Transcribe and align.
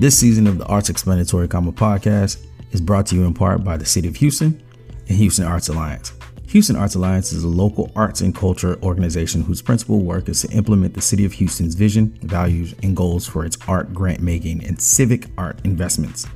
This 0.00 0.18
season 0.18 0.46
of 0.46 0.56
the 0.56 0.64
Arts 0.64 0.88
Explanatory 0.88 1.46
Comma 1.46 1.72
podcast 1.72 2.42
is 2.72 2.80
brought 2.80 3.04
to 3.08 3.14
you 3.14 3.26
in 3.26 3.34
part 3.34 3.62
by 3.62 3.76
the 3.76 3.84
City 3.84 4.08
of 4.08 4.16
Houston 4.16 4.58
and 5.06 5.18
Houston 5.18 5.44
Arts 5.44 5.68
Alliance. 5.68 6.14
Houston 6.46 6.74
Arts 6.74 6.94
Alliance 6.94 7.34
is 7.34 7.44
a 7.44 7.48
local 7.48 7.92
arts 7.94 8.22
and 8.22 8.34
culture 8.34 8.82
organization 8.82 9.42
whose 9.42 9.60
principal 9.60 10.02
work 10.02 10.30
is 10.30 10.40
to 10.40 10.50
implement 10.52 10.94
the 10.94 11.02
City 11.02 11.26
of 11.26 11.34
Houston's 11.34 11.74
vision, 11.74 12.18
values, 12.22 12.74
and 12.82 12.96
goals 12.96 13.26
for 13.26 13.44
its 13.44 13.58
art 13.68 13.92
grant 13.92 14.22
making 14.22 14.64
and 14.64 14.80
civic 14.80 15.26
art 15.36 15.60
investments. 15.64 16.26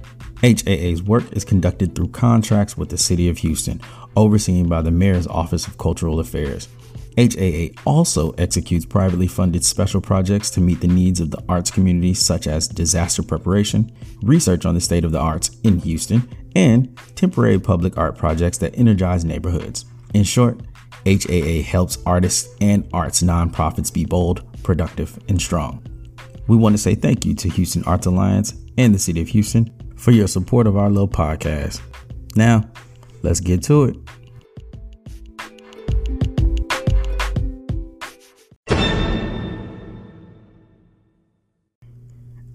HAA's 0.43 1.03
work 1.03 1.33
is 1.33 1.43
conducted 1.43 1.95
through 1.95 2.09
contracts 2.09 2.77
with 2.77 2.91
the 2.91 2.99
City 2.99 3.31
of 3.31 3.39
Houston, 3.39 3.81
overseen 4.15 4.69
by 4.69 4.83
the 4.83 4.91
Mayor's 4.91 5.27
Office 5.27 5.67
of 5.67 5.79
Cultural 5.79 6.21
Affairs. 6.21 6.69
HAA 7.17 7.81
also 7.85 8.33
executes 8.33 8.85
privately 8.85 9.27
funded 9.27 9.65
special 9.65 10.01
projects 10.01 10.51
to 10.51 10.61
meet 10.61 10.81
the 10.81 10.89
needs 10.89 11.21
of 11.21 11.31
the 11.31 11.43
arts 11.49 11.71
community, 11.71 12.15
such 12.15 12.47
as 12.47 12.67
disaster 12.67 13.23
preparation, 13.23 13.93
research 14.23 14.67
on 14.67 14.75
the 14.75 14.81
state 14.81 15.05
of 15.05 15.13
the 15.13 15.21
arts 15.21 15.57
in 15.63 15.79
Houston, 15.81 16.29
and 16.57 16.99
temporary 17.15 17.59
public 17.59 17.97
art 17.97 18.19
projects 18.19 18.59
that 18.59 18.77
energize 18.77 19.25
neighborhoods. 19.25 19.85
In 20.13 20.25
short, 20.25 20.61
HAA 21.07 21.63
helps 21.63 21.99
artists 22.07 22.49
and 22.61 22.89
arts 22.93 23.23
nonprofits 23.23 23.93
be 23.93 24.05
bold, 24.05 24.63
productive, 24.63 25.19
and 25.29 25.41
strong. 25.41 25.85
We 26.47 26.57
want 26.57 26.75
to 26.75 26.83
say 26.83 26.95
thank 26.95 27.25
you 27.25 27.35
to 27.37 27.49
Houston 27.49 27.85
Arts 27.85 28.07
Alliance 28.07 28.55
and 28.77 28.95
the 28.95 28.99
City 28.99 29.21
of 29.21 29.29
Houston 29.29 29.71
for 29.97 30.11
your 30.11 30.29
support 30.29 30.67
of 30.67 30.77
our 30.77 30.91
little 30.91 31.09
podcast. 31.09 31.81
Now, 32.37 32.69
let's 33.23 33.41
get 33.41 33.63
to 33.65 33.85
it. 33.85 33.97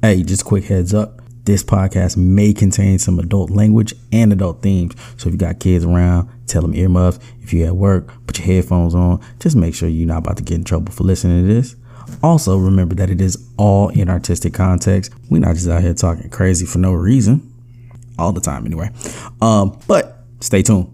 Hey, 0.09 0.23
just 0.23 0.43
quick 0.43 0.63
heads 0.63 0.91
up. 0.91 1.21
This 1.43 1.63
podcast 1.63 2.17
may 2.17 2.51
contain 2.51 2.97
some 2.97 3.19
adult 3.19 3.51
language 3.51 3.93
and 4.11 4.33
adult 4.33 4.63
themes. 4.63 4.95
So 5.17 5.27
if 5.27 5.33
you 5.33 5.37
got 5.37 5.59
kids 5.59 5.85
around, 5.85 6.27
tell 6.47 6.63
them 6.63 6.73
earmuffs. 6.73 7.19
If 7.43 7.53
you're 7.53 7.67
at 7.67 7.75
work, 7.75 8.11
put 8.25 8.39
your 8.39 8.47
headphones 8.47 8.95
on. 8.95 9.23
Just 9.39 9.55
make 9.55 9.75
sure 9.75 9.87
you're 9.87 10.07
not 10.07 10.25
about 10.25 10.37
to 10.37 10.43
get 10.43 10.55
in 10.55 10.63
trouble 10.63 10.91
for 10.91 11.03
listening 11.03 11.47
to 11.47 11.53
this. 11.53 11.75
Also, 12.23 12.57
remember 12.57 12.95
that 12.95 13.11
it 13.11 13.21
is 13.21 13.47
all 13.57 13.89
in 13.89 14.09
artistic 14.09 14.51
context. 14.51 15.13
We're 15.29 15.41
not 15.41 15.53
just 15.53 15.69
out 15.69 15.83
here 15.83 15.93
talking 15.93 16.31
crazy 16.31 16.65
for 16.65 16.79
no 16.79 16.91
reason. 16.93 17.47
All 18.17 18.31
the 18.31 18.41
time, 18.41 18.65
anyway. 18.65 18.89
Um, 19.41 19.79
but 19.85 20.25
stay 20.39 20.63
tuned. 20.63 20.91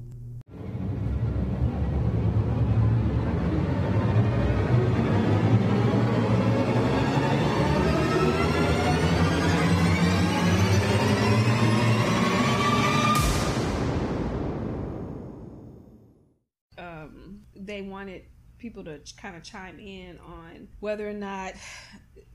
To 18.86 19.00
kind 19.18 19.36
of 19.36 19.44
chime 19.44 19.80
in 19.80 20.20
on 20.20 20.68
whether 20.80 21.08
or 21.10 21.14
not 21.14 21.54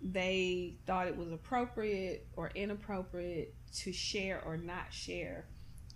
they 0.03 0.75
thought 0.87 1.07
it 1.07 1.17
was 1.17 1.31
appropriate 1.31 2.27
or 2.37 2.51
inappropriate 2.55 3.55
to 3.75 3.93
share 3.93 4.43
or 4.45 4.57
not 4.57 4.93
share 4.93 5.47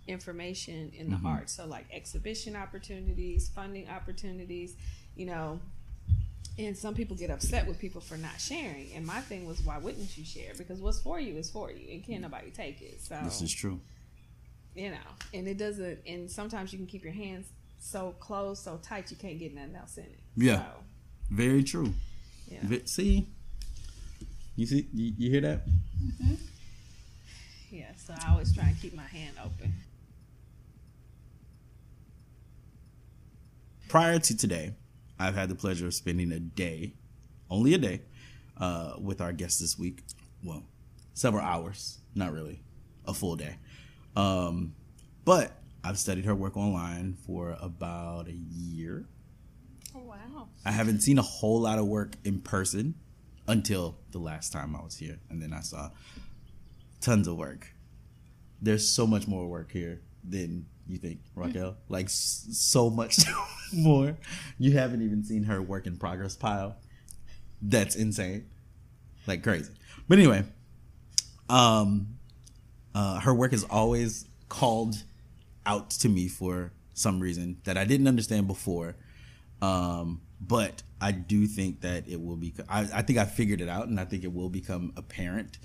information 0.07 0.93
in 0.97 1.11
the 1.11 1.17
mm-hmm. 1.17 1.27
arts. 1.27 1.55
So, 1.55 1.67
like 1.67 1.87
exhibition 1.93 2.57
opportunities, 2.57 3.49
funding 3.49 3.89
opportunities, 3.89 4.77
you 5.17 5.27
know. 5.27 5.61
And 6.57 6.77
some 6.79 6.95
people 6.95 7.17
get 7.17 7.31
upset 7.31 7.67
with 7.67 7.81
people 7.81 8.01
for 8.01 8.17
not 8.17 8.39
sharing. 8.41 8.93
And 8.95 9.05
my 9.05 9.21
thing 9.21 9.45
was, 9.45 9.61
why 9.63 9.79
wouldn't 9.79 10.17
you 10.17 10.25
share? 10.25 10.53
Because 10.57 10.79
what's 10.79 11.01
for 11.01 11.19
you 11.19 11.37
is 11.37 11.51
for 11.51 11.73
you, 11.73 11.91
and 11.91 12.05
can't 12.05 12.21
mm. 12.21 12.31
nobody 12.31 12.51
take 12.51 12.81
it. 12.81 13.03
So 13.03 13.19
This 13.25 13.43
is 13.43 13.53
true. 13.53 13.81
you 14.77 14.91
know, 14.91 14.97
and 15.33 15.49
it 15.49 15.59
doesn't. 15.59 15.99
And 16.07 16.31
sometimes 16.31 16.73
you 16.73 16.79
can 16.79 16.87
keep 16.87 17.03
your 17.03 17.13
hands 17.13 17.49
so 17.81 18.15
closed, 18.21 18.63
so 18.63 18.79
tight, 18.83 19.11
you 19.11 19.17
can't 19.17 19.39
get 19.39 19.53
nothing 19.55 19.75
else 19.75 19.97
in 19.99 20.05
it. 20.05 20.21
Yeah. 20.37 20.65
So, 20.65 20.65
Very 21.31 21.63
true. 21.63 21.95
yeah. 22.49 22.79
See, 22.85 23.29
you 24.57 24.67
see, 24.67 24.89
you, 24.93 25.13
you 25.17 25.31
hear 25.31 25.41
that? 25.43 25.63
Yeah. 27.71 27.93
So 27.97 28.15
I 28.19 28.31
always 28.31 28.55
try 28.55 28.69
and 28.69 28.81
keep 28.81 28.95
my 28.95 29.03
hand 29.03 29.37
open. 29.45 29.73
prior 33.95 34.19
to 34.19 34.37
today, 34.37 34.75
I've 35.21 35.37
had 35.37 35.49
the 35.49 35.55
pleasure 35.55 35.87
of 35.87 35.95
spending 35.95 36.33
a 36.33 36.41
day, 36.41 36.95
only 37.49 37.75
a 37.75 37.79
day, 37.79 38.01
uh, 38.59 38.95
with 39.01 39.21
our 39.21 39.33
guest 39.33 39.61
this 39.61 39.79
week. 39.79 40.03
Well, 40.43 40.65
several 41.13 41.45
hours, 41.45 42.01
not 42.13 42.33
really 42.33 42.61
a 43.07 43.15
full 43.15 43.37
day. 43.37 43.55
Um, 44.17 44.75
but 45.25 45.63
I've 45.85 45.97
studied 45.97 46.25
her 46.25 46.35
work 46.35 46.57
online 46.57 47.17
for 47.25 47.57
about 47.61 48.27
a 48.27 48.33
year. 48.33 49.07
Wow. 50.45 50.51
I 50.65 50.73
haven't 50.73 51.01
seen 51.01 51.19
a 51.19 51.23
whole 51.23 51.61
lot 51.61 51.79
of 51.79 51.87
work 51.87 52.17
in 52.25 52.41
person 52.41 52.95
until 53.47 53.97
the 54.13 54.19
last 54.19 54.53
time 54.53 54.75
I 54.75 54.83
was 54.83 54.97
here, 54.97 55.19
and 55.29 55.43
then 55.43 55.53
I 55.53 55.61
saw 55.61 55.91
tons 57.01 57.29
of 57.29 57.37
work. 57.37 57.69
There's 58.63 58.89
so 58.89 59.07
much 59.07 59.29
more 59.29 59.47
work 59.47 59.71
here 59.73 60.01
than 60.27 60.67
you 60.87 60.97
think, 60.99 61.21
Raquel. 61.35 61.77
Like 61.89 62.07
s- 62.07 62.47
so 62.53 62.89
much 62.91 63.19
more. 63.73 64.17
You 64.59 64.73
haven't 64.73 65.03
even 65.03 65.23
seen 65.25 65.45
her 65.45 65.61
work 65.61 65.87
in 65.87 65.97
progress 65.99 66.37
pile. 66.37 66.77
That's 67.61 67.95
insane, 67.97 68.47
like 69.27 69.43
crazy. 69.43 69.73
But 70.09 70.19
anyway, 70.19 70.45
um, 71.49 72.17
uh, 72.95 73.21
her 73.21 73.35
work 73.35 73.53
is 73.53 73.65
always 73.65 74.27
called 74.49 75.03
out 75.67 75.91
to 75.91 76.09
me 76.09 76.29
for 76.29 76.73
some 76.95 77.21
reason 77.21 77.59
that 77.65 77.77
I 77.77 77.85
didn't 77.85 78.07
understand 78.07 78.47
before. 78.47 78.97
Um, 79.63 80.21
but 80.47 80.83
I 81.01 81.13
do 81.13 81.47
think 81.47 81.83
that 81.83 82.09
it 82.09 82.21
will 82.21 82.37
be. 82.37 82.55
I, 82.69 82.89
I 82.93 83.03
think 83.03 83.19
I 83.19 83.25
figured 83.25 83.61
it 83.61 83.69
out, 83.69 83.89
and 83.89 84.01
I 84.01 84.05
think 84.05 84.25
it 84.25 84.33
will 84.33 84.49
become 84.49 84.93
apparent 84.97 85.59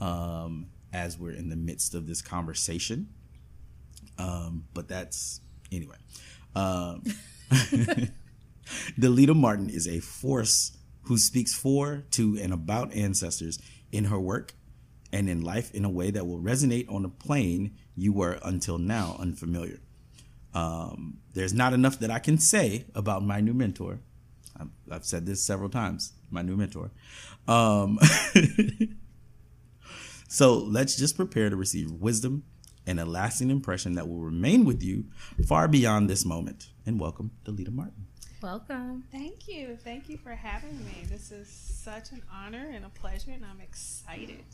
um, 0.00 0.66
as 0.92 1.18
we're 1.18 1.32
in 1.32 1.48
the 1.48 1.56
midst 1.56 1.94
of 1.94 2.06
this 2.06 2.22
conversation. 2.22 3.08
Um, 4.18 4.64
but 4.74 4.88
that's 4.88 5.40
anyway. 5.70 5.96
Um, 6.54 7.02
Delita 8.98 9.36
Martin 9.36 9.68
is 9.70 9.86
a 9.86 10.00
force 10.00 10.76
who 11.02 11.18
speaks 11.18 11.54
for, 11.54 12.04
to, 12.12 12.38
and 12.40 12.52
about 12.52 12.92
ancestors 12.94 13.60
in 13.92 14.04
her 14.04 14.18
work 14.18 14.54
and 15.12 15.28
in 15.28 15.40
life 15.40 15.72
in 15.72 15.84
a 15.84 15.90
way 15.90 16.10
that 16.10 16.26
will 16.26 16.40
resonate 16.40 16.92
on 16.92 17.04
a 17.04 17.08
plane 17.08 17.76
you 17.94 18.12
were 18.12 18.38
until 18.42 18.78
now 18.78 19.16
unfamiliar. 19.18 19.78
Um, 20.52 21.18
there's 21.34 21.54
not 21.54 21.72
enough 21.72 21.98
that 22.00 22.10
I 22.10 22.18
can 22.18 22.38
say 22.38 22.86
about 22.94 23.22
my 23.22 23.40
new 23.40 23.54
mentor. 23.54 24.00
I've, 24.58 24.70
I've 24.90 25.04
said 25.04 25.26
this 25.26 25.42
several 25.42 25.68
times. 25.68 26.12
My 26.30 26.42
new 26.42 26.56
mentor. 26.56 26.90
Um, 27.46 27.98
so 30.28 30.54
let's 30.54 30.96
just 30.96 31.16
prepare 31.16 31.50
to 31.50 31.56
receive 31.56 31.90
wisdom 31.90 32.44
and 32.86 33.00
a 33.00 33.04
lasting 33.04 33.50
impression 33.50 33.94
that 33.94 34.08
will 34.08 34.20
remain 34.20 34.64
with 34.64 34.82
you 34.82 35.04
far 35.46 35.68
beyond 35.68 36.08
this 36.08 36.24
moment. 36.24 36.68
And 36.84 37.00
welcome, 37.00 37.32
Delita 37.44 37.72
Martin. 37.72 38.06
Welcome. 38.42 39.04
Thank 39.10 39.48
you. 39.48 39.76
Thank 39.82 40.08
you 40.08 40.18
for 40.18 40.30
having 40.30 40.78
me. 40.84 41.04
This 41.08 41.32
is 41.32 41.48
such 41.48 42.12
an 42.12 42.22
honor 42.32 42.70
and 42.72 42.84
a 42.84 42.88
pleasure, 42.90 43.30
and 43.32 43.44
I'm 43.44 43.60
excited. 43.60 44.44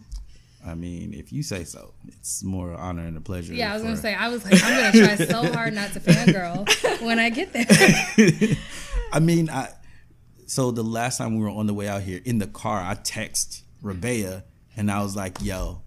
I 0.64 0.74
mean, 0.74 1.12
if 1.12 1.32
you 1.32 1.42
say 1.42 1.64
so, 1.64 1.92
it's 2.06 2.44
more 2.44 2.70
an 2.70 2.76
honor 2.76 3.06
and 3.06 3.16
a 3.16 3.20
pleasure. 3.20 3.52
Yeah, 3.52 3.72
I 3.72 3.74
was 3.74 3.82
gonna 3.82 3.96
say 3.96 4.14
I 4.14 4.28
was 4.28 4.44
like 4.44 4.62
I'm 4.62 4.92
gonna 4.92 5.16
try 5.16 5.26
so 5.26 5.52
hard 5.52 5.74
not 5.74 5.92
to 5.92 6.00
fangirl 6.00 7.02
when 7.04 7.18
I 7.18 7.30
get 7.30 7.52
there. 7.52 7.66
I 9.12 9.18
mean, 9.18 9.50
I. 9.50 9.70
So 10.52 10.70
the 10.70 10.82
last 10.84 11.16
time 11.16 11.38
we 11.38 11.42
were 11.42 11.48
on 11.48 11.66
the 11.66 11.72
way 11.72 11.88
out 11.88 12.02
here 12.02 12.20
in 12.26 12.36
the 12.36 12.46
car, 12.46 12.78
I 12.78 12.92
text 12.92 13.64
Rabéa 13.82 14.42
and 14.76 14.90
I 14.90 15.02
was 15.02 15.16
like, 15.16 15.40
"Yo, 15.40 15.80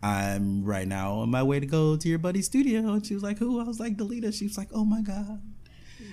I'm 0.00 0.64
right 0.64 0.86
now 0.86 1.14
on 1.14 1.30
my 1.32 1.42
way 1.42 1.58
to 1.58 1.66
go 1.66 1.96
to 1.96 2.08
your 2.08 2.20
buddy's 2.20 2.46
studio." 2.46 2.92
And 2.92 3.04
she 3.04 3.14
was 3.14 3.24
like, 3.24 3.38
"Who?" 3.38 3.58
I 3.58 3.64
was 3.64 3.80
like, 3.80 3.96
"Delita." 3.96 4.32
She 4.32 4.44
was 4.44 4.56
like, 4.56 4.68
"Oh 4.72 4.84
my 4.84 5.02
god, 5.02 5.42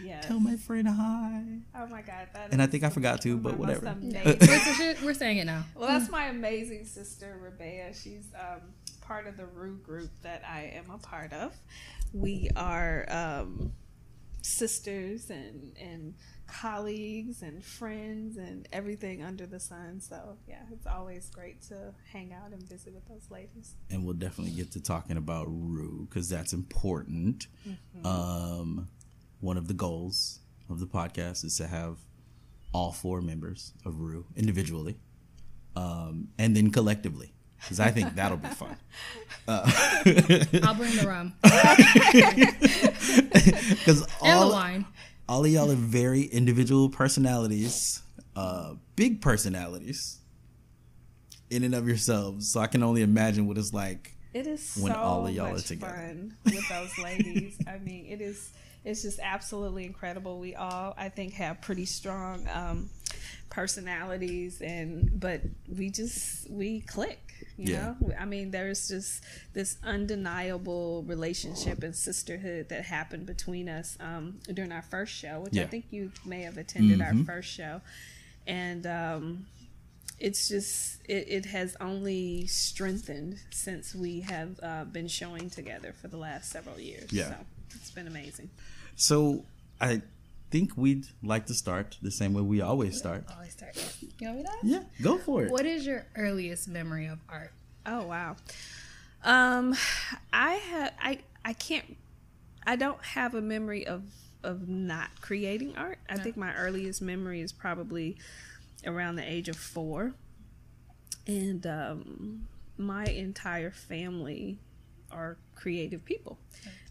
Yes. 0.04 0.26
tell 0.26 0.40
my 0.40 0.56
friend 0.56 0.88
hi." 0.88 1.44
Oh 1.76 1.86
my 1.86 2.02
God. 2.02 2.30
That 2.34 2.52
And 2.52 2.64
I 2.64 2.66
think 2.66 2.84
I 2.84 2.90
forgot 2.90 3.22
to, 3.22 3.38
but 3.38 3.60
whatever. 3.60 3.96
We're, 4.02 4.96
we're 5.04 5.14
saying 5.14 5.38
it 5.38 5.46
now. 5.46 5.66
Well, 5.76 5.88
that's 5.88 6.10
my 6.10 6.30
amazing 6.30 6.86
sister, 6.86 7.40
Rabéa. 7.46 7.94
She's 7.94 8.26
um, 8.34 8.62
part 9.02 9.28
of 9.28 9.38
the 9.38 9.46
Rue 9.46 9.78
group 9.78 10.10
that 10.24 10.42
I 10.50 10.74
am 10.74 10.90
a 10.90 10.98
part 10.98 11.32
of. 11.34 11.56
We 12.12 12.50
are 12.56 13.06
um, 13.08 13.74
sisters 14.42 15.30
and, 15.30 15.78
and 15.80 16.16
colleagues 16.52 17.42
and 17.42 17.64
friends 17.64 18.38
and 18.38 18.68
everything 18.74 19.22
under 19.24 19.46
the 19.46 19.60
sun. 19.60 20.00
So, 20.02 20.38
yeah, 20.48 20.62
it's 20.72 20.86
always 20.88 21.30
great 21.30 21.62
to 21.70 21.94
hang 22.12 22.34
out 22.34 22.52
and 22.52 22.62
visit 22.64 22.94
with 22.94 23.08
those 23.08 23.30
ladies. 23.32 23.76
and 23.90 24.04
we'll 24.04 24.14
definitely 24.16 24.54
get 24.54 24.72
to 24.72 24.82
talking 24.82 25.18
about 25.18 25.46
Rue 25.50 26.08
because 26.10 26.30
that's 26.30 26.54
important. 26.54 27.48
Um, 28.04 28.88
one 29.42 29.58
of 29.58 29.68
the 29.68 29.74
goals 29.74 30.40
of 30.70 30.80
the 30.80 30.86
podcast 30.88 31.44
is 31.46 31.58
to 31.58 31.68
have 31.68 31.98
all 32.74 32.92
four 32.92 33.22
members 33.22 33.74
of 33.86 34.00
Rue 34.00 34.26
individually, 34.36 34.98
um, 35.76 36.28
and 36.38 36.56
then 36.56 36.70
collectively. 36.72 37.34
because 37.62 37.80
I 37.80 37.90
think 37.92 38.16
that'll 38.16 38.38
be 38.38 38.48
fun. 38.50 38.76
Uh, 39.48 39.64
I'll 40.64 40.76
bring 40.76 40.96
the 40.96 41.06
rum 41.08 41.34
Because 43.70 44.02
and 44.02 44.10
the 44.22 44.34
all 44.36 44.52
wine. 44.52 44.86
All 45.30 45.46
of 45.46 45.52
y'all 45.52 45.72
are 45.72 45.76
very 45.76 46.24
individual 46.24 46.90
personalities, 46.90 48.02
uh, 48.36 48.74
big 48.96 49.22
personalities, 49.22 50.18
in 51.52 51.64
and 51.64 51.76
of 51.76 51.88
yourselves. 51.88 52.52
So 52.52 52.60
I 52.60 52.66
can 52.66 52.82
only 52.82 53.04
imagine 53.04 53.48
what 53.48 53.58
it's 53.60 53.72
like. 53.72 54.16
It 54.34 54.48
is 54.48 54.76
when 54.82 54.92
so 54.92 55.00
all 55.00 55.28
of 55.28 55.34
y'all 55.34 55.56
are 55.56 55.60
together. 55.60 55.94
fun 55.94 56.36
with 56.46 56.68
those 56.68 56.98
ladies. 56.98 57.60
I 57.68 57.78
mean, 57.78 58.08
it 58.08 58.22
is 58.22 58.52
it's 58.84 59.04
just 59.04 59.20
absolutely 59.22 59.86
incredible. 59.86 60.40
We 60.40 60.56
all, 60.56 60.96
I 60.98 61.10
think, 61.10 61.34
have 61.34 61.62
pretty 61.62 61.86
strong 61.86 62.48
um, 62.52 62.90
personalities, 63.50 64.62
and 64.62 65.20
but 65.20 65.42
we 65.68 65.90
just 65.90 66.50
we 66.50 66.82
click. 66.82 67.20
You 67.58 67.74
Yeah. 67.74 67.94
know, 68.00 68.14
I 68.18 68.26
mean, 68.26 68.52
there's 68.52 68.88
just 68.88 69.24
this 69.54 69.78
undeniable 69.84 71.04
relationship 71.04 71.84
and 71.84 71.96
sisterhood 71.96 72.70
that 72.70 72.86
happened 72.86 73.26
between 73.26 73.68
us 73.70 73.98
um, 74.00 74.40
during 74.54 74.72
our 74.72 74.82
first 74.82 75.14
show, 75.14 75.42
which 75.42 75.58
I 75.58 75.66
think 75.66 75.86
you 75.92 76.12
may 76.26 76.42
have 76.44 76.58
attended 76.58 77.02
our 77.02 77.14
Mhm. 77.14 77.26
first 77.26 77.50
show, 77.50 77.82
and. 78.48 78.86
Um, 78.86 79.46
it's 80.22 80.50
just 80.50 81.00
it, 81.06 81.28
it 81.30 81.46
has 81.46 81.78
only 81.80 82.46
strengthened 82.48 83.40
since 83.52 83.96
we 83.96 84.20
have 84.20 84.60
uh, 84.62 84.84
been 84.84 85.08
showing 85.08 85.50
together 85.50 85.94
for 85.94 86.10
the 86.10 86.18
last 86.18 86.52
several 86.52 86.78
years. 86.78 87.10
Yeah. 87.14 87.30
so 87.30 87.36
it's 87.76 87.92
been 87.92 88.06
amazing. 88.06 88.50
So 88.98 89.46
I 89.80 90.02
think 90.50 90.76
we'd 90.76 91.08
like 91.24 91.46
to 91.48 91.54
start 91.54 91.98
the 92.02 92.12
same 92.12 92.34
way 92.34 92.42
we 92.42 92.62
always 92.62 92.98
start. 92.98 93.26
Always 93.34 93.52
start. 93.54 93.76
You 94.20 94.28
want 94.28 94.38
me 94.40 94.44
to? 94.44 94.50
Yeah, 94.64 94.84
go 95.02 95.18
for 95.18 95.44
it. 95.44 95.52
What 95.52 95.66
is 95.66 95.86
your 95.86 96.06
earliest 96.16 96.68
memory 96.68 97.08
of 97.08 97.20
art? 97.30 97.52
Oh 97.86 98.04
wow. 98.06 98.36
Um, 99.24 99.76
I 100.34 100.54
have 100.54 100.94
I 101.02 101.20
I 101.44 101.54
can't 101.54 101.98
I 102.66 102.76
don't 102.76 103.04
have 103.04 103.36
a 103.36 103.42
memory 103.42 103.86
of 103.88 104.04
of 104.44 104.68
not 104.70 105.10
creating 105.22 105.76
art. 105.78 106.00
I 106.10 106.16
No. 106.16 106.24
think 106.24 106.38
my 106.38 106.54
earliest 106.56 107.02
memory 107.02 107.42
is 107.42 107.52
probably 107.52 108.18
around 108.86 109.16
the 109.18 109.30
age 109.30 109.50
of 109.50 109.58
four, 109.58 110.14
and 111.28 111.66
um, 111.68 112.48
my 112.78 113.04
entire 113.06 113.72
family 113.72 114.58
are 115.12 115.38
creative 115.60 116.06
people. 116.06 116.38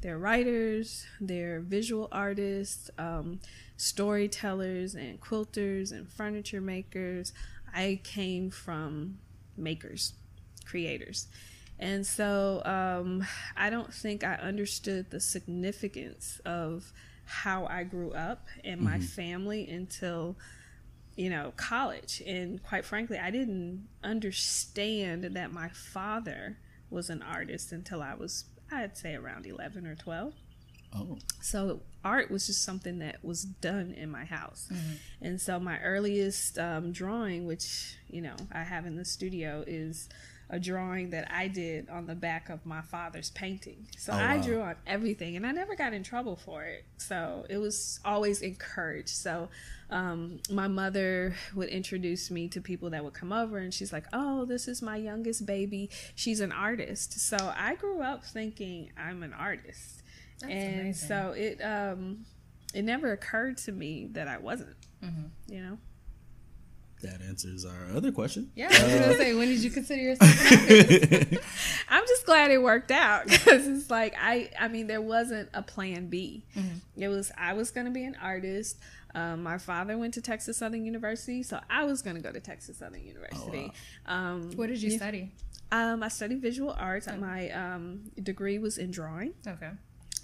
They're 0.03 0.19
writers, 0.19 1.06
they're 1.20 1.61
visual 1.61 2.09
artists, 2.12 2.91
um, 2.99 3.41
storytellers, 3.76 4.94
and 4.94 5.20
quilters 5.20 5.91
and 5.91 6.09
furniture 6.09 6.61
makers. 6.61 7.32
I 7.75 8.00
came 8.05 8.50
from 8.50 9.19
makers, 9.56 10.12
creators. 10.65 11.26
And 11.81 12.06
so 12.06 12.62
um, 12.65 13.25
I 13.56 13.70
don't 13.70 13.93
think 13.93 14.25
I 14.25 14.35
understood 14.35 15.11
the 15.11 15.21
significance 15.21 16.41
of 16.44 16.93
how 17.25 17.67
I 17.67 17.85
grew 17.85 18.12
up 18.12 18.47
and 18.64 18.81
my 18.81 18.99
family 18.99 19.69
until, 19.69 20.37
you 21.14 21.31
know, 21.31 21.53
college. 21.56 22.23
And 22.26 22.62
quite 22.62 22.85
frankly, 22.85 23.19
I 23.19 23.31
didn't 23.31 23.87
understand 24.03 25.25
that 25.25 25.53
my 25.53 25.69
father 25.69 26.59
was 26.91 27.11
an 27.11 27.23
artist 27.23 27.71
until 27.71 28.03
I 28.03 28.14
was, 28.14 28.44
I'd 28.70 28.97
say, 28.97 29.15
around 29.15 29.47
11 29.47 29.87
or 29.87 29.94
12. 29.94 30.32
Oh, 30.94 31.19
So 31.43 31.81
art 32.05 32.31
was 32.31 32.47
just 32.47 32.65
something 32.65 32.99
that 33.00 33.23
was 33.23 33.43
done 33.44 33.93
in 33.93 34.11
my 34.11 34.25
house. 34.25 34.70
And 35.20 35.41
so 35.41 35.61
my 35.61 35.79
earliest 35.81 36.59
um, 36.59 36.93
drawing, 36.93 37.47
which, 37.47 37.97
you 38.09 38.23
know, 38.23 38.37
I 38.53 38.62
have 38.62 38.87
in 38.87 38.97
the 38.97 39.05
studio, 39.05 39.65
is 39.67 40.09
a 40.50 40.59
drawing 40.59 41.11
that 41.11 41.31
I 41.31 41.47
did 41.49 41.89
on 41.91 42.06
the 42.06 42.15
back 42.15 42.49
of 42.49 42.65
my 42.65 42.81
father's 42.81 43.31
painting. 43.31 43.87
So 43.99 44.12
Oh, 44.12 44.17
I 44.17 44.37
wow. 44.37 44.43
drew 44.43 44.61
on 44.62 44.77
everything 44.87 45.37
and 45.37 45.47
I 45.47 45.53
never 45.53 45.75
got 45.77 45.93
in 45.93 46.03
trouble 46.03 46.37
for 46.37 46.65
it. 46.65 46.85
So 46.97 47.45
it 47.50 47.59
was 47.59 48.00
always 48.05 48.41
encouraged. 48.41 49.11
So 49.11 49.50
um, 49.91 50.41
my 50.50 50.67
mother 50.69 51.35
would 51.55 51.69
introduce 51.69 52.31
me 52.31 52.49
to 52.49 52.61
people 52.62 52.89
that 52.91 53.05
would 53.05 53.12
come 53.15 53.33
over 53.33 53.59
and 53.59 53.73
she's 53.75 53.93
like, 53.93 54.06
oh, 54.12 54.45
this 54.47 54.69
is 54.69 54.81
my 54.81 54.97
youngest 54.97 55.45
baby. 55.45 55.91
She's 56.15 56.41
an 56.41 56.53
artist. 56.53 57.21
So 57.21 57.37
I 57.56 57.75
grew 57.75 58.00
up 58.03 58.25
thinking 58.25 58.91
I'm 58.97 59.23
an 59.23 59.35
artist 59.35 60.03
That's 60.41 60.53
and 60.53 60.81
amazing. 60.81 61.09
so 61.09 61.33
it 61.37 61.61
um 61.62 62.25
it 62.75 62.83
never 62.83 63.12
occurred 63.12 63.56
to 63.59 63.73
me 63.73 64.09
that 64.12 64.29
I 64.29 64.39
wasn't. 64.39 64.77
Mhm. 65.03 65.31
You 65.47 65.62
know, 65.62 65.79
that 67.03 67.21
answers 67.23 67.65
our 67.65 67.97
other 67.97 68.11
question. 68.12 68.50
Yeah, 68.55 68.67
I 68.71 68.83
was 68.85 68.95
gonna 68.95 69.17
say, 69.17 69.35
when 69.35 69.49
did 69.49 69.61
you 69.62 69.71
consider 69.71 70.03
yourself? 70.03 70.31
I'm 71.89 72.05
just 72.06 72.27
glad 72.27 72.50
it 72.50 72.62
worked 72.62 72.91
out 72.91 73.27
because 73.27 73.67
it's 73.67 73.91
like 73.91 74.15
I 74.21 74.50
I 74.59 74.69
mean 74.69 74.87
there 74.87 75.00
wasn't 75.00 75.49
a 75.55 75.62
plan 75.62 76.09
B. 76.09 76.45
Mm-hmm. 76.56 77.03
It 77.03 77.09
was 77.09 77.31
I 77.37 77.53
was 77.55 77.71
going 77.71 77.87
to 77.87 77.93
be 77.93 78.05
an 78.05 78.17
artist. 78.21 78.79
Um, 79.15 79.43
my 79.43 79.56
father 79.59 79.97
went 79.97 80.15
to 80.15 80.21
Texas 80.21 80.59
Southern 80.59 80.85
University, 80.85 81.43
so 81.43 81.61
I 81.71 81.85
was 81.85 82.03
going 82.03 82.17
to 82.17 82.23
go 82.23 82.31
to 82.31 82.41
Texas 82.41 82.79
Southern 82.79 83.03
University. 83.05 83.73
um, 84.06 84.50
What 84.56 84.67
did 84.69 84.83
you 84.83 84.91
yeah. 84.91 84.97
study? 84.99 85.33
Um, 85.73 86.03
I 86.03 86.09
studied 86.09 86.43
visual 86.43 86.75
arts. 86.79 87.09
My 87.19 87.50
um, 87.50 88.11
degree 88.23 88.59
was 88.59 88.77
in 88.79 88.91
drawing. 88.91 89.33
Okay. 89.47 89.71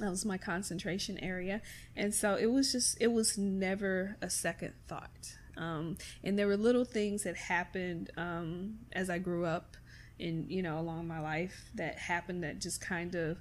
that 0.01 0.11
was 0.11 0.25
my 0.25 0.37
concentration 0.37 1.19
area 1.23 1.63
and 1.97 2.13
so 2.13 2.35
it 2.35 2.47
was 2.51 2.73
just 2.73 2.97
it 3.01 3.13
was 3.13 3.39
never 3.39 4.17
a 4.21 4.29
second 4.29 4.73
thought 4.89 5.37
um, 5.57 5.97
and 6.23 6.39
there 6.39 6.47
were 6.47 6.57
little 6.57 6.85
things 6.85 7.23
that 7.25 7.37
happened 7.37 8.11
um, 8.17 8.79
as 8.93 9.09
i 9.11 9.19
grew 9.19 9.45
up 9.45 9.77
and, 10.21 10.51
you 10.51 10.63
know 10.63 10.79
along 10.79 11.07
my 11.09 11.21
life 11.21 11.71
that 11.75 11.99
happened 11.99 12.43
that 12.45 12.61
just 12.61 12.81
kind 12.81 13.15
of 13.15 13.39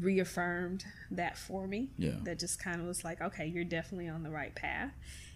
reaffirmed 0.00 0.84
that 1.10 1.36
for 1.36 1.66
me 1.66 1.90
Yeah. 1.98 2.12
that 2.22 2.38
just 2.38 2.62
kind 2.62 2.80
of 2.80 2.86
was 2.86 3.02
like 3.04 3.20
okay 3.20 3.46
you're 3.46 3.64
definitely 3.64 4.08
on 4.08 4.22
the 4.22 4.30
right 4.30 4.54
path 4.54 4.92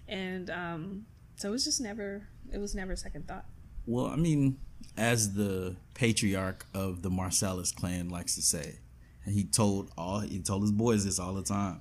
and 0.08 0.48
um, 0.50 1.06
so 1.36 1.48
it 1.48 1.52
was 1.52 1.64
just 1.64 1.80
never 1.80 2.28
it 2.52 2.58
was 2.58 2.74
never 2.74 2.92
a 2.92 2.96
second 2.96 3.26
thought 3.26 3.46
Well, 3.86 4.06
I 4.06 4.16
mean, 4.16 4.58
as 4.96 5.34
the 5.34 5.76
patriarch 5.94 6.66
of 6.74 7.02
the 7.02 7.10
Marcellus 7.10 7.72
clan 7.72 8.08
likes 8.08 8.34
to 8.36 8.42
say, 8.42 8.78
and 9.24 9.34
he 9.34 9.44
told 9.44 9.90
all 9.96 10.20
he 10.20 10.40
told 10.40 10.62
his 10.62 10.72
boys 10.72 11.04
this 11.04 11.18
all 11.18 11.34
the 11.34 11.42
time: 11.42 11.80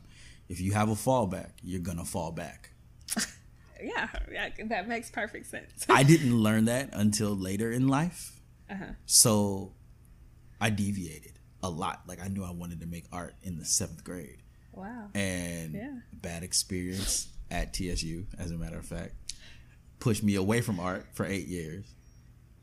if 0.50 0.60
you 0.62 0.72
have 0.74 0.90
a 0.90 0.94
fallback, 0.94 1.52
you're 1.64 1.82
gonna 1.82 2.06
fall 2.06 2.32
back. 2.32 2.72
yeah, 3.82 4.08
yeah 4.32 4.50
that 4.68 4.88
makes 4.88 5.10
perfect 5.10 5.48
sense 5.48 5.86
I 5.90 6.04
didn't 6.04 6.36
learn 6.38 6.66
that 6.66 6.90
until 6.94 7.36
later 7.36 7.72
in 7.72 7.88
life, 7.88 8.40
uh-huh. 8.70 8.94
so 9.06 9.74
I 10.60 10.70
deviated 10.70 11.40
a 11.64 11.70
lot. 11.70 12.02
Like 12.08 12.24
I 12.24 12.28
knew 12.28 12.44
I 12.44 12.52
wanted 12.52 12.80
to 12.82 12.86
make 12.88 13.06
art 13.12 13.36
in 13.44 13.58
the 13.58 13.66
seventh 13.66 14.04
grade, 14.04 14.42
wow 14.74 15.08
and 15.14 15.74
Yeah. 15.74 15.96
bad 16.14 16.44
experience 16.44 17.28
at 17.50 17.74
TSU, 17.74 18.26
as 18.40 18.52
a 18.52 18.56
matter 18.58 18.78
of 18.80 18.86
fact, 18.86 19.14
pushed 20.00 20.24
me 20.24 20.36
away 20.36 20.62
from 20.62 20.80
art 20.80 21.06
for 21.14 21.26
eight 21.26 21.48
years. 21.48 21.86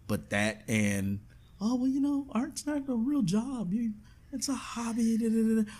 But 0.06 0.30
that 0.30 0.62
and 0.68 1.20
oh 1.60 1.74
well, 1.76 1.88
you 1.88 2.00
know, 2.00 2.26
art's 2.32 2.66
not 2.66 2.88
a 2.88 2.94
real 2.94 3.22
job. 3.22 3.72
You, 3.72 3.92
it's 4.32 4.48
a 4.48 4.54
hobby. 4.54 5.18
da, 5.18 5.28
da, 5.28 5.62
da. 5.62 5.70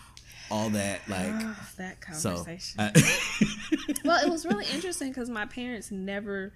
All 0.51 0.71
that 0.71 1.01
like 1.09 1.29
Ah, 1.31 1.69
that 1.77 1.97
so. 2.15 2.37
conversation 2.37 2.81
I- 2.81 2.93
well, 4.05 4.25
it 4.27 4.31
was 4.31 4.45
really 4.47 4.67
interesting 4.73 5.09
because 5.11 5.29
my 5.31 5.45
parents 5.47 5.91
never 5.91 6.53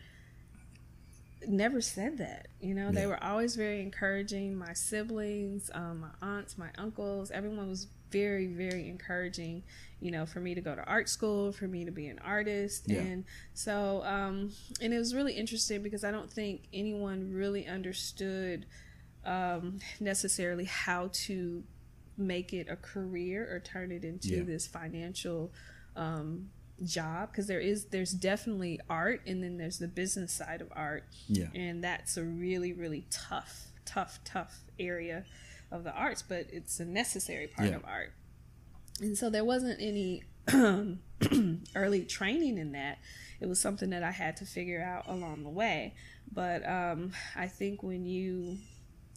never 1.46 1.80
said 1.80 2.18
that. 2.18 2.46
You 2.60 2.72
know, 2.74 2.92
they 2.92 3.00
Yeah. 3.02 3.08
were 3.08 3.22
always 3.24 3.56
very 3.56 3.80
encouraging. 3.82 4.54
My 4.56 4.74
siblings, 4.74 5.70
um, 5.74 6.00
my 6.00 6.10
aunts, 6.36 6.56
my 6.56 6.68
uncles, 6.78 7.30
everyone 7.32 7.68
was 7.68 7.88
very, 8.12 8.46
very 8.46 8.88
encouraging. 8.88 9.64
You 10.00 10.12
know, 10.12 10.24
for 10.26 10.38
me 10.40 10.54
to 10.54 10.60
go 10.60 10.74
to 10.76 10.84
art 10.84 11.08
school, 11.08 11.50
for 11.52 11.66
me 11.66 11.84
to 11.84 11.90
be 11.90 12.06
an 12.06 12.18
artist, 12.20 12.84
Yeah. 12.88 13.00
and 13.00 13.24
so, 13.54 14.02
um, 14.04 14.52
and 14.80 14.92
it 14.94 14.98
was 14.98 15.14
really 15.14 15.32
interesting 15.34 15.82
because 15.82 16.04
I 16.04 16.10
don't 16.12 16.30
think 16.32 16.62
anyone 16.72 17.32
really 17.32 17.66
understood 17.66 18.66
um, 19.24 19.78
necessarily 20.00 20.64
how 20.64 21.10
to 21.12 21.62
make 22.22 22.52
it 22.52 22.68
a 22.70 22.76
career 22.76 23.46
or 23.52 23.60
turn 23.60 23.92
it 23.92 24.04
into 24.04 24.28
Yeah. 24.36 24.42
this 24.44 24.66
financial 24.66 25.52
um, 25.96 26.50
job 26.84 27.30
because 27.30 27.46
there 27.46 27.60
is 27.60 27.86
there's 27.86 28.12
definitely 28.12 28.80
art 28.88 29.20
and 29.26 29.42
then 29.42 29.56
there's 29.58 29.78
the 29.78 29.88
business 29.88 30.32
side 30.32 30.60
of 30.60 30.68
art. 30.72 31.04
Yeah, 31.28 31.48
and 31.54 31.82
that's 31.84 32.16
a 32.16 32.24
really 32.24 32.72
really 32.72 33.06
tough 33.10 33.66
tough 33.84 34.20
tough 34.24 34.60
area 34.78 35.24
of 35.70 35.84
the 35.84 35.92
arts 35.92 36.22
but 36.22 36.46
it's 36.52 36.80
a 36.80 36.84
necessary 36.84 37.46
part 37.48 37.68
Yeah. 37.68 37.76
of 37.76 37.84
art. 37.84 38.12
And 39.00 39.16
so 39.18 39.28
there 39.30 39.44
wasn't 39.44 39.80
any 39.80 40.22
early 41.74 42.04
training 42.04 42.58
in 42.58 42.72
that. 42.72 42.98
It 43.40 43.48
was 43.48 43.60
something 43.60 43.90
that 43.90 44.02
i 44.02 44.10
had 44.10 44.36
to 44.38 44.44
figure 44.44 44.82
out 44.82 45.08
along 45.08 45.42
the 45.44 45.48
way. 45.50 45.94
But 46.32 46.66
um, 46.68 47.12
i 47.36 47.46
think 47.46 47.82
when 47.82 48.06
you 48.06 48.58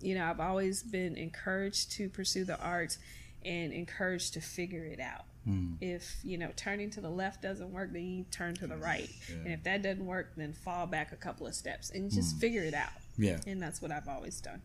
you 0.01 0.15
know 0.15 0.25
i've 0.25 0.39
always 0.39 0.83
been 0.83 1.15
encouraged 1.15 1.91
to 1.91 2.09
pursue 2.09 2.43
the 2.45 2.59
arts 2.59 2.97
and 3.43 3.71
encouraged 3.73 4.33
to 4.33 4.41
figure 4.41 4.85
it 4.85 4.99
out 4.99 5.25
Mm. 5.47 5.77
if 5.79 6.15
you 6.23 6.39
know 6.39 6.49
turning 6.55 6.89
to 6.89 7.01
the 7.01 7.09
left 7.09 7.43
doesn't 7.43 7.71
work 7.71 7.93
then 7.93 8.01
you 8.03 8.25
turn 8.31 8.55
to 8.55 8.65
the 8.65 8.77
right 8.77 9.07
and 9.29 9.53
if 9.53 9.63
that 9.65 9.83
doesn't 9.83 10.03
work 10.03 10.31
then 10.35 10.53
fall 10.53 10.87
back 10.87 11.11
a 11.11 11.15
couple 11.15 11.45
of 11.45 11.53
steps 11.53 11.91
and 11.91 12.09
just 12.11 12.37
figure 12.37 12.63
it 12.63 12.73
out 12.73 12.89
yeah. 13.15 13.37
and 13.45 13.61
that's 13.61 13.79
what 13.79 13.91
i've 13.91 14.07
always 14.07 14.41
done 14.41 14.59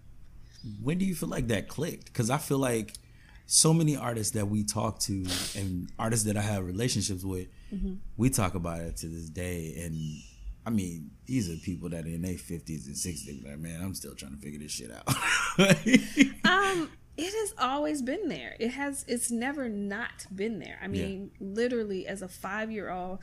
when 0.82 0.96
do 0.96 1.04
you 1.04 1.14
feel 1.14 1.28
like 1.28 1.48
that 1.48 1.68
clicked? 1.68 2.06
Because 2.06 2.28
I 2.30 2.38
feel 2.38 2.56
like 2.58 2.94
so 3.46 3.72
many 3.74 3.94
artists 3.96 4.32
that 4.34 4.48
we 4.48 4.62
talk 4.64 4.98
to 5.00 5.24
and 5.56 5.90
artists 5.98 6.24
that 6.26 6.36
I 6.36 6.42
have 6.42 6.64
relationships 6.66 7.24
with, 7.24 7.48
Mm-hmm. 7.74 7.94
we 8.16 8.30
talk 8.30 8.54
about 8.54 8.80
it 8.80 8.96
to 8.98 9.06
this 9.06 9.28
day. 9.30 9.74
And 9.84 9.94
I 10.66 10.70
mean, 10.70 11.10
these 11.26 11.48
are 11.50 11.56
people 11.56 11.88
that 11.90 12.04
are 12.04 12.08
in 12.08 12.22
their 12.22 12.36
fifties 12.36 12.86
and 12.86 12.96
sixties. 12.96 13.42
Like, 13.44 13.58
man, 13.58 13.80
I'm 13.82 13.94
still 13.94 14.14
trying 14.14 14.32
to 14.36 14.38
figure 14.40 14.58
this 14.60 14.72
shit 14.72 14.90
out. 14.90 15.06
Um, 16.44 16.90
it 17.16 17.32
has 17.32 17.54
always 17.58 18.02
been 18.02 18.28
there. 18.28 18.56
It 18.58 18.70
has. 18.70 19.04
It's 19.08 19.30
never 19.30 19.68
not 19.68 20.26
been 20.34 20.58
there. 20.58 20.78
I 20.82 20.88
mean, 20.88 21.30
literally, 21.40 22.06
as 22.06 22.22
a 22.22 22.28
five 22.28 22.70
year 22.70 22.90
old, 22.90 23.18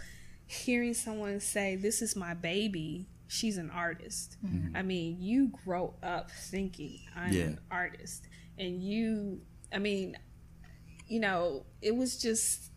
hearing 0.45 0.93
someone 0.93 1.39
say, 1.39 1.75
"This 1.75 2.01
is 2.01 2.15
my 2.15 2.33
baby," 2.33 3.07
she's 3.27 3.57
an 3.57 3.69
artist. 3.71 4.37
I 4.75 4.81
mean, 4.83 5.17
you 5.19 5.47
grow 5.65 5.95
up 6.03 6.31
thinking, 6.31 6.99
"I'm 7.15 7.33
Yeah. 7.33 7.43
an 7.43 7.59
artist," 7.71 8.27
and 8.57 8.81
you. 8.83 9.41
I 9.73 9.79
mean, 9.79 10.17
you 11.07 11.19
know, 11.19 11.65
it 11.81 11.95
was 11.95 12.17
just 12.21 12.71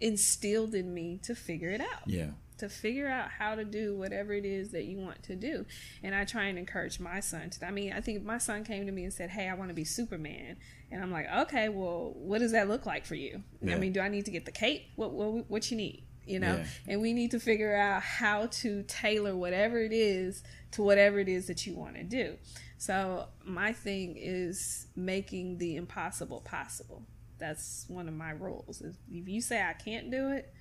instilled 0.00 0.74
in 0.74 0.94
me 0.94 1.18
to 1.24 1.34
figure 1.34 1.70
it 1.70 1.80
out 1.80 2.06
yeah, 2.06 2.30
to 2.58 2.68
figure 2.68 3.08
out 3.08 3.30
how 3.30 3.54
to 3.54 3.64
do 3.64 3.96
whatever 3.96 4.32
it 4.32 4.44
is 4.44 4.70
that 4.72 4.84
you 4.84 4.98
want 4.98 5.22
to 5.24 5.36
do. 5.36 5.64
And 6.02 6.14
I 6.14 6.24
try 6.24 6.44
and 6.44 6.58
encourage 6.58 7.00
my 7.00 7.20
son 7.20 7.50
to. 7.50 7.66
I 7.66 7.70
mean, 7.70 7.92
I 7.92 8.00
think 8.00 8.24
my 8.24 8.38
son 8.38 8.64
came 8.64 8.86
to 8.86 8.92
me 8.92 9.04
and 9.04 9.12
said, 9.12 9.30
"Hey, 9.30 9.48
I 9.48 9.54
want 9.54 9.70
to 9.70 9.74
be 9.74 9.84
Superman," 9.84 10.56
and 10.90 11.02
I'm 11.02 11.10
like, 11.10 11.26
"Okay, 11.42 11.68
well, 11.68 12.12
what 12.16 12.38
does 12.38 12.52
that 12.52 12.68
look 12.68 12.86
like 12.86 13.06
for 13.06 13.14
you? 13.14 13.42
Yeah. 13.62 13.76
I 13.76 13.78
mean, 13.78 13.92
do 13.92 14.00
I 14.00 14.08
need 14.08 14.24
to 14.26 14.30
get 14.30 14.44
the 14.44 14.52
cape? 14.52 14.82
What 14.96 15.12
what 15.12 15.50
what 15.50 15.70
you 15.70 15.76
need?" 15.76 16.04
You 16.26 16.40
know, 16.40 16.56
Yeah. 16.58 16.66
and 16.88 17.00
we 17.00 17.14
need 17.14 17.30
to 17.30 17.40
figure 17.40 17.74
out 17.74 18.02
how 18.02 18.48
to 18.48 18.82
tailor 18.82 19.34
whatever 19.34 19.78
it 19.78 19.92
is 19.94 20.42
to 20.72 20.82
whatever 20.82 21.18
it 21.18 21.28
is 21.28 21.46
that 21.46 21.66
you 21.66 21.74
want 21.74 21.94
to 21.96 22.02
do. 22.04 22.36
So 22.76 23.28
my 23.44 23.72
thing 23.72 24.14
is 24.18 24.88
making 24.94 25.56
the 25.56 25.76
impossible 25.76 26.42
possible. 26.42 27.06
That's 27.38 27.86
one 27.88 28.08
of 28.08 28.14
my 28.14 28.32
rules. 28.32 28.82
If 28.82 28.96
if 29.10 29.26
you 29.28 29.40
say 29.40 29.62
I 29.62 29.72
can't 29.72 30.10
do 30.10 30.28
it, 30.28 30.52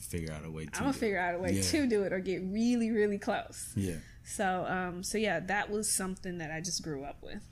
figure 0.00 0.32
out 0.32 0.44
a 0.44 0.50
way. 0.50 0.66
to 0.66 0.70
I'm 0.74 0.80
gonna 0.80 0.92
do 0.92 0.96
it. 0.96 1.00
figure 1.00 1.18
out 1.18 1.34
a 1.34 1.38
way 1.38 1.52
Yeah. 1.52 1.62
to 1.62 1.86
do 1.86 2.02
it 2.04 2.12
or 2.12 2.20
get 2.20 2.42
really, 2.42 2.90
really 2.90 3.18
close. 3.18 3.72
Yeah, 3.76 3.96
So, 4.24 4.64
um, 4.66 5.02
so 5.02 5.18
yeah, 5.18 5.40
that 5.40 5.70
was 5.70 5.90
something 5.90 6.38
that 6.38 6.50
I 6.50 6.60
just 6.60 6.82
grew 6.82 7.04
up 7.04 7.22
with. 7.22 7.42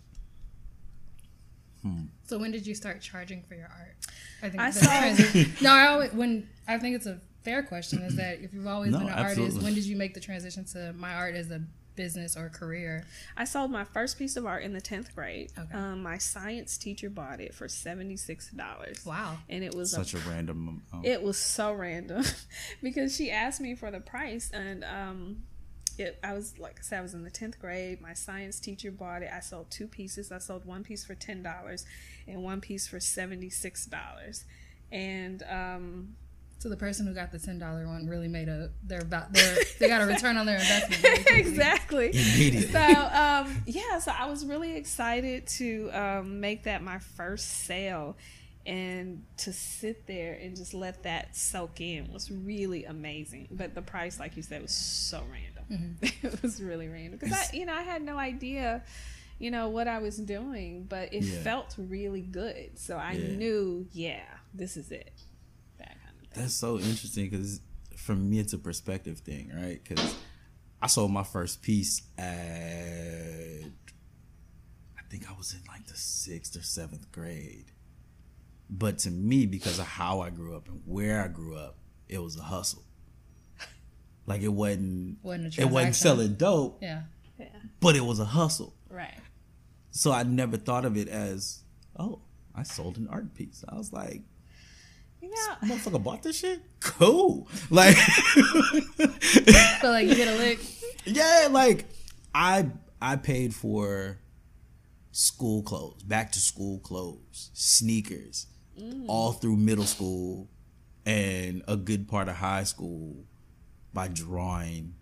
So 2.28 2.38
when 2.38 2.52
did 2.52 2.64
you 2.66 2.74
start 2.76 3.00
charging 3.00 3.42
for 3.42 3.54
your 3.56 3.66
art? 3.66 3.96
I 4.42 4.48
think 4.48 4.62
I 4.62 4.70
saw- 4.70 5.44
no, 5.62 5.70
I 5.72 5.86
always, 5.88 6.12
when 6.12 6.48
I 6.68 6.78
think 6.78 6.94
it's 6.94 7.06
a 7.06 7.20
fair 7.42 7.62
question 7.64 8.02
is 8.02 8.14
that 8.16 8.40
if 8.40 8.54
you've 8.54 8.68
always 8.68 8.92
No, 8.92 9.00
been 9.00 9.08
an 9.08 9.18
artist, 9.18 9.60
when 9.60 9.74
did 9.74 9.84
you 9.84 9.96
make 9.96 10.14
the 10.14 10.20
transition 10.20 10.64
to 10.66 10.92
my 10.92 11.12
art 11.12 11.34
as 11.34 11.50
a 11.50 11.60
business 11.94 12.36
or 12.36 12.48
career? 12.48 13.04
I 13.36 13.44
sold 13.44 13.70
my 13.70 13.84
first 13.84 14.18
piece 14.18 14.36
of 14.36 14.46
art 14.46 14.62
in 14.62 14.72
the 14.72 14.80
tenth 14.80 15.14
grade. 15.14 15.52
Okay. 15.58 15.76
Um, 15.76 16.02
my 16.02 16.18
science 16.18 16.76
teacher 16.76 17.10
bought 17.10 17.40
it 17.40 17.54
for 17.54 17.68
seventy 17.68 18.16
six 18.16 18.50
dollars. 18.50 19.04
Wow. 19.04 19.38
And 19.48 19.62
it 19.64 19.74
was 19.74 19.90
such 19.90 20.14
a, 20.14 20.18
a 20.18 20.20
random. 20.20 20.82
Um, 20.92 21.04
it 21.04 21.22
was 21.22 21.38
so 21.38 21.72
random 21.72 22.24
because 22.82 23.14
she 23.16 23.30
asked 23.30 23.60
me 23.60 23.74
for 23.74 23.90
the 23.90 24.00
price 24.00 24.50
and 24.52 24.84
um. 24.84 25.42
It, 25.98 26.18
I 26.24 26.32
was 26.32 26.58
like 26.58 26.76
I 26.78 26.82
said, 26.82 26.98
I 27.00 27.02
was 27.02 27.12
in 27.12 27.22
the 27.22 27.30
tenth 27.30 27.60
grade. 27.60 28.00
My 28.00 28.14
science 28.14 28.58
teacher 28.58 28.90
bought 28.90 29.20
it. 29.20 29.28
I 29.30 29.40
sold 29.40 29.70
two 29.70 29.86
pieces. 29.86 30.32
I 30.32 30.38
sold 30.38 30.64
one 30.64 30.82
piece 30.82 31.04
for 31.04 31.14
ten 31.14 31.42
dollars, 31.42 31.84
and 32.26 32.42
one 32.42 32.62
piece 32.62 32.88
for 32.88 32.98
seventy 32.98 33.50
six 33.50 33.84
dollars. 33.84 34.44
And 34.90 35.42
um, 35.42 36.14
So 36.62 36.68
the 36.68 36.76
person 36.76 37.08
who 37.08 37.12
got 37.12 37.32
the 37.32 37.40
ten 37.40 37.58
dollar 37.58 37.88
one 37.88 38.06
really 38.06 38.28
made 38.28 38.48
a 38.48 38.70
they're 38.84 39.00
about 39.00 39.32
they're, 39.32 39.56
they 39.80 39.88
got 39.88 40.00
a 40.00 40.06
return 40.06 40.36
on 40.36 40.46
their 40.46 40.58
investment. 40.58 41.02
very 41.02 41.40
exactly. 41.40 42.10
Immediately. 42.10 42.68
So 42.68 42.78
um, 42.80 43.62
yeah, 43.66 43.98
so 43.98 44.12
I 44.16 44.26
was 44.30 44.46
really 44.46 44.76
excited 44.76 45.48
to 45.58 45.90
um, 45.92 46.38
make 46.38 46.62
that 46.64 46.80
my 46.82 46.98
first 47.00 47.64
sale, 47.66 48.16
and 48.64 49.24
to 49.38 49.52
sit 49.52 50.06
there 50.06 50.34
and 50.40 50.54
just 50.56 50.72
let 50.72 51.02
that 51.02 51.34
soak 51.36 51.80
in 51.80 52.12
was 52.12 52.30
really 52.30 52.84
amazing. 52.84 53.48
But 53.50 53.74
the 53.74 53.82
price, 53.82 54.20
like 54.20 54.36
you 54.36 54.42
said, 54.44 54.62
was 54.62 54.70
so 54.72 55.20
random. 55.32 55.98
it 56.02 56.42
was 56.42 56.62
really 56.62 56.86
random 56.86 57.18
because 57.20 57.32
I, 57.36 57.56
you 57.56 57.66
know, 57.66 57.74
I 57.74 57.82
had 57.82 58.02
no 58.02 58.16
idea. 58.18 58.84
You 59.40 59.50
know 59.50 59.68
what 59.70 59.88
I 59.88 59.98
was 59.98 60.16
doing, 60.18 60.84
but 60.88 61.12
it 61.12 61.24
Yeah. 61.24 61.42
felt 61.42 61.74
really 61.76 62.20
good. 62.20 62.78
So 62.78 62.96
I 62.98 63.14
Yeah. 63.14 63.36
knew, 63.36 63.88
yeah, 63.92 64.22
this 64.54 64.76
is 64.76 64.92
it. 64.92 65.10
That 65.78 65.88
kind 65.88 65.98
of 65.98 66.02
thing. 66.10 66.18
That's 66.34 66.54
so 66.54 66.76
interesting 66.78 67.28
because 67.30 67.60
for 67.96 68.14
me, 68.14 68.38
it's 68.38 68.52
a 68.52 68.58
perspective 68.58 69.18
thing, 69.18 69.50
right? 69.54 69.80
Because 69.82 70.14
I 70.80 70.86
sold 70.86 71.10
my 71.12 71.22
first 71.24 71.62
piece 71.62 72.02
at, 72.18 72.24
I 74.98 75.02
think 75.10 75.28
I 75.30 75.34
was 75.36 75.52
in 75.54 75.60
like 75.68 75.86
the 75.86 75.96
sixth 75.96 76.56
or 76.56 76.62
seventh 76.62 77.10
grade. 77.12 77.66
But 78.70 78.98
to 79.00 79.10
me, 79.10 79.46
because 79.46 79.78
of 79.78 79.86
how 79.86 80.20
I 80.20 80.30
grew 80.30 80.56
up 80.56 80.68
and 80.68 80.80
where 80.86 81.22
I 81.22 81.28
grew 81.28 81.56
up, 81.56 81.76
it 82.08 82.18
was 82.22 82.36
a 82.38 82.42
hustle. 82.42 82.82
Like 84.26 84.40
it 84.42 84.48
wasn't, 84.48 85.18
Wasn't 85.22 85.58
it 85.58 85.64
wasn't 85.68 85.96
selling 85.96 86.34
dope, 86.34 86.78
Yeah. 86.80 87.02
Yeah. 87.38 87.46
but 87.80 87.96
it 87.96 88.04
was 88.04 88.20
a 88.20 88.24
hustle. 88.24 88.74
Right. 88.88 89.18
So 89.90 90.12
I 90.12 90.22
never 90.22 90.56
thought 90.56 90.84
of 90.84 90.96
it 90.96 91.08
as, 91.08 91.62
oh, 91.98 92.20
I 92.54 92.62
sold 92.62 92.96
an 92.98 93.08
art 93.08 93.34
piece. 93.34 93.64
I 93.68 93.74
was 93.76 93.92
like, 93.92 94.22
You 95.22 95.30
know, 95.30 95.74
motherfucker 95.74 96.02
bought 96.02 96.22
this 96.24 96.40
shit? 96.40 96.60
Cool. 96.80 97.48
Like 97.70 97.96
So 99.80 99.90
like 99.90 100.08
you 100.08 100.14
get 100.14 100.28
a 100.28 100.36
lick. 100.36 100.58
Yeah, 101.04 101.48
like 101.50 101.86
I 102.34 102.66
I 103.00 103.16
paid 103.16 103.54
for 103.54 104.18
school 105.12 105.62
clothes, 105.62 106.02
back 106.02 106.32
to 106.32 106.40
school 106.40 106.80
clothes, 106.80 107.50
sneakers, 107.54 108.46
mm. 108.78 109.04
all 109.06 109.32
through 109.32 109.56
middle 109.56 109.84
school 109.84 110.48
and 111.06 111.62
a 111.68 111.76
good 111.76 112.08
part 112.08 112.28
of 112.28 112.36
high 112.36 112.64
school 112.64 113.24
by 113.92 114.08
drawing 114.08 114.94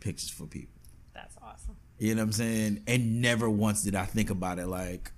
pictures 0.00 0.30
for 0.30 0.46
people. 0.46 0.80
that's 1.14 1.36
awesome. 1.42 1.76
You 1.98 2.14
know 2.14 2.22
what 2.22 2.26
I'm 2.26 2.32
saying? 2.32 2.82
And 2.86 3.20
never 3.20 3.50
once 3.50 3.82
did 3.82 3.94
I 3.94 4.04
think 4.04 4.30
about 4.30 4.58
it 4.58 4.66
like, 4.66 5.10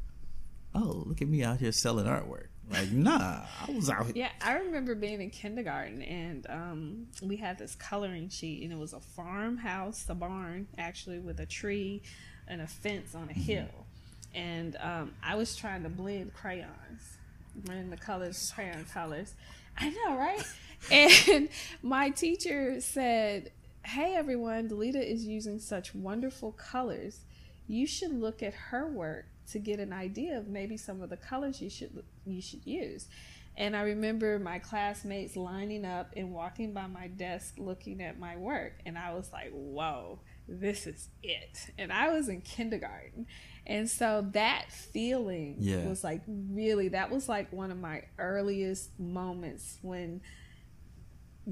oh, 0.74 1.04
look 1.06 1.20
at 1.20 1.28
me 1.28 1.42
out 1.42 1.58
here 1.58 1.72
selling 1.72 2.06
artwork. 2.06 2.49
Like, 2.70 2.92
nah, 2.92 3.42
I 3.66 3.72
was 3.72 3.90
out 3.90 4.06
here. 4.06 4.14
Yeah, 4.14 4.28
I 4.40 4.58
remember 4.58 4.94
being 4.94 5.20
in 5.20 5.30
kindergarten 5.30 6.02
and 6.02 6.46
um, 6.48 7.06
we 7.20 7.36
had 7.36 7.58
this 7.58 7.74
coloring 7.74 8.28
sheet, 8.28 8.62
and 8.62 8.72
it 8.72 8.78
was 8.78 8.92
a 8.92 9.00
farmhouse, 9.00 10.06
a 10.08 10.14
barn 10.14 10.68
actually, 10.78 11.18
with 11.18 11.40
a 11.40 11.46
tree 11.46 12.02
and 12.46 12.60
a 12.60 12.66
fence 12.66 13.14
on 13.14 13.28
a 13.28 13.32
hill. 13.32 13.86
And 14.34 14.76
um, 14.80 15.12
I 15.22 15.34
was 15.34 15.56
trying 15.56 15.82
to 15.82 15.88
blend 15.88 16.32
crayons, 16.34 17.16
blend 17.56 17.92
the 17.92 17.96
colors, 17.96 18.52
crayon 18.54 18.84
colors. 18.92 19.34
I 19.76 19.90
know, 19.90 20.16
right? 20.16 20.44
and 20.92 21.48
my 21.82 22.10
teacher 22.10 22.80
said, 22.80 23.50
Hey 23.84 24.14
everyone, 24.14 24.68
Delita 24.68 25.02
is 25.02 25.24
using 25.24 25.58
such 25.58 25.94
wonderful 25.94 26.52
colors. 26.52 27.20
You 27.66 27.86
should 27.86 28.12
look 28.12 28.42
at 28.42 28.52
her 28.54 28.86
work 28.86 29.26
to 29.48 29.58
get 29.58 29.80
an 29.80 29.92
idea 29.92 30.38
of 30.38 30.48
maybe 30.48 30.76
some 30.76 31.00
of 31.02 31.10
the 31.10 31.16
colors 31.16 31.60
you 31.60 31.70
should 31.70 32.02
you 32.26 32.40
should 32.40 32.66
use. 32.66 33.08
And 33.56 33.76
I 33.76 33.82
remember 33.82 34.38
my 34.38 34.58
classmates 34.58 35.36
lining 35.36 35.84
up 35.84 36.12
and 36.16 36.32
walking 36.32 36.72
by 36.72 36.86
my 36.86 37.08
desk 37.08 37.54
looking 37.58 38.00
at 38.02 38.18
my 38.18 38.36
work 38.36 38.74
and 38.86 38.96
I 38.96 39.12
was 39.12 39.32
like, 39.32 39.50
"Whoa, 39.52 40.20
this 40.48 40.86
is 40.86 41.08
it." 41.22 41.70
And 41.78 41.92
I 41.92 42.10
was 42.10 42.28
in 42.28 42.40
kindergarten. 42.42 43.26
And 43.66 43.88
so 43.90 44.26
that 44.32 44.70
feeling 44.70 45.56
Yeah. 45.58 45.86
was 45.86 46.02
like 46.04 46.22
really 46.26 46.88
that 46.88 47.10
was 47.10 47.28
like 47.28 47.52
one 47.52 47.70
of 47.70 47.78
my 47.78 48.04
earliest 48.18 48.98
moments 48.98 49.78
when 49.82 50.20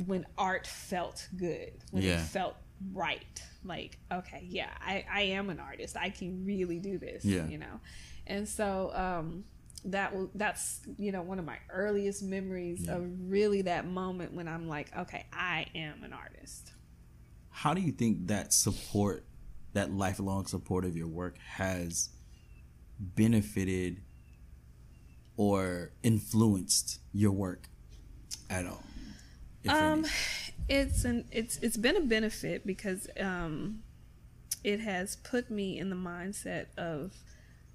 when 0.07 0.27
art 0.37 0.67
felt 0.67 1.29
good, 1.37 1.73
when 1.91 2.03
Yeah. 2.03 2.23
it 2.23 2.27
felt 2.29 2.57
right. 2.93 3.43
Like, 3.65 3.99
okay, 4.13 4.45
yeah, 4.49 4.71
I, 4.81 5.05
I 5.11 5.21
am 5.23 5.51
an 5.51 5.61
artist. 5.61 5.97
I 5.97 6.11
can 6.11 6.45
really 6.45 6.79
do 6.79 6.99
this. 6.99 7.25
Yeah. 7.25 7.47
You 7.47 7.59
know? 7.59 7.81
And 8.27 8.49
so 8.49 8.93
um 8.95 9.45
that 9.85 10.15
was 10.15 10.29
that's 10.35 10.81
you 10.97 11.13
know 11.13 11.23
one 11.23 11.39
of 11.39 11.45
my 11.45 11.57
earliest 11.71 12.23
memories 12.23 12.81
Yeah. 12.83 12.97
of 12.97 13.31
really 13.31 13.63
that 13.63 13.87
moment 13.87 14.33
when 14.35 14.49
I'm 14.49 14.69
like, 14.69 14.95
okay, 14.97 15.27
I 15.33 15.67
am 15.75 16.03
an 16.03 16.13
artist. 16.13 16.73
How 17.51 17.75
do 17.75 17.81
you 17.81 17.93
think 17.93 18.29
that 18.29 18.53
support, 18.53 19.25
that 19.73 19.93
lifelong 19.93 20.47
support 20.47 20.85
of 20.85 20.97
your 20.97 21.09
work 21.09 21.39
has 21.39 22.11
benefited 23.01 24.03
or 25.37 25.93
influenced 26.03 27.01
your 27.13 27.33
work 27.33 27.69
at 28.51 28.67
all? 28.67 28.83
Um, 29.69 29.75
any? 30.05 30.09
It's 30.69 31.05
an 31.05 31.25
it's 31.33 31.57
it's 31.59 31.77
been 31.77 31.97
a 31.97 32.01
benefit 32.01 32.67
because 32.67 33.09
um, 33.21 33.83
it 34.65 34.81
has 34.81 35.17
put 35.17 35.51
me 35.51 35.79
in 35.79 35.91
the 35.91 35.97
mindset 35.97 36.67
of 36.77 37.15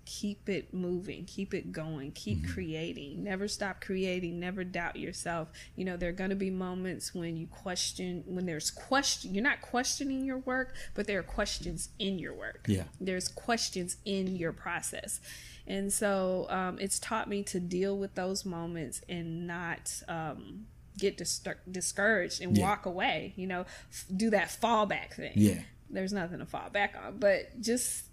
keep 0.05 0.49
it 0.49 0.73
moving, 0.73 1.25
keep 1.25 1.53
it 1.53 1.71
going, 1.71 2.11
keep 2.11 2.47
creating, 2.47 3.23
never 3.23 3.47
stop 3.47 3.79
creating, 3.79 4.39
never 4.39 4.63
doubt 4.63 4.97
yourself. 4.97 5.47
You 5.75 5.85
know, 5.85 5.97
there 5.97 6.09
are 6.09 6.13
going 6.13 6.29
to 6.29 6.35
be 6.35 6.49
moments 6.49 7.13
when 7.13 7.37
you 7.37 7.47
question, 7.47 8.23
when 8.25 8.45
there's 8.45 8.69
question, 8.69 9.33
you're 9.33 9.43
not 9.43 9.61
questioning 9.61 10.25
your 10.25 10.39
work, 10.39 10.75
but 10.93 11.07
there 11.07 11.19
are 11.19 11.23
questions 11.23 11.89
in 11.99 12.19
your 12.19 12.33
work. 12.33 12.65
Yeah. 12.67 12.83
There's 12.99 13.27
questions 13.27 13.97
in 14.03 14.35
your 14.35 14.51
process. 14.51 15.21
And 15.65 15.93
so 15.93 16.47
um, 16.49 16.77
it's 16.79 16.99
taught 16.99 17.29
me 17.29 17.41
to 17.43 17.59
deal 17.59 17.97
with 17.97 18.15
those 18.15 18.43
moments 18.43 19.01
and 19.07 19.47
not 19.47 20.01
um, 20.09 20.65
get 20.97 21.17
dis- 21.17 21.41
discouraged 21.69 22.41
and 22.41 22.57
Yeah. 22.57 22.63
walk 22.63 22.85
away, 22.85 23.33
you 23.35 23.47
know, 23.47 23.61
f- 23.91 24.05
do 24.15 24.29
that 24.29 24.47
fallback 24.49 25.13
thing 25.15 25.33
Yeah. 25.35 25.61
there's 25.89 26.13
nothing 26.13 26.39
to 26.39 26.45
fall 26.45 26.69
back 26.69 26.95
on 27.01 27.17
but 27.19 27.59
just 27.61 28.05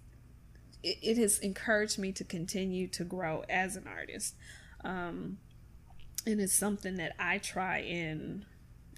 it, 0.82 0.98
it 1.02 1.16
has 1.18 1.38
encouraged 1.40 1.98
me 1.98 2.10
to 2.12 2.24
continue 2.24 2.86
to 2.88 3.04
grow 3.04 3.44
as 3.48 3.76
an 3.76 3.86
artist 3.86 4.34
um, 4.82 5.38
and 6.26 6.40
it's 6.40 6.52
something 6.54 6.96
that 6.96 7.14
i 7.18 7.36
try 7.38 7.78
and 7.78 8.44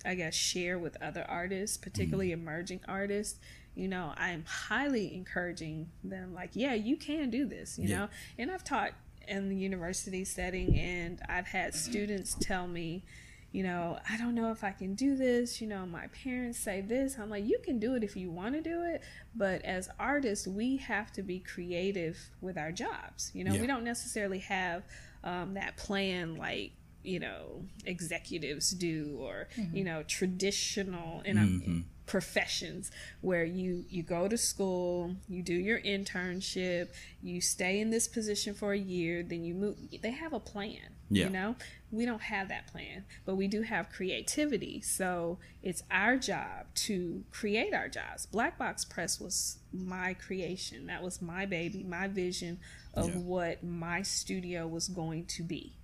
i 0.05 0.15
guess 0.15 0.35
share 0.35 0.79
with 0.79 0.97
other 1.03 1.25
artists 1.29 1.77
particularly 1.77 2.31
emerging 2.33 2.81
artists 2.89 3.39
you 3.75 3.87
know 3.89 4.12
i'm 4.17 4.45
highly 4.47 5.15
encouraging 5.15 5.89
them 6.05 6.33
like 6.35 6.51
yeah 6.55 6.75
you 6.75 6.97
can 6.97 7.31
do 7.31 7.45
this 7.47 7.79
you 7.79 7.89
Yeah. 7.89 7.99
know 7.99 8.09
and 8.39 8.51
i've 8.51 8.65
taught 8.65 8.93
in 9.29 9.49
the 9.49 9.57
university 9.57 10.25
setting 10.25 10.77
and 10.79 11.21
i've 11.29 11.47
had 11.49 11.75
students 11.75 12.37
tell 12.41 12.67
me 12.67 13.05
you 13.53 13.63
know, 13.63 13.99
I 14.09 14.17
don't 14.17 14.35
know 14.35 14.51
if 14.51 14.65
I 14.65 14.71
can 14.73 14.95
do 14.95 15.15
this. 15.15 15.61
You 15.61 15.67
know, 15.69 15.85
my 15.87 16.07
parents 16.09 16.59
say 16.59 16.81
this. 16.81 17.19
I'm 17.19 17.29
like, 17.31 17.47
you 17.47 17.59
can 17.63 17.79
do 17.79 17.95
it 17.95 18.03
if 18.03 18.17
you 18.17 18.31
want 18.31 18.55
to 18.55 18.63
do 18.63 18.83
it. 18.85 19.03
But 19.35 19.63
as 19.65 19.89
artists, 19.99 20.47
we 20.49 20.79
have 20.79 21.13
to 21.13 21.23
be 21.23 21.39
creative 21.39 22.19
with 22.41 22.57
our 22.57 22.73
jobs. 22.73 23.31
You 23.35 23.45
know, 23.45 23.55
Yeah. 23.55 23.61
we 23.61 23.67
don't 23.67 23.85
necessarily 23.85 24.39
have 24.41 24.83
um, 25.23 25.55
that 25.55 25.77
plan 25.77 26.37
like, 26.37 26.73
you 27.05 27.21
know, 27.21 27.65
executives 27.85 28.71
do 28.71 29.19
or, 29.21 29.49
you 29.73 29.85
know, 29.85 30.03
traditional 30.05 31.21
in 31.25 31.37
a, 31.39 31.85
professions 32.07 32.91
where 33.21 33.45
you 33.45 33.85
you 33.89 34.03
go 34.03 34.27
to 34.29 34.37
school 34.37 35.15
you 35.29 35.41
do 35.43 35.55
your 35.55 35.81
internship 35.81 36.89
you 37.23 37.41
stay 37.41 37.81
in 37.81 37.91
this 37.91 38.09
position 38.09 38.53
for 38.53 38.73
a 38.73 38.79
year 38.79 39.23
then 39.23 39.45
you 39.45 39.55
move 39.55 39.77
they 40.03 40.11
have 40.11 40.33
a 40.33 40.41
plan 40.41 40.81
Yeah. 41.14 41.25
you 41.25 41.31
know? 41.31 41.57
We 41.90 42.07
don't 42.07 42.23
have 42.23 42.49
that 42.49 42.66
plan 42.69 43.04
but 43.26 43.37
we 43.37 43.47
do 43.49 43.62
have 43.62 43.90
creativity. 43.90 44.81
So 44.81 45.38
it's 45.62 45.83
our 45.90 46.16
job 46.16 46.66
to 46.87 47.25
create 47.31 47.75
our 47.75 47.88
jobs. 47.88 48.26
Black 48.26 48.59
box 48.59 48.85
press 48.85 49.21
was 49.21 49.59
my 49.73 50.14
creation. 50.14 50.87
That 50.87 51.02
was 51.02 51.21
my 51.21 51.45
baby 51.47 51.83
my 51.83 52.09
vision 52.09 52.59
of 52.95 53.09
Yeah. 53.11 53.21
what 53.21 53.62
my 53.62 54.02
studio 54.02 54.66
was 54.66 54.88
going 54.88 55.26
to 55.26 55.42
be. 55.42 55.75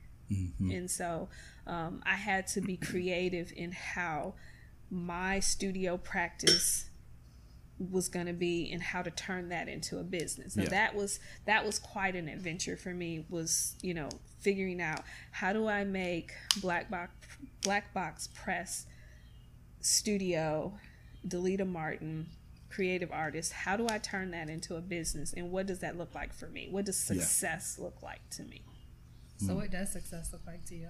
And 0.60 0.90
so 0.90 1.28
um, 1.66 2.02
i 2.04 2.14
had 2.16 2.46
to 2.48 2.60
be 2.60 2.76
creative 2.76 3.50
in 3.56 3.72
how 3.72 4.34
my 4.90 5.40
studio 5.40 5.96
practice 5.96 6.88
was 7.78 8.08
going 8.08 8.26
to 8.26 8.32
be 8.32 8.70
and 8.72 8.82
how 8.82 9.02
to 9.02 9.10
turn 9.10 9.48
that 9.50 9.68
into 9.68 9.98
a 9.98 10.02
business. 10.02 10.54
So 10.54 10.62
Yeah. 10.62 10.68
that 10.70 10.94
was 10.94 11.20
that 11.46 11.64
was 11.64 11.78
quite 11.78 12.16
an 12.16 12.28
adventure 12.28 12.76
for 12.76 12.92
me 12.92 13.24
was, 13.28 13.76
you 13.82 13.94
know, 13.94 14.08
figuring 14.40 14.80
out 14.80 15.04
how 15.30 15.52
do 15.52 15.68
I 15.68 15.84
make 15.84 16.32
Black 16.60 16.90
Box 16.90 17.12
Black 17.62 17.92
Box 17.94 18.28
Press 18.34 18.86
Studio 19.80 20.78
Delita 21.26 21.66
Martin 21.66 22.26
creative 22.70 23.10
artist 23.10 23.52
how 23.52 23.76
do 23.76 23.86
I 23.88 23.96
turn 23.98 24.30
that 24.32 24.50
into 24.50 24.76
a 24.76 24.80
business 24.80 25.32
and 25.32 25.50
what 25.50 25.66
does 25.66 25.78
that 25.80 25.96
look 25.96 26.14
like 26.14 26.34
for 26.34 26.48
me? 26.48 26.68
What 26.70 26.84
does 26.84 27.08
Yeah. 27.10 27.20
success 27.22 27.78
look 27.78 28.02
like 28.02 28.28
to 28.30 28.42
me? 28.44 28.62
So 29.38 29.54
what 29.54 29.70
does 29.70 29.92
success 29.92 30.32
look 30.32 30.44
like 30.46 30.64
to 30.66 30.74
you? 30.74 30.88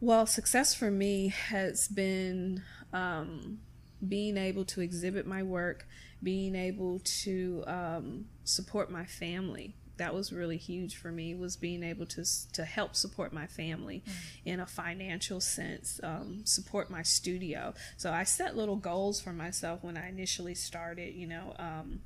Well, 0.00 0.26
success 0.26 0.74
for 0.74 0.90
me 0.90 1.28
has 1.28 1.88
been 1.88 2.62
um, 2.92 3.60
being 4.06 4.36
able 4.36 4.64
to 4.66 4.80
exhibit 4.80 5.26
my 5.26 5.42
work, 5.42 5.86
being 6.22 6.54
able 6.54 7.00
to 7.00 7.64
um, 7.66 8.26
support 8.44 8.90
my 8.90 9.04
family. 9.04 9.74
That 9.96 10.14
was 10.14 10.32
really 10.32 10.58
huge 10.58 10.96
for 10.96 11.10
me. 11.10 11.34
Was 11.34 11.56
being 11.56 11.82
able 11.82 12.06
to 12.06 12.24
to 12.52 12.64
help 12.64 12.94
support 12.94 13.32
my 13.32 13.48
family 13.48 14.04
in 14.44 14.60
a 14.60 14.66
financial 14.66 15.40
sense, 15.40 15.98
um, 16.04 16.42
support 16.44 16.88
my 16.88 17.02
studio. 17.02 17.74
So 17.96 18.12
I 18.12 18.22
set 18.22 18.56
little 18.56 18.76
goals 18.76 19.20
for 19.20 19.32
myself 19.32 19.82
when 19.82 19.96
I 19.96 20.08
initially 20.08 20.54
started. 20.54 21.16
You 21.16 21.26
know, 21.26 21.56
um, 21.58 22.00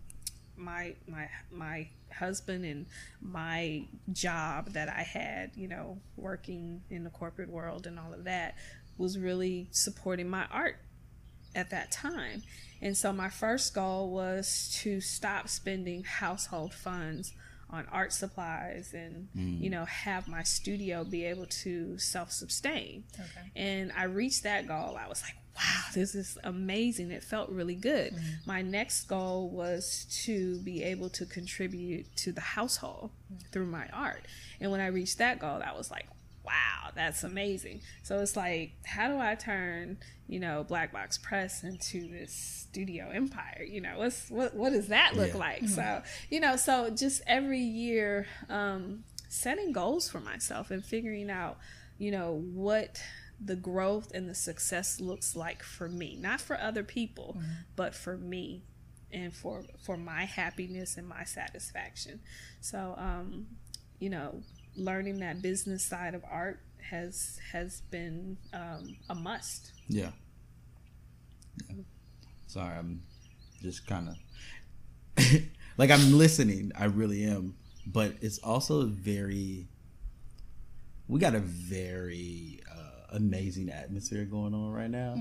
my 0.56 0.94
my 1.06 1.28
my 1.50 1.88
husband 2.12 2.64
and 2.64 2.86
my 3.20 3.84
job 4.12 4.70
that 4.70 4.88
I 4.88 5.02
had, 5.02 5.50
you 5.54 5.68
know, 5.68 5.98
working 6.16 6.82
in 6.90 7.04
the 7.04 7.10
corporate 7.10 7.50
world 7.50 7.86
and 7.86 7.98
all 7.98 8.12
of 8.12 8.24
that 8.24 8.54
was 8.98 9.18
really 9.18 9.68
supporting 9.70 10.28
my 10.28 10.46
art 10.50 10.76
at 11.54 11.70
that 11.70 11.90
time. 11.90 12.42
And 12.80 12.96
so 12.96 13.12
my 13.12 13.28
first 13.28 13.74
goal 13.74 14.10
was 14.10 14.76
to 14.82 15.00
stop 15.00 15.48
spending 15.48 16.02
household 16.02 16.74
funds 16.74 17.32
on 17.70 17.86
art 17.90 18.12
supplies 18.12 18.92
and 18.92 19.28
hmm. 19.32 19.56
you 19.62 19.70
know 19.70 19.86
have 19.86 20.28
my 20.28 20.42
studio 20.42 21.04
be 21.04 21.24
able 21.24 21.46
to 21.46 21.96
self-sustain. 21.98 23.04
Okay. 23.14 23.50
And 23.56 23.92
I 23.96 24.04
reached 24.04 24.42
that 24.42 24.68
goal. 24.68 24.98
I 25.00 25.08
was 25.08 25.22
like, 25.22 25.36
wow, 25.56 25.84
this 25.94 26.14
is 26.14 26.36
amazing. 26.44 27.10
It 27.10 27.24
felt 27.24 27.48
really 27.48 27.74
good. 27.74 28.12
Hmm. 28.12 28.18
My 28.44 28.62
next 28.62 29.04
goal 29.04 29.48
was 29.48 30.06
to 30.24 30.58
be 30.58 30.82
able 30.82 31.08
to 31.10 31.24
contribute 31.24 32.14
to 32.16 32.32
the 32.32 32.40
household 32.40 33.10
hmm. 33.28 33.36
through 33.52 33.66
my 33.66 33.86
art. 33.92 34.26
And 34.60 34.70
when 34.70 34.80
I 34.80 34.88
reached 34.88 35.18
that 35.18 35.38
goal, 35.38 35.62
I 35.64 35.74
was 35.76 35.90
like, 35.90 36.06
wow, 36.52 36.90
that's 36.94 37.24
amazing. 37.24 37.80
So 38.02 38.18
it's 38.20 38.36
like, 38.36 38.72
how 38.84 39.08
do 39.08 39.18
I 39.18 39.34
turn, 39.34 39.98
you 40.26 40.38
know, 40.40 40.64
Black 40.64 40.92
Box 40.92 41.18
Press 41.18 41.62
into 41.64 42.08
this 42.08 42.34
studio 42.34 43.10
empire? 43.10 43.62
You 43.68 43.80
know, 43.80 43.94
what's 43.98 44.30
what 44.30 44.54
what 44.54 44.72
does 44.72 44.88
that 44.88 45.16
look 45.16 45.32
Yeah. 45.32 45.38
like? 45.38 45.68
So, 45.68 46.02
you 46.30 46.40
know, 46.40 46.56
so 46.56 46.90
just 46.90 47.22
every 47.26 47.60
year 47.60 48.26
um 48.48 49.04
setting 49.28 49.72
goals 49.72 50.10
for 50.10 50.20
myself 50.20 50.70
and 50.70 50.84
figuring 50.84 51.30
out, 51.30 51.58
you 51.98 52.10
know, 52.10 52.42
what 52.52 53.00
the 53.44 53.56
growth 53.56 54.12
and 54.14 54.28
the 54.28 54.34
success 54.34 55.00
looks 55.00 55.34
like 55.34 55.62
for 55.62 55.88
me, 55.88 56.16
not 56.20 56.40
for 56.40 56.60
other 56.60 56.84
people, 56.84 57.40
but 57.76 57.94
for 57.94 58.16
me 58.16 58.62
and 59.10 59.34
for 59.34 59.64
for 59.84 59.96
my 59.96 60.24
happiness 60.26 60.96
and 60.96 61.08
my 61.08 61.24
satisfaction. 61.24 62.20
So, 62.60 62.94
um, 62.98 63.46
you 63.98 64.10
know, 64.10 64.42
learning 64.76 65.18
that 65.20 65.42
business 65.42 65.84
side 65.84 66.14
of 66.14 66.24
art 66.30 66.60
has 66.90 67.38
has 67.52 67.82
been 67.90 68.36
um, 68.52 68.96
a 69.08 69.14
must. 69.14 69.72
Yeah. 69.88 70.10
yeah. 71.68 71.82
Sorry, 72.46 72.76
I'm 72.76 73.02
just 73.60 73.86
kind 73.86 74.08
of 74.10 74.16
like 75.78 75.90
I'm 75.90 76.12
listening. 76.18 76.72
I 76.78 76.84
really 76.84 77.24
am, 77.24 77.54
but 77.86 78.14
it's 78.20 78.38
also 78.38 78.84
very. 78.86 79.68
We 81.08 81.18
got 81.20 81.34
a 81.34 81.40
very 81.40 82.60
uh, 82.70 83.16
amazing 83.16 83.70
atmosphere 83.70 84.24
going 84.24 84.54
on 84.54 84.70
right 84.70 84.90
now. 84.90 85.16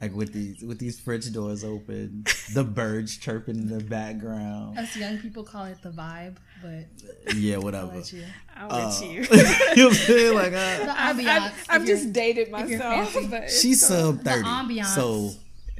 Like 0.00 0.14
with 0.14 0.32
these 0.32 0.62
with 0.62 0.78
these 0.78 0.98
fridge 0.98 1.30
doors 1.30 1.62
open, 1.62 2.24
the 2.54 2.64
birds 2.64 3.18
chirping 3.18 3.56
in 3.56 3.68
the 3.68 3.84
background. 3.84 4.78
Us 4.78 4.96
young 4.96 5.18
people 5.18 5.42
call 5.42 5.66
it 5.66 5.82
the 5.82 5.90
vibe, 5.90 6.36
but 6.62 7.34
Yeah, 7.36 7.56
I'll 7.56 7.62
whatever. 7.62 7.96
let 7.96 8.10
you. 8.10 8.24
I'll 8.56 8.72
Uh, 8.72 8.88
let 8.88 9.02
you. 9.04 9.10
you 9.20 9.26
know 9.26 9.28
what 9.28 9.78
I'm 9.78 9.94
saying? 9.94 10.34
Like, 10.34 10.52
uh, 10.54 10.84
The 10.86 11.00
I've, 11.00 11.16
ambiance. 11.16 11.26
I've, 11.28 11.66
I've 11.68 11.82
if 11.82 11.88
you're- 11.88 12.00
just 12.00 12.12
dated 12.14 12.50
myself, 12.50 13.14
but 13.30 13.50
she's 13.50 13.86
sub 13.86 14.22
thirty. 14.22 14.42
ambiance. 14.42 14.94
So 14.94 15.32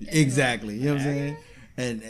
exactly, 0.09 0.75
you 0.77 0.85
know 0.87 0.93
what 0.93 1.01
I'm 1.01 1.07
saying? 1.07 1.37
And 1.79 2.03
uh, 2.03 2.07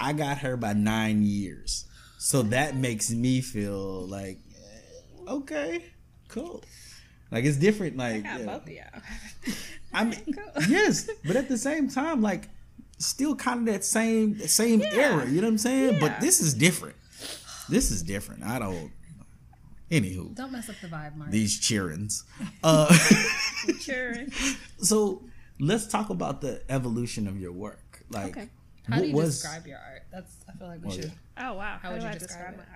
I 0.00 0.12
got 0.14 0.38
her 0.38 0.56
by 0.56 0.72
nine 0.72 1.22
years, 1.22 1.84
so 2.18 2.42
that 2.42 2.74
makes 2.74 3.10
me 3.12 3.40
feel 3.40 4.06
like 4.08 4.38
eh, 4.56 5.30
okay, 5.30 5.84
cool. 6.26 6.64
Like 7.32 7.44
it's 7.44 7.56
different. 7.56 7.98
I 8.00 8.12
Like 8.12 8.22
got 8.24 8.40
yeah. 8.40 8.46
both 8.46 8.62
of 8.62 8.68
y'all. 8.68 9.54
I 9.92 10.04
mean, 10.04 10.20
Cool. 10.36 10.62
yes, 10.68 11.08
but 11.24 11.34
at 11.34 11.48
the 11.48 11.58
same 11.58 11.88
time, 11.88 12.20
like 12.22 12.48
still 12.98 13.34
kind 13.34 13.60
of 13.66 13.74
that 13.74 13.84
same 13.84 14.38
same 14.46 14.80
Yeah. 14.80 14.88
era. 14.94 15.26
You 15.28 15.40
know 15.40 15.46
what 15.48 15.52
I'm 15.52 15.58
saying? 15.58 15.94
Yeah. 15.94 16.00
But 16.00 16.20
this 16.20 16.40
is 16.40 16.54
different. 16.54 16.96
This 17.68 17.90
is 17.90 18.02
different. 18.02 18.44
I 18.44 18.58
don't. 18.58 18.92
Anywho, 19.90 20.34
Don't 20.34 20.52
mess 20.52 20.70
up 20.70 20.76
the 20.80 20.88
vibe, 20.88 21.16
Mark. 21.16 21.30
these 21.30 21.58
cheerings. 21.60 22.22
Uh, 22.64 22.92
Sure. 23.80 24.14
so 24.78 25.22
let's 25.60 25.86
talk 25.86 26.08
about 26.10 26.40
the 26.40 26.62
evolution 26.70 27.26
of 27.28 27.38
your 27.38 27.52
work. 27.52 28.02
Like, 28.10 28.36
Okay. 28.36 28.48
How 28.88 28.96
what 28.96 29.02
do 29.02 29.08
you 29.08 29.14
was 29.14 29.40
describe 29.42 29.66
your 29.66 29.78
art? 29.78 30.02
That's 30.10 30.34
I 30.48 30.52
feel 30.58 30.66
like 30.68 30.82
we 30.82 30.88
Oh, 30.88 30.94
should. 30.94 31.04
yeah. 31.36 31.50
Oh 31.50 31.54
wow. 31.54 31.78
How, 31.80 31.90
would 31.92 32.00
do 32.00 32.06
you 32.06 32.10
I 32.10 32.14
describe 32.18 32.56
describe 32.56 32.68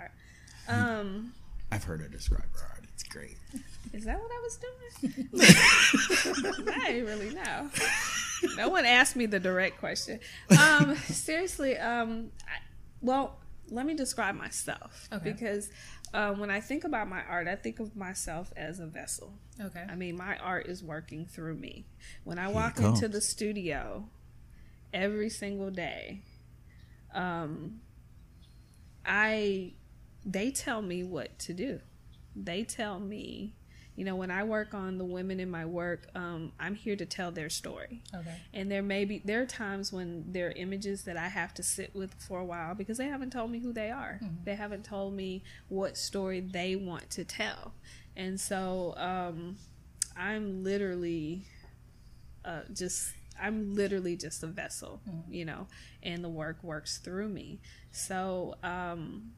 my 0.69 0.73
art? 0.79 0.99
Um, 0.99 1.33
I've 1.73 1.85
heard 1.85 2.01
her 2.03 2.09
describe 2.09 2.45
her 2.55 2.67
art. 2.71 2.85
It's 2.93 3.03
great. 3.03 3.37
Is 3.97 4.05
that 4.05 4.19
what 4.21 4.31
I 4.31 4.41
was 4.43 4.59
doing? 4.59 5.29
I 6.85 6.93
didn't 6.93 7.07
really 7.07 7.35
know. 7.35 7.71
No 8.57 8.69
one 8.69 8.85
asked 8.85 9.17
me 9.17 9.27
the 9.27 9.41
direct 9.41 9.79
question. 9.79 10.21
Um, 10.59 10.95
seriously, 11.07 11.77
um, 11.79 12.31
I, 12.47 12.59
well, 13.01 13.39
let 13.71 13.87
me 13.87 13.95
describe 13.95 14.35
myself 14.37 15.09
Okay. 15.13 15.33
because 15.33 15.71
uh, 16.15 16.33
when 16.35 16.51
I 16.51 16.61
think 16.61 16.85
about 16.85 17.09
my 17.09 17.23
art, 17.25 17.49
I 17.49 17.57
think 17.57 17.81
of 17.81 17.97
myself 17.97 18.53
as 18.57 18.79
a 18.79 18.87
vessel. 18.87 19.33
Okay. 19.61 19.85
I 19.89 19.95
mean, 19.95 20.17
my 20.17 20.37
art 20.37 20.67
is 20.67 20.83
working 20.83 21.27
through 21.27 21.57
me. 21.57 21.87
When 22.25 22.39
I 22.39 22.47
Here 22.47 22.55
walk 22.55 22.79
into 22.79 23.09
the 23.09 23.21
studio 23.21 24.09
every 24.93 25.31
single 25.31 25.71
day, 25.71 26.23
um, 27.15 27.81
I 29.05 29.73
they 30.25 30.51
tell 30.51 30.83
me 30.83 31.03
what 31.05 31.39
to 31.41 31.55
do. 31.55 31.81
They 32.35 32.65
tell 32.65 32.99
me, 33.01 33.55
you 33.97 34.05
know, 34.05 34.15
when 34.15 34.31
I 34.31 34.45
work 34.45 34.75
on 34.75 34.99
the 34.99 35.05
women 35.05 35.41
in 35.41 35.51
my 35.51 35.65
work, 35.65 36.07
um, 36.15 36.53
I'm 36.61 36.75
here 36.75 36.97
to 36.97 37.07
tell 37.07 37.31
their 37.31 37.49
story. 37.49 38.03
Okay. 38.15 38.35
And 38.53 38.71
there 38.71 38.83
may 38.83 39.05
be 39.07 39.23
there 39.25 39.41
are 39.43 39.47
times 39.47 39.93
when 39.93 40.25
there 40.33 40.49
are 40.49 40.53
images 40.53 41.05
that 41.05 41.17
I 41.17 41.29
have 41.29 41.55
to 41.55 41.63
sit 41.63 41.95
with 41.95 42.15
for 42.15 42.39
a 42.41 42.45
while 42.45 42.75
because 42.75 42.99
they 42.99 43.07
haven't 43.09 43.31
told 43.33 43.51
me 43.51 43.59
who 43.59 43.73
they 43.73 43.91
are. 43.91 44.21
They 44.45 44.55
haven't 44.55 44.85
told 44.85 45.15
me 45.15 45.43
what 45.69 45.97
story 45.97 46.41
they 46.41 46.77
want 46.77 47.11
to 47.11 47.25
tell. 47.25 47.73
And 48.17 48.39
so 48.41 48.95
um, 48.97 49.57
I'm 50.17 50.63
literally 50.63 51.45
uh, 52.45 52.61
just 52.73 53.13
I'm 53.41 53.75
literally 53.75 54.17
just 54.17 54.43
a 54.43 54.47
vessel, 54.47 55.01
you 55.31 55.45
know, 55.45 55.67
and 56.03 56.23
the 56.25 56.29
work 56.29 56.63
works 56.63 56.99
through 56.99 57.29
me. 57.29 57.61
So 57.93 58.55
um, 58.63 59.33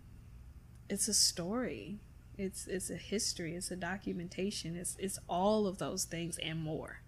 it's 0.88 1.08
a 1.08 1.14
story. 1.14 1.98
It's 2.38 2.66
it's 2.66 2.88
a 2.90 2.96
history. 2.96 3.54
It's 3.56 3.70
a 3.70 3.76
documentation. 3.76 4.76
It's 4.76 4.96
it's 4.98 5.18
all 5.28 5.66
of 5.66 5.78
those 5.78 6.04
things 6.04 6.38
and 6.38 6.62
more. 6.62 7.00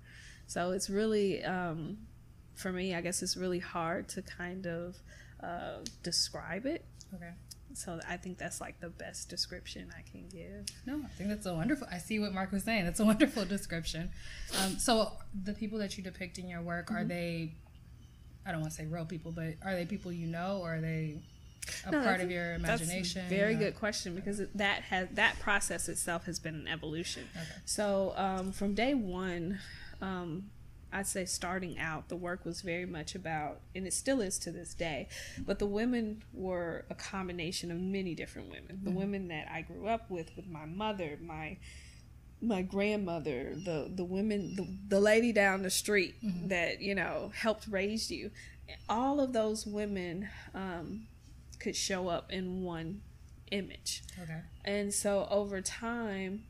So 0.47 0.73
it's 0.73 0.91
really, 0.91 1.45
um, 1.45 1.99
for 2.57 2.73
me, 2.73 2.95
I 2.97 3.01
guess 3.01 3.23
it's 3.23 3.37
really 3.37 3.61
hard 3.61 4.09
to 4.11 4.23
kind 4.23 4.67
of 4.67 4.97
uh, 5.43 5.77
describe 6.03 6.67
it. 6.67 6.85
Okay. 7.15 7.31
So 7.73 8.01
I 8.09 8.17
think 8.17 8.37
that's 8.39 8.61
like 8.61 8.81
the 8.81 8.89
best 8.89 9.29
description 9.29 9.93
I 9.97 10.03
can 10.11 10.27
give. 10.29 10.67
No, 10.87 11.01
I 11.05 11.09
think 11.17 11.29
that's 11.31 11.47
a 11.47 11.55
wonderful. 11.55 11.87
I 11.91 11.99
see 11.99 12.19
what 12.19 12.33
Mark 12.35 12.51
was 12.51 12.65
saying. 12.65 12.85
That's 12.85 12.99
a 12.99 13.05
wonderful 13.05 13.45
description. 13.45 14.11
Um, 14.61 14.77
so 14.79 15.13
the 15.45 15.53
people 15.53 15.79
that 15.79 15.97
you 15.97 16.03
depict 16.03 16.39
in 16.39 16.49
your 16.49 16.63
work 16.63 16.87
Mm-hmm. 16.89 16.97
are 16.97 17.05
they? 17.05 17.53
I 18.45 18.51
don't 18.51 18.61
want 18.63 18.73
to 18.73 18.77
say 18.77 18.87
real 18.87 19.05
people, 19.05 19.31
but 19.31 19.55
are 19.65 19.75
they 19.77 19.85
people 19.85 20.11
you 20.11 20.27
know, 20.27 20.59
or 20.63 20.75
are 20.77 20.81
they 20.81 21.19
a 21.87 21.91
No, 21.91 22.03
part 22.03 22.21
of 22.21 22.31
your 22.31 22.55
imagination? 22.55 23.29
very 23.29 23.55
good 23.55 23.77
question 23.77 24.15
because 24.15 24.43
that 24.55 24.83
has 24.85 25.09
that 25.13 25.39
process 25.41 25.89
itself 25.89 26.27
has 26.27 26.39
been 26.39 26.55
an 26.55 26.69
evolution. 26.69 27.25
Okay. 27.35 27.45
So 27.65 28.13
um, 28.17 28.53
from 28.53 28.75
day 28.75 28.95
one, 28.95 29.59
um, 30.01 30.51
I'd 30.93 31.07
say 31.07 31.25
starting 31.25 31.79
out, 31.79 32.09
the 32.09 32.17
work 32.17 32.45
was 32.45 32.63
very 32.63 32.87
much 32.87 33.15
about, 33.15 33.61
and 33.75 33.87
it 33.87 33.93
still 33.93 34.21
is 34.21 34.39
to 34.41 34.51
this 34.51 34.75
day, 34.75 35.09
but 35.47 35.59
the 35.61 35.67
women 35.67 36.23
were 36.33 36.85
a 36.91 36.95
combination 36.97 37.71
of 37.71 37.79
many 37.79 38.15
different 38.15 38.51
women. 38.51 38.81
The 38.83 38.91
women 38.91 39.29
that 39.29 39.49
I 39.53 39.63
grew 39.63 39.87
up 39.87 40.11
with, 40.11 40.35
with 40.37 40.49
my 40.49 40.67
mother, 40.67 41.19
my 41.23 41.59
my 42.43 42.63
grandmother, 42.63 43.55
the 43.55 43.91
the 43.95 44.03
women, 44.05 44.57
the, 44.57 44.67
the 44.89 44.99
lady 45.01 45.33
down 45.33 45.63
the 45.63 45.71
street 45.71 46.15
that 46.49 46.81
you 46.81 46.95
know 46.95 47.31
helped 47.37 47.67
raise 47.69 48.11
you, 48.11 48.31
all 48.89 49.21
of 49.21 49.33
those 49.33 49.67
women 49.67 50.29
um, 50.55 51.07
could 51.61 51.77
show 51.77 52.09
up 52.09 52.33
in 52.33 52.63
one 52.63 53.03
image. 53.51 54.03
Okay. 54.21 54.41
And 54.65 54.93
so 54.93 55.27
over 55.31 55.61
time, 55.61 56.45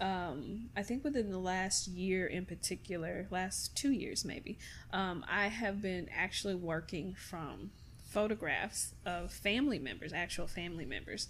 um, 0.00 0.68
I 0.76 0.82
think 0.82 1.04
within 1.04 1.30
the 1.30 1.38
last 1.38 1.88
year 1.88 2.26
in 2.26 2.44
particular, 2.44 3.26
last 3.30 3.76
two 3.76 3.92
years 3.92 4.24
maybe, 4.24 4.58
um, 4.92 5.24
I 5.28 5.46
have 5.48 5.80
been 5.80 6.08
actually 6.14 6.54
working 6.54 7.14
from 7.14 7.70
photographs 8.10 8.92
of 9.04 9.32
family 9.32 9.78
members, 9.78 10.12
actual 10.12 10.46
family 10.46 10.84
members. 10.84 11.28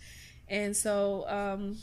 And 0.49 0.77
so 0.77 1.29
um, 1.29 1.79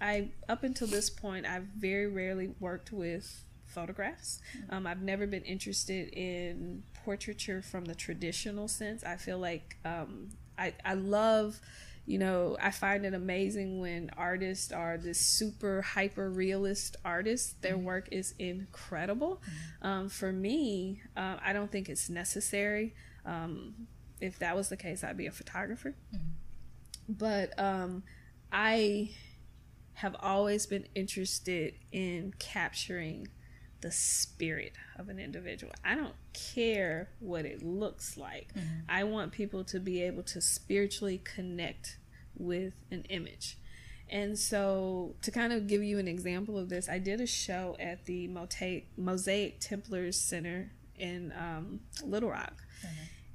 I, 0.00 0.28
up 0.48 0.62
until 0.62 0.86
this 0.86 1.10
point, 1.10 1.46
I've 1.46 1.64
very 1.78 2.06
rarely 2.06 2.54
worked 2.60 2.92
with 2.92 3.44
photographs. 3.66 4.40
Um, 4.68 4.86
I've 4.86 5.00
never 5.00 5.26
been 5.26 5.42
interested 5.42 6.08
in 6.12 6.82
portraiture 7.04 7.62
from 7.62 7.86
the 7.86 7.94
traditional 7.94 8.68
sense. 8.68 9.02
I 9.04 9.16
feel 9.16 9.38
like 9.38 9.76
um, 9.84 10.28
I, 10.58 10.74
I 10.84 10.94
love 10.94 11.60
you 12.04 12.18
know, 12.18 12.56
I 12.60 12.72
find 12.72 13.06
it 13.06 13.14
amazing 13.14 13.80
when 13.80 14.10
artists 14.16 14.72
are 14.72 14.98
this 14.98 15.20
super 15.20 15.82
hyper 15.82 16.28
realist 16.28 16.96
artists. 17.04 17.54
Their 17.60 17.78
work 17.78 18.08
is 18.10 18.34
incredible. 18.40 19.40
Um, 19.82 20.08
for 20.08 20.32
me, 20.32 21.00
uh, 21.16 21.36
I 21.44 21.52
don't 21.52 21.70
think 21.70 21.88
it's 21.88 22.10
necessary. 22.10 22.94
Um, 23.24 23.86
if 24.20 24.38
that 24.40 24.56
was 24.56 24.68
the 24.68 24.76
case, 24.76 25.04
I'd 25.04 25.16
be 25.16 25.26
a 25.26 25.32
photographer. 25.32 25.94
But 27.08 27.56
um, 27.58 28.02
I 28.50 29.10
have 29.94 30.16
always 30.20 30.66
been 30.66 30.86
interested 30.96 31.74
in 31.92 32.34
capturing 32.40 33.28
the 33.82 33.90
spirit 33.90 34.72
of 34.98 35.08
an 35.08 35.18
individual. 35.18 35.72
I 35.84 35.94
don't 35.94 36.14
care 36.32 37.10
what 37.20 37.44
it 37.44 37.62
looks 37.62 38.16
like. 38.16 38.48
I 38.88 39.04
want 39.04 39.32
people 39.32 39.64
to 39.64 39.78
be 39.78 40.02
able 40.02 40.22
to 40.24 40.40
spiritually 40.40 41.20
connect 41.22 41.98
with 42.36 42.72
an 42.90 43.02
image. 43.10 43.58
And 44.08 44.38
so, 44.38 45.14
to 45.22 45.30
kind 45.30 45.52
of 45.52 45.66
give 45.66 45.82
you 45.82 45.98
an 45.98 46.06
example 46.06 46.58
of 46.58 46.68
this, 46.68 46.88
I 46.88 46.98
did 46.98 47.20
a 47.20 47.26
show 47.26 47.76
at 47.80 48.04
the 48.04 48.28
Mosaic 48.96 49.60
Templars 49.60 50.18
Center 50.20 50.70
in 50.98 51.32
um, 51.38 51.80
Little 52.04 52.30
Rock. 52.30 52.54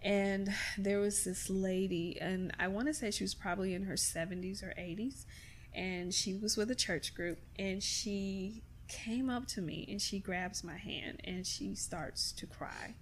And 0.04 0.54
there 0.78 1.00
was 1.00 1.24
this 1.24 1.50
lady, 1.50 2.18
and 2.22 2.54
I 2.60 2.68
want 2.68 2.88
to 2.88 2.94
say 2.94 3.10
she 3.12 3.24
was 3.24 3.34
probably 3.34 3.74
in 3.74 3.84
her 3.86 3.96
70s 3.96 4.64
or 4.64 4.74
80s, 4.78 5.26
and 5.74 6.14
she 6.14 6.36
was 6.36 6.56
with 6.56 6.70
a 6.70 6.76
church 6.76 7.16
group, 7.16 7.40
and 7.58 7.82
she 7.82 8.62
came 8.88 9.30
up 9.30 9.48
to 9.48 9.62
me 9.62 9.86
and 9.90 10.02
she 10.02 10.20
grabs 10.20 10.64
my 10.64 10.78
hand 10.78 11.22
and 11.24 11.46
she 11.46 11.76
starts 11.76 12.32
to 12.34 12.46
cry. 12.46 12.96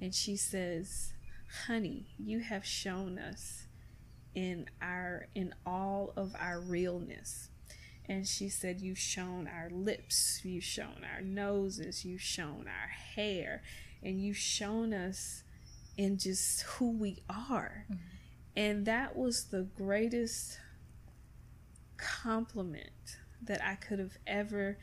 And 0.00 0.14
she 0.14 0.36
says, 0.36 1.12
Honey, 1.66 2.06
you 2.18 2.40
have 2.40 2.64
shown 2.64 3.18
us 3.18 3.66
in 4.34 4.66
our 4.80 5.26
in 5.34 5.54
all 5.66 6.12
of 6.16 6.34
our 6.38 6.60
realness. 6.60 7.48
And 8.08 8.26
she 8.26 8.48
said, 8.48 8.80
You've 8.80 8.98
shown 8.98 9.48
our 9.48 9.70
lips, 9.70 10.40
you've 10.44 10.64
shown 10.64 11.04
our 11.14 11.20
noses, 11.20 12.04
you've 12.04 12.20
shown 12.20 12.66
our 12.66 12.88
hair, 12.88 13.62
and 14.02 14.20
you've 14.22 14.36
shown 14.36 14.92
us 14.92 15.42
in 15.96 16.18
just 16.18 16.62
who 16.62 16.90
we 16.90 17.22
are. 17.28 17.84
Mm-hmm. 17.84 18.02
And 18.56 18.86
that 18.86 19.16
was 19.16 19.44
the 19.44 19.62
greatest 19.76 20.58
compliment 21.96 23.18
that 23.42 23.62
I 23.62 23.74
could 23.74 23.98
have 23.98 24.16
ever 24.26 24.78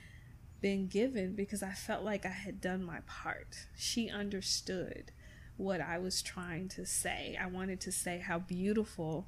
been 0.61 0.87
given 0.87 1.35
because 1.35 1.61
I 1.61 1.71
felt 1.71 2.03
like 2.03 2.25
I 2.25 2.29
had 2.29 2.61
done 2.61 2.83
my 2.83 2.99
part. 3.05 3.67
She 3.75 4.09
understood 4.09 5.11
what 5.57 5.81
I 5.81 5.97
was 5.97 6.21
trying 6.21 6.69
to 6.69 6.85
say. 6.85 7.37
I 7.41 7.47
wanted 7.47 7.81
to 7.81 7.91
say 7.91 8.19
how 8.19 8.39
beautiful 8.39 9.27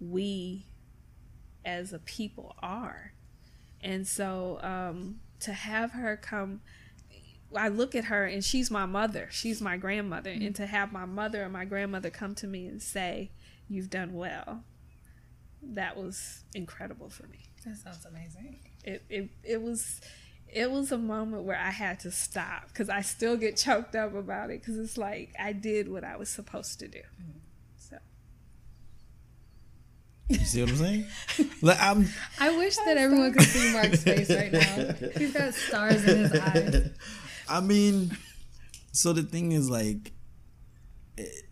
we 0.00 0.66
as 1.64 1.92
a 1.92 1.98
people 1.98 2.56
are. 2.62 3.12
And 3.82 4.06
so 4.06 4.58
um, 4.62 5.20
to 5.40 5.52
have 5.52 5.92
her 5.92 6.16
come, 6.16 6.60
I 7.54 7.68
look 7.68 7.94
at 7.94 8.04
her 8.04 8.24
and 8.24 8.44
she's 8.44 8.70
my 8.70 8.86
mother, 8.86 9.28
she's 9.30 9.60
my 9.60 9.76
grandmother. 9.76 10.30
And 10.30 10.54
to 10.56 10.66
have 10.66 10.92
my 10.92 11.04
mother 11.04 11.42
and 11.42 11.52
my 11.52 11.64
grandmother 11.64 12.10
come 12.10 12.34
to 12.36 12.46
me 12.46 12.66
and 12.66 12.82
say, 12.82 13.30
You've 13.68 13.90
done 13.90 14.14
well, 14.14 14.64
that 15.62 15.96
was 15.96 16.42
incredible 16.54 17.08
for 17.08 17.26
me. 17.28 17.50
That 17.64 17.76
sounds 17.76 18.04
amazing. 18.04 18.58
It, 18.82 19.04
it, 19.08 19.30
it 19.44 19.62
was 19.62 20.00
it 20.52 20.70
was 20.70 20.90
a 20.92 20.98
moment 20.98 21.44
where 21.44 21.58
I 21.58 21.70
had 21.70 22.00
to 22.00 22.10
stop 22.10 22.68
because 22.68 22.88
I 22.88 23.02
still 23.02 23.36
get 23.36 23.56
choked 23.56 23.94
up 23.94 24.14
about 24.14 24.50
it 24.50 24.60
because 24.60 24.78
it's 24.78 24.98
like 24.98 25.32
I 25.38 25.52
did 25.52 25.90
what 25.90 26.04
I 26.04 26.16
was 26.16 26.28
supposed 26.28 26.80
to 26.80 26.88
do. 26.88 27.00
So 27.78 27.98
You 30.28 30.38
see 30.38 30.60
what 30.62 30.70
I'm 30.70 30.76
saying? 30.76 31.06
like 31.62 31.80
I'm 31.80 32.08
I 32.38 32.56
wish 32.56 32.76
that 32.76 32.96
everyone 32.96 33.32
could 33.32 33.42
see 33.42 33.72
Mark's 33.72 34.02
face 34.02 34.30
right 34.30 34.52
now. 34.52 34.94
He's 35.16 35.32
got 35.32 35.54
stars 35.54 36.04
in 36.04 36.18
his 36.18 36.32
eyes. 36.32 36.90
I 37.48 37.60
mean, 37.60 38.16
so 38.92 39.12
the 39.12 39.22
thing 39.22 39.52
is 39.52 39.68
like, 39.68 40.12
it, 41.16 41.44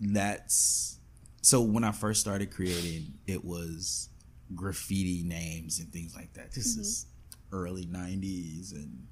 that's 0.00 0.98
so 1.42 1.60
when 1.62 1.84
I 1.84 1.92
first 1.92 2.20
started 2.20 2.50
creating, 2.50 3.14
it 3.26 3.44
was 3.44 4.08
graffiti 4.54 5.22
names 5.24 5.78
and 5.78 5.92
things 5.92 6.14
like 6.14 6.32
that. 6.34 6.52
This 6.52 6.72
mm-hmm. 6.72 6.80
is 6.82 7.06
early 7.52 7.84
'90s, 7.84 8.72
and 8.72 9.06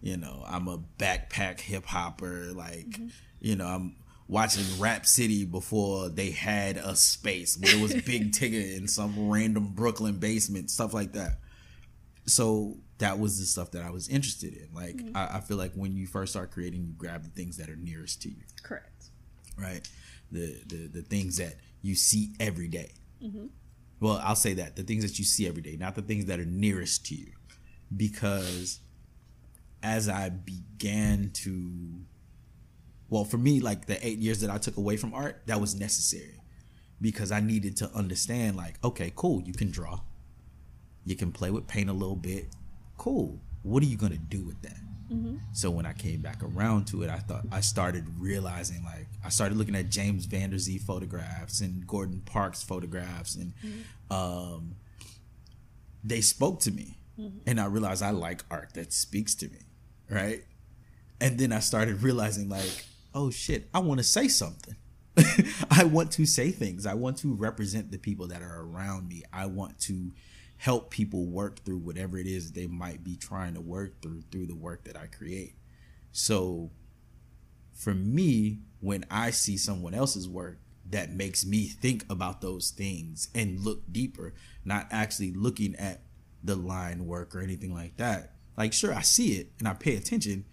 you 0.00 0.16
know, 0.16 0.44
I'm 0.46 0.68
a 0.68 0.78
backpack 0.98 1.60
hip 1.60 1.86
hopper. 1.86 2.52
Like, 2.54 2.86
mm-hmm. 2.86 3.08
you 3.40 3.56
know, 3.56 3.66
I'm 3.66 3.96
watching 4.28 4.64
Rap 4.78 5.06
City 5.06 5.44
before 5.44 6.08
they 6.08 6.30
had 6.30 6.76
a 6.76 6.96
space 6.96 7.58
where 7.58 7.74
it 7.74 7.80
was 7.80 7.94
big 8.06 8.32
ticket 8.32 8.76
in 8.76 8.88
some 8.88 9.28
random 9.28 9.72
Brooklyn 9.74 10.18
basement, 10.18 10.70
stuff 10.70 10.92
like 10.94 11.12
that 11.12 11.38
so 12.26 12.76
that 12.98 13.18
was 13.18 13.38
the 13.38 13.46
stuff 13.46 13.70
that 13.72 13.82
I 13.82 13.90
was 13.90 14.08
interested 14.08 14.52
in. 14.54 14.68
Like 14.74 14.96
mm-hmm. 14.96 15.16
I, 15.16 15.36
I 15.36 15.40
feel 15.40 15.56
like 15.56 15.72
when 15.74 15.96
you 15.96 16.06
first 16.06 16.32
start 16.32 16.50
creating, 16.50 16.84
you 16.84 16.92
grab 16.92 17.22
the 17.22 17.30
things 17.30 17.56
that 17.56 17.68
are 17.68 17.76
nearest 17.76 18.22
to 18.22 18.28
you, 18.28 18.42
correct. 18.62 19.10
right? 19.56 19.88
the 20.32 20.60
the, 20.66 20.88
the 20.88 21.02
things 21.02 21.36
that 21.38 21.54
you 21.82 21.94
see 21.94 22.32
every 22.40 22.68
day. 22.68 22.92
Mm-hmm. 23.22 23.46
Well, 24.00 24.20
I'll 24.22 24.36
say 24.36 24.54
that 24.54 24.76
the 24.76 24.82
things 24.82 25.04
that 25.04 25.18
you 25.18 25.24
see 25.24 25.46
every 25.46 25.62
day, 25.62 25.76
not 25.76 25.94
the 25.94 26.02
things 26.02 26.26
that 26.26 26.38
are 26.38 26.44
nearest 26.44 27.06
to 27.06 27.14
you, 27.14 27.32
because 27.94 28.80
as 29.82 30.08
I 30.08 30.30
began 30.30 31.30
to, 31.34 32.00
well, 33.08 33.24
for 33.24 33.38
me, 33.38 33.60
like 33.60 33.86
the 33.86 34.04
eight 34.06 34.18
years 34.18 34.40
that 34.40 34.50
I 34.50 34.58
took 34.58 34.76
away 34.76 34.96
from 34.96 35.14
art, 35.14 35.42
that 35.46 35.60
was 35.60 35.74
necessary 35.74 36.40
because 37.00 37.30
I 37.30 37.40
needed 37.40 37.76
to 37.78 37.90
understand, 37.94 38.56
like, 38.56 38.82
okay, 38.82 39.12
cool, 39.14 39.42
you 39.42 39.52
can 39.52 39.70
draw, 39.70 40.00
you 41.04 41.14
can 41.14 41.30
play 41.30 41.50
with 41.50 41.66
paint 41.66 41.90
a 41.90 41.92
little 41.92 42.16
bit, 42.16 42.46
cool. 42.96 43.40
What 43.62 43.82
are 43.82 43.86
you 43.86 43.96
gonna 43.96 44.16
do 44.16 44.42
with 44.44 44.60
that? 44.62 44.78
So 45.52 45.70
when 45.70 45.86
I 45.86 45.92
came 45.92 46.20
back 46.20 46.42
around 46.42 46.86
to 46.88 47.02
it, 47.04 47.10
I 47.10 47.18
thought 47.18 47.44
I 47.52 47.60
started 47.60 48.06
realizing 48.18 48.82
like 48.82 49.06
I 49.24 49.28
started 49.28 49.56
looking 49.56 49.76
at 49.76 49.88
James 49.88 50.24
Van 50.26 50.50
Der 50.50 50.56
Vanderzee 50.56 50.80
photographs 50.80 51.60
and 51.60 51.86
Gordon 51.86 52.22
Parks 52.24 52.64
photographs, 52.64 53.36
and 53.36 53.52
um, 54.10 54.74
they 56.02 56.20
spoke 56.20 56.58
to 56.60 56.72
me, 56.72 56.98
Mm-hmm. 57.18 57.38
and 57.46 57.58
I 57.58 57.64
realized 57.64 58.02
I 58.02 58.10
like 58.10 58.44
art 58.50 58.74
that 58.74 58.92
speaks 58.92 59.34
to 59.36 59.48
me, 59.48 59.60
right? 60.10 60.42
And 61.18 61.38
then 61.38 61.50
I 61.50 61.60
started 61.60 62.02
realizing 62.02 62.50
like, 62.50 62.84
oh 63.14 63.30
shit, 63.30 63.68
I 63.72 63.78
want 63.78 63.98
to 63.98 64.04
say 64.04 64.28
something. 64.28 64.76
I 65.70 65.84
want 65.84 66.12
to 66.12 66.26
say 66.26 66.50
things. 66.50 66.84
I 66.84 66.92
want 66.92 67.16
to 67.18 67.34
represent 67.34 67.90
the 67.90 67.98
people 67.98 68.26
that 68.28 68.42
are 68.42 68.60
around 68.60 69.08
me. 69.08 69.22
I 69.32 69.46
want 69.46 69.78
to 69.80 70.12
help 70.58 70.90
people 70.90 71.26
work 71.26 71.64
through 71.64 71.78
whatever 71.78 72.18
it 72.18 72.26
is 72.26 72.52
they 72.52 72.66
might 72.66 73.02
be 73.02 73.16
trying 73.16 73.54
to 73.54 73.60
work 73.60 74.02
through 74.02 74.22
through 74.30 74.46
the 74.46 74.54
work 74.54 74.84
that 74.84 74.96
I 74.96 75.06
create. 75.06 75.54
So 76.12 76.70
for 77.72 77.94
me, 77.94 78.60
when 78.80 79.04
I 79.10 79.30
see 79.30 79.56
someone 79.56 79.94
else's 79.94 80.28
work, 80.28 80.58
that 80.90 81.12
makes 81.12 81.44
me 81.44 81.66
think 81.66 82.04
about 82.08 82.40
those 82.40 82.70
things 82.70 83.28
and 83.34 83.60
look 83.60 83.90
deeper, 83.90 84.34
not 84.64 84.86
actually 84.90 85.32
looking 85.32 85.74
at 85.76 86.02
the 86.46 86.56
line 86.56 87.06
work 87.06 87.34
or 87.34 87.40
anything 87.40 87.74
like 87.74 87.96
that. 87.96 88.32
Like, 88.56 88.72
sure, 88.72 88.94
I 88.94 89.02
see 89.02 89.32
it 89.32 89.52
and 89.58 89.68
I 89.68 89.74
pay 89.74 89.96
attention, 89.96 90.44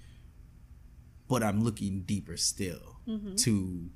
but 1.27 1.41
I'm 1.41 1.63
looking 1.63 2.01
deeper 2.01 2.35
still 2.35 2.99
mm-hmm. 3.07 3.35
to 3.35 3.89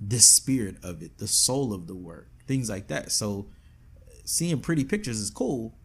the 0.00 0.18
spirit 0.18 0.76
of 0.82 1.02
it, 1.02 1.18
the 1.18 1.28
soul 1.28 1.72
of 1.72 1.86
the 1.86 1.94
work, 1.94 2.28
things 2.46 2.68
like 2.68 2.88
that. 2.88 3.12
So, 3.12 3.48
seeing 4.24 4.60
pretty 4.60 4.84
pictures 4.84 5.18
is 5.18 5.30
cool, 5.30 5.78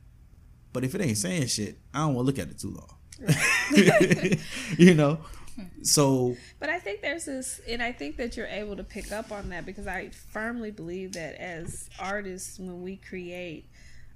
but 0.73 0.83
if 0.83 0.93
it 0.95 1.01
ain't 1.01 1.17
saying 1.17 1.47
shit, 1.47 1.79
I 1.93 1.99
don't 1.99 2.15
want 2.15 2.25
to 2.25 2.27
look 2.27 2.39
at 2.39 2.49
it 2.49 2.59
too 2.59 2.71
long. 2.71 2.97
you 4.77 4.93
know? 4.93 5.19
Hmm. 5.55 5.83
So, 5.83 6.35
But 6.59 6.69
I 6.69 6.79
think 6.79 7.01
there's 7.01 7.25
this, 7.25 7.61
and 7.67 7.81
I 7.81 7.91
think 7.91 8.17
that 8.17 8.37
you're 8.37 8.47
able 8.47 8.75
to 8.75 8.83
pick 8.83 9.11
up 9.11 9.31
on 9.31 9.49
that 9.49 9.65
because 9.65 9.87
I 9.87 10.09
firmly 10.09 10.71
believe 10.71 11.13
that 11.13 11.35
as 11.35 11.89
artists, 11.99 12.59
when 12.59 12.81
we 12.81 12.97
create, 12.97 13.69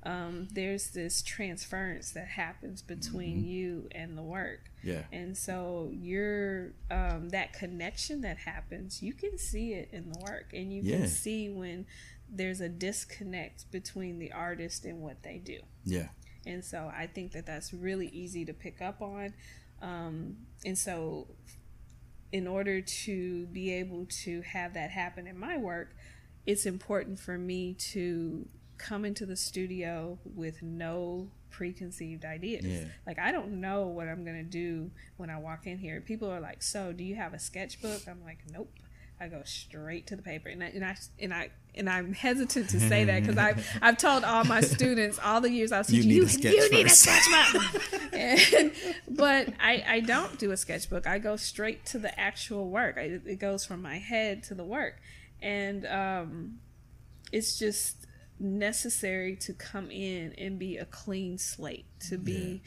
um, 0.04 0.48
there's 0.52 0.92
this 0.92 1.22
transference 1.22 2.12
that 2.12 2.28
happens 2.28 2.82
between 2.82 3.46
you 3.46 3.88
and 3.92 4.18
the 4.18 4.24
work. 4.24 4.72
yeah. 4.84 5.04
And 5.12 5.38
so 5.38 5.92
you're 5.94 6.72
um, 6.90 7.30
that 7.30 7.54
connection 7.54 8.22
that 8.22 8.38
happens, 8.38 9.04
you 9.04 9.14
can 9.14 9.38
see 9.38 9.74
it 9.74 9.90
in 9.92 10.10
the 10.12 10.20
work, 10.20 10.54
and 10.54 10.74
you 10.74 10.82
Yeah. 10.82 10.98
can 11.00 11.08
see 11.08 11.50
when 11.50 11.86
there's 12.28 12.62
a 12.62 12.70
disconnect 12.70 13.70
between 13.72 14.18
the 14.18 14.32
artist 14.32 14.86
and 14.86 15.02
what 15.02 15.22
they 15.22 15.38
do. 15.38 15.60
Yeah. 15.86 16.08
And 16.46 16.66
so 16.66 16.92
I 16.96 17.06
think 17.08 17.34
that 17.34 17.46
that's 17.46 17.72
really 17.74 18.08
easy 18.08 18.44
to 18.46 18.54
pick 18.54 18.82
up 18.82 19.02
on. 19.02 19.34
Um, 19.82 20.38
and 20.66 20.78
so, 20.78 21.28
in 22.32 22.48
order 22.48 22.82
to 22.82 23.46
be 23.48 23.72
able 23.74 24.06
to 24.24 24.42
have 24.42 24.74
that 24.74 24.90
happen 24.92 25.28
in 25.28 25.38
my 25.38 25.58
work, 25.58 25.96
it's 26.48 26.66
important 26.66 27.20
for 27.20 27.38
me 27.38 27.74
to 27.76 28.48
come 28.82 29.06
into 29.06 29.26
the 29.26 29.36
studio 29.36 30.18
with 30.36 30.62
no 30.62 31.30
preconceived 31.52 32.26
ideas. 32.26 32.66
Yeah. 32.66 32.86
Like, 33.06 33.20
I 33.20 33.32
don't 33.32 33.62
know 33.62 33.88
what 33.88 34.08
I'm 34.08 34.24
going 34.24 34.38
to 34.38 34.44
do 34.44 34.92
when 35.18 35.30
I 35.30 35.38
walk 35.38 35.68
in 35.68 35.78
here. 35.78 36.02
People 36.02 36.30
are 36.32 36.40
like, 36.40 36.64
So, 36.64 36.92
do 36.92 37.04
you 37.04 37.16
have 37.16 37.34
a 37.34 37.40
sketchbook? 37.40 38.08
I'm 38.08 38.24
like, 38.24 38.40
Nope. 38.52 38.72
I 39.20 39.28
go 39.28 39.44
straight 39.46 40.08
to 40.08 40.16
the 40.16 40.24
paper, 40.24 40.50
and 40.50 40.64
I 40.64 40.68
and 40.70 40.84
I 40.84 40.98
and 41.20 41.32
I 41.32 41.50
and 41.76 41.88
I'm 41.88 42.12
hesitant 42.12 42.72
to 42.72 42.80
say 42.80 43.04
that 43.04 43.20
because 43.20 43.38
I've 43.38 43.64
I've 43.82 44.00
told 44.00 44.24
all 44.24 44.44
my 44.46 44.62
students 44.62 45.20
all 45.24 45.40
the 45.42 45.52
years 45.52 45.72
I 45.72 45.78
was 45.78 45.94
You 45.94 46.04
need 46.04 46.44
you, 46.44 46.50
a 46.50 46.54
you 46.54 46.72
need 46.72 46.88
a 46.88 46.90
sketchbook, 46.90 48.14
and, 48.14 48.72
but 49.08 49.50
I 49.60 49.84
I 49.88 50.00
don't 50.00 50.40
do 50.40 50.50
a 50.50 50.58
sketchbook. 50.58 51.06
I 51.06 51.20
go 51.20 51.36
straight 51.36 51.86
to 51.88 52.00
the 52.00 52.20
actual 52.20 52.72
work. 52.72 52.98
I, 52.98 53.20
it 53.24 53.40
goes 53.40 53.64
from 53.64 53.84
my 53.84 54.00
head 54.00 54.42
to 54.46 54.56
the 54.56 54.66
work, 54.66 55.00
and 55.40 55.86
um, 55.86 56.58
it's 57.32 57.60
just 57.60 58.01
necessary 58.42 59.36
to 59.38 59.54
come 59.54 59.90
in 59.92 60.34
and 60.38 60.58
be 60.60 60.78
a 60.78 60.86
clean 60.86 61.38
slate 61.38 61.86
to 62.10 62.18
be 62.18 62.62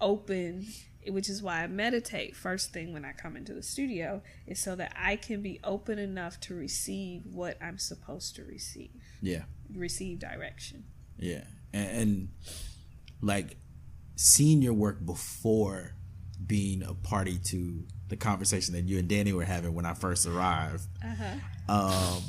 open 0.00 0.66
which 1.08 1.28
is 1.30 1.42
why 1.42 1.62
I 1.62 1.66
meditate 1.66 2.36
first 2.36 2.72
thing 2.74 2.92
when 2.92 3.04
I 3.06 3.12
come 3.12 3.34
into 3.36 3.54
the 3.54 3.62
studio 3.62 4.22
is 4.46 4.62
so 4.62 4.76
that 4.76 4.92
I 4.96 5.16
can 5.16 5.40
be 5.42 5.58
open 5.64 5.98
enough 5.98 6.38
to 6.40 6.54
receive 6.54 7.22
what 7.24 7.56
I'm 7.62 7.78
supposed 7.78 8.36
to 8.36 8.44
receive 8.44 8.90
Yeah. 9.22 9.44
receive 9.74 10.18
direction 10.18 10.84
Yeah, 11.18 11.44
and, 11.72 11.88
and 11.90 12.28
like 13.22 13.56
seeing 14.16 14.60
your 14.62 14.74
work 14.74 15.04
before 15.04 15.94
being 16.46 16.82
a 16.82 16.94
party 16.94 17.38
to 17.46 17.82
the 18.08 18.16
conversation 18.16 18.74
that 18.74 18.84
you 18.84 18.98
and 18.98 19.08
Danny 19.08 19.32
were 19.32 19.44
having 19.44 19.72
when 19.74 19.86
I 19.86 19.94
first 19.94 20.26
arrived. 20.26 20.86
Uh 21.68 22.16
Um, 22.16 22.22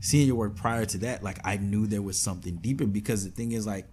seeing 0.00 0.26
your 0.26 0.36
work 0.36 0.56
prior 0.56 0.84
to 0.86 0.98
that, 0.98 1.22
like 1.22 1.38
I 1.44 1.56
knew 1.56 1.86
there 1.86 2.02
was 2.02 2.18
something 2.18 2.56
deeper 2.56 2.86
because 2.86 3.24
the 3.24 3.30
thing 3.30 3.52
is 3.52 3.66
like, 3.66 3.86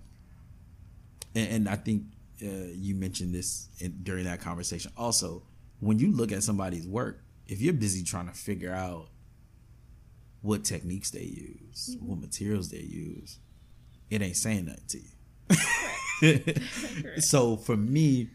and, 1.36 1.50
and 1.50 1.70
I 1.70 1.76
think 1.76 2.04
uh, 2.42 2.72
you 2.74 2.96
mentioned 2.96 3.34
this 3.34 3.70
in, 3.80 4.04
during 4.04 4.26
that 4.26 4.42
conversation. 4.42 4.92
Also, 4.98 5.44
when 5.80 6.00
you 6.00 6.12
look 6.12 6.32
at 6.32 6.44
somebody's 6.44 6.88
work, 6.88 7.24
if 7.48 7.62
you're 7.62 7.74
busy 7.74 8.04
trying 8.04 8.28
to 8.28 8.34
figure 8.34 8.74
out 8.74 9.10
what 10.42 10.64
techniques 10.64 11.10
they 11.12 11.24
use, 11.24 11.96
what 12.02 12.20
materials 12.20 12.70
they 12.70 12.80
use, 12.80 13.40
it 14.10 14.22
ain't 14.22 14.36
saying 14.36 14.66
nothing 14.66 14.84
to 14.88 15.00
you. 15.00 16.54
so 17.22 17.58
for 17.58 17.78
me, 17.78 18.30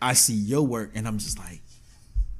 I 0.00 0.12
see 0.12 0.34
your 0.34 0.62
work 0.62 0.92
and 0.94 1.06
I'm 1.06 1.18
just 1.18 1.38
like, 1.38 1.62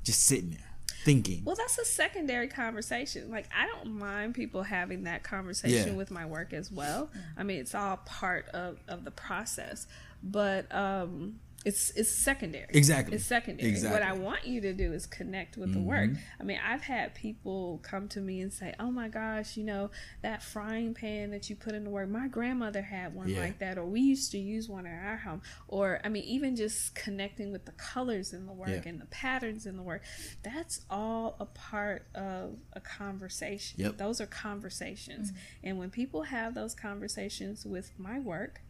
just 0.05 0.25
sitting 0.25 0.51
there 0.51 0.68
thinking. 1.09 1.43
Well, 1.45 1.57
that's 1.57 1.79
a 1.79 1.85
secondary 1.87 2.49
conversation. 2.49 3.31
Like, 3.31 3.49
I 3.57 3.67
don't 3.67 3.99
mind 3.99 4.35
people 4.35 4.63
having 4.63 5.05
that 5.05 5.23
conversation 5.23 5.89
Yeah. 5.93 5.95
with 5.95 6.11
my 6.11 6.27
work 6.27 6.53
as 6.53 6.71
well. 6.71 7.09
I 7.37 7.45
mean, 7.45 7.61
it's 7.61 7.75
all 7.75 7.97
part 8.05 8.47
of, 8.49 8.79
of 8.89 9.05
the 9.05 9.11
process, 9.11 9.87
but 10.23 10.73
um, 10.75 11.41
it's 11.65 11.91
it's 11.91 12.09
secondary. 12.09 12.67
Exactly. 12.71 13.17
It's 13.17 13.25
secondary. 13.25 13.69
Exactly. 13.69 14.01
Mm-hmm. 14.01 14.13
What 14.17 14.21
I 14.21 14.25
want 14.25 14.47
you 14.47 14.61
to 14.61 14.73
do 14.73 14.93
is 14.93 15.07
connect 15.07 15.57
with 15.57 15.73
the 15.73 15.81
work. 15.81 16.11
I 16.41 16.45
mean, 16.45 16.59
I've 16.65 16.83
had 16.83 17.15
people 17.17 17.81
come 17.83 18.09
to 18.11 18.21
me 18.21 18.41
and 18.41 18.53
say, 18.53 18.75
"Oh 18.79 18.93
my 18.93 19.09
gosh, 19.09 19.57
you 19.57 19.65
know 19.65 19.91
that 20.23 20.43
frying 20.43 20.95
pan 20.95 21.31
that 21.33 21.51
you 21.51 21.57
put 21.57 21.75
in 21.75 21.83
the 21.83 21.91
work. 21.91 22.09
My 22.09 22.29
grandmother 22.29 22.83
had 22.83 23.13
one 23.15 23.29
Yeah. 23.29 23.41
like 23.41 23.59
that, 23.59 23.77
or 23.77 23.85
we 23.85 24.01
used 24.01 24.31
to 24.33 24.39
use 24.39 24.69
one 24.69 24.87
in 24.87 24.93
our 24.93 25.17
home." 25.17 25.43
Or 25.67 26.01
I 26.05 26.09
mean, 26.09 26.23
even 26.25 26.55
just 26.55 26.95
connecting 26.95 27.51
with 27.51 27.65
the 27.65 27.73
colors 27.73 28.33
in 28.33 28.47
the 28.47 28.53
work 28.53 28.69
Yeah. 28.69 28.83
and 28.87 29.01
the 29.01 29.07
patterns 29.07 29.67
in 29.67 29.77
the 29.77 29.83
work. 29.83 30.03
That's 30.45 30.83
all 30.89 31.37
a 31.41 31.45
part 31.47 32.07
of 32.15 32.57
a 32.73 32.81
conversation. 32.81 33.81
Yep. 33.81 33.97
Those 33.99 34.21
are 34.21 34.27
conversations. 34.27 35.33
And 35.65 35.77
when 35.77 35.91
people 35.91 36.23
have 36.23 36.55
those 36.55 36.75
conversations 36.75 37.67
with 37.67 37.99
my 37.99 38.21
work, 38.21 38.61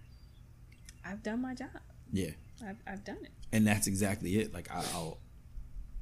I've 1.04 1.22
done 1.22 1.42
my 1.42 1.54
job. 1.54 1.68
Yeah. 2.12 2.30
I've, 2.66 2.76
I've 2.86 3.04
done 3.04 3.18
it. 3.22 3.30
and 3.52 3.66
that's 3.66 3.86
exactly 3.86 4.36
it. 4.38 4.52
Like 4.52 4.70
I- 4.70 4.84
I'll, 4.94 5.18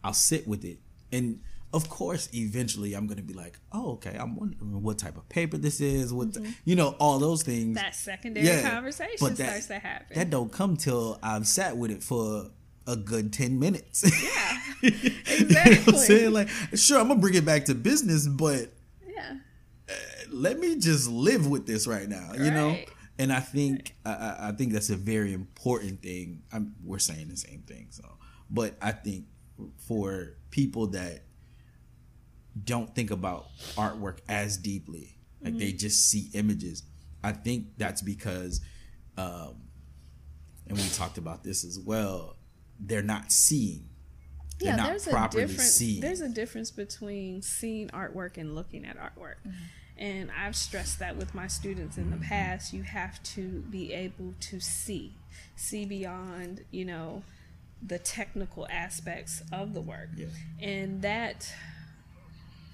I'll 0.04 0.12
sit 0.14 0.46
with 0.48 0.64
it, 0.64 0.78
and 1.12 1.40
of 1.74 1.88
course, 1.90 2.28
eventually, 2.32 2.94
I'm 2.94 3.06
gonna 3.06 3.22
be 3.22 3.34
like, 3.34 3.58
oh, 3.72 3.92
okay, 3.94 4.16
I'm 4.18 4.36
wondering 4.36 4.82
what 4.82 4.98
type 4.98 5.16
of 5.18 5.28
paper 5.28 5.58
this 5.58 5.80
is, 5.80 6.12
what, 6.14 6.32
the- 6.32 6.40
mm-hmm. 6.40 6.52
you 6.64 6.76
know, 6.76 6.94
all 7.00 7.18
those 7.18 7.42
things. 7.42 7.74
That 7.76 7.94
secondary 7.94 8.46
Yeah, 8.46 8.70
conversation 8.70 9.16
but 9.20 9.36
that- 9.36 9.48
starts 9.48 9.66
to 9.66 9.78
happen. 9.80 10.16
That 10.16 10.30
don't 10.30 10.50
come 10.50 10.76
till 10.76 11.18
I've 11.22 11.46
sat 11.46 11.76
with 11.76 11.90
it 11.90 12.02
for 12.02 12.50
a 12.86 12.96
good 12.96 13.32
ten 13.32 13.58
minutes. 13.58 14.04
yeah, 14.24 14.60
You 14.82 14.90
know 14.92 14.98
I'm 15.26 15.42
exactly. 15.42 15.98
saying? 15.98 16.32
Like, 16.32 16.48
sure, 16.74 17.00
I'm 17.00 17.08
gonna 17.08 17.20
bring 17.20 17.34
it 17.34 17.44
back 17.44 17.64
to 17.66 17.74
business, 17.74 18.26
but 18.28 18.72
yeah. 19.06 19.34
Eh, 19.88 19.92
let 20.30 20.58
me 20.58 20.78
just 20.78 21.10
live 21.10 21.46
with 21.48 21.66
this 21.66 21.86
right 21.86 22.08
now, 22.08 22.30
you 22.34 22.50
know. 22.52 22.76
And 23.18 23.32
I 23.32 23.40
think 23.40 23.94
I- 24.04 24.48
I, 24.48 24.52
think 24.52 24.72
that's 24.72 24.90
a 24.90 24.96
very 24.96 25.32
important 25.32 26.02
thing. 26.02 26.42
I'm, 26.52 26.74
we're 26.84 26.98
saying 26.98 27.28
the 27.28 27.36
same 27.36 27.62
thing, 27.62 27.88
so. 27.90 28.04
But 28.50 28.76
I 28.80 28.92
think 28.92 29.26
for 29.88 30.36
people 30.50 30.88
that 30.88 31.24
don't 32.62 32.94
think 32.94 33.10
about 33.10 33.46
artwork 33.76 34.18
as 34.28 34.56
deeply, 34.56 35.18
like 35.42 35.58
they 35.58 35.72
just 35.72 36.10
see 36.10 36.30
images, 36.34 36.82
I 37.22 37.32
think 37.32 37.76
that's 37.76 38.02
because, 38.02 38.60
um, 39.16 39.62
and 40.66 40.76
we 40.76 40.88
talked 40.90 41.18
about 41.18 41.44
this 41.44 41.64
as 41.64 41.78
well. 41.78 42.36
They're 42.78 43.02
not 43.02 43.32
seeing. 43.32 43.88
They're 44.58 44.70
yeah, 44.70 44.76
not 44.76 44.86
there's 44.88 45.06
a 45.06 45.28
difference. 45.30 45.72
seen. 45.72 46.00
There's 46.00 46.20
a 46.20 46.28
difference 46.28 46.70
between 46.70 47.42
seeing 47.42 47.88
artwork 47.88 48.38
and 48.38 48.54
looking 48.54 48.84
at 48.84 48.96
artwork. 48.96 49.36
And 49.98 50.30
I've 50.30 50.56
stressed 50.56 50.98
that 50.98 51.16
with 51.16 51.34
my 51.34 51.46
students 51.46 51.96
in 51.96 52.10
the 52.10 52.16
mm-hmm. 52.16 52.26
past. 52.26 52.72
You 52.72 52.82
have 52.82 53.22
to 53.34 53.64
be 53.70 53.92
able 53.92 54.34
to 54.40 54.60
see, 54.60 55.14
see 55.54 55.86
beyond, 55.86 56.64
you 56.70 56.84
know, 56.84 57.22
the 57.86 57.98
technical 57.98 58.66
aspects 58.70 59.42
of 59.52 59.74
the 59.74 59.80
work. 59.80 60.10
And 60.60 61.02
that 61.02 61.50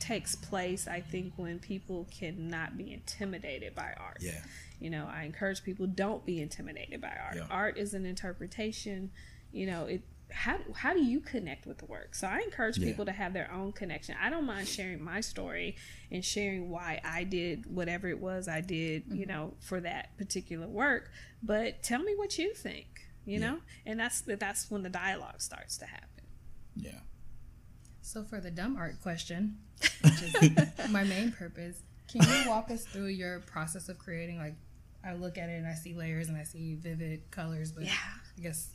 takes 0.00 0.34
place, 0.34 0.88
I 0.88 1.00
think, 1.00 1.34
when 1.36 1.58
people 1.60 2.08
cannot 2.10 2.76
be 2.76 2.92
intimidated 2.92 3.74
by 3.74 3.94
art. 3.96 4.18
Yeah. 4.20 4.40
You 4.80 4.90
know, 4.90 5.08
I 5.08 5.22
encourage 5.22 5.62
people 5.62 5.86
don't 5.86 6.26
be 6.26 6.42
intimidated 6.42 7.00
by 7.00 7.12
art. 7.24 7.36
Yeah. 7.36 7.46
Art 7.50 7.78
is 7.78 7.94
an 7.94 8.04
interpretation. 8.04 9.10
You 9.52 9.66
know, 9.66 9.84
it 9.84 10.02
how 10.32 10.58
how 10.74 10.92
do 10.94 11.02
you 11.02 11.20
connect 11.20 11.66
with 11.66 11.78
the 11.78 11.86
work? 11.86 12.14
So 12.14 12.26
I 12.26 12.40
encourage 12.40 12.78
Yeah. 12.78 12.86
people 12.86 13.04
to 13.04 13.12
have 13.12 13.32
their 13.32 13.50
own 13.52 13.72
connection. 13.72 14.16
I 14.20 14.30
don't 14.30 14.44
mind 14.46 14.68
sharing 14.68 15.02
my 15.02 15.20
story 15.20 15.76
and 16.10 16.24
sharing 16.24 16.70
why 16.70 17.00
I 17.04 17.24
did 17.24 17.66
whatever 17.66 18.08
it 18.08 18.20
was 18.20 18.48
I 18.48 18.60
did, 18.60 19.04
you 19.08 19.22
mm-hmm. 19.26 19.30
know, 19.30 19.54
for 19.60 19.80
that 19.80 20.16
particular 20.18 20.66
work, 20.66 21.10
but 21.42 21.82
tell 21.82 22.02
me 22.02 22.14
what 22.16 22.38
you 22.38 22.54
think, 22.54 22.86
you 23.24 23.38
Yeah. 23.38 23.50
know? 23.50 23.58
And 23.86 23.98
that's 24.00 24.22
that's 24.22 24.70
when 24.70 24.82
the 24.82 24.90
dialogue 24.90 25.40
starts 25.40 25.76
to 25.78 25.86
happen. 25.86 26.24
Yeah. 26.76 27.00
So 28.00 28.24
for 28.24 28.40
the 28.40 28.50
dumb 28.50 28.76
art 28.76 29.00
question, 29.02 29.58
which 30.02 30.22
is 30.22 30.90
my 30.90 31.04
main 31.04 31.32
purpose, 31.32 31.82
can 32.08 32.22
you 32.22 32.48
walk 32.48 32.70
us 32.70 32.84
through 32.84 33.06
your 33.06 33.40
process 33.40 33.88
of 33.88 33.98
creating? 33.98 34.38
Like, 34.38 34.54
I 35.04 35.14
look 35.14 35.38
at 35.38 35.48
it 35.48 35.54
and 35.54 35.66
I 35.66 35.74
see 35.74 35.94
layers 35.94 36.28
and 36.28 36.36
I 36.36 36.44
see 36.44 36.74
vivid 36.74 37.30
colors, 37.30 37.72
but 37.72 37.84
Yeah. 37.84 37.92
I 38.38 38.40
guess 38.40 38.70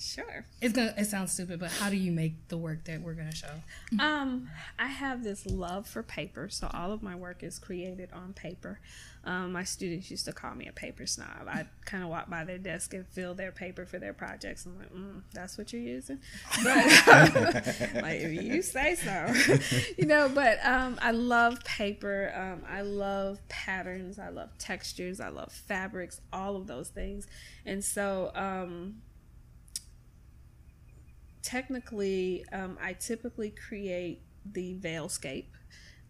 Sure. 0.00 0.46
it's 0.62 0.72
gonna. 0.72 0.94
It 0.96 1.04
sounds 1.04 1.32
stupid, 1.32 1.60
but 1.60 1.70
how 1.70 1.90
do 1.90 1.96
you 1.96 2.10
make 2.10 2.48
the 2.48 2.56
work 2.56 2.84
that 2.84 3.02
we're 3.02 3.12
gonna 3.12 3.34
show? 3.34 3.52
Um, 3.98 4.48
I 4.78 4.86
have 4.86 5.22
this 5.22 5.44
love 5.44 5.86
for 5.86 6.02
paper, 6.02 6.48
so 6.48 6.70
all 6.72 6.90
of 6.92 7.02
my 7.02 7.14
work 7.14 7.42
is 7.42 7.58
created 7.58 8.08
on 8.14 8.32
paper. 8.32 8.80
Um, 9.24 9.52
my 9.52 9.64
students 9.64 10.10
used 10.10 10.24
to 10.24 10.32
call 10.32 10.54
me 10.54 10.66
a 10.68 10.72
paper 10.72 11.04
snob. 11.04 11.46
I 11.46 11.66
kind 11.84 12.02
of 12.02 12.08
walk 12.08 12.30
by 12.30 12.44
their 12.44 12.56
desk 12.56 12.94
and 12.94 13.06
fill 13.06 13.34
their 13.34 13.52
paper 13.52 13.84
for 13.84 13.98
their 13.98 14.14
projects. 14.14 14.64
I'm 14.64 14.78
like, 14.78 14.90
mm, 14.90 15.20
that's 15.34 15.58
what 15.58 15.70
you're 15.70 15.82
using, 15.82 16.20
but 16.64 16.76
like 18.02 18.20
if 18.20 18.42
you 18.42 18.62
say 18.62 18.94
so, 18.94 19.34
you 19.98 20.06
know. 20.06 20.30
But 20.30 20.64
um, 20.64 20.98
I 21.02 21.10
love 21.10 21.62
paper. 21.64 22.32
Um, 22.34 22.62
I 22.66 22.80
love 22.80 23.38
patterns. 23.50 24.18
I 24.18 24.30
love 24.30 24.48
textures. 24.56 25.20
I 25.20 25.28
love 25.28 25.52
fabrics. 25.52 26.22
All 26.32 26.56
of 26.56 26.66
those 26.66 26.88
things, 26.88 27.26
and 27.66 27.84
so 27.84 28.32
um, 28.34 28.94
technically, 31.42 32.44
um, 32.52 32.78
I 32.80 32.92
typically 32.94 33.50
create 33.50 34.22
the 34.44 34.76
veilscape, 34.78 35.46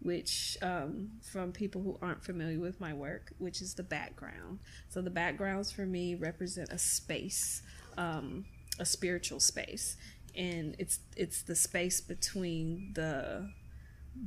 which 0.01 0.57
um, 0.61 1.11
from 1.21 1.51
people 1.51 1.81
who 1.81 1.97
aren't 2.01 2.23
familiar 2.23 2.59
with 2.59 2.79
my 2.79 2.93
work, 2.93 3.33
which 3.37 3.61
is 3.61 3.73
the 3.73 3.83
background. 3.83 4.59
So 4.89 5.01
the 5.01 5.09
backgrounds 5.09 5.71
for 5.71 5.85
me 5.85 6.15
represent 6.15 6.69
a 6.69 6.77
space, 6.77 7.61
um, 7.97 8.45
a 8.79 8.85
spiritual 8.85 9.39
space, 9.39 9.97
and 10.35 10.75
it's 10.79 10.99
it's 11.15 11.41
the 11.43 11.55
space 11.55 12.01
between 12.01 12.91
the 12.93 13.51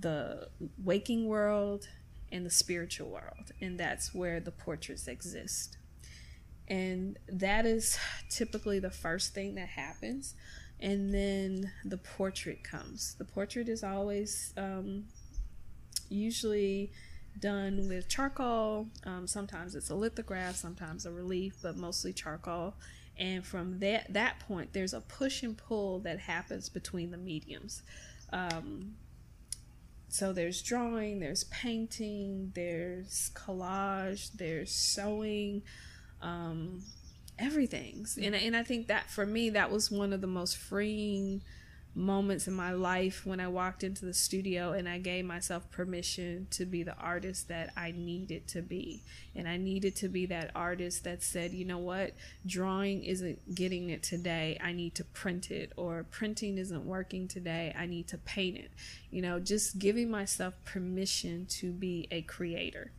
the 0.01 0.49
waking 0.83 1.27
world 1.27 1.89
and 2.31 2.45
the 2.47 2.51
spiritual 2.51 3.11
world, 3.11 3.53
and 3.61 3.79
that's 3.79 4.15
where 4.15 4.41
the 4.41 4.51
portraits 4.53 5.09
exist. 5.09 5.77
And 6.67 7.19
that 7.29 7.67
is 7.67 7.99
typically 8.31 8.79
the 8.79 8.91
first 8.91 9.35
thing 9.35 9.55
that 9.57 9.69
happens 9.69 10.35
and 10.81 11.13
then 11.15 11.73
the 11.85 11.97
portrait 11.97 12.63
comes. 12.65 13.15
The 13.15 13.25
portrait 13.25 13.69
is 13.69 13.83
always 13.83 14.53
um, 14.57 15.05
usually 16.09 16.93
done 17.39 17.89
with 17.89 18.09
charcoal. 18.09 18.89
Um, 19.05 19.27
sometimes 19.27 19.75
it's 19.75 19.91
a 19.91 19.95
lithograph, 19.95 20.57
sometimes 20.57 21.07
a 21.07 21.13
relief, 21.13 21.57
but 21.63 21.77
mostly 21.77 22.13
charcoal. 22.13 22.75
And 23.17 23.45
from 23.45 23.79
that 23.79 24.13
that 24.13 24.41
point, 24.41 24.73
there's 24.73 24.93
a 24.93 25.01
push 25.01 25.43
and 25.43 25.57
pull 25.57 26.01
that 26.01 26.19
happens 26.19 26.69
between 26.69 27.11
the 27.11 27.17
mediums. 27.17 27.83
Um, 28.33 28.97
so 30.09 30.33
there's 30.33 30.63
drawing, 30.63 31.21
there's 31.21 31.45
painting, 31.45 32.53
there's 32.55 33.31
collage, 33.35 34.31
there's 34.35 34.73
sewing. 34.73 35.63
Um, 36.23 36.83
everything's. 37.39 38.17
And, 38.17 38.35
and 38.35 38.57
i 38.57 38.63
think 38.63 38.87
that 38.89 39.11
for 39.11 39.27
me 39.27 39.51
that 39.51 39.71
was 39.71 39.91
one 39.91 40.13
of 40.13 40.21
the 40.21 40.27
most 40.27 40.57
freeing 40.57 41.43
moments 41.95 42.49
in 42.49 42.55
my 42.55 42.73
life 42.73 43.25
when 43.25 43.41
i 43.41 43.47
walked 43.47 43.85
into 43.85 44.05
the 44.05 44.15
studio 44.15 44.73
and 44.73 44.89
i 44.89 44.99
gave 44.99 45.25
myself 45.25 45.71
permission 45.71 46.47
to 46.51 46.65
be 46.65 46.83
the 46.83 46.97
artist 46.97 47.49
that 47.49 47.73
i 47.77 47.93
needed 47.93 48.47
to 48.49 48.63
be. 48.63 49.03
And 49.35 49.49
i 49.49 49.57
needed 49.57 49.97
to 49.97 50.09
be 50.09 50.27
that 50.27 50.51
artist 50.55 51.05
that 51.05 51.23
said 51.23 51.53
you 51.53 51.65
know 51.65 51.79
what? 51.79 52.13
Drawing 52.47 53.05
isn't 53.05 53.55
getting 53.55 53.91
it 53.91 54.03
today. 54.03 54.59
I 54.63 54.73
need 54.73 54.95
to 54.97 55.05
print 55.05 55.51
it. 55.51 55.73
Or 55.77 56.05
printing 56.11 56.59
isn't 56.59 56.85
working 56.85 57.29
today. 57.29 57.75
I 57.77 57.87
need 57.87 58.09
to 58.09 58.19
paint 58.19 58.57
it. 58.57 58.71
You 59.11 59.23
know 59.23 59.41
just 59.41 59.79
giving 59.79 60.11
myself 60.11 60.55
permission 60.65 61.47
to 61.61 61.73
be 61.73 62.09
a 62.11 62.23
creator. 62.23 62.93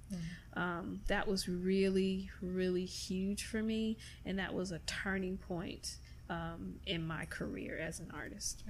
Um, 0.53 1.01
that 1.07 1.27
was 1.27 1.49
really 1.49 2.29
really 2.41 2.85
huge 2.85 3.45
for 3.45 3.61
me. 3.61 3.97
And 4.25 4.39
that 4.39 4.53
was 4.53 4.71
a 4.71 4.79
turning 4.79 5.37
point 5.37 5.97
um, 6.29 6.75
in 6.85 7.05
my 7.05 7.25
career 7.25 7.77
as 7.77 7.99
an 7.99 8.11
artist. 8.13 8.63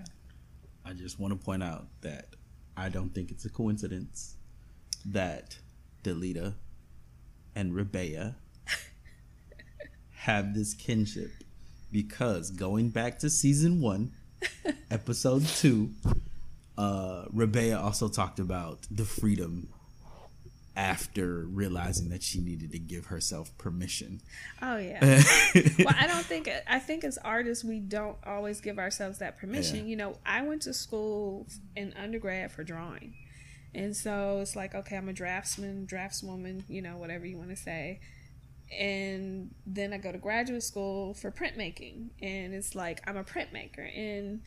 I 0.83 0.93
just 0.93 1.19
want 1.19 1.39
to 1.39 1.43
point 1.43 1.63
out 1.63 1.87
that 2.01 2.27
I 2.77 2.89
don't 2.89 3.09
think 3.09 3.31
it's 3.31 3.45
a 3.45 3.49
coincidence 3.49 4.35
that 5.05 5.57
Delita 6.03 6.53
and 7.55 7.73
Rabéa 7.73 8.35
have 10.11 10.53
this 10.53 10.73
kinship 10.73 11.31
because 11.91 12.51
going 12.51 12.89
back 12.89 13.19
to 13.19 13.29
season 13.29 13.81
one, 13.81 14.11
episode 14.91 15.47
two, 15.47 15.91
uh, 16.77 17.25
Rabéa 17.33 17.81
also 17.81 18.09
talked 18.09 18.39
about 18.39 18.79
the 18.91 19.05
freedom 19.05 19.69
after 20.75 21.45
realizing 21.45 22.09
that 22.09 22.21
she 22.21 22.41
needed 22.41 22.71
to 22.71 22.79
give 22.79 23.05
herself 23.05 23.57
permission. 23.57 24.21
oh 24.61 24.77
yeah. 24.77 24.99
Well 25.79 25.95
i 25.97 26.05
don't 26.07 26.25
think 26.25 26.49
i 26.67 26.79
think 26.79 27.03
as 27.03 27.17
artists 27.19 27.63
we 27.63 27.79
don't 27.79 28.17
always 28.25 28.61
give 28.61 28.77
ourselves 28.77 29.19
that 29.19 29.37
permission. 29.37 29.77
Yeah. 29.77 29.83
you 29.83 29.95
know 29.95 30.17
i 30.25 30.41
went 30.41 30.63
to 30.63 30.73
school 30.73 31.47
in 31.75 31.93
undergrad 31.93 32.51
for 32.51 32.63
drawing. 32.63 33.15
And 33.73 33.95
so 33.95 34.39
it's 34.41 34.55
like 34.55 34.75
okay 34.75 34.97
i'm 34.97 35.09
a 35.09 35.13
draftsman 35.13 35.87
draftswoman 35.87 36.63
you 36.67 36.81
know 36.81 36.97
whatever 36.97 37.25
you 37.25 37.37
want 37.37 37.49
to 37.49 37.55
say. 37.55 37.99
And 38.77 39.53
then 39.65 39.93
i 39.93 39.97
go 39.97 40.11
to 40.11 40.17
graduate 40.17 40.63
school 40.63 41.13
for 41.13 41.31
printmaking. 41.31 42.09
And 42.21 42.53
it's 42.53 42.75
like 42.75 43.01
i'm 43.07 43.17
a 43.17 43.23
printmaker. 43.23 43.87
And 43.97 44.41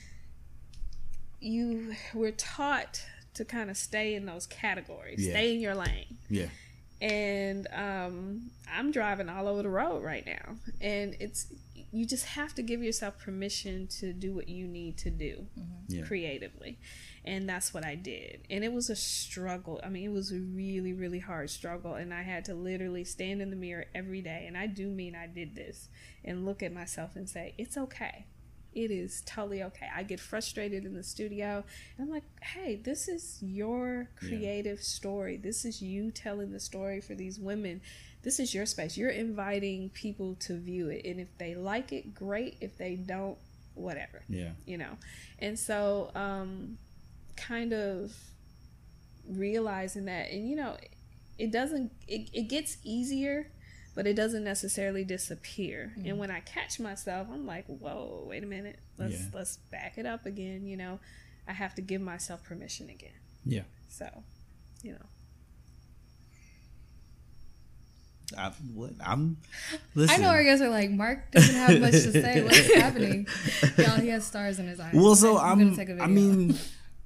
you 1.41 1.95
we're 2.15 2.33
taught 2.33 3.01
to 3.35 3.45
kind 3.45 3.71
of 3.71 3.77
stay 3.77 4.15
in 4.15 4.27
those 4.27 4.47
categories 4.47 5.25
Yeah. 5.25 5.33
stay 5.33 5.55
in 5.55 5.61
your 5.61 5.75
lane 5.75 6.17
Yeah. 6.29 6.49
and 7.01 7.67
um, 7.73 8.51
I'm 8.73 8.91
driving 8.91 9.29
all 9.29 9.47
over 9.49 9.63
the 9.63 9.69
road 9.71 10.03
right 10.03 10.27
now, 10.27 10.57
and 10.81 11.15
it's 11.21 11.47
you 11.91 12.05
just 12.05 12.27
have 12.27 12.55
to 12.55 12.63
give 12.63 12.83
yourself 12.83 13.19
permission 13.19 13.87
to 13.87 14.13
do 14.13 14.35
what 14.35 14.47
you 14.49 14.67
need 14.67 14.99
to 14.99 15.11
do 15.11 15.47
Yeah. 15.89 16.03
creatively, 16.05 16.79
and 17.25 17.49
that's 17.49 17.73
what 17.73 17.85
I 17.85 17.95
did. 17.95 18.41
And 18.51 18.63
it 18.65 18.73
was 18.75 18.91
a 18.91 18.97
struggle. 18.97 19.81
I 19.83 19.89
mean, 19.89 20.05
it 20.05 20.13
was 20.13 20.31
a 20.33 20.39
really, 20.41 20.93
really 20.93 21.21
hard 21.21 21.49
struggle, 21.51 21.95
and 21.95 22.13
I 22.13 22.23
had 22.23 22.45
to 22.47 22.55
literally 22.55 23.05
stand 23.05 23.41
in 23.41 23.49
the 23.51 23.57
mirror 23.57 23.87
every 23.95 24.21
day, 24.21 24.45
and 24.47 24.59
I 24.59 24.67
do 24.67 24.89
mean 24.91 25.15
I 25.15 25.29
did 25.29 25.55
this, 25.55 25.89
and 26.25 26.45
look 26.45 26.63
at 26.63 26.73
myself 26.73 27.17
and 27.17 27.29
say, 27.31 27.55
"It's 27.57 27.77
okay." 27.79 28.27
It 28.85 28.91
is 28.93 29.23
totally 29.27 29.63
okay. 29.65 29.89
I 29.95 30.03
get 30.05 30.21
frustrated 30.21 30.85
in 30.85 30.95
the 30.95 31.03
studio, 31.03 31.65
and 31.97 32.05
I'm 32.07 32.11
like, 32.11 32.23
"Hey, 32.43 32.77
this 32.77 33.09
is 33.09 33.39
your 33.43 34.09
Yeah. 34.23 34.29
creative 34.29 34.83
story. 34.83 35.37
This 35.37 35.65
is 35.65 35.83
you 35.83 36.11
telling 36.13 36.53
the 36.53 36.61
story 36.61 37.01
for 37.01 37.15
these 37.17 37.41
women. 37.41 37.81
This 38.23 38.39
is 38.39 38.55
your 38.55 38.67
space. 38.67 38.97
You're 38.97 39.11
inviting 39.11 39.91
people 39.91 40.37
to 40.47 40.57
view 40.57 40.89
it, 40.91 41.05
and 41.05 41.19
if 41.19 41.29
they 41.39 41.55
like 41.57 41.93
it, 41.93 42.15
great. 42.15 42.57
If 42.61 42.77
they 42.79 42.95
don't, 42.97 43.39
whatever 43.75 44.23
Yeah. 44.29 44.51
you 44.67 44.77
know 44.77 44.97
and 45.39 45.57
so 45.57 46.11
um 46.17 46.79
kind 47.37 47.73
of 47.73 48.13
realizing 49.29 50.07
that 50.07 50.31
and 50.33 50.49
you 50.49 50.57
know 50.57 50.77
it 51.39 51.53
doesn't 51.53 51.93
it, 52.09 52.29
it 52.33 52.49
gets 52.49 52.79
easier 52.83 53.51
but 53.99 54.07
it 54.07 54.15
doesn't 54.15 54.45
necessarily 54.45 55.03
disappear 55.03 55.93
and 55.97 56.07
mm. 56.07 56.17
when 56.19 56.31
i 56.31 56.39
catch 56.39 56.79
myself 56.79 57.27
i'm 57.33 57.45
like 57.45 57.65
whoa 57.67 58.25
wait 58.29 58.45
a 58.45 58.47
minute 58.47 58.79
let's 58.97 59.15
Yeah. 59.15 59.27
let's 59.35 59.57
back 59.73 59.99
it 59.99 60.07
up 60.07 60.25
again 60.25 60.65
you 60.65 60.77
know 60.77 61.01
i 61.49 61.53
have 61.53 61.75
to 61.75 61.83
give 61.83 62.01
myself 62.01 62.45
permission 62.45 62.91
again 62.91 63.19
Yeah. 63.45 63.63
so 63.89 64.09
you 64.85 64.93
know 64.93 65.07
I, 68.37 68.53
what, 68.75 68.91
I'm. 69.03 69.39
Listen. 69.95 70.21
I 70.21 70.23
know 70.23 70.29
our 70.29 70.45
guys 70.45 70.61
are 70.61 70.69
like, 70.69 70.91
Mark 70.91 71.31
doesn't 71.31 71.55
have 71.55 71.81
much 71.81 71.93
to 71.93 72.13
say. 72.13 72.43
What's 72.45 72.75
happening? 72.75 73.27
Y'all, 73.79 73.99
he 73.99 74.09
has 74.09 74.27
stars 74.27 74.59
in 74.59 74.69
his 74.69 74.79
eyes. 74.79 74.93
Well, 74.93 75.17
so 75.17 75.39
I'm, 75.39 75.53
I'm. 75.53 75.59
gonna 75.71 75.77
take 75.77 75.89
a 75.89 75.93
I 75.93 75.95
video. 75.95 76.05
I 76.05 76.09
mean, 76.09 76.59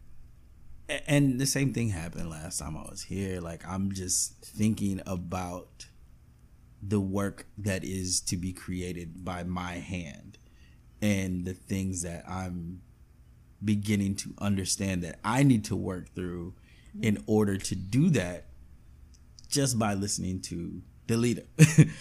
and 1.06 1.40
the 1.40 1.46
same 1.46 1.72
thing 1.72 1.90
happened 1.90 2.28
last 2.28 2.58
time 2.58 2.76
I 2.76 2.82
was 2.90 3.02
here. 3.02 3.40
Like 3.40 3.62
I'm 3.68 3.92
just 3.92 4.34
thinking 4.40 5.00
about 5.06 5.86
the 6.82 7.00
work 7.00 7.46
that 7.58 7.84
is 7.84 8.20
to 8.22 8.36
be 8.36 8.52
created 8.52 9.24
by 9.24 9.44
my 9.44 9.74
hand, 9.74 10.38
and 11.00 11.44
the 11.44 11.54
things 11.54 12.02
that 12.02 12.24
I'm 12.28 12.82
beginning 13.64 14.16
to 14.16 14.34
understand 14.38 15.02
that 15.04 15.18
I 15.24 15.42
need 15.42 15.64
to 15.66 15.76
work 15.76 16.14
through 16.14 16.54
in 17.00 17.22
order 17.26 17.56
to 17.56 17.74
do 17.74 18.10
that. 18.10 18.46
Just 19.48 19.78
by 19.78 19.92
listening 19.92 20.40
to 20.42 20.80
Delita, 21.06 21.44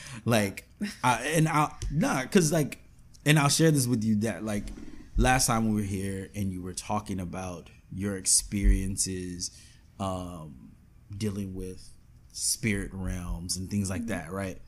like, 0.26 0.70
I, 1.04 1.34
and 1.36 1.50
I'll, 1.50 1.78
nah, 1.92 2.24
cause 2.26 2.52
like, 2.52 2.80
and 3.26 3.38
I'll 3.38 3.50
share 3.50 3.72
this 3.72 3.88
with 3.88 4.04
you 4.04 4.16
that 4.22 4.44
like 4.44 4.72
last 5.18 5.48
time 5.48 5.70
we 5.70 5.82
were 5.82 5.88
here 5.88 6.30
and 6.36 6.52
you 6.52 6.62
were 6.62 6.74
talking 6.74 7.20
about 7.20 7.70
your 7.92 8.16
experiences 8.16 9.52
um 10.00 10.72
dealing 11.16 11.54
with 11.54 11.90
spirit 12.32 12.90
realms 12.94 13.58
and 13.58 13.70
things 13.70 13.90
like 13.90 14.08
that 14.08 14.32
right 14.32 14.60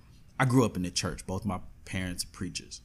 i 0.44 0.46
grew 0.46 0.66
up 0.66 0.76
in 0.76 0.84
the 0.84 0.92
church. 0.92 1.26
Both 1.26 1.46
my 1.46 1.62
parents 1.86 2.26
are 2.26 2.34
preachers. 2.34 2.82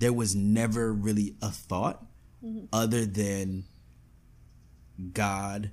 There 0.00 0.12
was 0.12 0.34
never 0.34 0.92
really 0.92 1.36
a 1.40 1.50
thought 1.50 2.04
mm-hmm. 2.44 2.64
other 2.72 3.06
than 3.06 3.64
god 5.12 5.72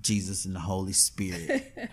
jesus 0.00 0.46
and 0.46 0.54
the 0.54 0.60
holy 0.60 0.92
spirit 0.92 1.90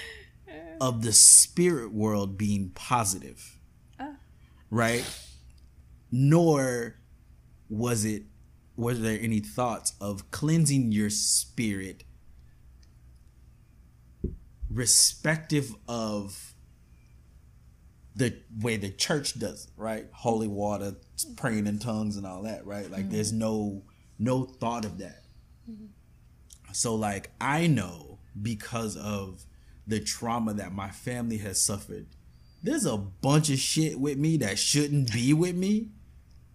of 0.80 1.02
the 1.02 1.12
spirit 1.12 1.92
world 1.92 2.38
being 2.38 2.70
positive 2.74 3.58
ah. 4.00 4.14
right? 4.70 5.04
Nor 6.10 6.96
was 7.68 8.04
it 8.04 8.24
was 8.76 9.00
there 9.00 9.18
any 9.20 9.38
thoughts 9.38 9.92
of 10.00 10.28
cleansing 10.32 10.90
your 10.90 11.10
spirit 11.10 12.02
respective 14.68 15.72
of 15.86 16.53
the 18.16 18.36
way 18.60 18.76
the 18.76 18.90
church 18.90 19.38
does 19.38 19.64
it 19.64 19.70
right? 19.76 20.06
Holy 20.12 20.48
water 20.48 20.94
praying 21.36 21.66
in 21.66 21.78
tongues 21.78 22.16
and 22.16 22.26
all 22.26 22.42
that 22.42 22.66
right? 22.66 22.90
Like 22.90 23.10
there's 23.10 23.30
mm-hmm. 23.30 23.40
no 23.40 23.82
no 24.18 24.44
thought 24.44 24.84
of 24.84 24.98
that. 24.98 25.24
Mm-hmm. 25.70 25.86
So 26.72 26.94
like 26.94 27.30
i 27.40 27.66
know 27.66 28.18
because 28.40 28.96
of 28.96 29.44
the 29.86 30.00
trauma 30.00 30.54
that 30.54 30.72
my 30.72 30.90
family 30.90 31.38
has 31.38 31.60
suffered 31.60 32.06
there's 32.64 32.86
a 32.86 32.96
bunch 32.96 33.50
of 33.50 33.58
shit 33.58 34.00
with 34.00 34.18
me 34.18 34.38
that 34.38 34.58
shouldn't 34.58 35.12
be 35.12 35.32
with 35.32 35.54
me 35.54 35.90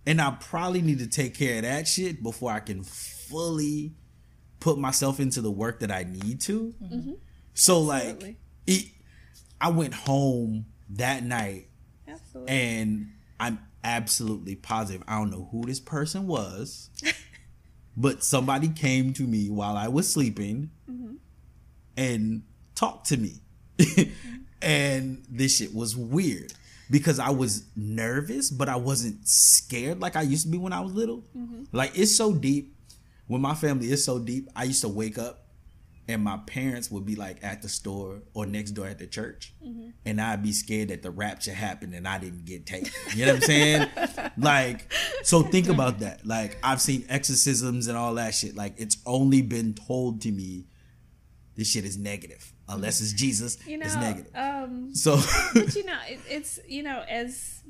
and 0.10 0.20
I 0.20 0.32
probably 0.32 0.82
need 0.82 0.98
to 1.00 1.08
take 1.08 1.36
care 1.36 1.58
of 1.58 1.62
that 1.62 1.88
shit 1.88 2.24
before 2.24 2.52
I 2.52 2.62
can 2.62 2.84
fully 2.84 3.94
put 4.60 4.80
myself 4.80 5.20
into 5.20 5.40
the 5.40 5.52
work 5.52 5.82
that 5.82 5.92
I 5.92 6.04
need 6.04 6.42
to. 6.42 6.74
Mm-hmm. 6.84 7.12
So 7.54 7.82
like, 7.82 8.38
it, 8.66 8.86
I 9.62 9.70
went 9.70 9.94
home 9.94 10.66
that 10.90 11.24
night 11.24 11.68
Absolutely. 12.08 12.54
and 12.54 13.12
I'm 13.40 13.60
absolutely 13.84 14.56
positive. 14.56 15.04
I 15.08 15.18
don't 15.18 15.32
know 15.32 15.48
who 15.52 15.66
this 15.66 15.80
person 15.80 16.28
was, 16.28 16.90
but 17.98 18.24
somebody 18.24 18.70
came 18.70 19.14
to 19.14 19.24
me 19.24 19.50
while 19.50 19.78
I 19.78 19.88
was 19.88 20.12
sleeping 20.12 20.72
mm-hmm. 20.90 21.16
and 21.96 22.44
talked 22.76 23.08
to 23.08 23.18
me. 23.18 23.42
Mm-hmm. 23.78 24.36
and 24.62 25.24
this 25.30 25.58
shit 25.58 25.74
was 25.74 25.96
weird 25.96 26.54
because 26.92 27.20
I 27.20 27.30
was 27.30 27.64
nervous, 27.76 28.50
but 28.50 28.68
I 28.68 28.76
wasn't 28.76 29.28
scared 29.28 30.02
like 30.02 30.16
I 30.16 30.22
used 30.22 30.46
to 30.46 30.52
be 30.52 30.58
when 30.58 30.74
I 30.74 30.82
was 30.82 30.92
little. 30.92 31.24
Mm-hmm. 31.38 31.64
Like 31.72 31.98
it's 31.98 32.16
so 32.16 32.34
deep. 32.34 32.76
When 33.28 33.42
my 33.42 33.54
family 33.54 33.92
is 33.92 34.04
so 34.04 34.18
deep, 34.18 34.50
I 34.56 34.64
used 34.64 34.82
to 34.82 34.88
wake 34.88 35.20
up 35.20 35.46
and 36.10 36.24
my 36.24 36.38
parents 36.48 36.90
would 36.90 37.06
be 37.06 37.16
like 37.16 37.38
at 37.44 37.62
the 37.62 37.70
store 37.70 38.24
or 38.34 38.46
next 38.46 38.72
door 38.72 38.88
at 38.88 38.98
the 39.00 39.06
church, 39.08 39.54
and 40.06 40.20
I'd 40.20 40.42
be 40.44 40.52
scared 40.52 40.90
that 40.90 41.04
the 41.04 41.12
rapture 41.12 41.54
happened 41.54 41.94
and 41.94 42.08
I 42.08 42.18
didn't 42.18 42.46
get 42.46 42.66
taken. 42.66 42.92
You 43.16 43.26
know 43.28 43.34
what 43.34 43.44
I'm 43.44 43.48
saying? 43.48 43.88
like, 44.38 44.92
so 45.24 45.44
think 45.44 45.70
about 45.70 46.00
that. 46.00 46.26
Like, 46.26 46.58
I've 46.64 46.82
seen 46.82 47.06
exorcisms 47.10 47.88
and 47.88 47.96
all 47.98 48.16
that 48.16 48.34
shit. 48.34 48.56
Like, 48.56 48.74
it's 48.78 48.98
only 49.06 49.42
been 49.44 49.74
told 49.76 50.22
to 50.22 50.32
me 50.32 50.66
this 51.56 51.70
shit 51.70 51.86
is 51.86 51.98
negative. 51.98 52.52
Unless 52.68 53.02
it's 53.02 53.14
Jesus, 53.14 53.58
you 53.68 53.78
know, 53.78 53.86
it's 53.86 53.96
negative. 53.96 54.32
um, 54.36 54.94
So, 54.96 55.20
but 55.54 55.76
you 55.76 55.86
know, 55.92 55.98
it, 56.08 56.20
it's 56.30 56.60
you 56.68 56.82
know, 56.84 57.04
as 57.08 57.62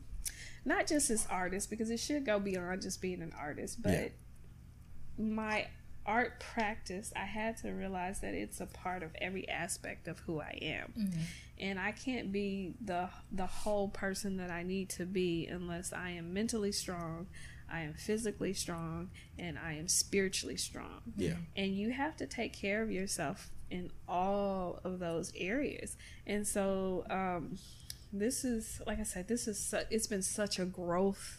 not 0.65 0.87
just 0.87 1.09
as 1.09 1.27
artists 1.29 1.67
because 1.69 1.89
it 1.89 1.99
should 1.99 2.25
go 2.25 2.39
beyond 2.39 2.81
just 2.81 3.01
being 3.01 3.21
an 3.21 3.33
artist, 3.37 3.81
but 3.81 3.91
Yeah. 3.93 4.07
my 5.17 5.67
art 6.09 6.39
practice, 6.39 7.13
I 7.15 7.25
had 7.25 7.57
to 7.57 7.69
realize 7.69 8.19
that 8.21 8.33
it's 8.33 8.59
a 8.59 8.65
part 8.65 9.03
of 9.03 9.11
every 9.21 9.47
aspect 9.47 10.07
of 10.07 10.17
who 10.19 10.41
I 10.41 10.57
am, 10.61 10.93
and 11.59 11.79
I 11.79 11.91
can't 11.91 12.31
be 12.31 12.73
the 12.81 13.09
the 13.31 13.45
whole 13.45 13.89
person 13.89 14.37
that 14.37 14.49
I 14.49 14.63
need 14.63 14.89
to 14.91 15.05
be 15.05 15.47
unless 15.47 15.93
I 15.93 16.09
am 16.09 16.33
mentally 16.33 16.71
strong. 16.71 17.27
I 17.71 17.81
am 17.81 17.93
physically 17.93 18.53
strong 18.53 19.11
and 19.37 19.57
I 19.59 19.73
am 19.73 19.87
spiritually 19.87 20.57
strong 20.57 21.01
yeah. 21.15 21.35
and 21.55 21.75
you 21.75 21.91
have 21.91 22.17
to 22.17 22.25
take 22.25 22.51
care 22.51 22.81
of 22.81 22.89
yourself 22.89 23.51
in 23.69 23.91
all 24.07 24.79
of 24.83 24.97
those 24.97 25.31
areas 25.35 25.95
and 26.25 26.47
so 26.47 27.05
um, 27.11 27.59
this 28.11 28.43
is 28.43 28.81
like 28.87 28.99
i 28.99 29.03
said 29.03 29.27
this 29.27 29.47
is 29.47 29.59
su- 29.59 29.85
it's 29.91 30.07
been 30.07 30.23
such 30.23 30.57
a 30.57 30.65
growth 30.65 31.38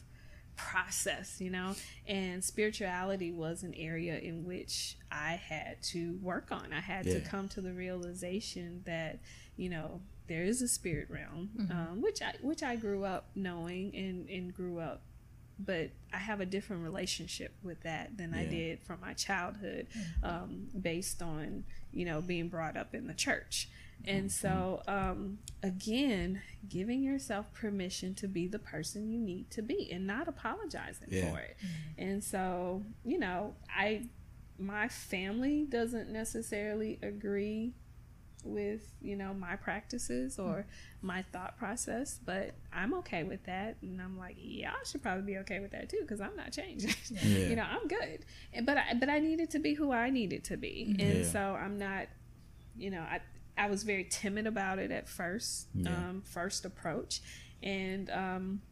process 0.56 1.40
you 1.40 1.50
know? 1.50 1.74
And 2.06 2.42
spirituality 2.44 3.32
was 3.32 3.62
an 3.62 3.74
area 3.74 4.18
in 4.18 4.44
which 4.44 4.96
i 5.10 5.32
had 5.32 5.82
to 5.82 6.18
work 6.22 6.52
on. 6.52 6.72
I 6.72 6.80
had 6.80 7.04
to 7.06 7.20
come 7.20 7.48
to 7.48 7.60
the 7.60 7.72
realization 7.72 8.82
that 8.86 9.20
you 9.56 9.68
know 9.68 10.00
there 10.28 10.44
is 10.44 10.62
a 10.62 10.68
spirit 10.68 11.08
realm 11.10 11.50
um, 11.70 12.00
which 12.00 12.22
i 12.22 12.32
which 12.40 12.62
i 12.62 12.76
grew 12.76 13.04
up 13.04 13.30
knowing 13.34 13.94
and 13.96 14.28
and 14.28 14.54
grew 14.54 14.78
up 14.78 15.02
but 15.64 15.90
I 16.12 16.16
have 16.16 16.40
a 16.40 16.46
different 16.46 16.82
relationship 16.82 17.54
with 17.62 17.82
that 17.82 18.16
than 18.16 18.32
I 18.34 18.44
did 18.46 18.82
from 18.82 18.98
my 19.00 19.12
childhood, 19.12 19.86
um, 20.22 20.68
based 20.80 21.20
on 21.22 21.64
you 21.92 22.04
know 22.04 22.20
being 22.22 22.48
brought 22.48 22.76
up 22.76 22.94
in 22.94 23.06
the 23.06 23.14
church. 23.14 23.68
And 24.06 24.30
so, 24.32 24.82
um, 24.88 25.38
again, 25.62 26.42
giving 26.68 27.02
yourself 27.02 27.52
permission 27.52 28.14
to 28.16 28.28
be 28.28 28.48
the 28.48 28.58
person 28.58 29.10
you 29.10 29.18
need 29.20 29.50
to 29.52 29.62
be 29.62 29.90
and 29.92 30.06
not 30.06 30.26
apologizing 30.28 31.08
Yeah. 31.10 31.30
for 31.30 31.38
it. 31.40 31.56
And 31.98 32.22
so, 32.24 32.82
you 33.04 33.18
know, 33.18 33.54
I, 33.68 34.06
my 34.58 34.88
family 34.88 35.64
doesn't 35.68 36.10
necessarily 36.10 36.98
agree 37.02 37.74
with, 38.42 38.90
you 39.02 39.16
know, 39.16 39.34
my 39.34 39.54
practices 39.54 40.38
or 40.38 40.64
my 41.02 41.22
thought 41.30 41.58
process, 41.58 42.18
but 42.24 42.54
I'm 42.72 42.94
okay 42.94 43.22
with 43.22 43.44
that. 43.44 43.76
And 43.82 44.00
I'm 44.00 44.16
like, 44.18 44.36
y'all 44.38 44.72
should 44.90 45.02
probably 45.02 45.24
be 45.24 45.38
okay 45.40 45.60
with 45.60 45.72
that 45.72 45.90
too, 45.90 45.98
because 46.00 46.22
I'm 46.22 46.36
not 46.36 46.52
changing. 46.52 46.94
Yeah. 47.10 47.48
you 47.48 47.56
know, 47.56 47.64
I'm 47.68 47.86
good. 47.86 48.24
And, 48.54 48.64
but 48.64 48.78
I, 48.78 48.94
but 48.98 49.10
I 49.10 49.18
needed 49.18 49.50
to 49.50 49.58
be 49.58 49.74
who 49.74 49.92
I 49.92 50.08
needed 50.08 50.44
to 50.44 50.56
be. 50.56 50.96
And 50.98 51.18
Yeah. 51.24 51.30
so 51.30 51.38
I'm 51.40 51.76
not, 51.78 52.06
you 52.78 52.90
know, 52.90 53.00
I, 53.02 53.20
I 53.56 53.68
was 53.68 53.82
very 53.82 54.04
timid 54.04 54.46
about 54.46 54.78
it 54.78 54.90
at 54.90 55.08
first, 55.08 55.68
Yeah. 55.74 56.10
um, 56.10 56.22
first 56.22 56.64
approach. 56.64 57.20
And, 57.62 58.08
um, 58.10 58.62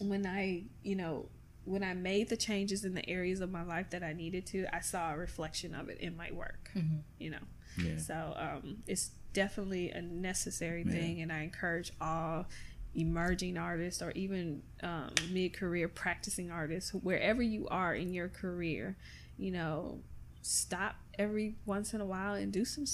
when 0.00 0.26
I, 0.26 0.64
you 0.82 0.94
know, 0.96 1.28
when 1.64 1.82
I 1.82 1.94
made 1.94 2.28
the 2.28 2.36
changes 2.36 2.84
in 2.84 2.94
the 2.94 3.08
areas 3.08 3.40
of 3.40 3.50
my 3.50 3.62
life 3.62 3.90
that 3.90 4.02
I 4.02 4.12
needed 4.12 4.46
to, 4.48 4.66
I 4.74 4.80
saw 4.80 5.12
a 5.12 5.16
reflection 5.16 5.74
of 5.74 5.88
it 5.88 5.98
in 6.00 6.16
my 6.16 6.30
work, 6.32 6.70
you 7.18 7.30
know. 7.30 7.38
Yeah. 7.78 7.96
So 7.98 8.34
um, 8.36 8.78
it's 8.86 9.10
definitely 9.32 9.90
a 9.90 10.00
necessary 10.02 10.84
Yeah. 10.86 10.92
thing, 10.92 11.22
and 11.22 11.32
I 11.32 11.40
encourage 11.42 11.92
all 12.00 12.46
emerging 12.94 13.58
artists 13.58 14.00
or 14.00 14.10
even 14.12 14.62
um, 14.82 15.10
mid-career 15.30 15.88
practicing 15.88 16.50
artists, 16.50 16.92
wherever 16.94 17.42
you 17.42 17.66
are 17.68 17.94
in 17.94 18.14
your 18.14 18.28
career, 18.28 18.96
you 19.36 19.50
know, 19.50 20.00
stop 20.42 20.96
every 21.18 21.56
once 21.66 21.92
in 21.94 22.00
a 22.00 22.06
while 22.06 22.34
and 22.34 22.52
do 22.52 22.64
some 22.64 22.86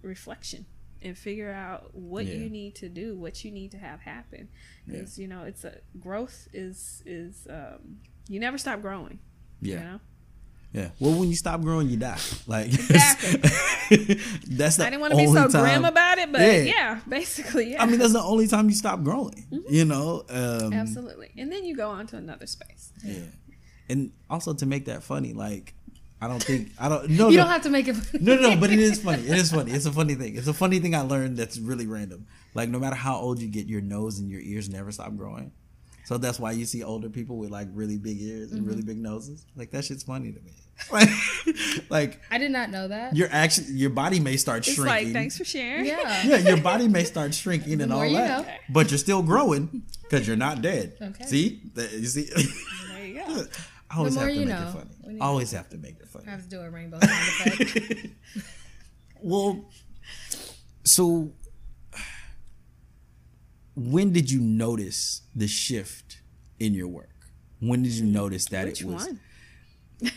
self-reflection 0.00 0.66
and 1.02 1.16
figure 1.16 1.50
out 1.52 1.94
what 1.94 2.26
Yeah. 2.26 2.34
you 2.34 2.50
need 2.50 2.74
to 2.76 2.88
do, 2.88 3.16
what 3.16 3.42
you 3.44 3.50
need 3.50 3.70
to 3.72 3.78
have 3.78 4.00
happen. 4.00 4.48
Because 4.86 5.18
you 5.18 5.28
know, 5.28 5.44
it's 5.44 5.64
a 5.64 5.78
growth 5.98 6.48
is 6.52 7.02
is 7.06 7.46
um, 7.48 7.98
you 8.28 8.38
never 8.40 8.58
stop 8.58 8.82
growing. 8.82 9.18
Yeah. 9.62 9.74
You 9.78 9.84
know? 9.84 10.00
Yeah. 10.72 10.90
Well, 11.00 11.18
when 11.18 11.28
you 11.28 11.34
stop 11.36 11.62
growing, 11.62 11.88
you 11.88 11.96
die. 11.96 12.18
Like 12.46 12.66
Exactly. 12.72 13.40
that's 14.46 14.76
the 14.76 14.86
I 14.86 14.90
didn't 14.90 15.00
want 15.00 15.12
to 15.12 15.16
be 15.16 15.26
so 15.26 15.48
time- 15.48 15.62
grim 15.62 15.84
about 15.84 16.18
it, 16.18 16.30
but 16.30 16.42
Yeah. 16.42 16.62
yeah, 16.62 17.00
basically, 17.08 17.72
yeah. 17.72 17.82
I 17.82 17.86
mean, 17.86 17.98
that's 17.98 18.12
the 18.12 18.22
only 18.22 18.46
time 18.46 18.68
you 18.68 18.74
stop 18.76 19.02
growing. 19.02 19.46
You 19.68 19.84
know. 19.86 20.24
Um, 20.28 20.72
Absolutely. 20.72 21.30
And 21.38 21.50
then 21.50 21.64
you 21.64 21.74
go 21.76 21.88
on 21.90 22.06
to 22.08 22.16
another 22.16 22.46
space. 22.46 22.92
Yeah. 23.04 23.14
And 23.88 24.12
also 24.28 24.54
to 24.54 24.66
make 24.66 24.84
that 24.84 25.02
funny, 25.02 25.32
like 25.32 25.74
I 26.22 26.28
don't 26.28 26.42
think 26.42 26.70
I 26.78 26.88
don't. 26.88 27.08
No, 27.08 27.28
you 27.28 27.36
no. 27.38 27.44
don't 27.44 27.52
have 27.52 27.62
to 27.62 27.70
make 27.70 27.88
it. 27.88 27.96
Funny. 27.96 28.24
no, 28.24 28.36
no, 28.36 28.56
but 28.56 28.70
it 28.70 28.78
is 28.78 29.00
funny. 29.02 29.22
It 29.22 29.38
is 29.38 29.50
funny. 29.52 29.72
It's 29.72 29.86
a 29.86 29.92
funny 29.92 30.14
thing. 30.14 30.36
It's 30.36 30.48
a 30.48 30.52
funny 30.54 30.78
thing 30.78 30.94
I 30.94 31.00
learned 31.00 31.36
that's 31.38 31.58
really 31.58 31.86
random. 31.86 32.26
Like 32.54 32.68
no 32.68 32.78
matter 32.78 32.96
how 32.96 33.16
old 33.16 33.40
you 33.40 33.48
get, 33.48 33.66
your 33.66 33.80
nose 33.80 34.18
and 34.18 34.28
your 34.30 34.40
ears 34.40 34.68
never 34.68 34.92
stop 34.92 35.16
growing. 35.16 35.52
So 36.04 36.18
that's 36.18 36.40
why 36.40 36.52
you 36.52 36.66
see 36.66 36.82
older 36.82 37.08
people 37.08 37.36
with 37.38 37.50
like 37.50 37.68
really 37.72 37.96
big 37.96 38.20
ears 38.20 38.50
and 38.52 38.60
Mm-hmm. 38.62 38.68
really 38.70 38.82
big 38.82 38.98
noses. 38.98 39.46
Like 39.56 39.70
that 39.70 39.84
shit's 39.84 40.02
funny 40.02 40.32
to 40.32 40.40
me. 40.40 40.52
Like, 40.90 41.08
like 41.90 42.20
I 42.30 42.38
did 42.38 42.50
not 42.50 42.70
know 42.70 42.88
that. 42.88 43.14
your 43.14 43.28
action, 43.30 43.66
your 43.68 43.90
body 43.90 44.18
may 44.18 44.36
start 44.38 44.66
It's 44.66 44.74
shrinking. 44.76 44.86
like 45.06 45.12
thanks 45.12 45.36
for 45.36 45.44
sharing. 45.44 45.84
yeah. 45.84 46.22
yeah, 46.24 46.36
your 46.38 46.56
body 46.56 46.88
may 46.88 47.04
start 47.04 47.34
shrinking 47.34 47.80
and 47.82 47.92
all 47.92 48.00
that, 48.00 48.46
know. 48.46 48.46
but 48.70 48.90
you're 48.90 48.96
still 48.98 49.22
growing 49.22 49.82
because 50.02 50.26
you're 50.26 50.36
not 50.38 50.62
dead. 50.62 50.96
Okay. 51.00 51.24
See, 51.26 51.60
you 51.76 52.06
see. 52.06 52.28
There 52.94 53.06
you 53.06 53.14
go. 53.14 53.44
I 53.90 53.96
always 53.98 54.14
more 54.14 54.24
have 54.24 54.32
to 54.34 54.40
you 54.40 54.46
make 54.46 54.54
know. 54.58 54.68
it 54.68 54.72
funny. 54.72 54.90
Need- 55.10 55.20
Always 55.20 55.52
have 55.52 55.68
to 55.70 55.78
make 55.78 55.98
it 56.00 56.08
funny. 56.08 56.26
I 56.28 56.30
have 56.30 56.42
to 56.42 56.48
do 56.48 56.60
a 56.60 56.70
rainbow 56.70 56.98
sound 57.00 57.12
effect. 57.12 58.06
Well, 59.22 59.66
so 60.82 61.32
when 63.76 64.12
did 64.12 64.30
you 64.30 64.40
notice 64.40 65.22
the 65.34 65.46
shift 65.46 66.20
in 66.58 66.74
your 66.74 66.88
work? 66.88 67.08
When 67.60 67.82
did 67.82 67.92
you 67.92 68.06
notice 68.06 68.46
that 68.46 68.66
Which 68.66 68.80
it 68.80 68.86
was 68.86 69.06
one? 69.06 69.20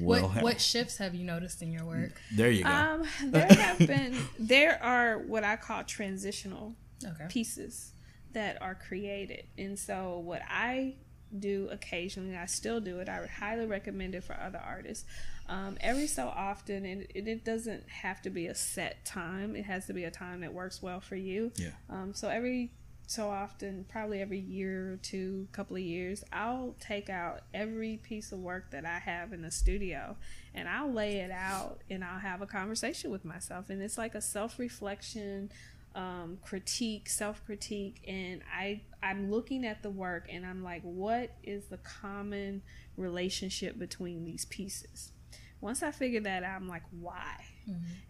well? 0.00 0.28
what 0.28 0.42
what 0.42 0.60
shifts 0.60 0.96
have 0.98 1.14
you 1.14 1.24
noticed 1.24 1.62
in 1.62 1.72
your 1.72 1.84
work? 1.84 2.20
there 2.34 2.50
you 2.50 2.64
go. 2.64 2.70
Um, 2.70 3.02
there 3.30 3.46
have 3.46 3.78
been 3.78 4.16
there 4.38 4.82
are 4.82 5.18
what 5.18 5.44
I 5.44 5.56
call 5.56 5.84
transitional 5.84 6.74
Okay. 7.04 7.26
pieces 7.28 7.92
that 8.32 8.60
are 8.62 8.74
created, 8.74 9.44
and 9.58 9.78
so 9.78 10.18
what 10.18 10.42
I 10.48 10.94
do 11.38 11.68
occasionally, 11.70 12.36
I 12.36 12.46
still 12.46 12.80
do 12.80 12.98
it. 13.00 13.08
I 13.08 13.20
would 13.20 13.30
highly 13.30 13.66
recommend 13.66 14.14
it 14.14 14.24
for 14.24 14.38
other 14.38 14.60
artists. 14.64 15.04
Um, 15.48 15.76
every 15.80 16.06
so 16.06 16.28
often, 16.28 16.84
and 16.84 17.02
it, 17.14 17.26
it 17.28 17.44
doesn't 17.44 17.88
have 17.88 18.22
to 18.22 18.30
be 18.30 18.46
a 18.46 18.54
set 18.54 19.04
time. 19.04 19.56
It 19.56 19.64
has 19.64 19.86
to 19.86 19.92
be 19.92 20.04
a 20.04 20.10
time 20.10 20.40
that 20.40 20.52
works 20.52 20.82
well 20.82 21.00
for 21.00 21.16
you. 21.16 21.52
yeah. 21.56 21.70
Um, 21.90 22.14
so 22.14 22.28
every 22.28 22.70
so 23.12 23.28
often, 23.28 23.84
probably 23.90 24.20
every 24.22 24.38
year 24.38 24.94
or 24.94 24.96
two, 24.96 25.46
couple 25.52 25.76
of 25.76 25.82
years, 25.82 26.24
I'll 26.32 26.74
take 26.80 27.10
out 27.10 27.42
every 27.52 27.98
piece 27.98 28.32
of 28.32 28.38
work 28.38 28.70
that 28.70 28.86
I 28.86 28.98
have 29.00 29.32
in 29.32 29.42
the 29.42 29.50
studio 29.50 30.16
and 30.54 30.68
I'll 30.68 30.90
lay 30.90 31.16
it 31.16 31.30
out 31.30 31.80
and 31.90 32.02
I'll 32.02 32.20
have 32.20 32.40
a 32.40 32.46
conversation 32.46 33.10
with 33.10 33.24
myself. 33.24 33.68
And 33.68 33.82
it's 33.82 33.98
like 33.98 34.14
a 34.14 34.20
self 34.20 34.58
reflection, 34.58 35.50
um, 35.94 36.38
critique, 36.44 37.08
self 37.08 37.44
critique. 37.44 38.02
And 38.06 38.42
I, 38.52 38.82
I'm 39.02 39.30
looking 39.30 39.64
at 39.66 39.82
the 39.82 39.90
work 39.90 40.28
and 40.30 40.44
I'm 40.46 40.62
like, 40.62 40.82
what 40.82 41.32
is 41.42 41.66
the 41.66 41.78
common 41.78 42.62
relationship 42.96 43.78
between 43.78 44.24
these 44.24 44.44
pieces? 44.46 45.12
Once 45.60 45.82
I 45.82 45.90
figure 45.92 46.20
that 46.20 46.42
out, 46.42 46.60
I'm 46.60 46.68
like, 46.68 46.82
why? 47.00 47.44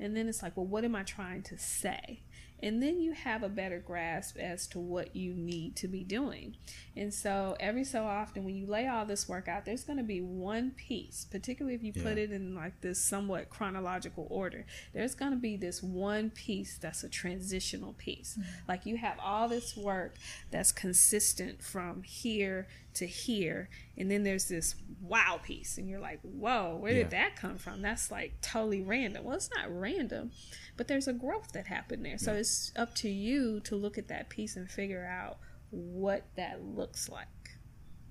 And 0.01 0.17
then 0.17 0.29
it's 0.29 0.43
like, 0.43 0.57
well, 0.57 0.67
what 0.67 0.85
am 0.85 0.95
I 0.97 1.03
trying 1.03 1.43
to 1.45 1.59
say? 1.59 2.23
And 2.63 2.83
then 2.83 3.01
you 3.01 3.13
have 3.13 3.43
a 3.43 3.49
better 3.49 3.81
grasp 3.81 4.39
as 4.39 4.67
to 4.69 4.79
what 4.79 5.17
you 5.17 5.35
need 5.35 5.75
to 5.77 5.89
be 5.89 6.05
doing. 6.05 6.57
And 6.97 7.13
so 7.13 7.57
every 7.59 7.85
so 7.85 8.05
often, 8.05 8.45
when 8.45 8.55
you 8.55 8.67
lay 8.67 8.87
all 8.87 9.05
this 9.05 9.29
work 9.29 9.49
out, 9.49 9.65
there's 9.65 9.85
going 9.85 9.97
to 9.97 10.05
be 10.05 10.21
one 10.21 10.71
piece, 10.71 11.27
particularly 11.31 11.75
if 11.75 11.83
you 11.83 11.93
put 11.93 12.19
it 12.19 12.31
in 12.31 12.55
like 12.55 12.81
this 12.81 13.03
somewhat 13.03 13.51
chronological 13.51 14.27
order, 14.31 14.65
there's 14.93 15.15
going 15.15 15.33
to 15.33 15.39
be 15.39 15.57
this 15.57 15.83
one 15.83 16.31
piece 16.31 16.79
that's 16.79 17.03
a 17.03 17.09
transitional 17.09 17.95
piece. 17.95 18.37
Mm-hmm. 18.39 18.51
Like 18.69 18.87
you 18.87 18.97
have 18.99 19.19
all 19.21 19.49
this 19.49 19.77
work 19.77 20.17
that's 20.51 20.71
consistent 20.71 21.63
from 21.63 22.03
here 22.03 22.69
to 22.95 23.07
here. 23.07 23.69
And 23.97 24.11
then 24.11 24.23
there's 24.23 24.49
this 24.49 24.75
wow 25.01 25.41
piece. 25.43 25.79
And 25.79 25.89
you're 25.89 26.01
like, 26.01 26.21
whoa, 26.23 26.77
where 26.81 26.95
did 26.95 27.11
that 27.11 27.37
come 27.37 27.59
from? 27.59 27.83
That's 27.83 28.11
like 28.11 28.41
totally 28.41 28.83
random. 28.83 29.25
Well, 29.25 29.37
it's 29.37 29.51
not 29.55 29.67
random, 29.69 30.33
but 30.77 30.89
there's 30.89 31.09
a 31.09 31.13
growth 31.13 31.53
that 31.53 31.67
happened 31.67 32.05
there. 32.05 32.19
So 32.19 32.33
it's 32.33 32.73
up 32.77 32.95
to 32.97 33.09
you 33.09 33.61
to 33.61 33.77
look 33.77 33.99
at 33.99 34.09
that 34.09 34.29
piece 34.29 34.57
and 34.57 34.71
figure 34.71 35.05
out 35.07 35.39
what 35.71 36.27
that 36.37 36.63
looks 36.63 37.09
like. 37.09 37.27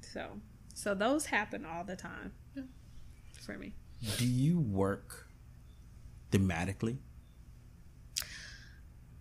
So, 0.01 0.41
so 0.73 0.93
those 0.93 1.27
happen 1.27 1.65
all 1.65 1.83
the 1.83 1.95
time 1.95 2.33
for 3.41 3.57
me. 3.57 3.73
Do 4.17 4.25
you 4.25 4.59
work 4.59 5.27
thematically? 6.31 6.97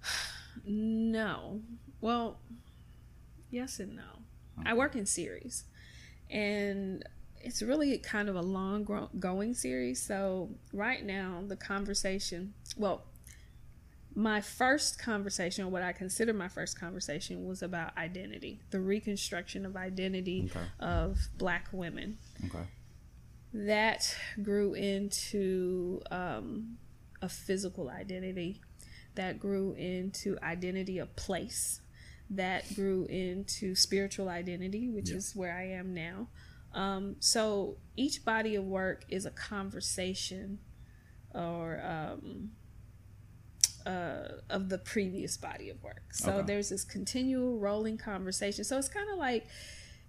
No. 0.67 1.63
Well, 2.03 2.39
yes 3.51 3.81
and 3.81 3.97
no. 3.97 4.23
I 4.67 4.75
work 4.75 4.95
in 4.97 5.07
series, 5.07 5.65
and 6.31 7.05
it's 7.43 7.63
really 7.63 7.97
kind 7.99 8.29
of 8.29 8.37
a 8.37 8.43
long 8.43 9.09
going 9.19 9.55
series. 9.55 10.03
So 10.03 10.51
right 10.73 11.05
now, 11.05 11.43
the 11.47 11.57
conversation, 11.57 12.55
well, 12.77 13.05
my 14.15 14.41
first 14.41 14.99
conversation, 14.99 15.65
or 15.65 15.69
what 15.69 15.83
I 15.83 15.93
consider 15.93 16.33
my 16.33 16.49
first 16.49 16.79
conversation, 16.79 17.47
was 17.47 17.63
about 17.63 17.97
identity, 17.97 18.61
the 18.71 18.81
reconstruction 18.81 19.65
of 19.65 19.77
identity 19.77 20.51
Okay. 20.51 20.67
of 20.81 21.19
Black 21.39 21.69
women. 21.73 22.19
Okay. 22.47 22.65
That 23.53 24.15
grew 24.43 24.75
into 24.75 26.03
um, 26.11 26.77
a 27.23 27.29
physical 27.29 27.89
identity, 27.89 28.61
that 29.15 29.39
grew 29.41 29.73
into 29.73 30.39
identity 30.43 30.99
of 30.99 31.15
place, 31.17 31.81
that 32.31 32.75
grew 32.75 33.05
into 33.07 33.75
spiritual 33.75 34.29
identity, 34.29 34.89
which 34.89 35.11
Yeah. 35.11 35.17
is 35.17 35.35
where 35.35 35.53
I 35.53 35.65
am 35.65 35.93
now. 35.93 36.29
Um, 36.73 37.17
so 37.19 37.79
each 37.97 38.25
body 38.25 38.55
of 38.55 38.65
work 38.65 39.05
is 39.09 39.27
a 39.27 39.31
conversation 39.31 40.61
or 41.35 41.81
um, 41.85 42.53
uh, 43.87 44.29
of 44.49 44.69
the 44.69 44.79
previous 44.79 45.37
body 45.37 45.69
of 45.71 45.83
work. 45.83 46.15
So 46.15 46.39
Okay. 46.39 46.47
there's 46.47 46.69
this 46.69 46.85
continual 46.85 47.59
rolling 47.59 47.99
conversation. 47.99 48.63
So 48.65 48.79
it's 48.79 48.89
kind 48.89 49.11
of 49.11 49.19
like 49.19 49.49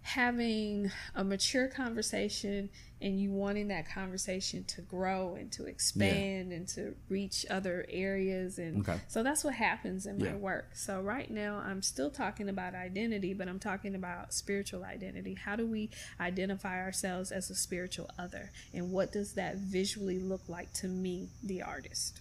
having 0.04 0.92
a 1.16 1.24
mature 1.24 1.68
conversation 1.68 2.70
and 3.00 3.20
you 3.20 3.32
wanting 3.32 3.68
that 3.68 3.88
conversation 3.88 4.64
to 4.64 4.82
grow 4.82 5.36
and 5.36 5.52
to 5.52 5.66
expand 5.66 6.52
and 6.52 6.68
to 6.68 6.96
reach 7.08 7.46
other 7.52 7.86
areas 7.90 8.58
and 8.58 8.82
Okay. 8.82 9.00
so 9.08 9.22
that's 9.22 9.44
what 9.44 9.54
happens 9.54 10.08
in 10.08 10.20
Yeah. 10.20 10.32
my 10.32 10.36
work 10.38 10.72
so 10.76 11.02
right 11.02 11.30
now 11.30 11.62
i'm 11.64 11.84
still 11.84 12.10
talking 12.10 12.50
about 12.50 12.74
identity 12.74 13.34
but 13.36 13.48
i'm 13.48 13.60
talking 13.60 13.94
about 13.94 14.34
spiritual 14.34 14.84
identity 14.84 15.36
how 15.36 15.56
do 15.56 15.68
we 15.68 15.92
identify 16.20 16.80
ourselves 16.82 17.32
as 17.32 17.50
a 17.52 17.56
spiritual 17.56 18.10
other 18.18 18.52
and 18.74 18.92
what 18.92 19.12
does 19.12 19.34
that 19.34 19.58
visually 19.58 20.20
look 20.20 20.42
like 20.48 20.74
to 20.74 20.88
me 20.88 21.30
the 21.44 21.62
artist 21.62 22.20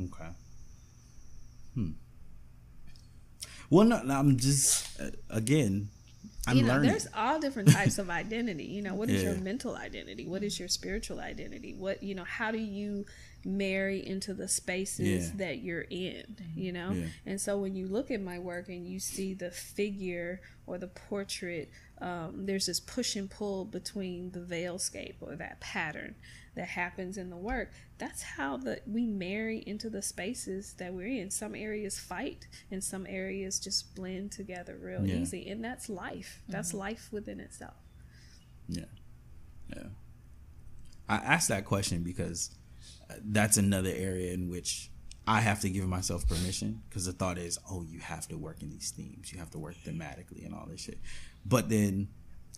Okay. 0.00 0.28
Hmm. 1.74 1.90
Well, 3.70 3.84
no, 3.86 3.96
I'm 4.08 4.36
just 4.36 5.00
uh, 5.00 5.10
again. 5.30 5.88
I'm 6.46 6.56
you 6.56 6.62
know, 6.62 6.74
learning. 6.74 6.90
there's 6.90 7.06
all 7.14 7.38
different 7.38 7.70
types 7.70 7.98
of 7.98 8.08
identity. 8.08 8.64
You 8.64 8.80
know, 8.80 8.94
what 8.94 9.10
is 9.10 9.22
your 9.22 9.34
mental 9.34 9.76
identity? 9.76 10.26
What 10.26 10.42
is 10.42 10.58
your 10.58 10.68
spiritual 10.68 11.20
identity? 11.20 11.74
What 11.74 12.02
you 12.02 12.14
know, 12.14 12.24
how 12.24 12.50
do 12.50 12.58
you 12.58 13.04
marry 13.44 14.04
into 14.06 14.32
the 14.32 14.48
spaces 14.48 15.28
Yeah. 15.28 15.36
that 15.36 15.58
you're 15.58 15.84
in? 15.90 16.24
You 16.56 16.72
know, 16.72 16.92
Yeah. 16.92 17.06
and 17.26 17.38
so 17.40 17.58
when 17.58 17.76
you 17.76 17.86
look 17.86 18.10
at 18.10 18.22
my 18.22 18.38
work 18.38 18.70
and 18.70 18.86
you 18.88 18.98
see 18.98 19.34
the 19.34 19.50
figure 19.50 20.40
or 20.66 20.78
the 20.78 20.86
portrait, 20.86 21.70
um, 22.00 22.46
there's 22.46 22.64
this 22.64 22.80
push 22.80 23.14
and 23.14 23.28
pull 23.28 23.66
between 23.66 24.30
the 24.30 24.40
veilscape 24.40 25.16
or 25.20 25.36
that 25.36 25.60
pattern 25.60 26.14
that 26.58 26.66
happens 26.66 27.16
in 27.16 27.30
the 27.30 27.36
work. 27.36 27.70
That's 27.98 28.20
how 28.20 28.56
the 28.56 28.80
we 28.84 29.06
marry 29.06 29.62
into 29.64 29.88
the 29.88 30.02
spaces 30.02 30.74
that 30.78 30.92
we're 30.92 31.06
in. 31.06 31.30
Some 31.30 31.54
areas 31.54 32.00
fight, 32.00 32.48
and 32.72 32.82
some 32.82 33.06
areas 33.08 33.60
just 33.60 33.94
blend 33.94 34.32
together 34.32 34.76
real 34.76 35.06
Yeah. 35.06 35.14
easy, 35.14 35.48
and 35.48 35.64
that's 35.64 35.88
life. 35.88 36.42
That's 36.48 36.74
life 36.74 37.10
within 37.12 37.38
itself. 37.38 37.76
Yeah. 38.68 38.86
Yeah. 39.74 39.86
I 41.08 41.16
asked 41.16 41.48
that 41.48 41.64
question 41.64 42.02
because 42.02 42.50
uh, 43.08 43.14
that's 43.24 43.56
another 43.56 43.92
area 43.94 44.32
in 44.32 44.48
which 44.48 44.90
I 45.28 45.40
have 45.40 45.60
to 45.60 45.70
give 45.70 45.86
myself 45.86 46.28
permission 46.28 46.82
because 46.88 47.06
the 47.06 47.12
thought 47.12 47.38
is, 47.38 47.56
oh, 47.70 47.84
you 47.84 48.00
have 48.00 48.26
to 48.28 48.36
work 48.36 48.62
in 48.62 48.70
these 48.70 48.90
themes, 48.90 49.32
you 49.32 49.38
have 49.38 49.50
to 49.50 49.58
work 49.60 49.76
thematically 49.86 50.44
and 50.44 50.54
all 50.54 50.66
this 50.68 50.80
shit. 50.80 50.98
But 51.46 51.68
then 51.68 52.08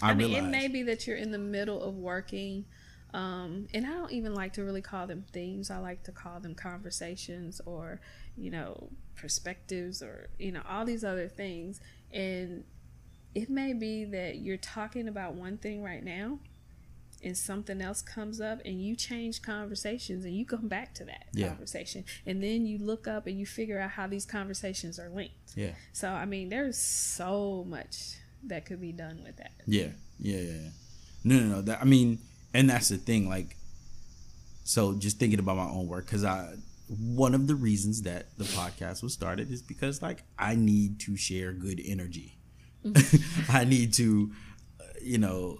I, 0.00 0.12
I, 0.12 0.14
mean, 0.14 0.30
realize, 0.30 0.48
it 0.48 0.50
may 0.50 0.68
be 0.68 0.84
that 0.84 1.06
you're 1.06 1.18
in 1.18 1.32
the 1.32 1.38
middle 1.38 1.82
of 1.82 1.96
working, 1.96 2.64
um, 3.12 3.66
and 3.74 3.86
I 3.86 3.90
don't 3.90 4.12
even 4.12 4.34
like 4.34 4.52
to 4.54 4.62
really 4.64 4.82
call 4.82 5.06
them 5.06 5.24
themes. 5.32 5.70
I 5.70 5.78
like 5.78 6.02
to 6.04 6.12
call 6.12 6.40
them 6.40 6.54
conversations 6.54 7.60
or, 7.66 8.00
you 8.36 8.50
know, 8.50 8.88
perspectives 9.16 10.02
or, 10.02 10.28
you 10.38 10.52
know, 10.52 10.62
all 10.68 10.84
these 10.84 11.04
other 11.04 11.28
things. 11.28 11.80
And 12.12 12.64
it 13.34 13.48
may 13.50 13.72
be 13.72 14.04
that 14.06 14.36
you're 14.38 14.56
talking 14.56 15.08
about 15.08 15.34
one 15.34 15.56
thing 15.58 15.82
right 15.82 16.04
now 16.04 16.38
and 17.22 17.36
something 17.36 17.82
else 17.82 18.00
comes 18.00 18.40
up 18.40 18.60
and 18.64 18.82
you 18.82 18.96
change 18.96 19.42
conversations 19.42 20.24
and 20.24 20.34
you 20.34 20.46
come 20.46 20.68
back 20.68 20.94
to 20.94 21.04
that 21.04 21.26
Yeah. 21.34 21.48
conversation 21.48 22.04
and 22.24 22.42
then 22.42 22.64
you 22.64 22.78
look 22.78 23.06
up 23.06 23.26
and 23.26 23.38
you 23.38 23.44
figure 23.44 23.78
out 23.78 23.90
how 23.90 24.06
these 24.06 24.24
conversations 24.24 24.98
are 24.98 25.10
linked 25.10 25.34
yeah, 25.54 25.72
so 25.92 26.08
i 26.08 26.24
mean 26.24 26.48
there's 26.48 26.78
so 26.78 27.62
much 27.68 28.16
that 28.44 28.64
could 28.64 28.80
be 28.80 28.90
done 28.90 29.20
with 29.22 29.36
that 29.36 29.52
yeah, 29.66 29.88
yeah, 30.18 30.38
yeah. 30.38 30.52
yeah. 30.52 30.68
No, 31.22 31.38
no, 31.40 31.46
no. 31.56 31.60
That, 31.60 31.82
I 31.82 31.84
mean, 31.84 32.18
and 32.54 32.68
that's 32.68 32.88
the 32.88 32.96
thing. 32.96 33.28
Like, 33.28 33.56
so 34.64 34.94
just 34.94 35.18
thinking 35.18 35.38
about 35.38 35.56
my 35.56 35.68
own 35.68 35.86
work 35.86 36.06
because 36.06 36.24
I 36.24 36.54
one 36.90 37.34
of 37.34 37.46
the 37.46 37.54
reasons 37.54 38.02
that 38.02 38.36
the 38.36 38.44
podcast 38.44 39.02
was 39.02 39.12
started 39.12 39.50
is 39.52 39.62
because 39.62 40.02
like 40.02 40.24
I 40.38 40.56
need 40.56 40.98
to 41.00 41.16
share 41.16 41.52
good 41.52 41.80
energy. 41.84 42.36
I 43.48 43.64
need 43.64 43.92
to, 43.94 44.32
you 45.00 45.18
know, 45.18 45.58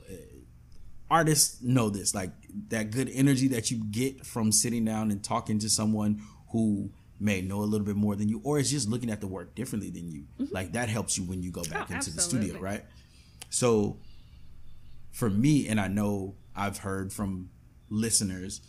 artists 1.11 1.63
know 1.63 1.89
this 1.89 2.15
like 2.15 2.33
that 2.69 2.91
good 2.91 3.11
energy 3.13 3.49
that 3.49 3.71
you 3.71 3.83
get 3.91 4.25
from 4.27 4.51
sitting 4.51 4.85
down 4.85 5.11
and 5.11 5.23
talking 5.23 5.59
to 5.61 5.69
someone 5.69 6.23
who 6.51 6.91
may 7.21 7.43
know 7.43 7.61
a 7.61 7.69
little 7.69 7.87
bit 7.87 7.97
more 7.97 8.17
than 8.17 8.29
you 8.29 8.41
or 8.43 8.59
is 8.59 8.71
just 8.71 8.89
looking 8.89 9.11
at 9.11 9.21
the 9.21 9.27
work 9.27 9.55
differently 9.55 9.91
than 9.91 10.11
you. 10.11 10.25
Mm-hmm. 10.41 10.55
Like 10.55 10.73
that 10.73 10.89
helps 10.89 11.17
you 11.17 11.25
when 11.25 11.43
you 11.43 11.53
go 11.53 11.63
back 11.63 11.91
oh, 11.91 11.95
into 11.95 12.11
absolutely. 12.11 12.17
the 12.17 12.23
studio, 12.23 12.61
right? 12.61 12.85
So 13.51 13.99
for 15.13 15.31
me, 15.31 15.69
and 15.69 15.79
I 15.79 15.89
know 15.89 16.35
I've 16.61 16.77
heard 16.77 17.11
from 17.11 17.49
listeners 17.89 18.61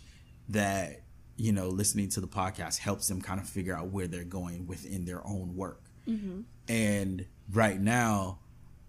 that 0.47 1.03
you 1.35 1.51
know 1.51 1.67
listening 1.67 2.07
to 2.09 2.21
the 2.21 2.27
podcast 2.27 2.77
helps 2.77 3.07
them 3.09 3.21
kind 3.21 3.39
of 3.39 3.47
figure 3.47 3.75
out 3.75 3.87
where 3.87 4.07
they're 4.07 4.23
going 4.23 4.65
within 4.65 5.03
their 5.03 5.25
own 5.27 5.55
work. 5.55 5.83
Mm-hmm. 6.07 6.41
And 6.69 7.25
right 7.51 7.79
now, 7.79 8.39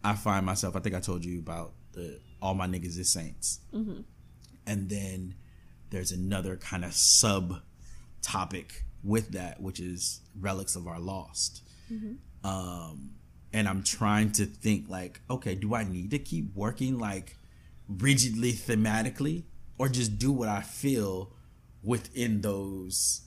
I 0.05 0.15
find 0.15 0.47
myself. 0.47 0.77
I 0.77 0.81
think 0.81 0.95
I 0.95 1.01
told 1.01 1.25
you 1.25 1.41
about 1.41 1.73
the 1.93 2.21
all 2.41 2.55
my 2.55 2.69
niggas 2.69 2.97
is 2.97 3.13
saints, 3.13 3.61
mm-hmm. 3.75 4.03
and 4.67 4.89
then 4.89 5.35
there's 5.91 6.13
another 6.13 6.57
kind 6.57 6.85
of 6.85 6.93
sub 6.93 7.61
topic 8.23 8.85
with 9.03 9.33
that, 9.33 9.61
which 9.61 9.81
is 9.81 10.21
relics 10.39 10.77
of 10.77 10.87
our 10.87 11.01
lost. 11.01 11.63
Mm-hmm. 11.93 12.49
Um, 12.49 13.11
and 13.53 13.69
I'm 13.69 13.83
trying 13.83 14.31
to 14.33 14.47
think 14.47 14.89
like, 14.89 15.21
okay, 15.29 15.57
do 15.57 15.75
I 15.75 15.83
need 15.83 16.13
to 16.13 16.19
keep 16.21 16.55
working 16.55 16.99
like 16.99 17.37
rigidly 17.99 18.53
thematically, 18.53 19.45
or 19.79 19.89
just 19.89 20.19
do 20.19 20.33
what 20.33 20.49
I 20.49 20.61
feel 20.61 21.33
within 21.83 22.41
those 22.41 23.23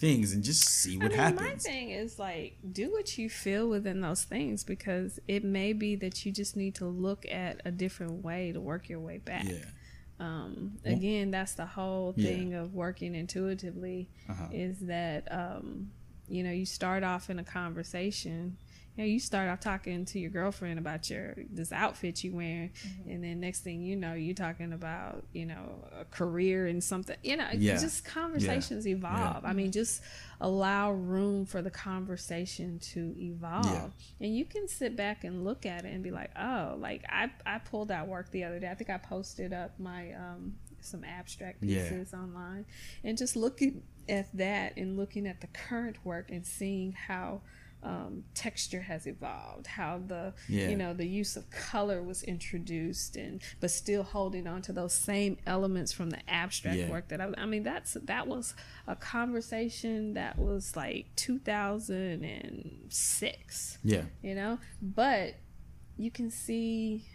things 0.00 0.32
and 0.32 0.42
just 0.42 0.66
see 0.66 0.96
what 0.96 1.06
I 1.06 1.08
mean, 1.08 1.18
happens. 1.18 1.64
My 1.66 1.70
thing 1.70 1.90
is 1.90 2.18
like 2.18 2.56
do 2.72 2.90
what 2.90 3.18
you 3.18 3.28
feel 3.28 3.68
within 3.68 4.00
those 4.00 4.24
things 4.24 4.64
because 4.64 5.20
it 5.28 5.44
may 5.44 5.74
be 5.74 5.94
that 5.96 6.24
you 6.24 6.32
just 6.32 6.56
need 6.56 6.74
to 6.76 6.86
look 6.86 7.26
at 7.30 7.60
a 7.66 7.70
different 7.70 8.24
way 8.24 8.52
to 8.52 8.60
work 8.60 8.88
your 8.88 9.00
way 9.00 9.18
back. 9.18 9.44
Yeah. 9.44 9.64
Um, 10.18 10.78
again, 10.84 11.30
that's 11.30 11.54
the 11.54 11.66
whole 11.66 12.12
thing 12.12 12.52
yeah. 12.52 12.60
of 12.60 12.74
working 12.74 13.14
intuitively 13.14 14.08
uh-huh. 14.28 14.48
is 14.52 14.80
that 14.80 15.26
um, 15.30 15.90
you 16.28 16.42
know 16.42 16.50
you 16.50 16.66
start 16.66 17.02
off 17.02 17.30
in 17.30 17.38
a 17.38 17.44
conversation 17.44 18.56
you 18.96 19.04
know, 19.04 19.08
you 19.08 19.20
start 19.20 19.48
off 19.48 19.60
talking 19.60 20.04
to 20.06 20.18
your 20.18 20.30
girlfriend 20.30 20.78
about 20.78 21.08
your 21.08 21.34
this 21.50 21.72
outfit 21.72 22.22
you 22.24 22.34
wearing, 22.34 22.70
mm-hmm. 22.70 23.10
and 23.10 23.24
then 23.24 23.40
next 23.40 23.60
thing 23.60 23.82
you 23.82 23.96
know, 23.96 24.14
you're 24.14 24.34
talking 24.34 24.72
about 24.72 25.24
you 25.32 25.46
know 25.46 25.88
a 25.98 26.04
career 26.06 26.66
and 26.66 26.82
something. 26.82 27.16
You 27.22 27.36
know, 27.36 27.48
yeah. 27.52 27.78
just 27.78 28.04
conversations 28.04 28.86
yeah. 28.86 28.96
evolve. 28.96 29.44
Yeah. 29.44 29.50
I 29.50 29.52
mean, 29.52 29.70
just 29.70 30.02
allow 30.40 30.92
room 30.92 31.46
for 31.46 31.62
the 31.62 31.70
conversation 31.70 32.78
to 32.92 33.14
evolve, 33.18 33.92
and 34.20 34.36
you 34.36 34.44
can 34.44 34.66
sit 34.66 34.96
back 34.96 35.24
and 35.24 35.44
look 35.44 35.66
at 35.66 35.84
it 35.84 35.92
and 35.92 36.02
be 36.02 36.10
like, 36.10 36.30
oh, 36.38 36.76
like 36.78 37.04
I 37.08 37.30
I 37.46 37.58
pulled 37.58 37.90
out 37.90 38.08
work 38.08 38.30
the 38.32 38.44
other 38.44 38.58
day. 38.58 38.68
I 38.68 38.74
think 38.74 38.90
I 38.90 38.98
posted 38.98 39.52
up 39.52 39.78
my 39.78 40.12
um 40.12 40.54
some 40.80 41.04
abstract 41.04 41.60
pieces 41.60 42.12
online, 42.12 42.66
and 43.04 43.16
just 43.16 43.36
looking 43.36 43.82
at 44.08 44.26
that 44.36 44.76
and 44.76 44.96
looking 44.96 45.26
at 45.26 45.40
the 45.40 45.46
current 45.48 45.96
work 46.04 46.30
and 46.30 46.44
seeing 46.44 46.92
how 46.92 47.40
um, 47.82 48.24
texture 48.34 48.82
has 48.82 49.06
evolved, 49.06 49.66
how 49.66 50.02
the 50.06 50.34
yeah. 50.48 50.68
you 50.68 50.76
know 50.76 50.92
the 50.92 51.06
use 51.06 51.36
of 51.36 51.48
color 51.50 52.02
was 52.02 52.22
introduced, 52.22 53.16
and 53.16 53.40
but 53.60 53.70
still 53.70 54.02
holding 54.02 54.46
on 54.46 54.60
to 54.62 54.72
those 54.72 54.92
same 54.92 55.38
elements 55.46 55.92
from 55.92 56.10
the 56.10 56.18
abstract 56.28 56.76
yeah. 56.76 56.90
work 56.90 57.08
that 57.08 57.20
I, 57.20 57.30
I 57.38 57.46
mean 57.46 57.62
that's 57.62 57.96
that 58.04 58.26
was 58.26 58.54
a 58.86 58.96
conversation 58.96 60.14
that 60.14 60.38
was 60.38 60.74
like 60.76 61.06
2006. 61.16 63.78
Yeah, 63.82 64.02
you 64.22 64.34
know, 64.34 64.58
but 64.82 65.36
you 65.96 66.10
can 66.10 66.30
see 66.30 67.06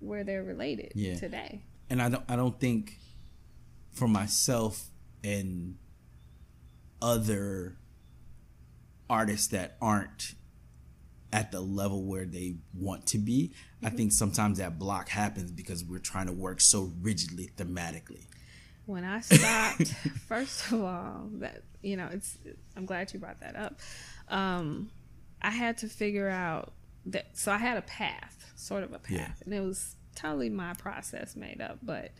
where 0.00 0.24
they're 0.24 0.44
related 0.44 0.92
yeah. 0.94 1.16
today. 1.16 1.62
And 1.88 2.02
I 2.02 2.08
don't 2.08 2.24
I 2.28 2.36
don't 2.36 2.60
think 2.60 2.98
for 3.92 4.08
myself 4.08 4.90
and 5.22 5.76
other 7.00 7.78
artists 9.08 9.48
that 9.48 9.76
aren't 9.80 10.34
at 11.32 11.50
the 11.50 11.60
level 11.60 12.04
where 12.04 12.24
they 12.24 12.54
want 12.72 13.06
to 13.08 13.18
be. 13.18 13.50
Mm-hmm. 13.50 13.86
I 13.86 13.90
think 13.90 14.12
sometimes 14.12 14.58
that 14.58 14.78
block 14.78 15.08
happens 15.08 15.50
because 15.50 15.84
we're 15.84 15.98
trying 15.98 16.26
to 16.26 16.32
work 16.32 16.60
so 16.60 16.92
rigidly 17.02 17.50
thematically. 17.56 18.26
When 18.86 19.04
I 19.04 19.20
stopped, 19.20 19.88
first 20.28 20.70
of 20.70 20.82
all, 20.82 21.28
that 21.40 21.62
you 21.82 21.96
know, 21.96 22.08
it's 22.12 22.38
I'm 22.76 22.86
glad 22.86 23.12
you 23.12 23.18
brought 23.18 23.40
that 23.40 23.56
up. 23.56 23.80
Um, 24.28 24.90
I 25.42 25.50
had 25.50 25.78
to 25.78 25.88
figure 25.88 26.28
out 26.28 26.72
that 27.06 27.36
so 27.36 27.50
I 27.50 27.58
had 27.58 27.76
a 27.76 27.82
path, 27.82 28.52
sort 28.54 28.84
of 28.84 28.92
a 28.92 28.98
path, 28.98 29.10
yeah. 29.10 29.30
and 29.44 29.52
it 29.52 29.60
was 29.60 29.96
totally 30.14 30.50
my 30.50 30.74
process 30.74 31.34
made 31.34 31.60
up, 31.60 31.78
but 31.82 32.12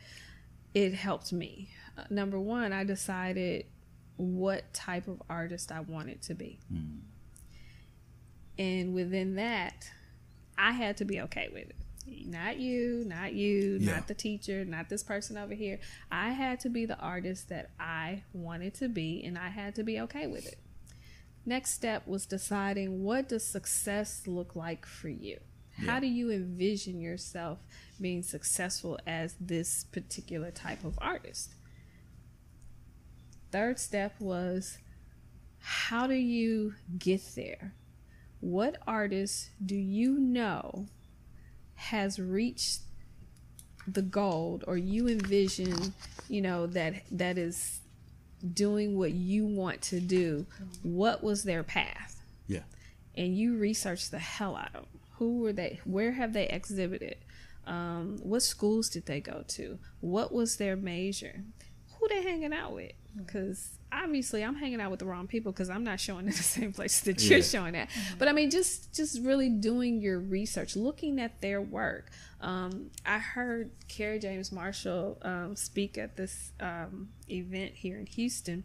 it 0.74 0.92
helped 0.94 1.32
me. 1.32 1.68
Uh, 1.96 2.02
number 2.10 2.38
one, 2.40 2.72
I 2.72 2.82
decided 2.82 3.66
what 4.16 4.72
type 4.72 5.08
of 5.08 5.22
artist 5.28 5.72
I 5.72 5.80
wanted 5.80 6.22
to 6.22 6.34
be. 6.34 6.60
Mm. 6.72 7.00
And 8.58 8.94
within 8.94 9.34
that, 9.36 9.90
I 10.56 10.72
had 10.72 10.96
to 10.98 11.04
be 11.04 11.20
okay 11.22 11.48
with 11.52 11.70
it. 11.70 11.76
Not 12.26 12.58
you, 12.58 13.04
not 13.06 13.32
you, 13.32 13.78
yeah. 13.80 13.94
not 13.94 14.08
the 14.08 14.14
teacher, 14.14 14.64
not 14.64 14.88
this 14.88 15.02
person 15.02 15.38
over 15.38 15.54
here. 15.54 15.80
I 16.10 16.30
had 16.30 16.60
to 16.60 16.68
be 16.68 16.86
the 16.86 16.98
artist 16.98 17.48
that 17.48 17.70
I 17.80 18.24
wanted 18.32 18.74
to 18.74 18.88
be, 18.88 19.22
and 19.24 19.38
I 19.38 19.48
had 19.48 19.74
to 19.76 19.82
be 19.82 19.98
okay 20.00 20.26
with 20.26 20.46
it. 20.46 20.58
Next 21.46 21.72
step 21.72 22.06
was 22.06 22.26
deciding 22.26 23.02
what 23.02 23.28
does 23.28 23.46
success 23.46 24.22
look 24.26 24.54
like 24.54 24.86
for 24.86 25.08
you? 25.08 25.40
Yeah. 25.78 25.92
How 25.92 26.00
do 26.00 26.06
you 26.06 26.30
envision 26.30 27.00
yourself 27.00 27.58
being 28.00 28.22
successful 28.22 28.98
as 29.06 29.34
this 29.40 29.84
particular 29.84 30.50
type 30.50 30.84
of 30.84 30.98
artist? 30.98 31.54
Third 33.54 33.78
step 33.78 34.12
was 34.18 34.78
how 35.60 36.08
do 36.08 36.14
you 36.14 36.74
get 36.98 37.22
there? 37.36 37.72
What 38.40 38.78
artist 38.84 39.50
do 39.64 39.76
you 39.76 40.18
know 40.18 40.86
has 41.76 42.18
reached 42.18 42.80
the 43.86 44.02
gold 44.02 44.64
or 44.66 44.76
you 44.76 45.06
envision, 45.06 45.94
you 46.28 46.40
know, 46.40 46.66
that 46.66 47.04
that 47.12 47.38
is 47.38 47.78
doing 48.52 48.98
what 48.98 49.12
you 49.12 49.46
want 49.46 49.80
to 49.82 50.00
do? 50.00 50.46
What 50.82 51.22
was 51.22 51.44
their 51.44 51.62
path? 51.62 52.20
Yeah. 52.48 52.64
And 53.16 53.38
you 53.38 53.56
research 53.56 54.10
the 54.10 54.18
hell 54.18 54.56
out 54.56 54.74
of 54.74 54.82
them. 54.82 55.00
Who 55.18 55.38
were 55.38 55.52
they? 55.52 55.78
Where 55.84 56.10
have 56.10 56.32
they 56.32 56.48
exhibited? 56.48 57.18
Um, 57.68 58.18
what 58.20 58.42
schools 58.42 58.88
did 58.88 59.06
they 59.06 59.20
go 59.20 59.44
to? 59.46 59.78
What 60.00 60.32
was 60.32 60.56
their 60.56 60.74
major? 60.74 61.44
Who 62.00 62.08
they 62.08 62.20
hanging 62.20 62.52
out 62.52 62.74
with? 62.74 62.92
Because 63.16 63.78
obviously 63.92 64.42
I'm 64.42 64.56
hanging 64.56 64.80
out 64.80 64.90
with 64.90 65.00
the 65.00 65.06
wrong 65.06 65.26
people 65.26 65.52
because 65.52 65.70
I'm 65.70 65.84
not 65.84 66.00
showing 66.00 66.26
in 66.26 66.32
the 66.32 66.42
same 66.42 66.72
place 66.72 67.00
that 67.00 67.22
you're 67.22 67.38
yeah. 67.38 67.44
showing 67.44 67.76
at. 67.76 67.88
Mm-hmm. 67.88 68.18
But 68.18 68.28
I 68.28 68.32
mean, 68.32 68.50
just 68.50 68.94
just 68.94 69.22
really 69.22 69.48
doing 69.48 70.00
your 70.00 70.18
research, 70.18 70.76
looking 70.76 71.20
at 71.20 71.40
their 71.40 71.60
work. 71.60 72.10
Um, 72.40 72.90
I 73.06 73.18
heard 73.18 73.70
Kerry 73.88 74.18
James 74.18 74.52
Marshall 74.52 75.18
um, 75.22 75.56
speak 75.56 75.96
at 75.96 76.16
this 76.16 76.52
um, 76.60 77.08
event 77.28 77.72
here 77.74 77.98
in 77.98 78.06
Houston, 78.06 78.64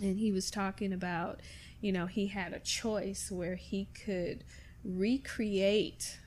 and 0.00 0.18
he 0.18 0.30
was 0.30 0.50
talking 0.50 0.92
about, 0.92 1.40
you 1.80 1.90
know, 1.90 2.06
he 2.06 2.28
had 2.28 2.52
a 2.52 2.60
choice 2.60 3.30
where 3.32 3.56
he 3.56 3.88
could 4.04 4.44
recreate 4.84 6.18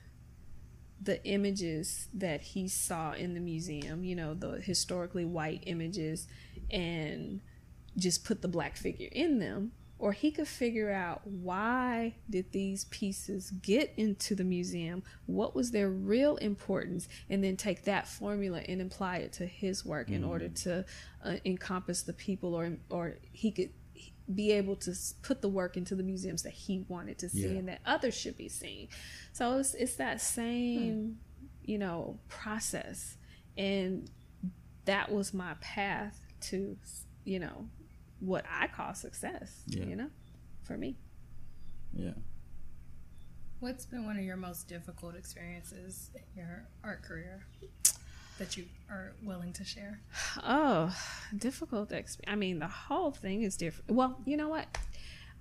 the 1.00 1.24
images 1.24 2.08
that 2.12 2.40
he 2.40 2.66
saw 2.66 3.12
in 3.12 3.34
the 3.34 3.40
museum, 3.40 4.04
you 4.04 4.16
know, 4.16 4.34
the 4.34 4.60
historically 4.60 5.24
white 5.24 5.62
images 5.66 6.26
and 6.70 7.40
just 7.96 8.24
put 8.24 8.42
the 8.42 8.48
black 8.48 8.76
figure 8.76 9.08
in 9.12 9.38
them 9.38 9.72
or 9.98 10.12
he 10.12 10.30
could 10.30 10.46
figure 10.46 10.92
out 10.92 11.26
why 11.26 12.14
did 12.30 12.52
these 12.52 12.84
pieces 12.86 13.50
get 13.62 13.92
into 13.96 14.34
the 14.34 14.44
museum 14.44 15.02
what 15.26 15.54
was 15.54 15.70
their 15.70 15.90
real 15.90 16.36
importance 16.36 17.08
and 17.28 17.42
then 17.42 17.56
take 17.56 17.84
that 17.84 18.06
formula 18.06 18.60
and 18.68 18.80
apply 18.80 19.16
it 19.18 19.32
to 19.32 19.46
his 19.46 19.84
work 19.84 20.08
mm. 20.08 20.14
in 20.14 20.24
order 20.24 20.48
mm. 20.48 20.62
to 20.62 20.84
uh, 21.24 21.36
encompass 21.44 22.02
the 22.02 22.12
people 22.12 22.54
or 22.54 22.72
or 22.90 23.16
he 23.32 23.50
could 23.50 23.70
be 24.32 24.52
able 24.52 24.76
to 24.76 24.94
put 25.22 25.40
the 25.40 25.48
work 25.48 25.76
into 25.76 25.94
the 25.94 26.02
museums 26.02 26.42
that 26.42 26.52
he 26.52 26.84
wanted 26.88 27.18
to 27.18 27.28
see 27.28 27.48
yeah. 27.48 27.58
and 27.58 27.68
that 27.68 27.80
others 27.86 28.14
should 28.14 28.36
be 28.36 28.48
seeing 28.48 28.86
so 29.32 29.58
it's, 29.58 29.74
it's 29.74 29.96
that 29.96 30.20
same 30.20 30.92
mm. 30.92 31.14
you 31.64 31.78
know 31.78 32.18
process 32.28 33.16
and 33.56 34.10
that 34.84 35.10
was 35.10 35.34
my 35.34 35.54
path 35.60 36.27
to 36.42 36.76
you 37.24 37.38
know 37.38 37.68
what 38.20 38.44
I 38.50 38.66
call 38.66 38.94
success. 38.94 39.62
Yeah. 39.66 39.84
You 39.84 39.96
know, 39.96 40.10
for 40.64 40.76
me. 40.76 40.96
Yeah. 41.92 42.12
What's 43.60 43.86
been 43.86 44.06
one 44.06 44.16
of 44.16 44.24
your 44.24 44.36
most 44.36 44.68
difficult 44.68 45.16
experiences 45.16 46.10
in 46.14 46.22
your 46.36 46.68
art 46.84 47.02
career? 47.02 47.42
that 48.38 48.56
you 48.56 48.64
are 48.88 49.12
willing 49.22 49.52
to 49.52 49.64
share? 49.64 50.00
Oh, 50.44 50.96
difficult. 51.36 51.90
Exp- 51.90 52.20
I 52.26 52.36
mean, 52.36 52.60
the 52.60 52.68
whole 52.68 53.10
thing 53.10 53.42
is 53.42 53.56
different. 53.56 53.90
Well, 53.90 54.18
you 54.24 54.36
know 54.36 54.48
what? 54.48 54.66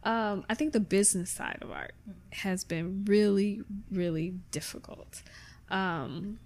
Um, 0.04 0.46
I 0.50 0.56
think 0.56 0.74
the 0.74 0.80
business 0.80 1.30
side 1.30 1.60
of 1.62 1.72
art 1.72 1.94
has 2.32 2.64
been 2.64 3.06
really, 3.06 3.62
really 3.92 4.34
difficult. 4.52 5.22
Um, 5.70 6.40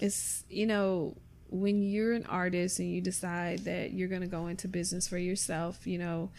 it's 0.00 0.44
you 0.48 0.66
know 0.66 1.16
when 1.50 1.82
you're 1.82 2.12
an 2.12 2.26
artist 2.26 2.78
and 2.78 2.90
you 2.92 3.00
decide 3.00 3.60
that 3.60 3.92
you're 3.92 4.08
going 4.08 4.20
to 4.20 4.26
go 4.26 4.46
into 4.48 4.68
business 4.68 5.08
for 5.08 5.18
yourself, 5.18 5.86
you 5.86 5.98
know, 5.98 6.30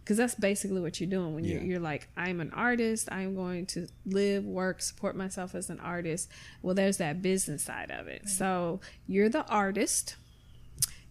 because 0.00 0.16
that's 0.16 0.34
basically 0.34 0.80
what 0.80 1.00
you're 1.00 1.08
doing 1.08 1.34
when 1.34 1.44
Yeah. 1.44 1.54
you're, 1.54 1.62
you're 1.62 1.80
like, 1.80 2.08
I'm 2.16 2.40
an 2.40 2.50
artist, 2.52 3.08
I'm 3.12 3.34
going 3.34 3.66
to 3.66 3.86
live, 4.04 4.44
work, 4.44 4.82
support 4.82 5.16
myself 5.16 5.54
as 5.54 5.70
an 5.70 5.78
artist. 5.80 6.28
Well, 6.60 6.74
there's 6.74 6.96
that 6.98 7.22
business 7.22 7.62
side 7.62 7.90
of 7.90 8.08
it. 8.08 8.28
So 8.28 8.80
you're 9.06 9.28
the 9.28 9.46
artist, 9.46 10.16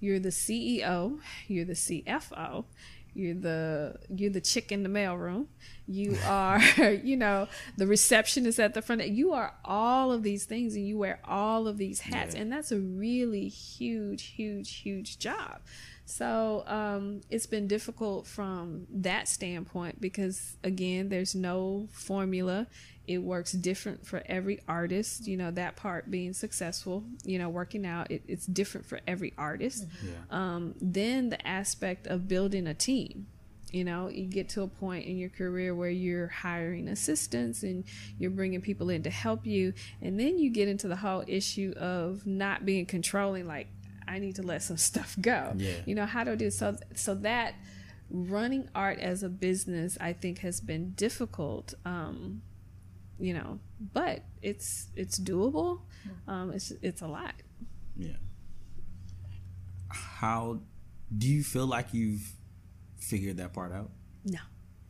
you're 0.01 0.19
the 0.19 0.29
CEO, 0.29 1.19
you're 1.47 1.65
the 1.65 1.73
CFO, 1.73 2.65
you're 3.13 3.35
the 3.35 3.95
you're 4.15 4.31
the 4.31 4.41
chick 4.41 4.71
in 4.71 4.83
the 4.83 4.89
mailroom. 4.89 5.47
You 5.87 6.17
are, 6.25 6.61
you 7.03 7.17
know, 7.17 7.47
the 7.77 7.85
receptionist 7.87 8.59
at 8.59 8.73
the 8.73 8.81
front. 8.81 9.05
You 9.07 9.33
are 9.33 9.55
all 9.65 10.11
of 10.11 10.23
these 10.23 10.45
things, 10.45 10.75
and 10.75 10.87
you 10.87 10.97
wear 10.97 11.19
all 11.25 11.67
of 11.67 11.77
these 11.77 12.01
hats, 12.01 12.35
Yeah. 12.35 12.41
and 12.41 12.51
that's 12.51 12.71
a 12.71 12.79
really 12.79 13.47
huge, 13.49 14.23
huge, 14.27 14.75
huge 14.77 15.19
job. 15.19 15.59
So 16.05 16.63
um, 16.67 17.21
it's 17.29 17.45
been 17.45 17.67
difficult 17.67 18.27
from 18.27 18.85
that 18.91 19.27
standpoint 19.29 20.01
because 20.01 20.57
again, 20.63 21.09
there's 21.09 21.35
no 21.35 21.87
formula. 21.91 22.67
It 23.07 23.19
works 23.19 23.51
different 23.51 24.05
for 24.05 24.23
every 24.25 24.59
artist. 24.67 25.27
You 25.27 25.37
know 25.37 25.51
that 25.51 25.75
part 25.75 26.09
being 26.09 26.33
successful. 26.33 27.03
You 27.23 27.39
know, 27.39 27.49
working 27.49 27.85
out. 27.85 28.11
It, 28.11 28.23
it's 28.27 28.45
different 28.45 28.85
for 28.85 28.99
every 29.07 29.33
artist. 29.37 29.85
Yeah. 30.03 30.11
Um, 30.29 30.75
then 30.81 31.29
the 31.29 31.47
aspect 31.47 32.07
of 32.07 32.27
building 32.27 32.67
a 32.67 32.73
team. 32.73 33.27
You 33.71 33.85
know, 33.85 34.09
you 34.09 34.25
get 34.25 34.49
to 34.49 34.63
a 34.63 34.67
point 34.67 35.05
in 35.05 35.17
your 35.17 35.29
career 35.29 35.73
where 35.73 35.89
you're 35.89 36.27
hiring 36.27 36.89
assistants 36.89 37.63
and 37.63 37.85
you're 38.19 38.29
bringing 38.29 38.61
people 38.61 38.89
in 38.89 39.03
to 39.03 39.09
help 39.09 39.45
you. 39.45 39.73
And 40.01 40.19
then 40.19 40.37
you 40.37 40.49
get 40.49 40.67
into 40.67 40.89
the 40.89 40.97
whole 40.97 41.23
issue 41.25 41.73
of 41.77 42.27
not 42.27 42.65
being 42.65 42.85
controlling, 42.85 43.47
like, 43.47 43.67
I 44.07 44.19
need 44.19 44.35
to 44.35 44.43
let 44.43 44.61
some 44.61 44.77
stuff 44.91 45.15
go. 45.19 45.53
Yeah. 45.55 45.75
You 45.85 45.95
know, 45.95 46.05
how 46.05 46.23
do 46.23 46.33
I 46.33 46.35
do 46.35 46.51
so? 46.51 46.75
So 46.95 47.15
that 47.15 47.55
running 48.09 48.67
art 48.75 48.99
as 48.99 49.23
a 49.23 49.29
business, 49.29 49.97
I 50.01 50.13
think, 50.13 50.39
has 50.39 50.59
been 50.59 50.91
difficult. 50.91 51.73
Um, 51.85 52.41
you 53.21 53.33
know, 53.33 53.59
but 53.93 54.23
it's 54.41 54.87
it's 54.95 55.19
doable. 55.19 55.81
Um, 56.27 56.51
it's 56.51 56.71
it's 56.81 57.01
a 57.01 57.07
lot. 57.07 57.35
Yeah. 57.95 58.17
How 59.89 60.59
do 61.15 61.27
you 61.27 61.43
feel 61.43 61.67
like 61.67 61.93
you've 61.93 62.33
figured 62.97 63.37
that 63.37 63.53
part 63.53 63.71
out? 63.71 63.91
No. 64.25 64.39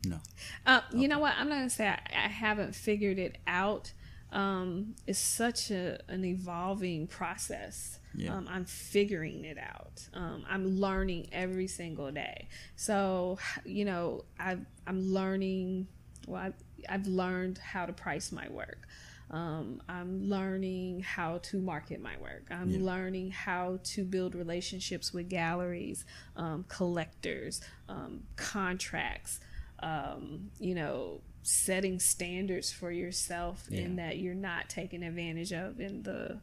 No. 0.06 0.18
Uh, 0.66 0.80
you 0.92 1.08
know 1.08 1.18
what? 1.18 1.34
I'm 1.36 1.48
not 1.48 1.56
gonna 1.56 1.70
say 1.70 1.88
I, 1.88 2.00
I 2.12 2.28
haven't 2.28 2.74
figured 2.74 3.18
it 3.18 3.38
out. 3.46 3.92
Um, 4.32 4.94
it's 5.06 5.18
such 5.18 5.70
a, 5.70 6.00
an 6.08 6.24
evolving 6.24 7.06
process. 7.06 8.00
Yeah. 8.14 8.34
Um, 8.34 8.48
I'm 8.50 8.64
figuring 8.64 9.44
it 9.44 9.58
out. 9.58 10.08
Um, 10.14 10.44
I'm 10.48 10.78
learning 10.78 11.28
every 11.32 11.66
single 11.66 12.10
day. 12.10 12.48
So, 12.74 13.38
you 13.64 13.84
know, 13.84 14.24
i 14.40 14.56
I'm 14.86 15.00
learning. 15.12 15.86
Well, 16.26 16.52
I've 16.88 17.06
learned 17.06 17.58
how 17.58 17.86
to 17.86 17.92
price 17.92 18.32
my 18.32 18.48
work. 18.48 18.86
Um, 19.30 19.82
I'm 19.88 20.28
learning 20.28 21.00
how 21.00 21.38
to 21.38 21.58
market 21.58 22.02
my 22.02 22.16
work. 22.18 22.46
I'm 22.50 22.70
Yeah. 22.70 22.80
learning 22.82 23.30
how 23.30 23.78
to 23.84 24.04
build 24.04 24.34
relationships 24.34 25.12
with 25.12 25.30
galleries, 25.30 26.04
um, 26.36 26.64
collectors, 26.68 27.60
um, 27.88 28.24
contracts. 28.36 29.40
Um, 29.78 30.50
you 30.60 30.74
know, 30.76 31.22
setting 31.42 31.98
standards 31.98 32.70
for 32.70 32.92
yourself 32.92 33.68
in 33.68 33.96
that 33.96 34.18
you're 34.18 34.34
not 34.34 34.68
taken 34.68 35.02
advantage 35.02 35.52
of 35.52 35.80
in 35.80 36.04
the 36.04 36.38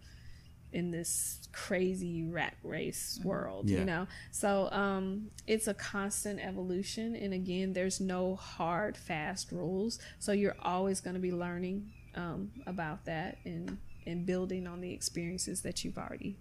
in 0.72 0.92
this 0.92 1.40
crazy 1.52 2.24
rat 2.24 2.54
race 2.64 3.20
world 3.24 3.70
Yeah. 3.70 3.80
you 3.80 3.86
know 3.86 4.08
so 4.32 4.70
um 4.72 5.32
it's 5.48 5.68
a 5.68 5.74
constant 5.74 6.40
evolution 6.40 7.16
and 7.16 7.34
again 7.34 7.74
there's 7.74 8.00
no 8.00 8.36
hard 8.36 8.96
fast 8.96 9.52
rules 9.52 9.98
so 10.20 10.32
you're 10.32 10.56
always 10.62 11.02
going 11.02 11.16
to 11.16 11.20
be 11.20 11.32
learning 11.32 11.90
um 12.16 12.52
about 12.68 13.06
that 13.06 13.38
and 13.46 13.78
and 14.06 14.26
building 14.26 14.68
on 14.68 14.82
the 14.82 14.92
experiences 14.94 15.62
that 15.64 15.84
you've 15.84 15.98
already 15.98 16.38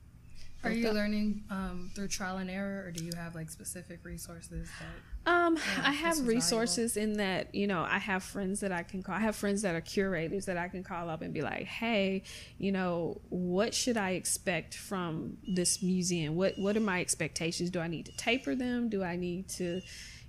Are 0.64 0.70
you 0.70 0.88
up. 0.88 0.94
learning 0.94 1.44
um, 1.50 1.90
through 1.94 2.08
trial 2.08 2.38
and 2.38 2.50
error, 2.50 2.84
or 2.86 2.90
do 2.90 3.04
you 3.04 3.12
have 3.16 3.34
like 3.34 3.48
specific 3.50 4.00
resources 4.04 4.68
that? 4.80 4.86
Um, 5.26 5.56
Yeah, 5.56 5.82
I 5.84 5.92
have 5.92 6.26
resources 6.26 6.96
in 6.96 7.14
that, 7.14 7.54
you 7.54 7.66
know, 7.66 7.82
I 7.82 7.98
have 7.98 8.22
friends 8.22 8.60
that 8.60 8.72
I 8.72 8.82
can 8.82 9.02
call. 9.02 9.14
I 9.14 9.20
have 9.20 9.36
friends 9.36 9.62
that 9.62 9.74
are 9.74 9.80
curators 9.80 10.46
that 10.46 10.56
I 10.56 10.68
can 10.68 10.82
call 10.82 11.10
up 11.10 11.20
and 11.22 11.34
be 11.34 11.42
like, 11.42 11.64
"Hey, 11.64 12.22
you 12.58 12.72
know, 12.72 13.20
what 13.28 13.74
should 13.74 13.96
I 13.96 14.10
expect 14.12 14.74
from 14.74 15.36
this 15.46 15.82
museum? 15.82 16.34
What 16.36 16.58
what 16.58 16.76
are 16.76 16.80
my 16.80 17.00
expectations? 17.00 17.70
Do 17.70 17.80
I 17.80 17.88
need 17.88 18.06
to 18.06 18.16
taper 18.16 18.54
them? 18.54 18.88
Do 18.88 19.02
I 19.02 19.16
need 19.16 19.48
to, 19.50 19.82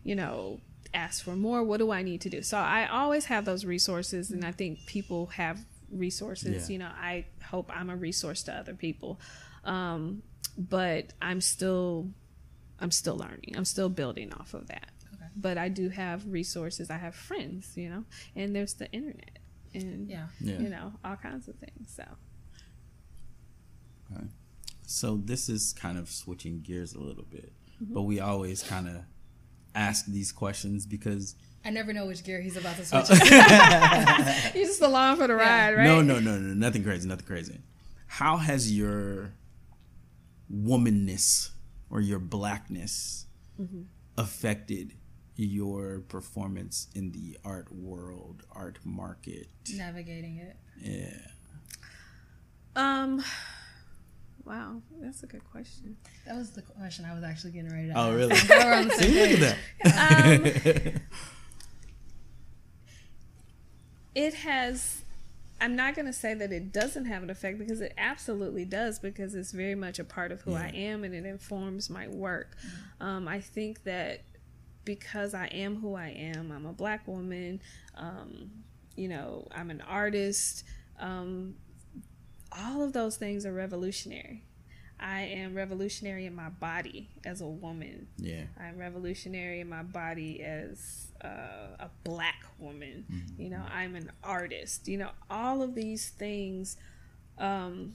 you 0.03 0.15
know, 0.15 0.59
ask 0.93 1.23
for 1.23 1.35
more? 1.35 1.63
What 1.63 1.77
do 1.77 1.91
I 1.91 2.01
need 2.03 2.21
to 2.21 2.29
do?" 2.29 2.41
So 2.41 2.57
I 2.57 2.87
always 2.87 3.25
have 3.25 3.45
those 3.45 3.63
resources, 3.65 4.31
and 4.31 4.43
I 4.43 4.51
think 4.51 4.85
people 4.85 5.27
have 5.27 5.63
resources. 5.91 6.69
Yeah. 6.69 6.73
You 6.73 6.79
know, 6.79 6.91
I 6.93 7.25
hope 7.43 7.71
I'm 7.73 7.89
a 7.89 7.95
resource 7.95 8.43
to 8.43 8.53
other 8.53 8.73
people, 8.73 9.19
um, 9.63 10.23
but 10.57 11.13
I'm 11.21 11.41
still 11.41 12.09
I'm 12.81 12.91
still 12.91 13.17
learning. 13.17 13.53
I'm 13.55 13.65
still 13.65 13.89
building 13.89 14.31
off 14.33 14.53
of 14.53 14.67
that. 14.67 14.91
Okay. 15.13 15.25
But 15.35 15.57
I 15.57 15.69
do 15.69 15.89
have 15.89 16.25
resources. 16.27 16.89
I 16.89 16.97
have 16.97 17.15
friends, 17.15 17.73
you 17.75 17.89
know, 17.89 18.03
and 18.35 18.55
there's 18.55 18.73
the 18.75 18.91
internet 18.91 19.39
and 19.73 20.09
Yeah. 20.09 20.27
Yeah. 20.39 20.59
you 20.59 20.69
know 20.69 20.93
all 21.03 21.15
kinds 21.15 21.47
of 21.47 21.55
things. 21.55 21.93
So 21.95 22.03
Okay. 24.11 24.25
So 24.87 25.17
this 25.23 25.49
is 25.49 25.73
kind 25.73 25.97
of 25.99 26.09
switching 26.09 26.61
gears 26.61 26.93
a 26.93 26.99
little 26.99 27.25
bit, 27.29 27.53
Mm-hmm. 27.83 27.93
but 27.93 28.01
we 28.01 28.19
always 28.19 28.61
kind 28.63 28.87
of 28.89 28.95
ask 29.75 30.05
these 30.07 30.31
questions 30.33 30.85
because 30.85 31.35
I 31.63 31.69
never 31.69 31.93
know 31.93 32.05
which 32.07 32.23
gear 32.23 32.41
he's 32.41 32.57
about 32.57 32.75
to 32.77 32.81
Oh. 32.93 33.03
switch. 33.03 33.19
you're 34.55 34.65
just 34.65 34.81
along 34.81 35.17
for 35.17 35.27
the 35.27 35.35
ride, 35.35 35.75
right? 35.75 35.83
no, 35.83 36.01
no, 36.01 36.19
no, 36.19 36.37
no, 36.39 36.53
nothing 36.55 36.83
crazy, 36.83 37.07
nothing 37.07 37.25
crazy. 37.27 37.59
How 38.07 38.37
has 38.37 38.75
your 38.75 39.33
womanness 40.51 41.51
or 41.89 42.01
your 42.01 42.19
blackness 42.19 43.25
Mm-hmm. 43.59 43.81
affected 44.17 44.93
your 45.35 45.99
performance 46.07 46.87
in 46.95 47.11
the 47.11 47.37
art 47.43 47.71
world, 47.73 48.43
art 48.51 48.79
market? 48.85 49.47
Navigating 49.73 50.37
it. 50.37 50.55
Yeah. 50.81 51.17
Um. 52.75 53.21
Wow, 54.45 54.81
that's 55.01 55.21
a 55.23 55.27
good 55.27 55.43
question. 55.43 55.97
That 56.25 56.35
was 56.37 56.51
the 56.51 56.61
question 56.61 57.03
I 57.05 57.13
was 57.13 57.23
actually 57.23 57.51
getting 57.51 57.69
ready 57.71 57.89
to 57.89 57.93
Oh, 57.99 58.07
ask. 58.11 58.15
really? 58.15 58.35
I'm 58.49 58.65
we're 58.65 58.73
on 58.73 58.87
the 58.87 58.93
same 58.95 59.13
look 59.13 59.29
page. 59.29 59.41
at 59.83 59.93
that. 60.93 61.01
It 64.15 64.33
has. 64.35 65.03
I'm 65.61 65.75
not 65.75 65.95
going 65.95 66.05
to 66.05 66.13
say 66.13 66.33
that 66.33 66.51
it 66.51 66.71
doesn't 66.71 67.05
have 67.05 67.23
an 67.23 67.29
effect 67.29 67.59
because 67.59 67.81
it 67.81 67.93
absolutely 67.97 68.65
does 68.65 68.99
because 68.99 69.35
it's 69.35 69.51
very 69.51 69.75
much 69.75 69.99
a 69.99 70.03
part 70.03 70.31
of 70.31 70.41
who 70.41 70.53
I 70.53 70.71
am 70.73 71.03
and 71.03 71.13
it 71.13 71.25
informs 71.25 71.89
my 71.89 72.07
work. 72.07 72.55
Um, 73.01 73.27
I 73.27 73.41
think 73.41 73.83
that 73.83 74.21
because 74.85 75.33
I 75.33 75.47
am 75.47 75.75
who 75.81 75.95
I 75.95 76.09
am, 76.09 76.51
I'm 76.51 76.65
a 76.65 76.73
black 76.73 77.07
woman, 77.07 77.61
um, 77.95 78.49
you 78.95 79.07
know, 79.07 79.47
I'm 79.51 79.69
an 79.69 79.81
artist, 79.81 80.63
um, 80.99 81.55
all 82.51 82.81
of 82.81 82.93
those 82.93 83.17
things 83.17 83.45
are 83.45 83.53
revolutionary. 83.53 84.43
I 84.99 85.21
am 85.21 85.55
revolutionary 85.55 86.25
in 86.25 86.35
my 86.35 86.49
body 86.49 87.09
as 87.23 87.41
a 87.41 87.47
woman. 87.47 88.07
yeah. 88.17 88.43
I'm 88.59 88.77
revolutionary 88.77 89.61
in 89.61 89.69
my 89.69 89.83
body 89.83 90.41
as 90.43 91.08
uh, 91.23 91.75
a 91.79 91.89
black 92.03 92.45
woman. 92.57 93.05
You 93.37 93.49
know, 93.49 93.63
I'm 93.73 93.95
an 93.95 94.11
artist. 94.23 94.87
You 94.87 94.97
know, 94.97 95.09
all 95.29 95.61
of 95.61 95.75
these 95.75 96.09
things 96.09 96.77
um, 97.37 97.93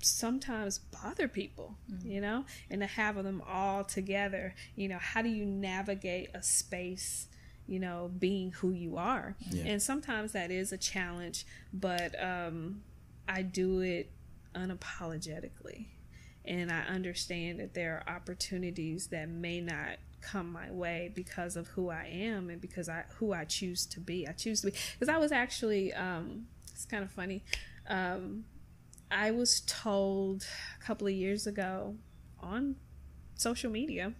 sometimes 0.00 0.78
bother 0.78 1.28
people, 1.28 1.76
you 2.04 2.20
know, 2.20 2.44
and 2.70 2.80
to 2.80 2.86
have 2.86 3.22
them 3.22 3.42
all 3.46 3.84
together, 3.84 4.54
you 4.76 4.88
know, 4.88 4.98
how 4.98 5.22
do 5.22 5.28
you 5.28 5.44
navigate 5.44 6.30
a 6.34 6.42
space? 6.42 7.28
You 7.66 7.80
know, 7.80 8.10
being 8.18 8.52
who 8.52 8.70
you 8.70 8.96
are, 8.96 9.36
Yeah. 9.50 9.64
and 9.66 9.82
sometimes 9.82 10.32
that 10.32 10.50
is 10.50 10.72
a 10.72 10.78
challenge, 10.78 11.44
but 11.70 12.14
um, 12.22 12.82
I 13.28 13.42
do 13.42 13.80
it 13.80 14.10
unapologetically 14.54 15.86
and 16.44 16.72
I 16.72 16.80
understand 16.82 17.60
that 17.60 17.74
there 17.74 18.02
are 18.06 18.14
opportunities 18.14 19.08
that 19.08 19.28
may 19.28 19.60
not 19.60 19.98
come 20.20 20.52
my 20.52 20.70
way 20.70 21.10
because 21.14 21.56
of 21.56 21.68
who 21.68 21.90
I 21.90 22.06
am 22.06 22.50
and 22.50 22.60
because 22.60 22.88
I 22.88 23.04
who 23.18 23.32
I 23.32 23.44
choose 23.44 23.86
to 23.86 24.00
be. 24.00 24.26
I 24.26 24.32
choose 24.32 24.60
to 24.62 24.68
be 24.68 24.76
because 24.98 25.08
I 25.08 25.18
was 25.18 25.32
actually 25.32 25.92
um, 25.92 26.46
it's 26.72 26.84
kind 26.84 27.02
of 27.02 27.10
funny. 27.10 27.44
Um, 27.88 28.44
I 29.10 29.30
was 29.30 29.60
told 29.60 30.46
a 30.80 30.84
couple 30.84 31.06
of 31.06 31.14
years 31.14 31.46
ago 31.46 31.96
on 32.40 32.76
social 33.34 33.70
media 33.70 34.12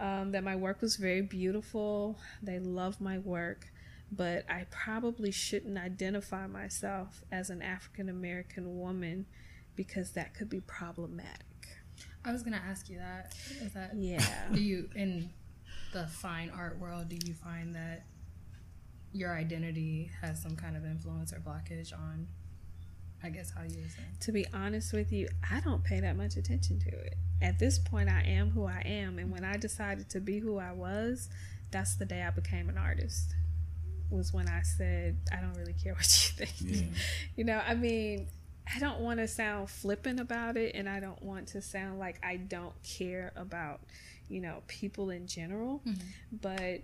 um, 0.00 0.32
that 0.32 0.42
my 0.42 0.56
work 0.56 0.80
was 0.80 0.96
very 0.96 1.22
beautiful. 1.22 2.18
They 2.42 2.58
love 2.58 3.00
my 3.00 3.18
work, 3.18 3.68
but 4.10 4.44
I 4.48 4.66
probably 4.70 5.30
shouldn't 5.30 5.78
identify 5.78 6.46
myself 6.46 7.22
as 7.30 7.50
an 7.50 7.62
African 7.62 8.08
American 8.08 8.78
woman 8.78 9.26
because 9.74 10.12
that 10.12 10.34
could 10.34 10.48
be 10.48 10.60
problematic. 10.60 11.46
I 12.26 12.32
was 12.32 12.42
gonna 12.42 12.60
ask 12.68 12.88
you 12.90 12.98
that. 12.98 13.34
Is 13.62 13.72
that 13.72 13.94
Yeah. 13.96 14.48
do 14.52 14.60
you 14.60 14.90
in 14.94 15.30
the 15.92 16.06
fine 16.08 16.50
art 16.50 16.78
world? 16.78 17.08
Do 17.08 17.16
you 17.24 17.34
find 17.34 17.74
that 17.76 18.04
your 19.12 19.34
identity 19.34 20.10
has 20.20 20.42
some 20.42 20.56
kind 20.56 20.76
of 20.76 20.84
influence 20.84 21.32
or 21.32 21.38
blockage 21.40 21.92
on? 21.92 22.26
I 23.22 23.30
guess 23.30 23.50
how 23.50 23.62
you 23.62 23.68
were 23.80 23.88
saying. 23.88 24.08
to 24.20 24.32
be 24.32 24.46
honest 24.52 24.92
with 24.92 25.10
you, 25.10 25.28
I 25.50 25.60
don't 25.60 25.82
pay 25.82 26.00
that 26.00 26.16
much 26.16 26.36
attention 26.36 26.78
to 26.80 26.88
it. 26.90 27.14
At 27.40 27.58
this 27.58 27.78
point, 27.78 28.08
I 28.10 28.22
am 28.22 28.50
who 28.50 28.66
I 28.66 28.80
am, 28.84 29.18
and 29.18 29.30
when 29.32 29.44
I 29.44 29.56
decided 29.56 30.10
to 30.10 30.20
be 30.20 30.38
who 30.38 30.58
I 30.58 30.72
was, 30.72 31.28
that's 31.70 31.96
the 31.96 32.04
day 32.04 32.22
I 32.22 32.30
became 32.30 32.68
an 32.68 32.76
artist. 32.76 33.34
Was 34.10 34.32
when 34.32 34.48
I 34.48 34.62
said, 34.62 35.18
I 35.32 35.36
don't 35.40 35.54
really 35.54 35.72
care 35.72 35.94
what 35.94 36.04
you 36.38 36.46
think. 36.46 36.54
Yeah. 36.60 36.86
You 37.36 37.44
know, 37.44 37.58
I 37.66 37.74
mean, 37.74 38.28
I 38.74 38.78
don't 38.78 39.00
want 39.00 39.20
to 39.20 39.28
sound 39.28 39.70
flippant 39.70 40.20
about 40.20 40.56
it, 40.56 40.74
and 40.74 40.88
I 40.88 41.00
don't 41.00 41.22
want 41.22 41.48
to 41.48 41.62
sound 41.62 41.98
like 41.98 42.18
I 42.24 42.36
don't 42.36 42.74
care 42.82 43.32
about, 43.36 43.80
you 44.28 44.40
know, 44.40 44.62
people 44.66 45.10
in 45.10 45.26
general, 45.26 45.82
mm-hmm. 45.86 46.00
but 46.32 46.82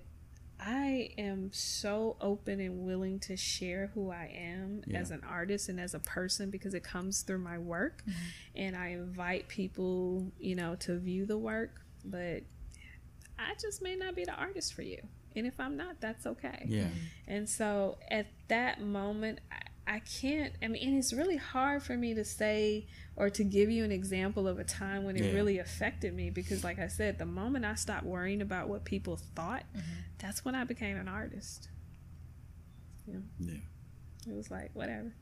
I 0.64 1.10
am 1.18 1.50
so 1.52 2.16
open 2.20 2.60
and 2.60 2.84
willing 2.86 3.18
to 3.20 3.36
share 3.36 3.90
who 3.94 4.10
I 4.12 4.32
am 4.32 4.84
Yeah. 4.86 5.00
as 5.00 5.10
an 5.10 5.22
artist 5.28 5.68
and 5.68 5.80
as 5.80 5.92
a 5.92 5.98
person 5.98 6.50
because 6.50 6.72
it 6.72 6.84
comes 6.84 7.22
through 7.22 7.38
my 7.38 7.58
work. 7.58 8.04
Mm-hmm. 8.08 8.18
And 8.54 8.76
I 8.76 8.88
invite 8.88 9.48
people, 9.48 10.30
you 10.38 10.54
know, 10.54 10.76
to 10.76 10.98
view 10.98 11.26
the 11.26 11.38
work, 11.38 11.80
but 12.04 12.44
I 13.38 13.54
just 13.60 13.82
may 13.82 13.96
not 13.96 14.14
be 14.14 14.24
the 14.24 14.34
artist 14.34 14.72
for 14.74 14.82
you. 14.82 14.98
And 15.34 15.46
if 15.46 15.58
I'm 15.58 15.76
not, 15.76 16.00
that's 16.00 16.26
okay. 16.26 16.64
Yeah. 16.68 16.82
Mm-hmm. 16.82 16.98
And 17.26 17.48
so 17.48 17.98
at 18.08 18.26
that 18.48 18.80
moment, 18.80 19.40
I, 19.50 19.56
I 19.86 19.98
can't, 20.00 20.52
I 20.62 20.68
mean, 20.68 20.86
and 20.88 20.96
it's 20.98 21.12
really 21.12 21.36
hard 21.36 21.82
for 21.82 21.96
me 21.96 22.14
to 22.14 22.24
say 22.24 22.86
or 23.16 23.28
to 23.30 23.42
give 23.44 23.68
you 23.70 23.84
an 23.84 23.90
example 23.92 24.46
of 24.46 24.58
a 24.58 24.64
time 24.64 25.04
when 25.04 25.16
it 25.16 25.24
Yeah. 25.24 25.32
really 25.32 25.58
affected 25.58 26.14
me 26.14 26.30
because, 26.30 26.62
like 26.62 26.78
I 26.78 26.86
said, 26.86 27.18
the 27.18 27.26
moment 27.26 27.64
I 27.64 27.74
stopped 27.74 28.04
worrying 28.04 28.40
about 28.42 28.68
what 28.68 28.84
people 28.84 29.16
thought, 29.34 29.64
that's 30.18 30.44
when 30.44 30.54
I 30.54 30.64
became 30.64 30.96
an 30.96 31.08
artist. 31.08 31.68
Yeah. 33.06 33.54
It 34.28 34.34
was 34.36 34.50
like, 34.50 34.70
whatever. 34.74 35.12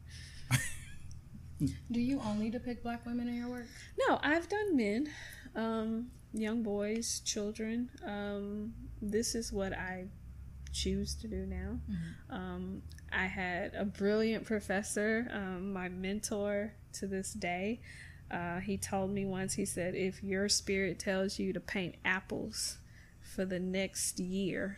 Do 1.90 2.00
you 2.00 2.20
only 2.20 2.50
depict 2.50 2.82
black 2.82 3.04
women 3.06 3.28
in 3.28 3.34
your 3.36 3.48
work? 3.48 3.66
No, 4.08 4.18
I've 4.22 4.48
done 4.48 4.76
men, 4.76 5.08
um, 5.54 6.10
young 6.32 6.62
boys, 6.62 7.20
children. 7.24 7.90
Um, 8.06 8.72
this 9.02 9.34
is 9.34 9.52
what 9.52 9.72
I 9.72 10.06
choose 10.72 11.14
to 11.16 11.28
do 11.28 11.46
now. 11.46 11.78
Um, 12.30 12.82
I 13.12 13.26
had 13.26 13.74
a 13.74 13.84
brilliant 13.84 14.44
professor, 14.44 15.28
um, 15.32 15.72
my 15.72 15.88
mentor 15.88 16.72
to 16.94 17.06
this 17.06 17.32
day. 17.32 17.80
Uh, 18.30 18.60
he 18.60 18.76
told 18.76 19.10
me 19.10 19.24
once, 19.24 19.54
he 19.54 19.64
said, 19.64 19.94
if 19.94 20.22
your 20.22 20.48
spirit 20.48 20.98
tells 21.00 21.38
you 21.38 21.52
to 21.52 21.60
paint 21.60 21.96
apples 22.04 22.78
for 23.20 23.44
the 23.44 23.58
next 23.58 24.20
year, 24.20 24.76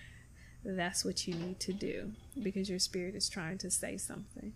that's 0.64 1.04
what 1.04 1.26
you 1.26 1.34
need 1.34 1.60
to 1.60 1.72
do 1.72 2.12
because 2.42 2.70
your 2.70 2.78
spirit 2.78 3.14
is 3.14 3.28
trying 3.28 3.58
to 3.58 3.70
say 3.70 3.96
something. 3.98 4.52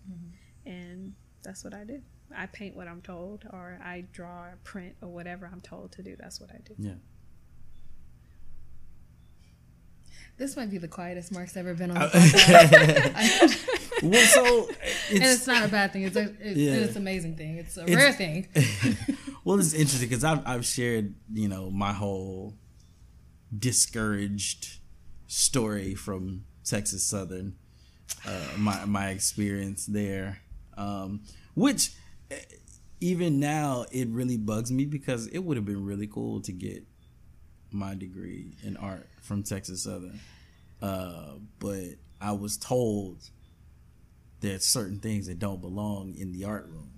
And 0.65 1.13
that's 1.43 1.63
what 1.63 1.73
I 1.73 1.83
did. 1.83 2.03
I 2.35 2.45
paint 2.47 2.75
what 2.75 2.87
I'm 2.87 3.01
told, 3.01 3.45
or 3.51 3.79
I 3.83 4.05
draw 4.11 4.43
or 4.45 4.57
print 4.63 4.95
or 5.01 5.07
whatever 5.09 5.49
I'm 5.51 5.61
told 5.61 5.91
to 5.93 6.01
do. 6.03 6.15
That's 6.19 6.41
what 6.41 6.49
I 6.51 6.59
do. 6.65 6.73
Yeah. 6.77 6.93
This 10.37 10.55
might 10.55 10.69
be 10.69 10.77
the 10.77 10.87
quietest 10.87 11.31
Mark's 11.31 11.57
ever 11.57 11.73
been 11.73 11.89
on 11.91 11.97
Uh, 11.97 12.07
the 12.09 12.19
podcast. 12.19 14.01
well, 14.03 14.25
so 14.27 14.67
and 15.11 15.23
it's, 15.23 15.33
it's 15.35 15.47
not 15.47 15.65
a 15.65 15.67
bad 15.67 15.91
thing. 15.93 16.03
It's 16.03 16.15
a 16.15 16.31
it's, 16.39 16.57
Yeah. 16.57 16.73
it's 16.75 16.95
an 16.95 17.01
amazing 17.01 17.35
thing. 17.35 17.57
It's 17.57 17.75
a 17.77 17.81
It's- 17.83 17.97
rare 17.97 18.13
thing. 18.13 18.47
well, 19.43 19.59
it's 19.59 19.73
interesting 19.73 20.07
because 20.09 20.23
I've 20.23 20.45
I've 20.45 20.65
shared 20.65 21.15
you 21.33 21.47
know 21.47 21.71
my 21.71 21.91
whole 21.93 22.53
discouraged 23.57 24.79
story 25.27 25.95
from 25.95 26.43
Texas 26.63 27.03
Southern, 27.03 27.55
uh, 28.25 28.47
my 28.57 28.85
my 28.85 29.09
experience 29.09 29.85
there, 29.85 30.39
um, 30.77 31.21
which 31.55 31.93
eh, 32.29 32.35
even 32.99 33.39
now 33.39 33.85
it 33.91 34.07
really 34.09 34.37
bugs 34.37 34.71
me 34.71 34.85
because 34.85 35.27
it 35.27 35.39
would 35.39 35.57
have 35.57 35.65
been 35.65 35.83
really 35.83 36.07
cool 36.07 36.41
to 36.41 36.51
get 36.51 36.83
my 37.71 37.95
degree 37.95 38.53
in 38.63 38.77
art 38.77 39.07
from 39.21 39.43
Texas 39.43 39.83
Southern, 39.83 40.19
uh, 40.81 41.33
but 41.59 41.83
I 42.21 42.31
was 42.31 42.57
told 42.57 43.17
there's 44.39 44.63
certain 44.63 44.99
things 44.99 45.27
that 45.27 45.39
don't 45.39 45.61
belong 45.61 46.15
in 46.17 46.31
the 46.31 46.45
art 46.45 46.67
room. 46.67 46.91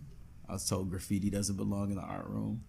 I 0.48 0.54
was 0.54 0.68
told 0.68 0.90
graffiti 0.90 1.30
doesn't 1.30 1.56
belong 1.58 1.90
in 1.92 1.96
the 1.98 2.02
art 2.04 2.26
room. 2.28 2.64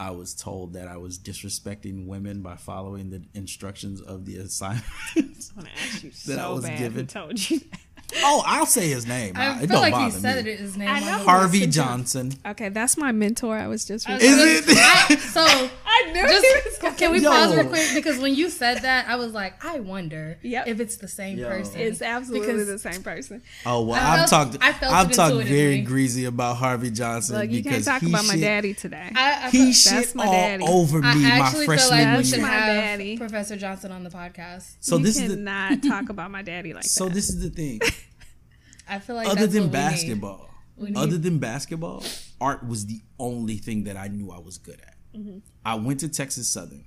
I 0.00 0.12
was 0.12 0.32
told 0.34 0.74
that 0.74 0.86
I 0.86 0.96
was 0.96 1.18
disrespecting 1.18 2.06
women 2.06 2.40
by 2.40 2.54
following 2.54 3.10
the 3.10 3.24
instructions 3.34 4.00
of 4.00 4.26
the 4.26 4.36
assignment. 4.36 4.84
I 5.16 5.20
want 5.56 5.68
to 6.00 6.26
That 6.28 6.38
I 6.38 6.48
was 6.50 6.64
bad 6.64 6.78
given. 6.78 7.06
told 7.08 7.50
you 7.50 7.58
that. 7.58 7.80
oh, 8.18 8.42
I'll 8.46 8.64
say 8.66 8.88
his 8.88 9.06
name. 9.06 9.34
I 9.36 9.54
it 9.56 9.58
feel 9.68 9.80
don't 9.82 9.90
like 9.90 10.04
he 10.04 10.10
said 10.12 10.44
me. 10.44 10.52
it, 10.52 10.60
his 10.60 10.76
name. 10.76 10.88
I 10.88 11.00
know. 11.00 11.18
Harvey. 11.24 11.66
Johnson. 11.66 12.32
Okay, 12.46 12.68
that's 12.68 12.96
my 12.96 13.10
mentor. 13.10 13.56
I 13.58 13.66
was 13.66 13.84
just. 13.84 14.08
I 14.08 14.18
Is 14.18 14.68
it? 14.68 14.76
I- 14.78 15.16
so 15.16 15.68
I 16.06 16.12
knew 16.12 16.22
just 16.22 16.46
he 16.46 16.68
was 16.70 16.78
gonna- 16.78 16.94
can 16.96 17.12
we 17.12 17.20
Yo. 17.20 17.30
pause 17.30 17.54
real 17.56 17.66
quick 17.66 17.90
because 17.94 18.18
when 18.18 18.34
you 18.34 18.50
said 18.50 18.78
that, 18.82 19.08
I 19.08 19.16
was 19.16 19.32
like, 19.32 19.64
I 19.64 19.80
wonder 19.80 20.38
Yep. 20.42 20.66
if 20.68 20.80
it's 20.80 20.96
the 20.96 21.08
same 21.08 21.38
Yo. 21.38 21.48
person. 21.48 21.80
It's 21.80 22.02
absolutely 22.02 22.46
Because- 22.46 22.66
the 22.66 22.78
same 22.78 23.02
person. 23.02 23.42
Oh 23.66 23.82
well, 23.84 24.00
I 24.00 24.22
I've 24.22 24.30
talked. 24.30 24.58
I 24.60 24.72
felt 24.72 24.92
I've 24.94 25.12
talked 25.12 25.36
very 25.46 25.80
greasy 25.82 26.24
about 26.26 26.56
Harvey 26.56 26.90
Johnson 26.90 27.36
Look, 27.36 27.50
you 27.50 27.62
because 27.62 27.84
can't 27.84 27.84
talk 27.84 28.00
he 28.02 28.08
about 28.08 28.26
my 28.26 28.34
shit, 28.34 28.42
daddy 28.42 28.74
today. 28.74 29.10
I, 29.14 29.46
I, 29.46 29.50
He 29.50 29.72
shit 29.72 29.92
That's 29.92 30.14
my 30.14 30.26
all 30.26 30.32
daddy. 30.32 30.64
over 30.66 31.00
me 31.00 31.08
I 31.08 31.14
my 31.14 31.28
actually 31.46 31.66
feel 31.66 31.76
freshman 31.76 32.08
like 32.08 32.18
we 32.18 32.24
should 32.24 32.38
year. 32.38 32.46
my 32.46 32.52
have 32.52 32.66
daddy. 32.82 33.16
Professor 33.16 33.56
Johnson 33.56 33.92
on 33.92 34.04
the 34.04 34.10
podcast. 34.10 34.76
So 34.80 34.96
you 34.98 35.04
this 35.04 35.16
is 35.20 35.28
the 35.30 35.34
cannot 35.36 35.82
talk 35.88 36.08
about 36.10 36.30
my 36.30 36.42
daddy 36.42 36.72
like 36.74 36.84
so 36.84 37.04
that. 37.04 37.10
So 37.10 37.14
this 37.14 37.28
is 37.28 37.40
the 37.42 37.50
thing. 37.50 37.80
I 38.88 38.98
feel 39.00 39.16
like 39.16 39.28
other 39.28 39.46
than 39.46 39.64
what 39.64 39.72
we 39.72 39.78
need. 39.78 39.90
basketball, 39.90 40.50
other 40.96 41.18
than 41.18 41.38
basketball, 41.38 42.04
art 42.40 42.66
was 42.66 42.86
the 42.86 43.00
only 43.18 43.56
thing 43.56 43.84
that 43.84 43.96
I 43.96 44.08
knew 44.08 44.30
I 44.30 44.38
was 44.38 44.58
good 44.58 44.80
at. 44.80 44.94
Mm-hmm. 45.18 45.38
I 45.64 45.74
went 45.74 46.00
to 46.00 46.08
Texas 46.08 46.48
Southern, 46.48 46.84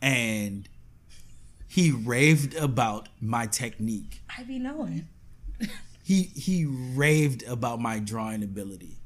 and 0.00 0.68
he 1.66 1.90
raved 1.90 2.54
about 2.54 3.08
my 3.20 3.46
technique. 3.46 4.22
I 4.36 4.44
be 4.44 4.58
knowing. 4.58 5.08
He 6.04 6.22
he 6.22 6.66
raved 6.66 7.42
about 7.44 7.80
my 7.80 7.98
drawing 7.98 8.42
ability, 8.42 8.98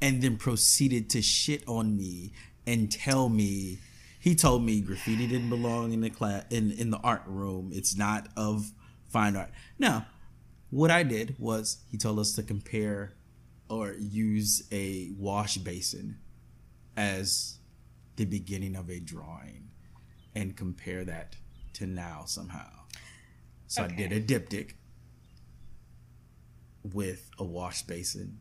and 0.00 0.22
then 0.22 0.36
proceeded 0.36 1.10
to 1.10 1.22
shit 1.22 1.62
on 1.68 1.96
me 1.96 2.32
and 2.66 2.90
tell 2.90 3.28
me. 3.28 3.78
He 4.18 4.34
told 4.34 4.62
me 4.62 4.80
graffiti 4.80 5.26
didn't 5.26 5.48
belong 5.50 5.92
in 5.92 6.00
the 6.00 6.10
class 6.10 6.44
in 6.50 6.72
in 6.72 6.90
the 6.90 6.98
art 6.98 7.22
room. 7.26 7.70
It's 7.72 7.96
not 7.96 8.28
of 8.36 8.72
fine 9.08 9.36
art. 9.36 9.50
Now, 9.78 10.06
what 10.70 10.90
I 10.90 11.02
did 11.02 11.36
was 11.38 11.78
he 11.90 11.98
told 11.98 12.18
us 12.18 12.32
to 12.32 12.42
compare 12.42 13.14
or 13.70 13.94
use 13.98 14.64
a 14.72 15.10
wash 15.16 15.56
basin 15.56 16.18
as 16.96 17.58
the 18.16 18.26
beginning 18.26 18.76
of 18.76 18.90
a 18.90 19.00
drawing 19.00 19.70
and 20.34 20.56
compare 20.56 21.04
that 21.04 21.36
to 21.72 21.86
now 21.86 22.24
somehow. 22.26 22.68
So 23.68 23.84
I 23.84 23.88
did 23.88 24.12
a 24.12 24.20
diptych 24.20 24.74
with 26.82 27.30
a 27.38 27.44
wash 27.44 27.82
basin, 27.82 28.40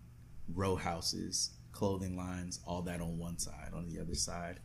row 0.53 0.75
houses, 0.75 1.51
clothing 1.71 2.17
lines, 2.17 2.59
all 2.65 2.81
that 2.81 2.99
on 2.99 3.17
one 3.17 3.37
side. 3.37 3.71
On 3.73 3.87
the 3.87 4.01
other 4.01 4.15
side, 4.15 4.59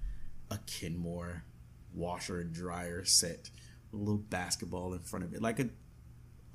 a 0.51 0.59
Kenmore 0.67 1.45
washer 1.93 2.41
and 2.41 2.53
dryer 2.53 3.05
set 3.05 3.51
with 3.93 4.01
a 4.01 4.05
little 4.05 4.17
basketball 4.17 4.95
in 4.95 5.01
front 5.01 5.25
of 5.25 5.35
it, 5.35 5.43
like 5.43 5.61
a 5.61 5.69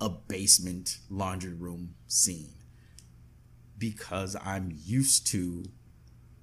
a 0.01 0.09
basement 0.09 0.97
laundry 1.09 1.53
room 1.53 1.93
scene. 2.07 2.58
Because 3.79 4.35
I'm 4.45 4.71
used 4.85 5.25
to 5.27 5.63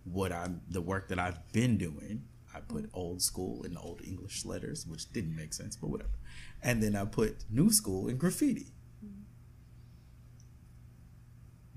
what 0.05 0.32
I'm 0.32 0.62
the 0.68 0.80
work 0.80 1.09
that 1.09 1.18
I've 1.20 1.53
been 1.53 1.76
doing. 1.78 2.24
I 2.55 2.61
put 2.61 2.89
old 2.95 3.20
school 3.22 3.62
in 3.64 3.76
old 3.76 4.01
English 4.03 4.45
letters, 4.47 4.87
which 4.87 5.12
didn't 5.12 5.37
make 5.37 5.53
sense, 5.53 5.76
but 5.76 5.91
whatever. 5.91 6.11
And 6.62 6.82
then 6.82 6.97
I 6.97 7.05
put 7.05 7.45
new 7.51 7.70
school 7.70 8.09
in 8.09 8.16
graffiti. 8.16 8.72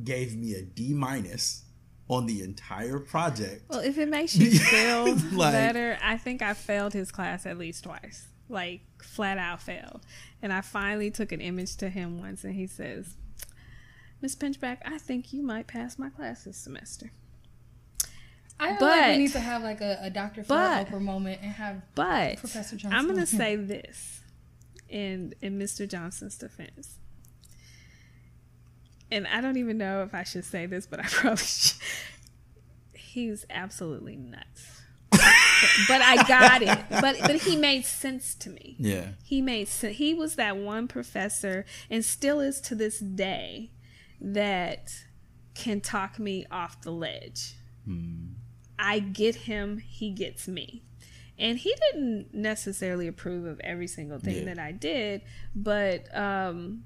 Gave 0.04 0.38
me 0.38 0.54
a 0.54 0.62
D 0.62 0.94
minus 0.94 1.66
on 2.08 2.26
the 2.26 2.42
entire 2.42 3.00
project. 3.00 3.66
well, 3.70 3.82
if 3.82 3.98
it 3.98 4.08
makes 4.10 4.36
you 4.36 4.52
feel 4.60 5.14
Like- 5.34 5.52
better, 5.54 5.98
I 6.02 6.18
think 6.18 6.42
I 6.42 6.54
failed 6.54 6.94
his 6.94 7.12
class 7.12 7.46
at 7.46 7.58
least 7.58 7.84
twice. 7.84 8.28
Like 8.48 8.82
flat 9.04 9.38
out 9.38 9.62
failed. 9.62 10.06
And 10.42 10.52
I 10.54 10.62
finally 10.62 11.12
took 11.12 11.32
an 11.32 11.42
image 11.42 11.76
to 11.78 11.90
him 11.90 12.20
once, 12.20 12.44
and 12.44 12.56
he 12.56 12.66
says, 12.66 13.16
Miss 14.22 14.36
Pinchback, 14.36 14.80
I 14.86 14.98
think 14.98 15.32
you 15.34 15.42
might 15.42 15.68
pass 15.68 15.98
my 15.98 16.10
class 16.10 16.44
this 16.44 16.58
semester. 16.58 17.12
I 18.60 18.70
feel 18.72 18.80
But- 18.80 18.98
like 18.98 19.12
we 19.12 19.18
need 19.20 19.32
to 19.32 19.40
have 19.40 19.64
like 19.64 19.80
a, 19.82 19.98
a 20.02 20.10
Dr. 20.10 20.44
Phil 20.44 20.56
but- 20.58 20.88
Oprah 20.88 21.02
moment 21.02 21.40
and 21.42 21.52
have 21.54 21.82
But 21.96 22.38
Professor 22.38 22.76
Johnson. 22.76 22.98
I'm 23.00 23.08
gonna 23.08 23.26
say 23.26 23.56
this 23.56 24.22
in 24.90 25.34
in 25.42 25.58
Mr. 25.58 25.88
Johnson's 25.90 26.38
defense. 26.38 26.96
And 29.12 29.26
I 29.28 29.42
don't 29.42 29.58
even 29.58 29.78
know 29.78 30.04
if 30.04 30.14
I 30.14 30.24
should 30.24 30.46
say 30.46 30.66
this, 30.66 30.86
but 30.86 31.00
I 31.00 31.04
probably 31.10 31.44
should. 31.44 31.78
He's 32.94 33.46
absolutely 33.50 34.16
nuts. 34.18 34.82
but, 35.10 35.22
but 35.88 36.02
I 36.02 36.28
got 36.28 36.62
it. 36.62 36.78
But 37.02 37.18
but 37.22 37.36
he 37.38 37.56
made 37.56 37.86
sense 37.86 38.36
to 38.36 38.50
me. 38.50 38.76
Yeah. 38.78 39.08
He 39.24 39.42
made 39.42 39.68
sense. 39.68 39.96
He 39.98 40.14
was 40.14 40.36
that 40.36 40.58
one 40.58 40.88
professor, 40.88 41.66
and 41.90 42.04
still 42.06 42.40
is 42.40 42.62
to 42.62 42.76
this 42.76 43.00
day, 43.00 43.72
that 44.22 44.92
can 45.56 45.82
talk 45.82 46.20
me 46.20 46.46
off 46.52 46.82
the 46.82 46.92
ledge. 46.92 47.56
I 48.78 49.00
get 49.00 49.36
him, 49.36 49.80
he 49.80 50.12
gets 50.12 50.48
me. 50.48 50.84
And 51.38 51.58
he 51.58 51.74
didn't 51.92 52.34
necessarily 52.34 53.08
approve 53.08 53.46
of 53.46 53.60
every 53.62 53.88
single 53.88 54.20
thing 54.20 54.40
Yeah. 54.40 54.54
that 54.54 54.60
I 54.60 54.72
did, 54.74 55.22
but 55.56 56.14
um, 56.16 56.84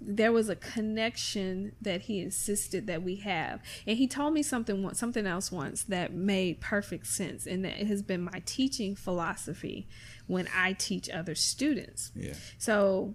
there 0.00 0.32
was 0.32 0.48
a 0.50 0.56
connection 0.56 1.72
that 1.80 2.02
he 2.02 2.20
insisted 2.20 2.86
that 2.86 3.02
we 3.02 3.16
have. 3.16 3.60
And 3.86 3.96
he 3.96 4.06
told 4.06 4.34
me 4.34 4.42
something 4.42 4.92
something 4.94 5.26
else 5.26 5.50
once 5.50 5.82
that 5.84 6.12
made 6.12 6.60
perfect 6.60 7.06
sense, 7.06 7.46
and 7.46 7.64
that 7.64 7.78
has 7.78 8.02
been 8.02 8.20
my 8.22 8.42
teaching 8.44 8.94
philosophy 8.94 9.88
when 10.26 10.46
I 10.54 10.74
teach 10.74 11.08
other 11.10 11.34
students. 11.34 12.12
Yeah. 12.14 12.34
So 12.58 13.14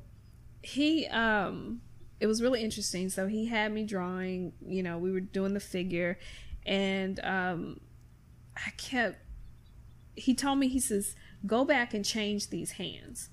he 0.63 1.05
um 1.07 1.81
it 2.19 2.27
was 2.27 2.41
really 2.41 2.63
interesting. 2.63 3.09
So 3.09 3.27
he 3.27 3.45
had 3.45 3.71
me 3.71 3.83
drawing, 3.83 4.53
you 4.65 4.83
know, 4.83 4.97
we 4.97 5.11
were 5.11 5.19
doing 5.19 5.53
the 5.53 5.59
figure 5.59 6.19
and 6.65 7.19
um 7.23 7.79
I 8.55 8.71
kept 8.71 9.17
he 10.15 10.35
told 10.35 10.59
me 10.59 10.67
he 10.67 10.79
says 10.79 11.15
go 11.45 11.63
back 11.63 11.93
and 11.93 12.03
change 12.03 12.49
these 12.49 12.71
hands. 12.71 13.29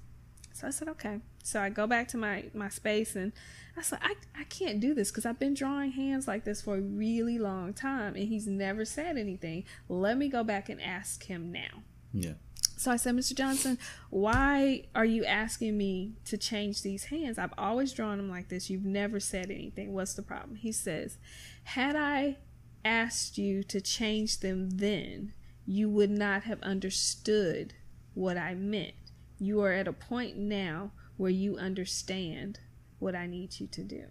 So 0.53 0.67
I 0.67 0.71
said 0.71 0.89
okay. 0.89 1.21
So 1.43 1.61
I 1.61 1.69
go 1.69 1.87
back 1.87 2.09
to 2.09 2.17
my 2.17 2.45
my 2.55 2.69
space 2.69 3.17
and 3.17 3.33
I 3.77 3.83
said 3.83 3.99
I 4.03 4.15
I 4.39 4.45
can't 4.45 4.81
do 4.81 4.95
this 4.95 5.11
cuz 5.11 5.27
I've 5.27 5.39
been 5.39 5.55
drawing 5.55 5.93
hands 5.93 6.29
like 6.29 6.45
this 6.45 6.63
for 6.63 6.77
a 6.77 6.81
really 6.81 7.39
long 7.39 7.75
time 7.75 8.15
and 8.15 8.29
he's 8.29 8.47
never 8.47 8.85
said 8.85 9.17
anything. 9.17 9.65
Let 9.89 10.17
me 10.17 10.29
go 10.29 10.45
back 10.45 10.69
and 10.69 10.81
ask 10.81 11.25
him 11.25 11.51
now. 11.51 11.83
Yeah. 12.13 12.35
So 12.77 12.91
I 12.91 12.97
said, 12.97 13.17
Mr. 13.17 13.35
Johnson, 13.35 13.79
why 14.11 14.85
are 14.95 15.05
you 15.05 15.25
asking 15.25 15.79
me 15.79 16.13
to 16.27 16.37
change 16.37 16.83
these 16.83 17.05
hands? 17.05 17.39
I've 17.39 17.55
always 17.57 17.93
drawn 17.93 18.19
them 18.19 18.31
like 18.31 18.49
this. 18.49 18.69
You've 18.69 18.85
never 18.85 19.19
said 19.19 19.51
anything. 19.51 19.95
What's 19.95 20.13
the 20.13 20.23
problem? 20.23 20.57
He 20.57 20.73
says, 20.73 21.17
Had 21.65 21.97
I 21.97 22.37
asked 22.85 23.39
you 23.39 23.63
to 23.65 23.81
change 23.81 24.41
them 24.41 24.71
then, 24.71 25.33
you 25.67 25.89
would 25.89 26.11
not 26.11 26.43
have 26.43 26.63
understood 26.63 27.73
what 28.15 28.37
I 28.37 28.55
meant. 28.55 28.95
You 29.39 29.63
are 29.63 29.73
at 29.73 29.89
a 29.89 29.93
point 29.93 30.37
now 30.37 30.93
where 31.17 31.31
you 31.31 31.57
understand 31.57 32.61
what 32.99 33.15
I 33.15 33.27
need 33.27 33.59
you 33.59 33.67
to 33.69 33.83
do. 33.83 34.05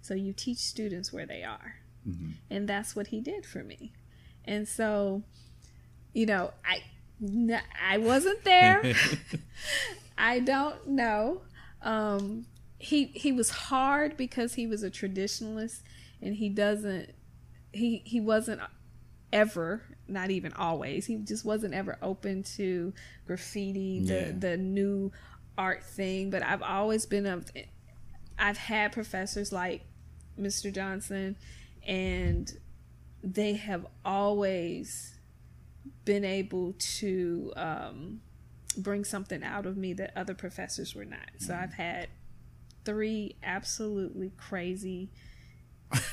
So 0.00 0.14
you 0.14 0.32
teach 0.32 0.58
students 0.58 1.12
where 1.12 1.26
they 1.26 1.42
are. 1.42 1.76
Mm-hmm. 2.08 2.30
And 2.50 2.68
that's 2.68 2.94
what 2.94 3.08
he 3.08 3.20
did 3.20 3.44
for 3.44 3.64
me. 3.64 3.92
And 4.44 4.68
so, 4.68 5.24
you 6.12 6.26
know, 6.26 6.52
I 6.64 6.82
I 7.22 7.98
wasn't 7.98 8.44
there. 8.44 8.82
I 10.18 10.38
don't 10.40 10.86
know. 10.88 11.42
Um, 11.82 12.46
he 12.78 13.06
he 13.06 13.32
was 13.32 13.50
hard 13.50 14.16
because 14.16 14.54
he 14.54 14.66
was 14.66 14.82
a 14.82 14.90
traditionalist, 14.90 15.80
and 16.20 16.34
he 16.36 16.48
doesn't. 16.48 17.10
He 17.72 18.02
he 18.04 18.20
wasn't 18.20 18.60
ever, 19.32 19.82
not 20.08 20.30
even 20.30 20.52
always. 20.54 21.06
He 21.06 21.16
just 21.16 21.44
wasn't 21.44 21.74
ever 21.74 21.98
open 22.02 22.42
to 22.56 22.92
graffiti, 23.26 24.00
the 24.00 24.14
Yeah. 24.14 24.32
the 24.38 24.56
new 24.56 25.12
art 25.56 25.84
thing. 25.84 26.30
But 26.30 26.42
I've 26.42 26.62
always 26.62 27.06
been 27.06 27.26
a. 27.26 27.42
I've 28.38 28.58
had 28.58 28.92
professors 28.92 29.52
like 29.52 29.82
Mr. 30.38 30.72
Johnson, 30.72 31.36
and 31.86 32.50
they 33.22 33.54
have 33.54 33.86
always 34.04 35.15
been 36.06 36.24
able 36.24 36.72
to 36.78 37.52
um, 37.56 38.20
bring 38.78 39.04
something 39.04 39.42
out 39.44 39.66
of 39.66 39.76
me 39.76 39.92
that 39.92 40.12
other 40.16 40.32
professors 40.34 40.94
were 40.94 41.04
not. 41.04 41.30
So 41.38 41.54
I've 41.54 41.74
had 41.74 42.08
three 42.86 43.36
absolutely 43.42 44.32
crazy, 44.38 45.10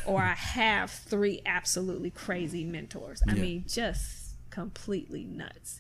or 0.05 0.21
I 0.21 0.33
have 0.33 0.91
three 0.91 1.41
absolutely 1.45 2.09
crazy 2.11 2.65
mentors. 2.65 3.23
I 3.29 3.35
Yeah. 3.35 3.41
mean, 3.41 3.65
just 3.67 4.35
completely 4.49 5.23
nuts. 5.23 5.79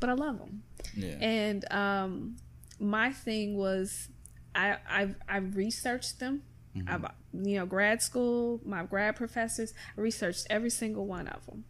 But 0.00 0.10
I 0.10 0.12
love 0.14 0.38
them. 0.38 0.62
Yeah. 0.94 1.16
And 1.20 1.72
um, 1.72 2.36
my 2.78 3.10
thing 3.12 3.56
was, 3.56 4.08
I 4.54 4.76
I've, 4.88 5.16
I've 5.28 5.56
researched 5.56 6.20
them. 6.20 6.42
I've 6.88 7.04
you 7.32 7.56
know 7.58 7.66
grad 7.66 8.02
school, 8.02 8.60
my 8.64 8.82
grad 8.82 9.14
professors, 9.14 9.72
I 9.96 10.00
researched 10.00 10.48
every 10.50 10.70
single 10.70 11.06
one 11.06 11.28
of 11.28 11.46
them. 11.46 11.64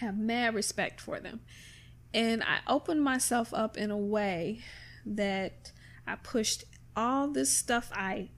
Have 0.00 0.18
mad 0.18 0.54
respect 0.54 1.00
for 1.00 1.18
them, 1.18 1.40
and 2.12 2.42
I 2.42 2.58
opened 2.66 3.02
myself 3.02 3.52
up 3.54 3.76
in 3.76 3.90
a 3.90 3.96
way 3.96 4.60
that 5.06 5.72
I 6.06 6.16
pushed 6.16 6.64
all 6.94 7.28
this 7.28 7.50
stuff 7.50 7.90
I 7.94 8.30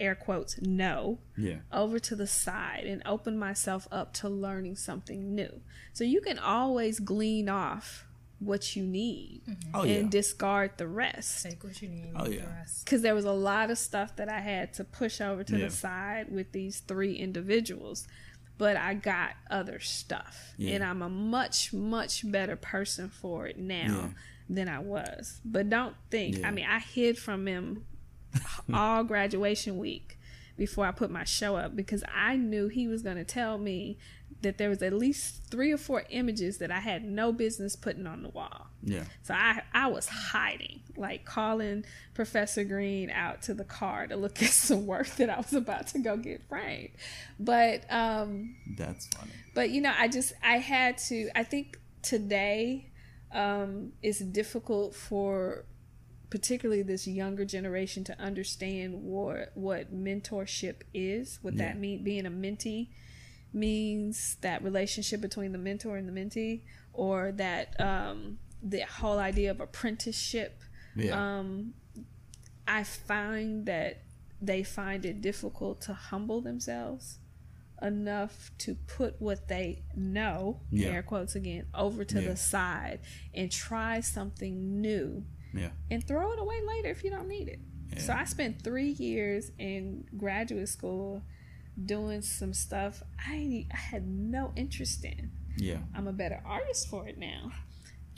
air 0.00 0.14
quotes 0.14 0.60
know 0.60 1.18
yeah. 1.36 1.56
over 1.72 1.98
to 1.98 2.14
the 2.14 2.26
side 2.26 2.84
and 2.86 3.02
open 3.04 3.38
myself 3.38 3.88
up 3.90 4.12
to 4.14 4.28
learning 4.28 4.76
something 4.76 5.34
new. 5.34 5.60
So 5.92 6.04
you 6.04 6.20
can 6.20 6.38
always 6.38 7.00
glean 7.00 7.48
off 7.48 8.04
what 8.38 8.76
you 8.76 8.84
need 8.84 9.42
mm-hmm. 9.48 9.70
Oh 9.74 9.82
and 9.82 10.04
yeah. 10.04 10.10
discard 10.10 10.72
the 10.76 10.86
rest. 10.86 11.44
Take 11.44 11.64
what 11.64 11.82
you 11.82 11.88
need. 11.88 12.12
Oh, 12.14 12.28
yeah. 12.28 12.64
Because 12.84 13.02
there 13.02 13.14
was 13.14 13.24
a 13.24 13.32
lot 13.32 13.70
of 13.70 13.78
stuff 13.78 14.14
that 14.16 14.28
I 14.28 14.40
had 14.40 14.72
to 14.74 14.84
push 14.84 15.20
over 15.20 15.42
to 15.44 15.58
Yeah. 15.58 15.66
the 15.66 15.70
side 15.72 16.30
with 16.30 16.52
these 16.52 16.80
three 16.80 17.14
individuals. 17.14 18.06
But 18.58 18.76
I 18.76 18.94
got 18.94 19.30
other 19.50 19.78
stuff. 19.80 20.52
Yeah. 20.56 20.74
And 20.74 20.84
I'm 20.84 21.00
a 21.00 21.08
much, 21.08 21.72
much 21.72 22.30
better 22.30 22.56
person 22.56 23.08
for 23.08 23.46
it 23.46 23.56
now 23.58 23.76
Yeah. 23.86 24.08
than 24.50 24.68
I 24.68 24.80
was. 24.80 25.40
But 25.44 25.70
don't 25.70 25.94
think, 26.10 26.38
Yeah. 26.38 26.48
I 26.48 26.50
mean, 26.50 26.66
I 26.68 26.80
hid 26.80 27.18
from 27.18 27.46
him 27.46 27.84
all 28.74 29.04
graduation 29.04 29.78
week 29.78 30.18
before 30.56 30.86
I 30.86 30.90
put 30.90 31.10
my 31.10 31.22
show 31.24 31.56
up 31.56 31.76
because 31.76 32.02
I 32.12 32.36
knew 32.36 32.66
he 32.68 32.88
was 32.88 33.02
going 33.02 33.16
to 33.16 33.24
tell 33.24 33.58
me 33.58 33.96
that 34.42 34.56
there 34.58 34.68
was 34.68 34.82
at 34.82 34.92
least 34.92 35.42
three 35.50 35.72
or 35.72 35.76
four 35.76 36.04
images 36.10 36.58
that 36.58 36.70
I 36.70 36.78
had 36.78 37.04
no 37.04 37.32
business 37.32 37.74
putting 37.74 38.06
on 38.06 38.22
the 38.22 38.28
wall. 38.28 38.68
Yeah. 38.82 39.04
So 39.22 39.34
I 39.34 39.62
I 39.72 39.88
was 39.88 40.06
hiding, 40.08 40.80
like 40.96 41.24
calling 41.24 41.84
Professor 42.14 42.62
Green 42.64 43.10
out 43.10 43.42
to 43.42 43.54
the 43.54 43.64
car 43.64 44.06
to 44.06 44.16
look 44.16 44.40
at 44.42 44.50
some 44.50 44.86
work 44.86 45.08
that 45.16 45.28
I 45.28 45.36
was 45.38 45.52
about 45.52 45.88
to 45.88 45.98
go 45.98 46.16
get 46.16 46.42
framed. 46.48 46.90
But 47.40 47.84
um 47.92 48.54
That's 48.76 49.06
funny. 49.08 49.32
but 49.54 49.70
you 49.70 49.80
know, 49.80 49.92
I 49.98 50.06
just 50.08 50.32
I 50.42 50.58
had 50.58 50.98
to 51.08 51.30
I 51.34 51.42
think 51.42 51.78
today 52.02 52.90
um 53.32 53.92
it's 54.02 54.20
difficult 54.20 54.94
for 54.94 55.64
particularly 56.30 56.82
this 56.82 57.06
younger 57.08 57.44
generation 57.44 58.04
to 58.04 58.20
understand 58.20 59.02
what 59.02 59.50
what 59.54 59.92
mentorship 59.94 60.82
is, 60.94 61.38
what 61.42 61.54
Yeah. 61.54 61.68
that 61.72 61.78
mean 61.78 62.04
being 62.04 62.24
a 62.26 62.30
mentee 62.30 62.88
means 63.52 64.36
that 64.40 64.62
relationship 64.62 65.20
between 65.20 65.52
the 65.52 65.58
mentor 65.58 65.96
and 65.96 66.08
the 66.08 66.12
mentee 66.12 66.62
or 66.92 67.32
that 67.32 67.78
um 67.80 68.38
the 68.62 68.80
whole 68.80 69.18
idea 69.18 69.50
of 69.50 69.60
apprenticeship 69.60 70.62
Yeah. 70.96 71.38
um, 71.38 71.74
I 72.66 72.82
find 72.84 73.64
that 73.66 74.02
they 74.42 74.62
find 74.62 75.04
it 75.06 75.20
difficult 75.22 75.80
to 75.82 75.94
humble 75.94 76.40
themselves 76.40 77.18
enough 77.80 78.50
to 78.58 78.74
put 78.74 79.20
what 79.20 79.46
they 79.48 79.84
know, 79.94 80.60
Yeah. 80.70 80.88
air 80.88 81.02
quotes 81.02 81.34
again, 81.36 81.66
over 81.72 82.04
to 82.04 82.20
Yeah. 82.20 82.28
the 82.30 82.36
side 82.36 83.00
and 83.32 83.50
try 83.50 84.00
something 84.00 84.80
new 84.80 85.24
yeah. 85.54 85.70
and 85.90 86.04
throw 86.06 86.32
it 86.32 86.38
away 86.40 86.60
later 86.60 86.88
if 86.88 87.04
you 87.04 87.10
don't 87.10 87.28
need 87.28 87.48
it. 87.48 87.60
So 88.00 88.12
I 88.12 88.24
spent 88.24 88.62
three 88.62 88.90
years 88.90 89.50
in 89.58 90.06
graduate 90.16 90.68
school 90.68 91.22
doing 91.84 92.22
some 92.22 92.52
stuff 92.52 93.02
I, 93.18 93.66
I 93.72 93.76
had 93.76 94.06
no 94.06 94.52
interest 94.56 95.04
in. 95.04 95.30
Yeah. 95.56 95.78
I'm 95.94 96.08
a 96.08 96.12
better 96.12 96.42
artist 96.44 96.88
for 96.88 97.08
it 97.08 97.18
now. 97.18 97.52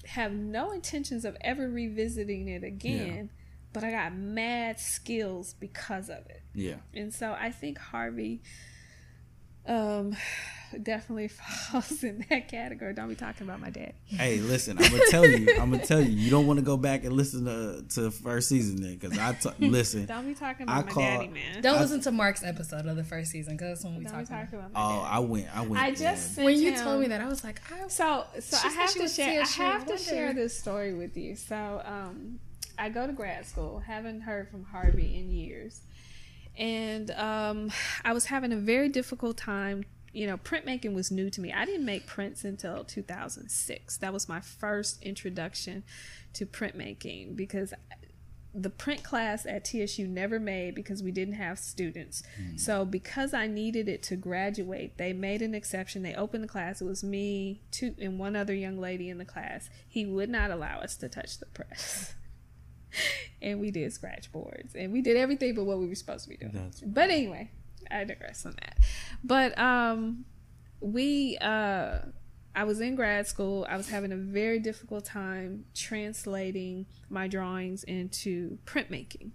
Have 0.07 0.33
no 0.33 0.73
intentions 0.73 1.25
of 1.25 1.37
ever 1.41 1.69
revisiting 1.69 2.49
it 2.49 2.65
again, 2.65 3.31
but 3.73 3.85
I 3.85 3.91
got 3.91 4.15
mad 4.15 4.81
skills 4.81 5.55
because 5.59 6.09
of 6.09 6.27
it. 6.29 6.43
Yeah. 6.55 6.77
And 6.95 7.13
so 7.13 7.37
I 7.39 7.51
think 7.51 7.79
Harvey 7.79 8.43
um, 9.67 10.17
definitely 10.83 11.29
falls 11.71 12.03
in 12.05 12.25
that 12.31 12.49
category. 12.49 12.93
Don't 12.95 13.09
be 13.09 13.14
talking 13.14 13.47
about 13.47 13.61
my 13.61 13.71
dad. 13.71 13.95
Hey, 14.07 14.39
listen, 14.39 14.79
I'm 14.79 14.91
gonna 14.91 15.03
tell 15.11 15.27
you, 15.27 15.49
I'm 15.61 15.71
gonna 15.71 15.85
tell 15.85 16.01
you, 16.01 16.11
you 16.11 16.31
don't 16.31 16.47
want 16.47 16.59
to 16.59 16.64
go 16.64 16.77
back 16.77 17.05
and 17.05 17.12
listen 17.14 17.45
to 17.45 17.85
to 17.95 18.01
the 18.03 18.11
first 18.11 18.49
season 18.49 18.81
then, 18.83 18.95
because 18.97 19.18
I 19.18 19.33
t- 19.33 19.51
listen. 19.66 20.07
Don't 20.07 20.27
be 20.27 20.35
talking 20.35 20.68
I 20.68 20.81
about 20.81 20.87
my 20.87 20.93
call- 20.93 21.03
daddy, 21.03 21.29
man. 21.29 21.62
Don't 21.62 21.79
I- 21.79 21.81
listen 21.81 22.01
to 22.03 22.11
Mark's 22.12 22.43
episode 22.45 22.87
of 22.87 22.97
the 22.97 23.05
first 23.05 23.31
season 23.31 23.57
because 23.57 23.81
that's 23.81 23.85
when 23.85 23.99
we 23.99 24.05
talk 24.05 24.14
about. 24.25 24.29
talking 24.29 24.59
about 24.59 24.73
my 24.73 24.81
Oh. 24.81 25.01
I 25.01 25.18
went, 25.18 25.57
I 25.57 25.62
went. 25.62 25.83
I 25.83 25.91
just 25.95 26.39
in. 26.39 26.45
When 26.45 26.55
you 26.61 26.71
sent 26.75 26.85
told 26.85 27.01
me 27.01 27.09
that, 27.09 27.21
I 27.21 27.27
was 27.27 27.43
like, 27.45 27.61
I 27.73 27.89
So, 27.89 28.25
so 28.41 28.57
I 28.62 28.71
have 28.73 28.93
to 28.95 29.09
share. 29.09 29.43
I 29.43 29.47
have 29.47 29.87
to 29.87 29.99
share 29.99 30.33
this 30.33 30.57
story 30.59 30.95
with 30.95 31.16
you. 31.16 31.37
So, 31.37 31.83
um, 31.85 32.39
I 32.79 32.89
go 32.89 33.07
to 33.07 33.12
grad 33.12 33.45
school. 33.47 33.81
Haven't 33.87 34.23
heard 34.23 34.49
from 34.51 34.64
Harvey 34.64 35.18
in 35.18 35.31
years, 35.31 35.81
and 36.57 37.11
um, 37.12 37.71
I 38.05 38.12
was 38.12 38.27
having 38.27 38.53
a 38.53 38.57
very 38.57 38.89
difficult 38.89 39.37
time. 39.37 39.85
You 40.13 40.27
know, 40.27 40.37
printmaking 40.37 40.95
was 40.95 41.11
new 41.11 41.31
to 41.31 41.41
me. 41.41 41.53
I 41.53 41.65
didn't 41.65 41.85
make 41.87 42.07
prints 42.07 42.45
until 42.45 42.85
2006. 42.85 43.97
That 43.99 44.13
was 44.13 44.29
my 44.29 44.41
first 44.41 45.03
introduction 45.03 45.85
to 46.35 46.47
printmaking 46.47 47.37
because 47.37 47.73
the 48.53 48.71
print 48.71 49.05
class 49.05 49.47
at 49.47 49.65
TSU 49.65 50.09
never 50.09 50.41
made 50.41 50.75
because 50.75 51.03
we 51.03 51.13
didn't 51.13 51.35
have 51.35 51.59
students. 51.59 52.23
Mm. 52.41 52.59
So 52.59 52.85
because 52.85 53.33
I 53.33 53.47
needed 53.47 53.89
it 53.89 54.03
to 54.05 54.17
graduate, 54.17 54.99
they 54.99 55.13
made 55.13 55.43
an 55.43 55.55
exception. 55.55 56.03
They 56.03 56.15
opened 56.15 56.43
the 56.43 56.49
class. 56.49 56.81
It 56.81 56.85
was 56.85 57.05
me, 57.05 57.63
two, 57.71 57.95
and 58.01 58.19
one 58.19 58.35
other 58.35 58.55
young 58.55 58.79
lady 58.79 59.09
in 59.09 59.19
the 59.19 59.25
class. 59.25 59.71
He 59.89 60.05
would 60.05 60.29
not 60.29 60.51
allow 60.51 60.81
us 60.81 60.97
to 60.97 61.09
touch 61.09 61.39
the 61.39 61.47
press. 61.47 62.15
and 63.43 63.61
we 63.61 63.71
did 63.71 63.93
scratch 63.93 64.33
boards 64.33 64.75
and 64.75 64.93
we 64.93 65.01
did 65.01 65.17
everything 65.17 65.55
but 65.55 65.65
what 65.65 65.79
we 65.79 65.87
were 65.87 65.95
supposed 65.95 66.25
to 66.25 66.31
be 66.31 66.37
doing. 66.37 66.53
That's 66.53 66.81
But 66.81 67.11
anyway, 67.11 67.51
I 67.91 68.05
digress 68.05 68.47
on 68.47 68.57
that. 68.61 68.78
But 69.24 69.59
um 69.59 70.24
we 70.80 71.36
uh 71.41 71.99
I 72.55 72.64
was 72.64 72.80
in 72.80 72.97
grad 72.97 73.26
school. 73.26 73.66
I 73.68 73.76
was 73.76 73.88
having 73.88 74.12
a 74.12 74.16
very 74.16 74.59
difficult 74.59 75.05
time 75.05 75.66
translating 75.74 76.86
my 77.09 77.28
drawings 77.28 77.84
into 77.84 78.59
printmaking. 78.66 79.30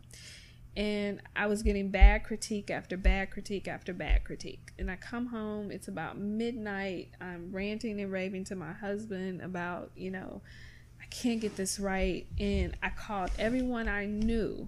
And 0.76 1.22
I 1.36 1.47
was 1.47 1.64
getting 1.64 1.89
bad 1.89 2.26
critique 2.26 2.70
after 2.70 2.97
bad 2.97 3.32
critique 3.32 3.70
after 3.70 3.93
bad 3.93 4.26
critique. 4.26 4.74
And 4.78 4.91
I 4.91 4.97
come 4.97 5.28
home, 5.28 5.72
it's 5.72 5.88
about 5.88 6.18
midnight. 6.18 7.12
I'm 7.22 7.53
ranting 7.53 8.01
and 8.01 8.12
raving 8.12 8.43
to 8.45 8.56
my 8.56 8.74
husband 8.74 9.41
about, 9.41 9.91
you 9.95 10.12
know, 10.12 10.41
I 11.01 11.06
can't 11.06 11.39
get 11.39 11.56
this 11.56 11.80
right. 11.80 12.28
And 12.38 12.76
I 12.84 12.89
called 12.89 13.32
everyone 13.39 13.88
I 13.88 14.06
knew 14.06 14.68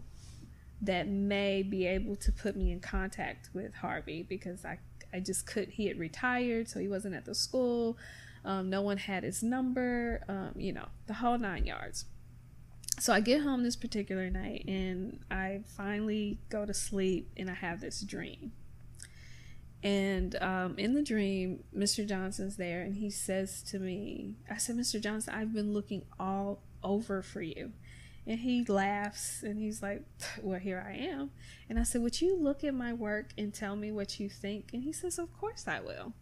that 0.82 1.07
may 1.07 1.63
be 1.63 1.86
able 1.88 2.15
to 2.17 2.32
put 2.32 2.55
me 2.55 2.71
in 2.71 2.80
contact 2.80 3.49
with 3.53 3.73
Harvey 3.75 4.23
because 4.23 4.63
I, 4.63 4.80
I 5.13 5.19
just 5.19 5.47
could. 5.47 5.69
He 5.69 5.88
had 5.88 5.97
retired, 5.97 6.69
so 6.69 6.80
he 6.80 6.88
wasn't 6.88 7.15
at 7.15 7.25
the 7.25 7.36
school. 7.36 7.97
Um, 8.45 8.69
no 8.69 8.82
one 8.82 8.97
had 8.97 9.23
his 9.23 9.43
number, 9.43 10.23
um, 10.30 10.51
you 10.55 10.71
know, 10.71 10.88
the 11.07 11.15
whole 11.15 11.38
nine 11.38 11.65
yards. 11.65 12.05
So 12.99 13.13
I 13.13 13.19
get 13.19 13.41
home 13.41 13.63
this 13.63 13.75
particular 13.75 14.30
night 14.30 14.65
and 14.67 15.19
I 15.30 15.61
finally 15.67 16.39
go 16.49 16.65
to 16.65 16.73
sleep 16.73 17.30
and 17.38 17.49
I 17.49 17.53
have 17.53 17.80
this 17.80 18.01
dream. 18.01 18.53
And 19.84 20.36
um, 20.41 20.80
in 20.80 20.95
the 20.95 21.03
dream, 21.03 21.63
Mr. 21.75 22.07
Johnson's 22.07 22.57
there 22.57 22.82
and 22.82 22.95
he 22.95 23.11
says 23.11 23.61
to 23.63 23.80
me, 23.80 24.36
I 24.49 24.57
said, 24.57 24.78
Mr. 24.78 24.99
Johnson, 24.99 25.36
I've 25.36 25.53
been 25.53 25.73
looking 25.73 26.05
all 26.19 26.63
over 26.84 27.21
for 27.21 27.41
you. 27.41 27.73
And 28.28 28.39
he 28.39 28.65
laughs 28.65 29.41
and 29.41 29.57
he's 29.57 29.82
like, 29.82 30.03
Well, 30.41 30.59
here 30.59 30.86
I 30.86 30.97
am. 30.97 31.32
And 31.69 31.80
I 31.80 31.84
said, 31.84 32.01
Would 32.01 32.21
you 32.21 32.36
look 32.36 32.61
at 32.65 32.73
my 32.73 32.91
work 32.91 33.28
and 33.38 33.53
tell 33.53 33.78
me 33.78 33.89
what 33.89 34.19
you 34.19 34.30
think? 34.30 34.71
And 34.73 34.84
he 34.84 34.91
says, 34.91 35.17
Of 35.17 35.32
course 35.32 35.65
I 35.65 35.80
will. 35.80 36.13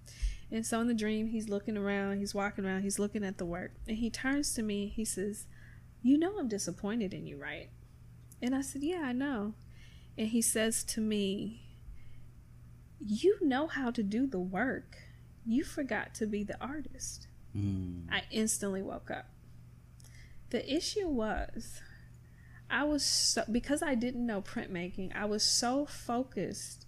And 0.51 0.63
so 0.63 0.79
in 0.79 0.87
the 0.87 0.93
dream, 0.93 1.29
he's 1.29 1.49
looking 1.49 1.75
around, 1.75 2.19
he's 2.19 2.35
walking 2.35 2.63
around, 2.63 2.83
he's 2.83 2.99
looking 2.99 3.23
at 3.23 3.39
the 3.39 3.45
work. 3.45 3.71
And 3.87 3.97
he 3.97 4.11
turns 4.11 4.53
to 4.53 4.61
me, 4.61 4.93
he 4.95 5.03
says, 5.03 5.47
You 6.03 6.19
know 6.19 6.37
I'm 6.37 6.47
disappointed 6.47 7.11
in 7.11 7.25
you, 7.25 7.41
right? 7.41 7.69
And 8.39 8.55
I 8.55 8.61
said, 8.61 8.83
Yeah, 8.83 9.01
I 9.03 9.11
know. 9.11 9.55
And 10.15 10.27
he 10.27 10.43
says 10.43 10.83
to 10.83 11.01
me, 11.01 11.63
You 13.03 13.39
know 13.41 13.65
how 13.65 13.89
to 13.89 14.03
do 14.03 14.27
the 14.27 14.39
work. 14.39 14.97
You 15.43 15.63
forgot 15.63 16.13
to 16.15 16.27
be 16.27 16.43
the 16.43 16.61
artist. 16.63 17.27
Mm. 17.57 18.03
I 18.11 18.23
instantly 18.29 18.83
woke 18.83 19.09
up. 19.09 19.25
The 20.51 20.73
issue 20.73 21.07
was 21.07 21.81
I 22.75 22.83
was 22.83 23.05
so 23.05 23.41
because 23.49 23.81
I 23.81 23.95
didn't 23.95 24.25
know 24.25 24.41
printmaking, 24.41 25.15
I 25.15 25.23
was 25.25 25.43
so 25.43 25.85
focused 25.85 26.85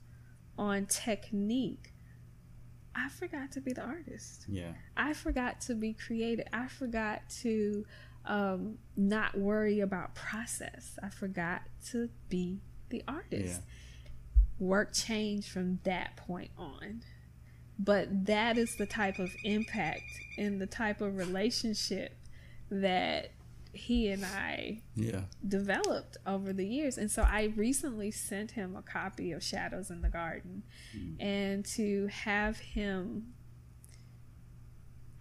on 0.57 0.85
technique. 0.85 1.93
I 2.93 3.07
forgot 3.07 3.53
to 3.53 3.61
be 3.61 3.71
the 3.71 3.83
artist. 3.83 4.43
Yeah. 4.49 4.73
I 4.97 5.13
forgot 5.13 5.61
to 5.61 5.75
be 5.75 5.93
creative. 5.93 6.45
I 6.51 6.67
forgot 6.67 7.21
to 7.41 7.85
um, 8.25 8.79
not 8.97 9.37
worry 9.37 9.79
about 9.79 10.13
process. 10.13 10.99
I 11.01 11.07
forgot 11.07 11.61
to 11.91 12.09
be 12.27 12.59
the 12.89 13.03
artist. 13.07 13.61
Work 14.59 14.93
changed 14.93 15.47
from 15.49 15.79
that 15.83 16.17
point 16.17 16.51
on. 16.57 17.03
But 17.79 18.25
that 18.25 18.57
is 18.57 18.75
the 18.75 18.87
type 18.87 19.19
of 19.19 19.33
impact 19.45 20.01
and 20.37 20.59
the 20.59 20.65
type 20.65 20.99
of 20.99 21.15
relationship 21.15 22.17
that 22.69 23.31
he 23.77 24.09
and 24.09 24.25
I 24.25 24.81
Yeah. 24.95 25.23
developed 25.47 26.17
over 26.25 26.51
the 26.53 26.65
years. 26.67 26.97
And 26.97 27.09
so 27.09 27.21
I 27.23 27.53
recently 27.55 28.11
sent 28.11 28.51
him 28.51 28.75
a 28.75 28.81
copy 28.81 29.31
of 29.31 29.41
Shadows 29.43 29.89
in 29.89 30.01
the 30.01 30.09
Garden. 30.09 30.63
And 31.19 31.65
to 31.77 32.07
have 32.07 32.57
him 32.59 33.33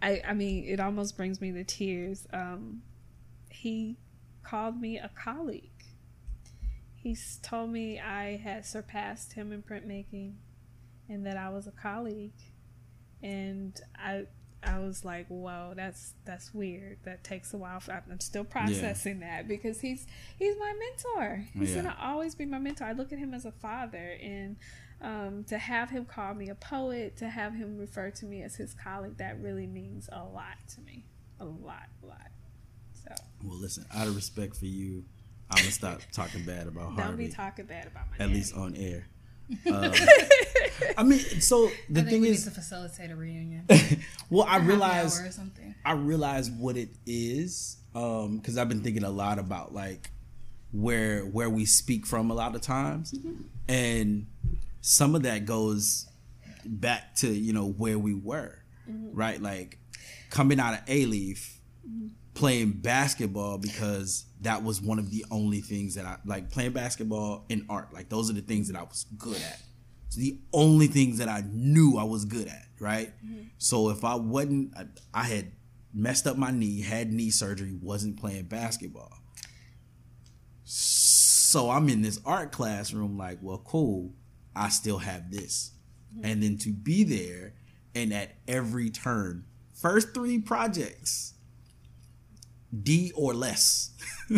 I 0.01 0.21
I 0.27 0.33
mean, 0.33 0.63
it 0.65 0.79
almost 0.79 1.17
brings 1.17 1.41
me 1.41 1.51
to 1.53 1.63
tears. 1.63 2.27
Um 2.33 2.81
he 3.49 3.97
called 4.43 4.79
me 4.79 4.97
a 4.97 5.09
colleague. 5.09 5.71
He's 6.95 7.37
told 7.41 7.71
me 7.71 7.99
I 7.99 8.35
had 8.37 8.65
surpassed 8.65 9.33
him 9.33 9.51
in 9.51 9.63
printmaking 9.63 10.33
and 11.09 11.25
that 11.25 11.37
I 11.37 11.49
was 11.49 11.67
a 11.67 11.71
colleague. 11.71 12.33
And 13.23 13.79
I 13.95 14.25
I 14.63 14.79
was 14.79 15.05
like, 15.05 15.27
whoa, 15.27 15.73
that's 15.75 16.13
that's 16.25 16.53
weird. 16.53 16.97
That 17.03 17.23
takes 17.23 17.53
a 17.53 17.57
while. 17.57 17.79
For, 17.79 17.91
I'm 17.91 18.19
still 18.19 18.43
processing 18.43 19.19
that 19.19 19.47
because 19.47 19.81
he's 19.81 20.05
he's 20.37 20.55
my 20.59 20.73
mentor. 20.77 21.45
He's 21.53 21.69
Yeah. 21.75 21.83
gonna 21.83 21.97
always 22.01 22.35
be 22.35 22.45
my 22.45 22.57
mentor. 22.59 22.85
I 22.85 22.93
look 22.93 23.13
at 23.13 23.19
him 23.19 23.33
as 23.33 23.45
a 23.45 23.51
father, 23.51 24.17
and 24.21 24.55
um, 24.99 25.43
to 25.45 25.57
have 25.59 25.91
him 25.91 26.05
call 26.05 26.33
me 26.33 26.49
a 26.49 26.55
poet, 26.55 27.17
to 27.17 27.29
have 27.29 27.53
him 27.53 27.77
refer 27.77 28.09
to 28.09 28.25
me 28.25 28.41
as 28.41 28.55
his 28.55 28.73
colleague, 28.73 29.17
that 29.17 29.39
really 29.39 29.67
means 29.67 30.09
a 30.11 30.23
lot 30.23 30.57
to 30.75 30.81
me. 30.81 31.05
A 31.39 31.45
lot, 31.45 31.83
a 32.01 32.07
lot. 32.07 32.31
So 32.95 33.13
Well, 33.43 33.57
listen. 33.59 33.85
Out 33.93 34.07
of 34.07 34.15
respect 34.15 34.57
for 34.57 34.65
you, 34.65 35.05
I'm 35.51 35.59
gonna 35.59 35.71
stop 35.71 36.01
talking 36.11 36.43
bad 36.43 36.65
about 36.67 36.93
Harvey. 36.93 37.01
don't 37.03 37.17
be 37.17 37.27
talking 37.29 37.65
bad 37.65 37.85
about 37.85 38.05
my 38.09 38.25
at 38.25 38.31
least 38.31 38.55
on 38.55 38.75
air. 38.75 39.05
Um, 39.65 39.93
I 40.97 41.03
mean, 41.03 41.19
so 41.19 41.69
the 41.89 42.01
I 42.01 42.03
think 42.03 42.09
thing 42.09 42.21
we 42.21 42.29
is, 42.29 42.45
need 42.45 42.53
to 42.53 42.59
facilitate 42.59 43.11
a 43.11 43.15
reunion. 43.15 43.65
well, 44.29 44.45
I 44.47 44.57
realize 44.57 45.19
hour 45.19 45.27
or 45.27 45.31
something. 45.31 45.75
I 45.85 45.93
realize 45.93 46.49
what 46.49 46.75
it 46.77 46.89
is 47.05 47.77
um, 47.95 48.37
because 48.37 48.57
I've 48.57 48.69
been 48.69 48.81
thinking 48.81 49.03
a 49.03 49.09
lot 49.09 49.39
about 49.39 49.73
like 49.73 50.11
where 50.71 51.21
where 51.21 51.49
we 51.49 51.65
speak 51.65 52.05
from 52.05 52.29
a 52.29 52.33
lot 52.33 52.55
of 52.55 52.61
times, 52.61 53.13
mm-hmm. 53.13 53.41
and 53.67 54.27
some 54.81 55.15
of 55.15 55.23
that 55.23 55.45
goes 55.45 56.07
back 56.65 57.15
to 57.15 57.27
you 57.27 57.53
know 57.53 57.67
where 57.67 57.97
we 57.97 58.13
were, 58.13 58.59
mm-hmm. 58.89 59.15
right? 59.15 59.41
Like 59.41 59.79
coming 60.29 60.59
out 60.59 60.73
of 60.73 60.85
Alief, 60.85 61.57
mm-hmm. 61.87 62.07
Playing 62.37 62.71
basketball 62.71 63.57
because 63.57 64.25
that 64.41 64.63
was 64.63 64.79
one 64.79 64.99
of 64.99 65.09
the 65.09 65.25
only 65.31 65.59
things 65.59 65.95
that 65.95 66.05
I 66.05 66.17
like 66.23 66.51
playing 66.51 66.71
basketball 66.71 67.45
and 67.49 67.65
art. 67.67 67.91
Like 67.93 68.09
those 68.09 68.29
are 68.29 68.33
the 68.33 68.41
things 68.41 68.67
that 68.71 68.77
I 68.77 68.83
was 68.83 69.07
good 69.17 69.37
at. 69.37 69.59
It's 70.05 70.15
the 70.15 70.37
only 70.53 70.85
things 70.85 71.17
that 71.17 71.27
I 71.27 71.43
knew 71.51 71.97
I 71.97 72.03
was 72.03 72.25
good 72.25 72.47
at, 72.47 72.67
right? 72.79 73.11
Mm-hmm. 73.25 73.47
So 73.57 73.89
if 73.89 74.05
I 74.05 74.15
wasn't, 74.15 74.71
I, 74.77 74.85
I 75.15 75.23
had 75.23 75.51
messed 75.93 76.27
up 76.27 76.37
my 76.37 76.51
knee, 76.51 76.81
had 76.81 77.11
knee 77.11 77.31
surgery, 77.31 77.73
wasn't 77.81 78.19
playing 78.19 78.45
basketball. 78.45 79.11
So 80.63 81.71
I'm 81.71 81.89
in 81.89 82.03
this 82.03 82.21
art 82.23 82.51
classroom, 82.51 83.17
like, 83.17 83.39
well, 83.41 83.63
cool, 83.65 84.13
I 84.55 84.69
still 84.69 84.99
have 84.99 85.31
this. 85.31 85.71
Mm-hmm. 86.15 86.25
And 86.25 86.43
then 86.43 86.57
to 86.59 86.69
be 86.69 87.03
there 87.03 87.55
and 87.95 88.13
at 88.13 88.35
every 88.47 88.91
turn, 88.91 89.45
first 89.73 90.13
three 90.13 90.37
projects, 90.37 91.33
D 92.83 93.11
or 93.15 93.33
less. 93.33 93.91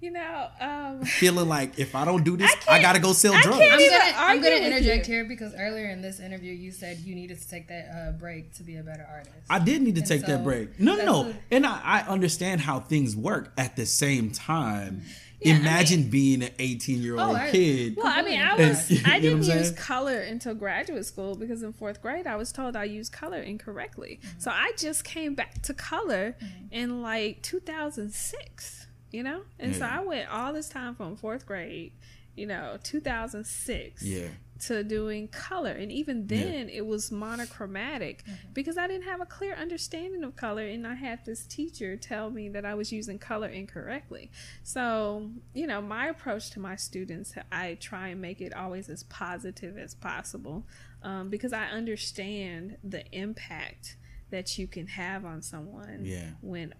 You 0.00 0.10
know, 0.10 0.48
um, 0.60 1.02
Feeling 1.04 1.48
like 1.48 1.78
if 1.78 1.94
I 1.94 2.04
don't 2.04 2.24
do 2.24 2.36
this, 2.36 2.54
I 2.68 2.74
I, 2.74 2.82
gotta 2.82 2.98
go 2.98 3.14
sell 3.14 3.32
I 3.32 3.40
drugs. 3.40 3.58
I'm 3.58 3.78
gonna, 3.78 4.14
I'm 4.18 4.42
gonna 4.42 4.56
interject 4.56 5.08
you. 5.08 5.14
here 5.14 5.24
because 5.24 5.54
earlier 5.58 5.88
in 5.88 6.02
this 6.02 6.20
interview 6.20 6.52
you 6.52 6.72
said 6.72 6.98
you 6.98 7.14
needed 7.14 7.40
to 7.40 7.48
take 7.48 7.68
that 7.68 7.88
uh, 7.88 8.12
break 8.12 8.52
to 8.56 8.62
be 8.62 8.76
a 8.76 8.82
better 8.82 9.06
artist. 9.10 9.34
I 9.48 9.60
did 9.60 9.80
need 9.80 9.94
to 9.94 10.02
And 10.02 10.08
take 10.10 10.26
that 10.26 10.44
break. 10.44 10.78
No, 10.78 10.94
no, 10.96 11.04
no. 11.06 11.22
the- 11.28 11.36
And 11.50 11.64
I, 11.64 11.80
I 11.82 12.00
understand 12.02 12.60
how 12.60 12.80
things 12.80 13.16
work 13.16 13.54
at 13.56 13.76
the 13.76 13.86
same 13.86 14.30
time. 14.30 15.00
Yeah, 15.44 15.54
I 15.54 15.56
Imagine 15.56 16.00
mean- 16.00 16.10
being 16.10 16.42
an 16.42 16.50
18 16.58 17.02
year 17.02 17.16
Oh, 17.18 17.28
old 17.28 17.36
I- 17.36 17.50
kid. 17.50 17.96
Well, 17.96 18.06
I 18.06 18.22
mean, 18.22 18.40
I 18.40 18.54
was 18.56 18.88
different. 18.88 19.08
I 19.14 19.20
didn't 19.20 19.38
use 19.38 19.46
saying? 19.46 19.74
color 19.76 20.18
until 20.18 20.54
graduate 20.54 21.04
school 21.06 21.34
because 21.36 21.62
in 21.62 21.72
fourth 21.72 22.00
grade 22.00 22.26
I 22.26 22.36
was 22.36 22.50
told 22.52 22.76
I 22.76 22.84
used 22.84 23.12
color 23.12 23.38
incorrectly. 23.38 24.20
Mm-hmm. 24.22 24.40
So 24.40 24.50
I 24.50 24.72
just 24.78 25.04
came 25.04 25.34
back 25.34 25.62
to 25.62 25.74
color 25.74 26.36
mm-hmm. 26.42 26.66
in 26.72 27.02
like 27.02 27.42
2006, 27.42 28.86
you 29.10 29.22
know, 29.22 29.42
and 29.58 29.74
so 29.76 29.84
I 29.84 30.00
went 30.00 30.30
all 30.30 30.52
this 30.52 30.68
time 30.68 30.94
from 30.94 31.16
fourth 31.16 31.46
grade, 31.46 31.92
you 32.34 32.46
know, 32.46 32.78
2006 32.82 34.02
yeah. 34.02 34.28
To 34.66 34.82
doing 34.84 35.28
color. 35.28 35.72
And 35.72 35.90
even 35.92 36.26
then 36.26 36.68
it 36.68 36.86
was 36.86 37.10
monochromatic 37.12 38.24
because 38.52 38.76
i 38.78 38.86
didn't 38.86 39.04
have 39.04 39.20
a 39.20 39.26
clear 39.26 39.54
understanding 39.54 40.22
of 40.24 40.36
color 40.36 40.62
and 40.66 40.86
i 40.86 40.94
had 40.94 41.24
this 41.24 41.44
teacher 41.46 41.96
tell 41.96 42.30
me 42.30 42.48
that 42.48 42.64
i 42.64 42.74
was 42.74 42.92
using 42.92 43.18
color 43.18 43.48
incorrectly. 43.48 44.30
So 44.62 45.30
you 45.54 45.66
know 45.66 45.80
my 45.80 46.06
approach 46.08 46.50
to 46.52 46.60
my 46.60 46.76
students 46.76 47.34
i 47.52 47.74
try 47.80 48.08
and 48.08 48.20
make 48.20 48.40
it 48.40 48.54
always 48.54 48.88
as 48.88 49.02
positive 49.04 49.76
as 49.78 49.94
possible 49.94 50.66
um, 51.02 51.28
because 51.30 51.52
i 51.52 51.64
understand 51.66 52.76
the 52.82 53.04
impact 53.12 53.96
that 54.30 54.58
you 54.58 54.66
can 54.66 54.86
have 54.86 55.24
on 55.24 55.42
someone 55.42 56.00
Yeah. 56.04 56.30
when 56.40 56.74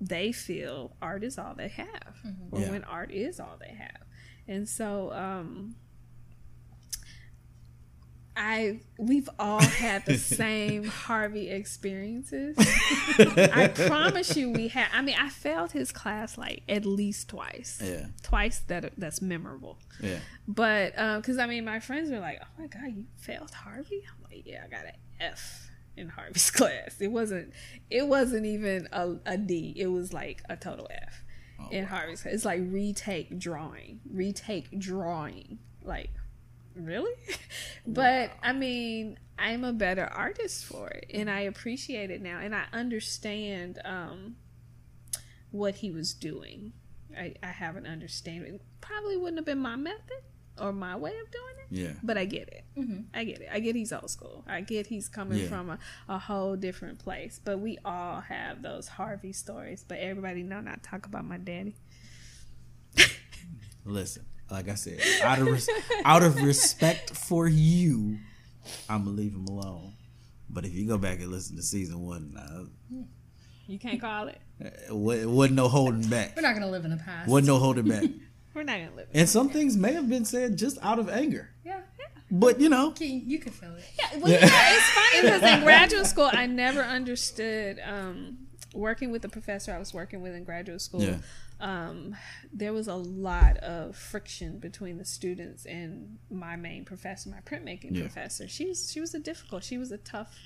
they 0.00 0.30
feel 0.32 0.96
art 1.02 1.24
is 1.24 1.38
all 1.38 1.54
they 1.56 1.68
have 1.68 2.14
or 2.52 2.60
Yeah. 2.60 2.70
when 2.70 2.84
art 2.84 3.10
is 3.10 3.40
all 3.40 3.56
they 3.60 3.74
have. 3.74 4.02
And 4.46 4.68
so 4.68 5.12
um 5.12 5.74
I 8.38 8.80
we've 8.98 9.28
all 9.38 9.60
had 9.60 10.06
the 10.06 10.16
same 10.18 10.84
Harvey 10.84 11.50
experiences. 11.50 12.56
I 13.18 13.70
promise 13.74 14.36
you 14.36 14.50
we 14.50 14.68
had 14.68 14.86
I 14.92 15.02
mean 15.02 15.16
I 15.18 15.28
failed 15.28 15.72
his 15.72 15.90
class 15.90 16.38
like 16.38 16.62
at 16.68 16.86
least 16.86 17.28
twice. 17.28 17.80
Yeah. 17.84 18.06
Twice 18.22 18.60
that 18.68 18.92
that's 18.96 19.20
memorable. 19.20 19.78
Yeah. 20.00 20.20
But 20.46 20.96
um, 20.98 21.20
because 21.20 21.38
I 21.38 21.46
mean 21.46 21.64
my 21.64 21.80
friends 21.80 22.10
were 22.10 22.20
like, 22.20 22.40
"Oh 22.40 22.46
my 22.62 22.68
god, 22.68 22.92
you 22.94 23.04
failed 23.16 23.50
Harvey?" 23.50 24.04
I'm 24.08 24.22
like, 24.30 24.46
"Yeah, 24.46 24.62
I 24.64 24.68
got 24.68 24.84
an 24.86 24.92
F 25.20 25.70
in 25.96 26.08
Harvey's 26.08 26.50
class. 26.52 26.96
It 27.00 27.08
wasn't 27.10 27.52
it 27.90 28.06
wasn't 28.06 28.46
even 28.46 28.88
a, 28.92 29.16
a 29.26 29.36
D. 29.36 29.74
It 29.76 29.88
was 29.88 30.12
like 30.12 30.42
a 30.48 30.56
total 30.56 30.86
F 30.90 31.24
Oh, 31.60 31.68
in 31.70 31.86
Harvey's 31.86 32.22
class. 32.22 32.34
It's 32.34 32.44
like 32.44 32.60
retake 32.62 33.36
drawing. 33.38 34.00
Retake 34.08 34.78
drawing. 34.78 35.58
Like 35.82 36.10
really? 36.84 37.12
But 37.86 38.32
i 38.42 38.52
mean 38.52 39.18
i'm 39.38 39.64
a 39.64 39.72
better 39.72 40.04
artist 40.04 40.64
for 40.66 40.88
it 40.88 41.06
and 41.14 41.30
i 41.30 41.40
appreciate 41.40 42.10
it 42.10 42.20
now 42.20 42.38
and 42.38 42.54
i 42.54 42.64
understand 42.72 43.78
um 43.84 44.36
what 45.50 45.76
he 45.76 45.90
was 45.90 46.12
doing. 46.12 46.72
I, 47.16 47.34
I 47.42 47.46
have 47.46 47.76
an 47.76 47.86
understanding. 47.86 48.60
Probably 48.82 49.16
wouldn't 49.16 49.38
have 49.38 49.46
been 49.46 49.60
my 49.60 49.76
method 49.76 50.20
or 50.60 50.72
my 50.72 50.94
way 50.96 51.12
of 51.12 51.30
doing 51.30 51.54
it 51.60 51.66
Yeah. 51.70 51.92
but 52.02 52.18
i 52.18 52.26
get 52.26 52.48
it. 52.48 52.64
I 53.14 53.24
get 53.24 53.40
it. 53.40 53.48
I 53.50 53.60
get 53.60 53.74
he's 53.74 53.90
old 53.92 54.10
school. 54.10 54.44
I 54.46 54.60
get 54.60 54.88
he's 54.88 55.08
coming 55.08 55.38
Yeah. 55.38 55.48
from 55.48 55.70
a, 55.70 55.78
a 56.08 56.18
whole 56.18 56.54
different 56.56 56.98
place 56.98 57.40
but 57.42 57.60
we 57.60 57.78
all 57.84 58.20
have 58.20 58.60
those 58.62 58.88
harvey 58.88 59.32
stories 59.32 59.84
but 59.88 59.98
everybody 59.98 60.42
know 60.42 60.60
not 60.60 60.82
talk 60.82 61.06
about 61.06 61.24
my 61.24 61.38
daddy. 61.38 61.76
Listen, 63.86 64.24
like 64.50 64.68
I 64.68 64.74
said, 64.74 65.00
out 65.22 65.38
of 65.38 65.46
res- 65.46 65.68
out 66.04 66.22
of 66.22 66.42
respect 66.42 67.10
for 67.10 67.46
you, 67.48 68.18
I'm 68.88 69.04
gonna 69.04 69.16
leave 69.16 69.32
him 69.34 69.46
alone. 69.46 69.92
But 70.50 70.64
if 70.64 70.74
you 70.74 70.86
go 70.86 70.98
back 70.98 71.18
and 71.20 71.30
listen 71.30 71.56
to 71.56 71.62
season 71.62 72.00
one, 72.06 72.34
uh, 72.36 73.04
you 73.66 73.78
can't 73.78 74.00
call 74.00 74.28
it 74.28 74.40
it 74.60 74.92
wasn't 75.28 75.56
no 75.56 75.68
holding 75.68 76.08
back. 76.08 76.34
We're 76.36 76.42
not 76.42 76.54
gonna 76.54 76.70
live 76.70 76.84
in 76.84 76.90
the 76.90 76.96
past. 76.96 77.28
Wasn't 77.28 77.46
no 77.46 77.58
holding 77.58 77.88
back. 77.88 78.04
we're 78.54 78.64
not 78.64 78.78
gonna 78.78 78.96
live 78.96 79.08
And 79.14 79.28
some 79.28 79.50
things 79.50 79.76
may 79.76 79.92
have 79.92 80.08
been 80.08 80.24
said 80.24 80.56
just 80.56 80.78
out 80.82 80.98
of 80.98 81.08
anger. 81.08 81.50
yeah, 81.64 81.80
But 82.30 82.60
you 82.60 82.68
know, 82.68 82.92
you, 82.98 83.06
you 83.06 83.38
could 83.38 83.54
feel 83.54 83.74
it. 83.74 83.84
Yeah, 83.98 84.18
well, 84.18 84.32
you 84.32 84.40
know, 84.40 84.48
it's 84.50 84.90
funny 84.90 85.22
because 85.22 85.42
in 85.58 85.60
graduate 85.64 86.06
school, 86.06 86.30
I 86.32 86.46
never 86.46 86.80
understood 86.82 87.80
um, 87.84 88.38
working 88.74 89.10
with 89.10 89.22
the 89.22 89.28
professor 89.28 89.72
I 89.72 89.78
was 89.78 89.94
working 89.94 90.20
with 90.22 90.34
in 90.34 90.44
graduate 90.44 90.80
school. 90.82 91.02
Yeah. 91.02 91.16
Um, 91.60 92.16
there 92.52 92.72
was 92.72 92.86
a 92.86 92.94
lot 92.94 93.56
of 93.58 93.96
friction 93.96 94.58
between 94.58 94.98
the 94.98 95.04
students 95.04 95.64
and 95.66 96.18
my 96.30 96.54
main 96.56 96.84
professor, 96.84 97.30
my 97.30 97.40
printmaking 97.40 97.96
Yeah. 97.96 98.02
professor. 98.02 98.46
She 98.46 98.66
was 98.66 98.92
she 98.92 99.00
was 99.00 99.14
a 99.14 99.18
difficult. 99.18 99.64
She 99.64 99.78
was 99.78 99.90
a 99.90 99.98
tough, 99.98 100.36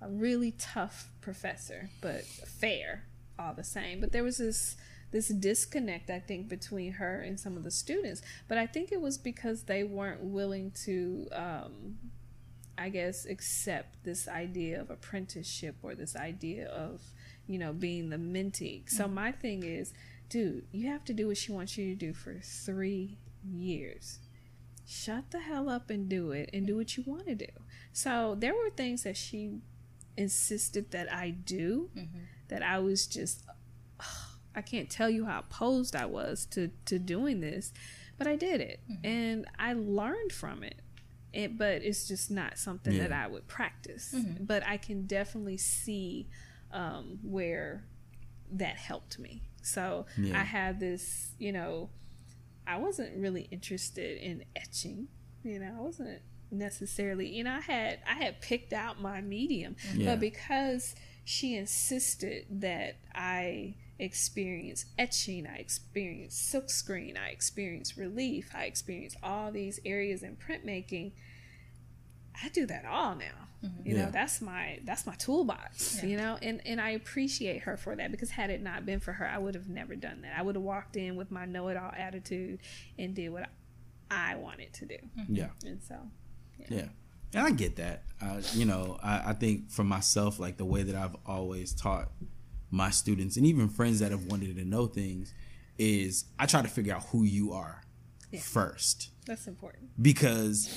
a 0.00 0.08
really 0.10 0.52
tough 0.52 1.10
professor, 1.20 1.88
but 2.00 2.24
fair 2.24 3.04
all 3.38 3.54
the 3.54 3.64
same. 3.64 4.00
But 4.00 4.12
there 4.12 4.24
was 4.24 4.38
this 4.38 4.76
this 5.10 5.28
disconnect 5.28 6.08
I 6.10 6.18
think 6.20 6.48
between 6.48 6.92
her 6.94 7.20
and 7.20 7.38
some 7.38 7.56
of 7.56 7.64
the 7.64 7.70
students. 7.70 8.22
But 8.48 8.58
I 8.58 8.66
think 8.66 8.92
it 8.92 9.00
was 9.00 9.18
because 9.18 9.64
they 9.64 9.84
weren't 9.84 10.22
willing 10.22 10.72
to 10.84 11.28
um, 11.32 11.98
I 12.78 12.88
guess, 12.88 13.26
accept 13.26 14.02
this 14.02 14.26
idea 14.26 14.80
of 14.80 14.90
apprenticeship 14.90 15.76
or 15.82 15.94
this 15.94 16.16
idea 16.16 16.68
of, 16.68 17.02
you 17.46 17.58
know, 17.58 17.72
being 17.72 18.10
the 18.10 18.16
mentee. 18.16 18.88
So 18.88 19.04
mm-hmm. 19.04 19.14
my 19.14 19.32
thing 19.32 19.62
is, 19.62 19.92
dude, 20.28 20.66
you 20.72 20.88
have 20.88 21.04
to 21.04 21.12
do 21.12 21.28
what 21.28 21.36
she 21.36 21.52
wants 21.52 21.76
you 21.76 21.86
to 21.90 21.94
do 21.94 22.12
for 22.12 22.38
three 22.42 23.18
years. 23.44 24.18
Shut 24.86 25.30
the 25.30 25.40
hell 25.40 25.68
up 25.68 25.90
and 25.90 26.08
do 26.08 26.32
it 26.32 26.50
and 26.52 26.66
do 26.66 26.76
what 26.76 26.96
you 26.96 27.04
want 27.06 27.26
to 27.26 27.34
do. 27.34 27.46
So 27.92 28.36
there 28.38 28.54
were 28.54 28.70
things 28.70 29.02
that 29.04 29.16
she 29.16 29.58
insisted 30.16 30.90
that 30.90 31.12
I 31.12 31.30
do 31.30 31.90
mm-hmm. 31.96 32.18
that 32.48 32.62
I 32.62 32.78
was 32.78 33.06
just 33.06 33.44
I 34.54 34.60
can't 34.60 34.90
tell 34.90 35.08
you 35.08 35.24
how 35.24 35.40
opposed 35.40 35.96
I 35.96 36.06
was 36.06 36.46
to 36.46 36.70
to 36.86 36.98
doing 36.98 37.40
this, 37.40 37.72
but 38.18 38.26
I 38.26 38.36
did 38.36 38.60
it 38.60 38.80
mm-hmm. 38.90 39.06
and 39.06 39.46
I 39.58 39.72
learned 39.72 40.32
from 40.32 40.62
it. 40.62 40.80
It, 41.32 41.56
but 41.56 41.82
it's 41.82 42.06
just 42.06 42.30
not 42.30 42.58
something 42.58 42.98
that 42.98 43.10
I 43.10 43.26
would 43.26 43.48
practice. 43.48 44.14
But 44.44 44.66
I 44.66 44.76
can 44.76 45.06
definitely 45.06 45.56
see 45.56 46.28
um, 46.72 47.18
where 47.22 47.84
that 48.52 48.76
helped 48.76 49.18
me. 49.18 49.42
So 49.62 50.06
Yeah. 50.18 50.40
I 50.40 50.44
had 50.44 50.80
this, 50.80 51.32
you 51.38 51.52
know, 51.52 51.90
I 52.66 52.76
wasn't 52.76 53.16
really 53.16 53.48
interested 53.50 54.18
in 54.20 54.44
etching. 54.56 55.08
You 55.44 55.58
know, 55.58 55.74
I 55.78 55.80
wasn't 55.80 56.22
necessarily. 56.50 57.28
You 57.28 57.44
know, 57.44 57.54
I 57.54 57.60
had 57.60 57.98
I 58.06 58.14
had 58.14 58.40
picked 58.40 58.72
out 58.72 59.00
my 59.00 59.20
medium, 59.20 59.76
Yeah. 59.94 60.12
but 60.12 60.20
because 60.20 60.94
she 61.24 61.56
insisted 61.56 62.46
that 62.60 62.96
I 63.14 63.74
experience 63.98 64.86
etching, 64.98 65.46
I 65.46 65.56
experience 65.56 66.34
silkscreen, 66.36 67.16
I 67.16 67.28
experience 67.28 67.96
relief, 67.96 68.50
I 68.54 68.64
experience 68.64 69.14
all 69.22 69.50
these 69.52 69.78
areas 69.84 70.22
in 70.22 70.36
printmaking. 70.36 71.12
I 72.42 72.48
do 72.48 72.66
that 72.66 72.84
all 72.84 73.14
now. 73.14 73.48
You 73.84 73.94
Yeah. 73.96 74.06
know, 74.06 74.10
that's 74.10 74.40
my 74.40 74.80
that's 74.84 75.06
my 75.06 75.14
toolbox. 75.14 75.98
Yeah. 76.02 76.08
You 76.08 76.16
know, 76.16 76.38
and 76.42 76.60
and 76.66 76.80
I 76.80 76.90
appreciate 76.90 77.62
her 77.62 77.76
for 77.76 77.94
that 77.96 78.10
because 78.10 78.30
had 78.30 78.50
it 78.50 78.60
not 78.62 78.84
been 78.84 78.98
for 79.00 79.12
her, 79.12 79.26
I 79.26 79.38
would 79.38 79.54
have 79.54 79.68
never 79.68 79.94
done 79.94 80.22
that. 80.22 80.36
I 80.36 80.42
would 80.42 80.56
have 80.56 80.64
walked 80.64 80.96
in 80.96 81.14
with 81.16 81.30
my 81.30 81.44
know-it-all 81.46 81.92
attitude 81.96 82.58
and 82.98 83.14
did 83.14 83.30
what 83.30 83.48
I 84.10 84.34
wanted 84.36 84.72
to 84.74 84.86
do. 84.86 84.96
yeah. 85.28 85.50
And 85.64 85.82
so, 85.82 85.96
Yeah. 86.68 86.88
And 87.34 87.46
I 87.46 87.50
get 87.52 87.76
that. 87.76 88.02
Uh, 88.20 88.42
you 88.52 88.64
know, 88.66 88.98
I, 89.02 89.30
I 89.30 89.32
think 89.32 89.70
for 89.70 89.84
myself, 89.84 90.38
like 90.38 90.58
the 90.58 90.66
way 90.66 90.82
that 90.82 90.94
I've 90.94 91.16
always 91.24 91.72
taught 91.72 92.10
my 92.70 92.90
students 92.90 93.36
and 93.36 93.46
even 93.46 93.68
friends 93.68 94.00
that 94.00 94.10
have 94.10 94.26
wanted 94.26 94.56
to 94.56 94.64
know 94.64 94.86
things 94.86 95.32
is 95.78 96.24
I 96.38 96.46
try 96.46 96.60
to 96.62 96.68
figure 96.68 96.94
out 96.94 97.04
who 97.06 97.22
you 97.24 97.52
are 97.52 97.82
Yeah. 98.30 98.40
first. 98.40 99.10
that's 99.24 99.46
important. 99.46 99.90
Because 100.02 100.68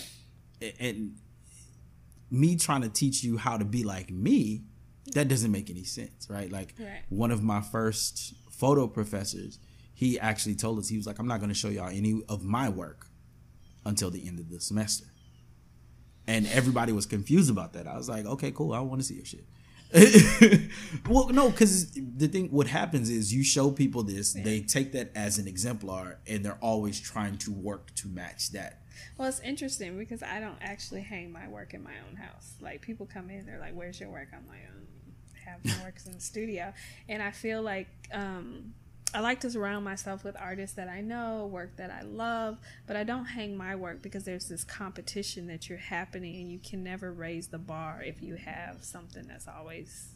and 0.79 1.17
me 2.31 2.55
trying 2.55 2.81
to 2.81 2.89
teach 2.89 3.23
you 3.23 3.37
how 3.37 3.57
to 3.57 3.65
be 3.65 3.83
like 3.83 4.09
me, 4.11 4.63
that 5.13 5.27
doesn't 5.27 5.51
make 5.51 5.69
any 5.69 5.83
sense, 5.83 6.27
right? 6.29 6.51
Like 6.51 6.73
Right. 6.79 7.01
one 7.09 7.31
of 7.31 7.43
my 7.43 7.61
first 7.61 8.33
photo 8.49 8.87
professors, 8.87 9.59
he 9.93 10.19
actually 10.19 10.55
told 10.55 10.79
us 10.79 10.89
he 10.89 10.97
was 10.97 11.05
like, 11.07 11.19
I'm 11.19 11.27
not 11.27 11.39
going 11.39 11.49
to 11.49 11.55
show 11.55 11.69
y'all 11.69 11.89
any 11.89 12.21
of 12.27 12.43
my 12.43 12.69
work 12.69 13.07
until 13.85 14.09
the 14.09 14.27
end 14.27 14.39
of 14.39 14.49
the 14.49 14.59
semester. 14.59 15.05
And 16.27 16.47
everybody 16.47 16.91
was 16.91 17.05
confused 17.05 17.51
about 17.51 17.73
that. 17.73 17.87
I 17.87 17.95
was 17.95 18.09
like, 18.09 18.25
okay, 18.25 18.51
cool. 18.51 18.73
I 18.73 18.79
want 18.79 18.99
to 19.01 19.05
see 19.07 19.15
your 19.15 19.25
shit. 19.25 19.45
well, 21.07 21.29
no, 21.29 21.49
because 21.51 21.91
the 21.91 22.27
thing, 22.27 22.47
what 22.49 22.67
happens 22.67 23.09
is 23.09 23.31
you 23.33 23.43
show 23.43 23.69
people 23.71 24.01
this, 24.03 24.33
they 24.33 24.59
take 24.61 24.91
that 24.93 25.11
as 25.15 25.37
an 25.37 25.47
exemplar, 25.47 26.17
and 26.27 26.43
they're 26.43 26.57
always 26.61 26.99
trying 26.99 27.37
to 27.37 27.51
work 27.51 27.93
to 27.95 28.07
match 28.07 28.51
that. 28.51 28.81
Well, 29.17 29.27
it's 29.27 29.39
interesting 29.39 29.97
because 29.97 30.23
I 30.23 30.39
don't 30.39 30.57
actually 30.61 31.01
hang 31.01 31.31
my 31.31 31.47
work 31.47 31.73
in 31.73 31.83
my 31.83 31.93
own 32.07 32.15
house. 32.15 32.53
Like 32.61 32.81
people 32.81 33.05
come 33.05 33.29
in, 33.29 33.45
they're 33.45 33.59
like, 33.59 33.73
"Where's 33.73 33.99
your 33.99 34.09
work?" 34.09 34.29
I'm 34.33 34.47
like, 34.47 34.59
um, 34.69 34.87
"I 35.35 35.49
have 35.49 35.65
my 35.65 35.83
works 35.83 36.05
in 36.05 36.13
the 36.13 36.19
studio," 36.19 36.73
and 37.09 37.21
I 37.21 37.31
feel 37.31 37.61
like 37.61 37.87
um, 38.11 38.73
I 39.13 39.21
like 39.21 39.39
to 39.41 39.49
surround 39.49 39.85
myself 39.85 40.23
with 40.23 40.35
artists 40.39 40.75
that 40.75 40.89
I 40.89 41.01
know, 41.01 41.47
work 41.51 41.77
that 41.77 41.91
I 41.91 42.01
love, 42.01 42.57
but 42.87 42.95
I 42.95 43.03
don't 43.03 43.25
hang 43.25 43.55
my 43.55 43.75
work 43.75 44.01
because 44.01 44.25
there's 44.25 44.49
this 44.49 44.63
competition 44.63 45.47
that 45.47 45.69
you're 45.69 45.77
happening, 45.77 46.35
and 46.41 46.51
you 46.51 46.59
can 46.59 46.83
never 46.83 47.13
raise 47.13 47.47
the 47.47 47.59
bar 47.59 48.01
if 48.03 48.21
you 48.21 48.35
have 48.35 48.83
something 48.83 49.25
that's 49.27 49.47
always 49.47 50.09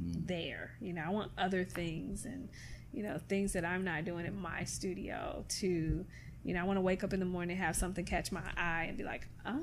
there. 0.00 0.72
You 0.80 0.92
know, 0.92 1.02
I 1.06 1.10
want 1.10 1.32
other 1.38 1.64
things 1.64 2.24
and 2.24 2.48
you 2.94 3.02
know, 3.02 3.18
things 3.28 3.52
that 3.54 3.64
I'm 3.64 3.84
not 3.84 4.04
doing 4.04 4.24
in 4.24 4.40
my 4.40 4.64
studio 4.64 5.44
to, 5.60 6.04
you 6.44 6.54
know, 6.54 6.60
I 6.60 6.64
want 6.64 6.76
to 6.76 6.82
wake 6.82 7.02
up 7.02 7.12
in 7.12 7.20
the 7.20 7.26
morning, 7.26 7.56
have 7.56 7.74
something 7.74 8.04
catch 8.04 8.30
my 8.30 8.42
eye, 8.56 8.84
and 8.88 8.98
be 8.98 9.04
like, 9.04 9.26
ah, 9.46 9.54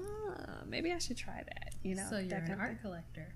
maybe 0.67 0.91
I 0.91 0.97
should 0.97 1.17
try 1.17 1.43
that. 1.45 1.75
You 1.83 1.95
know, 1.95 2.07
so 2.09 2.17
you're 2.17 2.29
that 2.29 2.47
an 2.47 2.53
of 2.53 2.59
art 2.59 2.81
collector. 2.81 3.33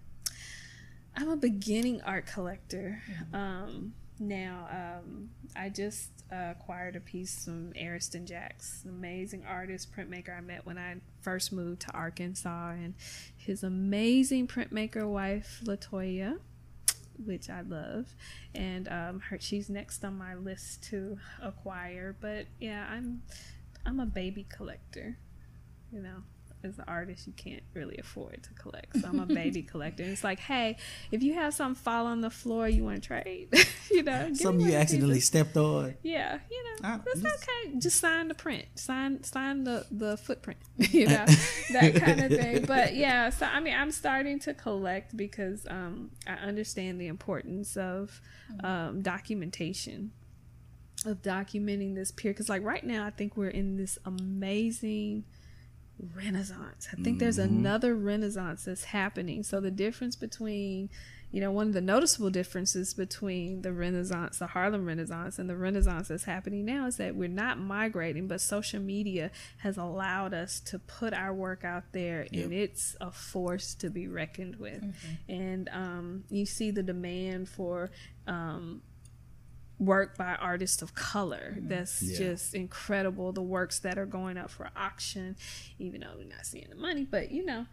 I'm 1.15 1.29
a 1.29 1.37
beginning 1.37 2.01
art 2.01 2.25
collector. 2.25 3.01
Um, 3.33 3.93
now, 4.19 4.67
um, 5.03 5.29
I 5.55 5.69
just 5.69 6.09
uh, 6.31 6.51
acquired 6.51 6.95
a 6.95 6.99
piece 6.99 7.45
from 7.45 7.73
Ariston 7.73 8.25
Jacks, 8.25 8.81
an 8.83 8.89
amazing 8.89 9.43
artist, 9.47 9.95
printmaker 9.95 10.35
I 10.35 10.41
met 10.41 10.65
when 10.65 10.77
I 10.77 10.95
first 11.21 11.51
moved 11.53 11.81
to 11.81 11.91
Arkansas, 11.91 12.71
and 12.71 12.95
his 13.37 13.63
amazing 13.63 14.47
printmaker 14.47 15.07
wife, 15.07 15.61
Latoya, 15.63 16.39
which 17.23 17.49
I 17.49 17.61
love, 17.61 18.07
and 18.53 18.87
um, 18.87 19.19
her 19.29 19.37
she's 19.39 19.69
next 19.69 20.03
on 20.03 20.17
my 20.17 20.35
list 20.35 20.83
to 20.89 21.17
acquire. 21.41 22.15
But 22.19 22.47
yeah, 22.59 22.87
I'm 22.89 23.21
I'm 23.85 23.99
a 23.99 24.05
baby 24.05 24.45
collector, 24.49 25.17
you 25.91 26.01
know 26.01 26.23
as 26.65 26.77
an 26.79 26.85
artist, 26.87 27.27
you 27.27 27.33
can't 27.33 27.63
really 27.73 27.97
afford 27.97 28.43
to 28.43 28.49
collect. 28.61 28.97
So 28.99 29.07
I'm 29.07 29.19
a 29.19 29.25
baby 29.25 29.61
collector. 29.71 30.03
And 30.03 30.11
it's 30.11 30.23
like, 30.23 30.39
hey, 30.39 30.77
if 31.11 31.23
you 31.23 31.33
have 31.35 31.53
something 31.53 31.81
fall 31.81 32.05
on 32.07 32.21
the 32.21 32.29
floor 32.29 32.67
you 32.67 32.83
want 32.83 33.01
to 33.01 33.07
trade, 33.07 33.47
you 33.91 34.03
know, 34.03 34.27
give 34.27 34.37
Something 34.37 34.67
you 34.67 34.73
accidentally 34.75 35.13
these. 35.15 35.25
stepped 35.27 35.55
on. 35.55 35.95
Yeah, 36.03 36.39
you 36.51 36.63
know, 36.81 36.99
that's 37.05 37.21
just- 37.21 37.43
okay. 37.43 37.77
Just 37.79 37.99
sign 37.99 38.27
the 38.27 38.35
print, 38.35 38.65
sign 38.75 39.23
sign 39.23 39.63
the 39.63 39.85
the 39.91 40.17
footprint, 40.17 40.59
you 40.77 41.07
know, 41.07 41.25
that 41.71 41.95
kind 41.95 42.21
of 42.21 42.31
thing. 42.31 42.65
But 42.65 42.95
yeah, 42.95 43.29
so 43.29 43.45
I 43.45 43.59
mean, 43.59 43.73
I'm 43.75 43.91
starting 43.91 44.39
to 44.39 44.53
collect 44.53 45.15
because 45.15 45.65
um, 45.69 46.11
I 46.27 46.33
understand 46.33 46.99
the 46.99 47.07
importance 47.07 47.77
of 47.77 48.19
um, 48.63 49.01
documentation, 49.01 50.11
of 51.05 51.21
documenting 51.21 51.95
this 51.95 52.11
period. 52.11 52.35
Because 52.35 52.49
like 52.49 52.63
right 52.63 52.83
now, 52.83 53.05
I 53.05 53.09
think 53.09 53.35
we're 53.37 53.49
in 53.49 53.77
this 53.77 53.97
amazing 54.05 55.23
renaissance. 56.15 56.87
I 56.91 57.01
think 57.01 57.19
there's 57.19 57.37
another 57.37 57.95
renaissance 57.95 58.65
that's 58.65 58.85
happening. 58.85 59.43
So 59.43 59.59
the 59.59 59.71
difference 59.71 60.15
between, 60.15 60.89
you 61.31 61.41
know, 61.41 61.51
one 61.51 61.67
of 61.67 61.73
the 61.73 61.81
noticeable 61.81 62.29
differences 62.29 62.93
between 62.93 63.61
the 63.61 63.71
renaissance, 63.71 64.39
the 64.39 64.47
Harlem 64.47 64.85
renaissance 64.85 65.39
and 65.39 65.49
the 65.49 65.55
renaissance 65.55 66.09
that's 66.09 66.25
happening 66.25 66.65
now 66.65 66.85
is 66.87 66.97
that 66.97 67.15
we're 67.15 67.27
not 67.29 67.59
migrating, 67.59 68.27
but 68.27 68.41
social 68.41 68.79
media 68.81 69.31
has 69.57 69.77
allowed 69.77 70.33
us 70.33 70.59
to 70.61 70.79
put 70.79 71.13
our 71.13 71.33
work 71.33 71.63
out 71.63 71.83
there 71.93 72.27
and 72.43 72.53
it's 72.53 72.95
a 72.99 73.11
force 73.11 73.73
to 73.75 73.89
be 73.89 74.07
reckoned 74.07 74.57
with. 74.57 74.83
And 75.29 75.69
um, 75.71 76.23
you 76.29 76.45
see 76.45 76.71
the 76.71 76.83
demand 76.83 77.47
for 77.49 77.91
um, 78.27 78.81
work 79.79 80.17
by 80.17 80.35
artists 80.35 80.81
of 80.81 80.95
color 80.95 81.57
that's 81.63 82.01
Yeah. 82.01 82.17
just 82.17 82.53
incredible 82.55 83.33
the 83.33 83.41
works 83.41 83.79
that 83.79 83.97
are 83.97 84.05
going 84.05 84.37
up 84.37 84.49
for 84.49 84.69
auction 84.75 85.35
even 85.79 86.01
though 86.01 86.13
we're 86.17 86.25
not 86.27 86.45
seeing 86.45 86.67
the 86.69 86.75
money 86.77 87.05
but 87.09 87.29
you 87.31 87.43
know 87.45 87.65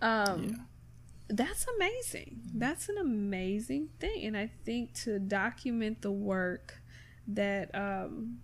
um 0.00 0.44
Yeah. 0.44 0.56
that's 1.28 1.66
amazing 1.76 2.40
that's 2.54 2.88
an 2.88 2.96
amazing 2.98 3.88
thing 3.98 4.24
and 4.24 4.36
i 4.38 4.50
think 4.64 4.94
to 5.04 5.18
document 5.18 6.00
the 6.00 6.10
work 6.10 6.80
that 7.28 7.74
um 7.74 8.38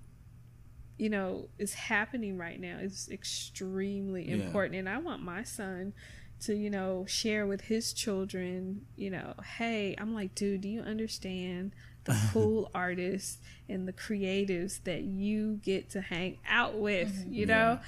you 0.98 1.08
know 1.10 1.48
is 1.58 1.74
happening 1.74 2.36
right 2.36 2.60
now 2.60 2.78
is 2.78 3.08
extremely 3.10 4.28
Yeah. 4.28 4.34
important 4.36 4.74
and 4.76 4.88
i 4.88 4.98
want 4.98 5.22
my 5.22 5.42
son 5.42 5.92
to 6.40 6.54
you 6.54 6.68
know 6.70 7.04
share 7.08 7.46
with 7.46 7.62
his 7.62 7.92
children 7.94 8.82
you 8.94 9.10
know 9.10 9.32
hey 9.56 9.94
i'm 9.98 10.12
like 10.14 10.34
dude 10.34 10.60
do 10.60 10.68
you 10.68 10.80
understand 10.82 11.72
the 12.06 12.16
cool 12.32 12.70
artists 12.74 13.38
and 13.68 13.86
the 13.86 13.92
creatives 13.92 14.82
that 14.84 15.02
you 15.02 15.60
get 15.62 15.90
to 15.90 16.00
hang 16.00 16.38
out 16.48 16.74
with 16.78 17.24
you 17.28 17.44
know 17.46 17.78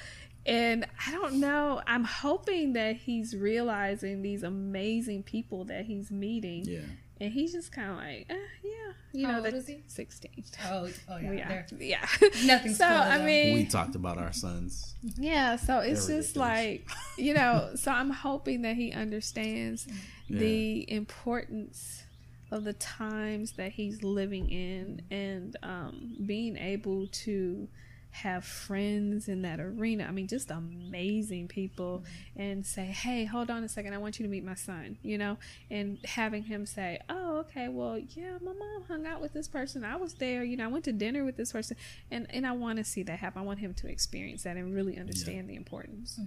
and 0.47 0.87
i 1.07 1.11
don't 1.13 1.35
know 1.41 1.81
i'm 1.87 2.05
hoping 2.05 2.73
that 2.75 2.97
he's 2.97 3.35
realizing 3.37 4.23
these 4.23 4.43
amazing 4.43 5.23
people 5.23 5.65
that 5.65 5.85
he's 5.87 6.11
meeting 6.11 6.65
Yeah. 6.65 6.81
and 7.21 7.33
he's 7.33 7.53
just 7.53 7.71
kind 7.73 7.91
of 7.91 7.97
like 7.97 8.27
eh, 8.31 8.35
yeah 8.63 8.71
you 9.13 9.25
How 9.27 9.33
know 9.33 9.37
old 9.39 9.47
that 9.47 9.55
is 9.55 9.67
he? 9.67 9.83
16 9.87 10.45
Oh, 10.67 10.89
oh 11.11 11.17
yeah. 11.19 11.33
yeah 11.33 11.49
They're- 11.49 11.67
yeah 11.81 12.07
Nothing's 12.45 12.77
so 12.79 12.87
cool, 12.87 12.95
i 12.97 13.19
mean 13.25 13.55
We 13.55 13.65
talked 13.65 13.95
about 13.95 14.19
our 14.19 14.33
sons. 14.33 14.95
yeah, 15.17 15.57
so 15.57 15.79
it's 15.79 16.07
They're 16.07 16.19
just 16.19 16.37
ridiculous. 16.37 16.37
like, 16.37 16.89
you 17.17 17.33
know, 17.35 17.71
so 17.77 17.91
I'm 17.91 18.11
hoping 18.11 18.63
that 18.63 18.77
he 18.77 18.93
understands 18.93 19.87
Yeah. 20.29 20.41
the 20.41 20.93
importance 20.93 22.03
of 22.51 22.65
the 22.65 22.73
times 22.73 23.53
that 23.53 23.73
he's 23.73 24.03
living 24.03 24.51
in 24.51 25.03
and 25.11 25.57
um, 25.63 26.17
being 26.25 26.57
able 26.57 27.07
to 27.09 27.69
have 28.11 28.45
friends 28.45 29.29
in 29.29 29.43
that 29.43 29.61
arena. 29.61 30.07
I 30.09 30.13
mean, 30.13 30.27
just 30.27 30.51
amazing 30.51 31.49
people 31.49 32.05
and 32.37 32.65
say, 32.67 32.87
hey, 32.87 33.25
hold 33.25 33.51
on 33.51 33.63
a 33.63 33.69
second. 33.69 33.95
I 33.95 33.99
want 33.99 34.19
you 34.19 34.25
to 34.25 34.31
meet 34.31 34.45
my 34.45 34.55
son, 34.55 34.99
you 35.03 35.19
know, 35.19 35.37
and 35.71 35.99
having 36.05 36.43
him 36.43 36.67
say, 36.67 37.01
oh, 37.09 37.39
okay, 37.39 37.69
well, 37.69 37.99
yeah, 37.99 38.39
my 38.43 38.53
mom 38.53 38.85
hung 38.89 39.07
out 39.07 39.21
with 39.21 39.33
this 39.35 39.47
person. 39.47 39.85
I 39.85 39.97
was 39.97 40.15
there, 40.15 40.43
you 40.43 40.57
know, 40.57 40.65
I 40.65 40.69
went 40.69 40.85
to 40.87 40.93
dinner 40.93 41.25
with 41.25 41.37
this 41.37 41.53
person. 41.53 41.77
And, 42.11 42.27
and 42.31 42.47
I 42.47 42.53
want 42.53 42.79
to 42.79 42.85
see 42.85 43.03
that 43.05 43.19
happen. 43.19 43.43
I 43.43 43.45
want 43.45 43.59
him 43.59 43.75
to 43.75 43.89
experience 43.89 44.43
that 44.45 44.57
and 44.57 44.75
really 44.75 44.99
understand 44.99 45.49
the 45.49 45.55
importance. 45.55 46.19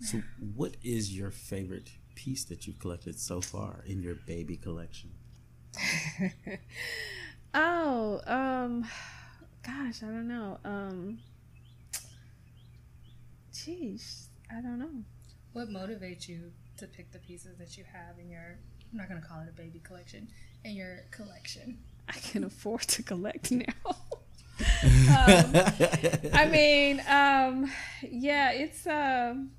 So, 0.00 0.22
what 0.54 0.76
is 0.82 1.14
your 1.14 1.30
favorite 1.30 1.90
piece 2.24 2.44
that 2.44 2.66
you've 2.66 2.78
collected 2.78 3.18
so 3.18 3.40
far 3.40 3.82
in 3.86 4.02
your 4.02 4.16
baby 4.26 4.56
collection? 4.56 5.10
Oh, 7.52 8.20
um, 8.26 8.84
gosh, 9.66 10.02
I 10.02 10.06
don't 10.06 10.28
know. 10.28 10.58
Um, 10.64 11.18
jeez, 13.52 14.26
I 14.50 14.60
don't 14.60 14.78
know. 14.78 15.02
What 15.52 15.68
motivates 15.68 16.28
you 16.28 16.52
to 16.78 16.86
pick 16.86 17.10
the 17.10 17.18
pieces 17.18 17.58
that 17.58 17.76
you 17.76 17.84
have 17.92 18.18
in 18.20 18.30
your? 18.30 18.58
I'm 18.92 18.98
not 18.98 19.08
gonna 19.08 19.20
call 19.20 19.40
it 19.40 19.48
a 19.48 19.52
baby 19.52 19.80
collection. 19.80 20.28
In 20.64 20.76
your 20.76 21.00
collection. 21.10 21.78
I 22.08 22.18
can 22.20 22.44
afford 22.44 22.82
to 22.82 23.02
collect 23.02 23.50
now. 23.50 23.64
um, 24.84 25.52
I 26.34 26.48
mean, 26.50 27.02
um, 27.08 27.72
yeah, 28.02 28.52
it's. 28.52 28.86
Um, 28.86 29.50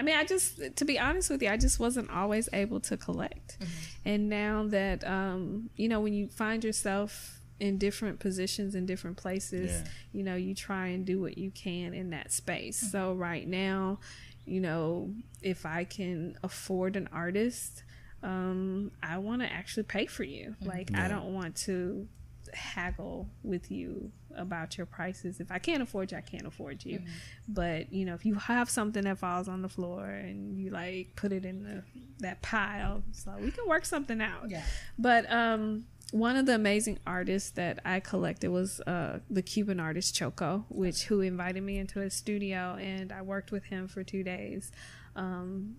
I 0.00 0.02
mean, 0.02 0.16
I 0.16 0.24
just, 0.24 0.76
to 0.76 0.84
be 0.86 0.98
honest 0.98 1.28
with 1.28 1.42
you, 1.42 1.50
I 1.50 1.58
just 1.58 1.78
wasn't 1.78 2.10
always 2.10 2.48
able 2.54 2.80
to 2.80 2.96
collect, 2.96 3.58
and 4.04 4.30
now 4.30 4.64
that, 4.68 5.06
um, 5.06 5.68
you 5.76 5.88
know, 5.90 6.00
when 6.00 6.14
you 6.14 6.28
find 6.28 6.64
yourself 6.64 7.42
in 7.60 7.76
different 7.76 8.18
positions 8.18 8.74
in 8.74 8.86
different 8.86 9.18
places, 9.18 9.70
Yeah. 9.70 9.90
you 10.12 10.22
know, 10.24 10.36
you 10.36 10.54
try 10.54 10.86
and 10.86 11.04
do 11.04 11.20
what 11.20 11.36
you 11.36 11.50
can 11.50 11.92
in 11.92 12.08
that 12.10 12.32
space. 12.32 12.78
So 12.90 13.12
right 13.12 13.46
now, 13.46 14.00
you 14.46 14.60
know, 14.60 15.12
if 15.42 15.66
I 15.66 15.84
can 15.84 16.38
afford 16.42 16.96
an 16.96 17.06
artist, 17.12 17.82
um, 18.22 18.92
I 19.02 19.18
want 19.18 19.42
to 19.42 19.52
actually 19.52 19.82
pay 19.82 20.06
for 20.06 20.24
you. 20.24 20.56
Like, 20.62 20.94
I 20.94 21.08
don't 21.08 21.34
want 21.34 21.54
to 21.66 22.08
haggle 22.54 23.28
with 23.42 23.70
you 23.70 24.12
about 24.36 24.76
your 24.76 24.86
prices. 24.86 25.40
If 25.40 25.50
I 25.50 25.58
can't 25.58 25.82
afford 25.82 26.12
you, 26.12 26.18
I 26.18 26.22
can't 26.22 26.46
afford 26.46 26.84
you. 26.84 27.00
But 27.48 27.92
you 27.92 28.04
know, 28.04 28.14
if 28.14 28.24
you 28.24 28.34
have 28.34 28.70
something 28.70 29.04
that 29.04 29.18
falls 29.18 29.48
on 29.48 29.62
the 29.62 29.68
floor 29.68 30.06
and 30.06 30.58
you 30.58 30.70
like 30.70 31.16
put 31.16 31.32
it 31.32 31.44
in 31.44 31.64
the 31.64 31.82
that 32.20 32.42
pile, 32.42 33.02
so 33.12 33.32
we 33.40 33.50
can 33.50 33.66
work 33.66 33.84
something 33.84 34.20
out. 34.20 34.50
Yeah. 34.50 34.62
But 34.98 35.30
um, 35.32 35.86
one 36.12 36.36
of 36.36 36.46
the 36.46 36.54
amazing 36.54 36.98
artists 37.06 37.50
that 37.50 37.80
I 37.84 38.00
collected 38.00 38.50
was 38.50 38.80
uh, 38.80 39.20
the 39.28 39.42
Cuban 39.42 39.80
artist 39.80 40.14
Choco, 40.14 40.64
which 40.68 41.04
who 41.04 41.20
invited 41.20 41.62
me 41.62 41.78
into 41.78 42.00
his 42.00 42.14
studio, 42.14 42.76
and 42.80 43.12
I 43.12 43.22
worked 43.22 43.52
with 43.52 43.64
him 43.64 43.88
for 43.88 44.02
two 44.02 44.22
days, 44.22 44.72
um, 45.16 45.76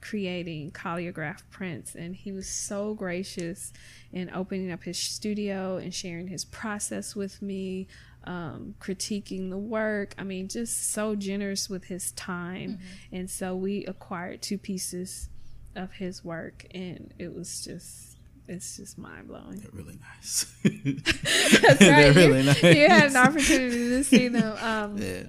creating 0.00 0.72
collagraph 0.72 1.42
prints. 1.50 1.94
And 1.94 2.14
he 2.14 2.32
was 2.32 2.48
so 2.48 2.94
gracious 2.94 3.72
in 4.12 4.30
opening 4.34 4.70
up 4.72 4.84
his 4.84 4.98
studio 4.98 5.76
and 5.76 5.92
sharing 5.94 6.28
his 6.28 6.44
process 6.44 7.14
with 7.16 7.42
me. 7.42 7.88
Um, 8.24 8.74
critiquing 8.80 9.50
the 9.50 9.58
work. 9.58 10.12
I 10.18 10.24
mean, 10.24 10.48
just 10.48 10.90
so 10.90 11.14
generous 11.14 11.70
with 11.70 11.84
his 11.84 12.10
time. 12.10 12.80
And 13.12 13.30
so 13.30 13.54
we 13.54 13.84
acquired 13.84 14.42
two 14.42 14.58
pieces 14.58 15.28
of 15.76 15.92
his 15.92 16.24
work, 16.24 16.66
and 16.74 17.14
it 17.18 17.32
was 17.32 17.64
just 17.64 18.16
it's 18.48 18.76
just 18.76 18.96
mind 18.96 19.28
blowing. 19.28 19.58
They're 19.58 19.70
really 19.72 19.98
nice. 20.16 20.46
That's 20.62 21.78
They're 21.78 22.06
right. 22.06 22.16
really 22.16 22.40
you, 22.40 22.46
nice. 22.46 22.62
you 22.62 22.88
had 22.88 23.10
an 23.10 23.16
opportunity 23.16 23.88
to 23.88 24.04
see 24.04 24.28
them. 24.28 24.56
Um, 24.60 24.98
yeah. 25.02 25.24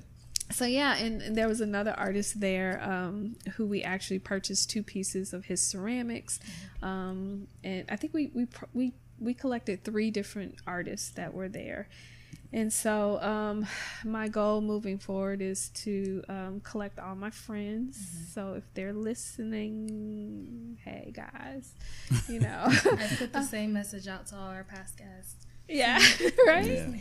So 0.49 0.65
yeah, 0.65 0.95
and, 0.95 1.22
and 1.22 1.36
there 1.36 1.48
was 1.48 1.61
another 1.61 1.94
artist 1.98 2.40
there 2.40 2.82
um, 2.82 3.36
who 3.56 3.65
we 3.65 3.84
actually 3.84 4.19
purchased 4.19 4.69
two 4.69 4.84
pieces 4.84 5.34
of 5.34 5.45
his 5.45 5.61
ceramics, 5.61 6.40
um, 6.82 7.48
and 7.64 7.86
I 7.90 7.95
think 7.95 8.14
we 8.14 8.32
we 8.34 8.48
we 8.74 8.94
we 9.19 9.34
collected 9.34 9.84
three 9.84 10.11
different 10.11 10.56
artists 10.65 11.10
that 11.11 11.34
were 11.34 11.49
there. 11.49 11.90
And 12.53 12.72
so, 12.72 13.22
um, 13.22 13.68
my 14.06 14.30
goal 14.30 14.61
moving 14.61 14.99
forward 14.99 15.41
is 15.41 15.68
to 15.69 16.24
um, 16.30 16.61
collect 16.61 16.98
all 16.98 17.15
my 17.15 17.30
friends. 17.30 17.98
So, 18.34 18.53
if 18.53 18.64
they're 18.74 18.94
listening, 18.94 20.78
hey 20.86 21.11
guys, 21.14 21.74
you 22.30 22.40
know, 22.48 22.64
I 22.65 23.10
put 23.18 23.34
the 23.34 23.44
same 23.49 23.74
message 23.74 24.07
out 24.07 24.28
to 24.28 24.38
all 24.38 24.48
our 24.48 24.64
past 24.64 24.98
guests. 24.98 25.47
Yeah, 25.68 25.98
right. 26.48 26.65
Yeah. 26.68 26.98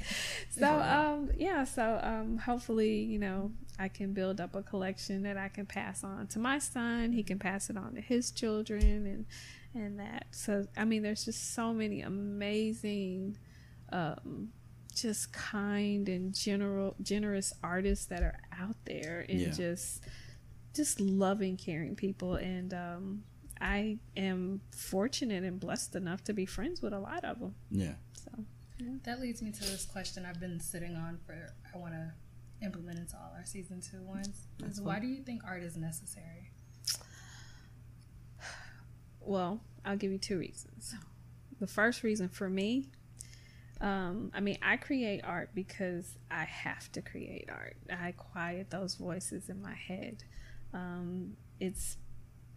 So 0.51 0.81
um 0.81 1.31
yeah, 1.37 1.65
so 1.65 2.01
um 2.03 2.39
hopefully, 2.39 3.01
you 3.01 3.19
know, 3.19 3.53
I 3.79 3.89
can 3.89 4.13
build 4.13 4.41
up 4.41 4.55
a 4.55 4.63
collection 4.63 5.23
that 5.25 5.37
I 5.37 5.49
can 5.49 5.67
pass 5.67 6.03
on 6.03 6.27
to 6.29 6.39
my 6.39 6.59
son. 6.59 7.13
He 7.13 7.23
can 7.23 7.39
pass 7.39 7.69
it 7.71 7.77
on 7.77 7.95
to 7.95 8.01
his 8.01 8.31
children 8.31 8.83
and 9.07 9.27
and 9.75 9.99
that. 10.01 10.27
So 10.31 10.67
I 10.77 10.85
mean 10.85 11.03
there's 11.03 11.25
just 11.25 11.55
so 11.55 11.73
many 11.75 12.01
amazing 12.03 13.37
um 13.93 14.49
just 14.95 15.31
kind 15.33 16.09
and 16.09 16.35
general 16.35 16.97
generous 17.03 17.53
artists 17.63 18.07
that 18.07 18.23
are 18.23 18.39
out 18.59 18.77
there 18.87 19.27
and 19.29 19.41
Yeah. 19.41 19.51
just 19.51 20.03
just 20.75 21.01
loving 21.01 21.57
caring 21.59 21.95
people 21.97 22.35
and 22.37 22.73
um 22.73 23.23
I 23.61 23.99
am 24.17 24.61
fortunate 24.71 25.43
and 25.45 25.59
blessed 25.59 25.95
enough 25.97 26.23
to 26.25 26.35
be 26.35 26.45
friends 26.45 26.83
with 26.83 26.93
a 26.93 26.99
lot 26.99 27.25
of 27.25 27.41
them. 27.41 27.55
Yeah. 27.71 27.95
That 29.05 29.21
leads 29.21 29.41
me 29.43 29.51
to 29.53 29.61
this 29.61 29.87
question 29.87 30.27
I've 30.27 30.41
been 30.41 30.61
sitting 30.61 30.97
on 30.97 31.19
for 31.27 31.55
I 31.75 31.79
want 31.79 31.95
to 31.95 32.13
implement 32.65 32.99
into 32.99 33.17
all 33.17 33.33
our 33.37 33.45
season 33.45 33.81
two 33.81 34.03
ones. 34.03 34.47
Is 34.65 34.81
why 34.81 34.99
do 34.99 35.07
you 35.07 35.23
think 35.23 35.43
art 35.45 35.63
is 35.63 35.77
necessary? 35.77 36.51
Well, 39.21 39.61
I'll 39.85 39.97
give 39.97 40.13
you 40.13 40.19
two 40.19 40.39
reasons. 40.39 40.95
The 41.59 41.67
first 41.67 42.03
reason 42.03 42.29
for 42.29 42.49
me, 42.49 42.91
um, 43.81 44.31
I 44.33 44.41
mean, 44.41 44.59
I 44.63 44.77
create 44.77 45.23
art 45.25 45.51
because 45.55 46.17
I 46.31 46.45
have 46.45 46.93
to 46.93 47.03
create 47.03 47.49
art. 47.51 47.77
I 47.91 48.13
quiet 48.13 48.71
those 48.71 48.95
voices 48.95 49.49
in 49.49 49.61
my 49.61 49.75
head. 49.75 50.23
Um, 50.73 51.37
it's 51.59 51.97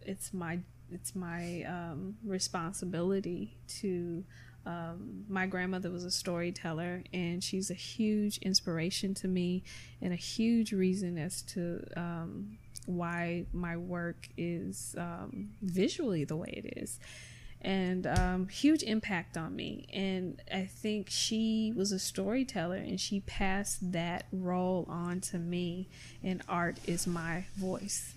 it's 0.02 0.32
my 0.32 0.60
it's 0.92 1.16
my 1.16 1.64
um, 1.64 2.16
responsibility 2.24 3.58
to. 3.80 4.24
Um, 4.70 5.24
my 5.28 5.46
grandmother 5.46 5.90
was 5.90 6.04
a 6.04 6.10
storyteller, 6.10 7.02
and 7.12 7.42
she's 7.42 7.70
a 7.70 7.74
huge 7.74 8.38
inspiration 8.38 9.14
to 9.14 9.28
me, 9.28 9.62
and 10.00 10.12
a 10.12 10.16
huge 10.16 10.72
reason 10.72 11.18
as 11.18 11.42
to 11.42 11.84
um, 11.96 12.58
why 12.86 13.46
my 13.52 13.76
work 13.76 14.28
is 14.36 14.94
um, 14.98 15.50
visually 15.62 16.24
the 16.24 16.36
way 16.36 16.52
it 16.64 16.78
is 16.78 16.98
and 17.62 18.06
um, 18.06 18.48
huge 18.48 18.82
impact 18.82 19.36
on 19.36 19.54
me. 19.54 19.86
And 19.92 20.40
i 20.52 20.64
think 20.64 21.10
she 21.10 21.72
was 21.76 21.92
a 21.92 21.98
storyteller 21.98 22.76
and 22.76 22.98
she 22.98 23.20
passed 23.20 23.92
that 23.92 24.24
role 24.32 24.86
on 24.88 25.20
to 25.20 25.38
me 25.38 25.88
and 26.22 26.42
art 26.48 26.78
is 26.86 27.06
my 27.06 27.44
voice. 27.56 28.14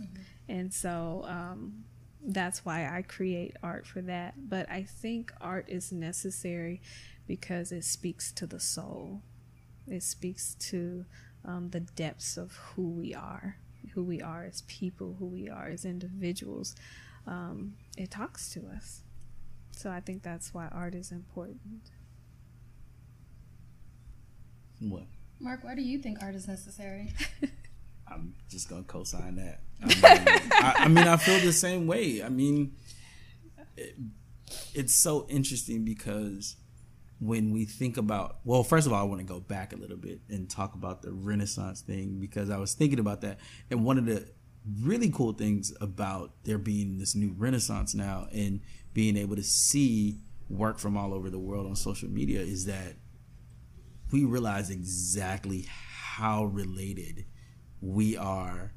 And 0.48 0.74
so 0.74 1.26
um, 1.28 1.84
that's 2.26 2.64
why 2.66 2.88
i 2.88 3.02
create 3.02 3.56
art 3.62 3.86
for 3.86 4.02
that 4.02 4.34
but 4.50 4.70
i 4.70 4.84
think 4.84 5.32
art 5.42 5.66
is 5.68 5.92
necessary 5.92 6.82
because 7.28 7.72
it 7.72 7.84
speaks 7.84 8.32
to 8.32 8.46
the 8.46 8.60
soul 8.60 9.22
it 9.88 10.02
speaks 10.02 10.56
to 10.56 11.06
um, 11.46 11.70
the 11.72 11.82
depths 11.82 12.38
of 12.38 12.56
who 12.56 12.90
we 12.90 13.14
are 13.14 13.58
who 13.94 14.04
we 14.04 14.22
are 14.22 14.46
as 14.46 14.62
people 14.64 15.18
who 15.20 15.26
we 15.26 15.50
are 15.50 15.68
as 15.68 15.84
individuals 15.84 16.76
um, 17.28 17.74
it 17.98 18.10
talks 18.10 18.50
to 18.54 18.66
us 18.74 19.02
so 19.76 19.90
I 19.90 20.00
think 20.00 20.24
that's 20.24 20.54
why 20.54 20.68
art 20.72 20.96
is 20.96 21.12
important. 21.12 21.90
What? 24.80 25.04
Mark, 25.40 25.64
why 25.64 25.76
do 25.76 25.82
you 25.82 25.98
think 25.98 26.20
art 26.22 26.36
is 26.36 26.48
necessary? 26.48 27.14
I'm 28.08 28.36
just 28.50 28.70
gonna 28.70 28.84
co-sign 28.84 29.36
that. 29.36 29.62
I 29.84 29.88
mean, 29.88 30.52
I, 30.52 30.74
I, 30.78 30.88
mean, 30.88 31.08
I 31.08 31.18
feel 31.18 31.40
the 31.40 31.54
same 31.54 31.88
way. 31.88 32.24
I 32.24 32.30
mean, 32.30 32.76
it, 33.78 33.96
it's 34.74 34.96
so 34.96 35.26
interesting 35.30 35.84
because 35.84 36.56
when 37.20 37.52
we 37.52 37.66
think 37.66 37.98
about, 37.98 38.38
well, 38.44 38.64
first 38.64 38.88
of 38.88 38.94
all, 38.94 39.00
I 39.00 39.04
want 39.04 39.22
to 39.22 39.26
go 39.26 39.40
back 39.40 39.74
a 39.74 39.76
little 39.76 39.98
bit 39.98 40.22
and 40.30 40.50
talk 40.50 40.74
about 40.76 41.02
the 41.02 41.12
Renaissance 41.12 41.82
thing 41.82 42.20
because 42.20 42.50
I 42.50 42.58
was 42.58 42.74
thinking 42.74 43.00
about 43.00 43.22
that, 43.22 43.40
and 43.70 43.86
one 43.86 43.98
of 43.98 44.06
the 44.06 44.28
really 44.82 45.10
cool 45.10 45.34
things 45.34 45.74
about 45.82 46.32
there 46.44 46.58
being 46.58 46.98
this 46.98 47.16
new 47.16 47.34
Renaissance 47.38 47.94
now 47.94 48.28
and 48.32 48.62
being 48.94 49.18
able 49.18 49.36
to 49.36 49.44
see 49.44 50.20
work 50.50 50.80
from 50.80 50.98
all 50.98 51.14
over 51.14 51.30
the 51.30 51.40
world 51.40 51.66
on 51.66 51.76
social 51.76 52.10
media 52.10 52.40
is 52.40 52.66
that 52.66 52.96
we 54.12 54.24
realize 54.24 54.70
exactly 54.70 55.66
how 55.68 56.46
related 56.46 57.26
we 57.82 58.16
are 58.16 58.74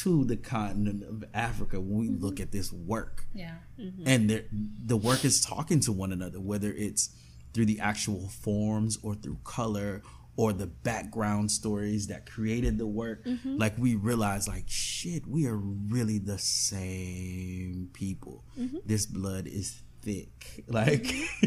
to 0.00 0.24
the 0.24 0.36
continent 0.36 1.02
of 1.02 1.24
Africa 1.34 1.80
when 1.80 1.98
we 1.98 2.08
look 2.08 2.34
mm-hmm. 2.34 2.42
at 2.42 2.52
this 2.52 2.72
work. 2.72 3.26
Yeah. 3.34 3.56
Mm-hmm. 3.78 4.02
And 4.06 4.30
the 4.30 4.44
the 4.50 4.96
work 4.96 5.24
is 5.24 5.40
talking 5.40 5.80
to 5.80 5.92
one 5.92 6.12
another, 6.12 6.40
whether 6.40 6.72
it's 6.72 7.10
through 7.52 7.66
the 7.66 7.80
actual 7.80 8.28
forms 8.28 8.98
or 9.02 9.14
through 9.14 9.38
color 9.44 10.02
or 10.36 10.52
the 10.52 10.66
background 10.66 11.50
stories 11.50 12.06
that 12.06 12.30
created 12.30 12.78
the 12.78 12.86
work. 12.86 13.24
Mm-hmm. 13.24 13.58
Like 13.58 13.76
we 13.76 13.94
realize 13.94 14.48
like 14.48 14.64
shit, 14.66 15.26
we 15.26 15.46
are 15.46 15.56
really 15.56 16.18
the 16.18 16.38
same 16.38 17.90
people. 17.92 18.44
This 18.86 19.06
blood 19.06 19.46
is 19.46 19.82
thick. 20.00 20.64
Like 20.66 21.06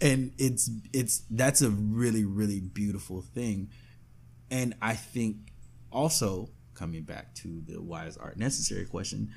and 0.00 0.32
it's 0.38 0.70
it's 0.92 1.22
that's 1.30 1.62
a 1.62 1.70
really, 1.70 2.24
really 2.24 2.60
beautiful 2.60 3.22
thing. 3.22 3.70
And 4.50 4.74
I 4.80 4.94
think 4.94 5.52
also 5.90 6.50
coming 6.78 7.02
back 7.02 7.34
to 7.36 7.62
the 7.66 7.80
why 7.82 8.06
is 8.06 8.16
art 8.16 8.36
necessary 8.38 8.84
question, 8.84 9.30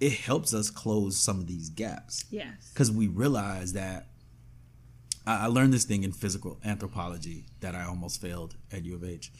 it 0.00 0.12
helps 0.12 0.52
us 0.54 0.70
close 0.70 1.16
some 1.16 1.38
of 1.38 1.46
these 1.46 1.68
gaps 1.70 2.24
Yes. 2.30 2.70
because 2.72 2.90
we 2.90 3.06
realize 3.08 3.72
that 3.74 4.08
I, 5.26 5.44
I 5.44 5.46
learned 5.46 5.72
this 5.72 5.84
thing 5.84 6.02
in 6.04 6.12
physical 6.12 6.58
anthropology 6.64 7.46
that 7.60 7.74
I 7.74 7.84
almost 7.84 8.20
failed 8.20 8.56
at 8.72 8.84
U 8.84 8.94
of 8.94 9.04
H. 9.04 9.30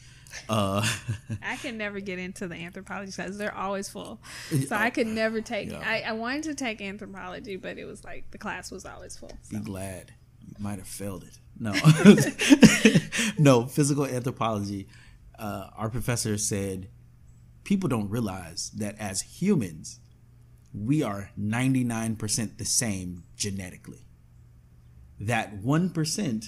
Uh, 0.47 0.87
I 1.41 1.55
can 1.57 1.77
never 1.77 1.99
get 1.99 2.19
into 2.19 2.47
the 2.47 2.55
anthropology 2.55 3.11
classes. 3.11 3.37
They're 3.39 3.55
always 3.55 3.89
full. 3.89 4.21
So 4.67 4.75
I 4.75 4.91
could 4.91 5.07
never 5.07 5.41
take 5.41 5.71
Yeah. 5.71 5.81
I, 5.83 6.01
I 6.01 6.11
wanted 6.11 6.43
to 6.43 6.53
take 6.55 6.81
anthropology, 6.81 7.55
but 7.55 7.77
it 7.79 7.85
was 7.85 8.03
like 8.03 8.29
the 8.31 8.37
class 8.37 8.71
was 8.71 8.85
always 8.85 9.17
full. 9.17 9.31
be 9.49 9.57
glad 9.59 10.13
you 10.45 10.53
might 10.59 10.77
have 10.77 10.87
failed 10.87 11.23
it. 11.23 11.39
No, 11.61 11.73
no, 13.37 13.65
physical 13.65 14.05
anthropology. 14.05 14.87
Uh, 15.37 15.69
our 15.75 15.89
professor 15.89 16.37
said 16.37 16.89
people 17.63 17.89
don't 17.89 18.09
realize 18.09 18.71
that 18.77 18.97
as 18.99 19.21
humans, 19.21 19.99
we 20.73 21.01
are 21.03 21.31
99% 21.39 22.57
the 22.57 22.65
same 22.65 23.23
genetically. 23.35 24.05
That 25.19 25.61
1% 25.61 26.45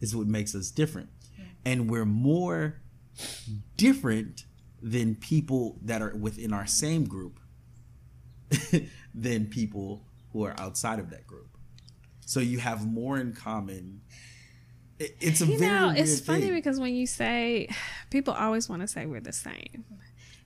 is 0.00 0.16
what 0.16 0.26
makes 0.26 0.54
us 0.54 0.70
different. 0.70 1.10
And 1.64 1.90
we're 1.90 2.06
more 2.06 2.80
different 3.76 4.44
than 4.82 5.14
people 5.14 5.78
that 5.82 6.00
are 6.00 6.16
within 6.16 6.52
our 6.54 6.66
same 6.66 7.04
group 7.04 7.38
than 9.14 9.46
people 9.46 10.02
who 10.32 10.44
are 10.44 10.54
outside 10.58 10.98
of 10.98 11.10
that 11.10 11.26
group. 11.26 11.48
So 12.24 12.40
you 12.40 12.58
have 12.58 12.86
more 12.86 13.18
in 13.18 13.32
common. 13.34 14.00
It- 14.98 15.16
It's 15.20 15.40
a 15.40 15.46
You 15.46 15.58
very 15.58 15.70
know, 15.70 15.90
it's 15.90 16.20
funny 16.20 16.42
thing. 16.42 16.54
because 16.54 16.78
when 16.80 16.94
you 16.94 17.06
say 17.06 17.68
people 18.10 18.32
always 18.34 18.68
want 18.68 18.82
to 18.82 18.88
say 18.88 19.06
we're 19.06 19.20
the 19.20 19.32
same. 19.32 19.84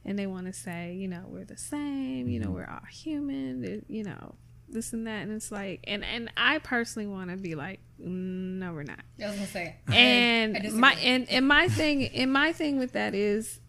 And 0.05 0.19
they 0.19 0.27
want 0.27 0.47
to 0.47 0.53
say, 0.53 0.95
you 0.95 1.09
know, 1.09 1.25
we're 1.29 1.45
the 1.47 1.57
same, 1.57 2.29
you 2.29 2.39
know, 2.41 2.47
Mm-hmm. 2.49 2.55
we're 2.55 2.67
all 2.71 2.87
human, 2.91 3.85
you 3.89 4.05
know, 4.05 4.35
this 4.69 4.93
and 4.93 5.07
that 5.07 5.23
and 5.23 5.31
it's 5.33 5.53
like 5.53 5.81
and 5.85 6.03
and 6.05 6.31
I 6.37 6.59
personally 6.59 7.07
want 7.07 7.31
to 7.31 7.37
be 7.37 7.55
like 7.55 7.81
no 7.99 8.73
we're 8.73 8.83
not. 8.83 9.01
I 9.23 9.27
was 9.27 9.35
gonna 9.37 9.47
say. 9.47 9.77
I- 9.89 9.93
I 9.93 9.95
and 9.97 10.73
my 10.75 10.93
and, 10.95 11.29
and 11.31 11.47
my 11.47 11.69
thing 11.69 12.07
and 12.09 12.33
my 12.33 12.53
thing 12.53 12.79
with 12.79 12.93
that 12.93 13.15
is 13.15 13.61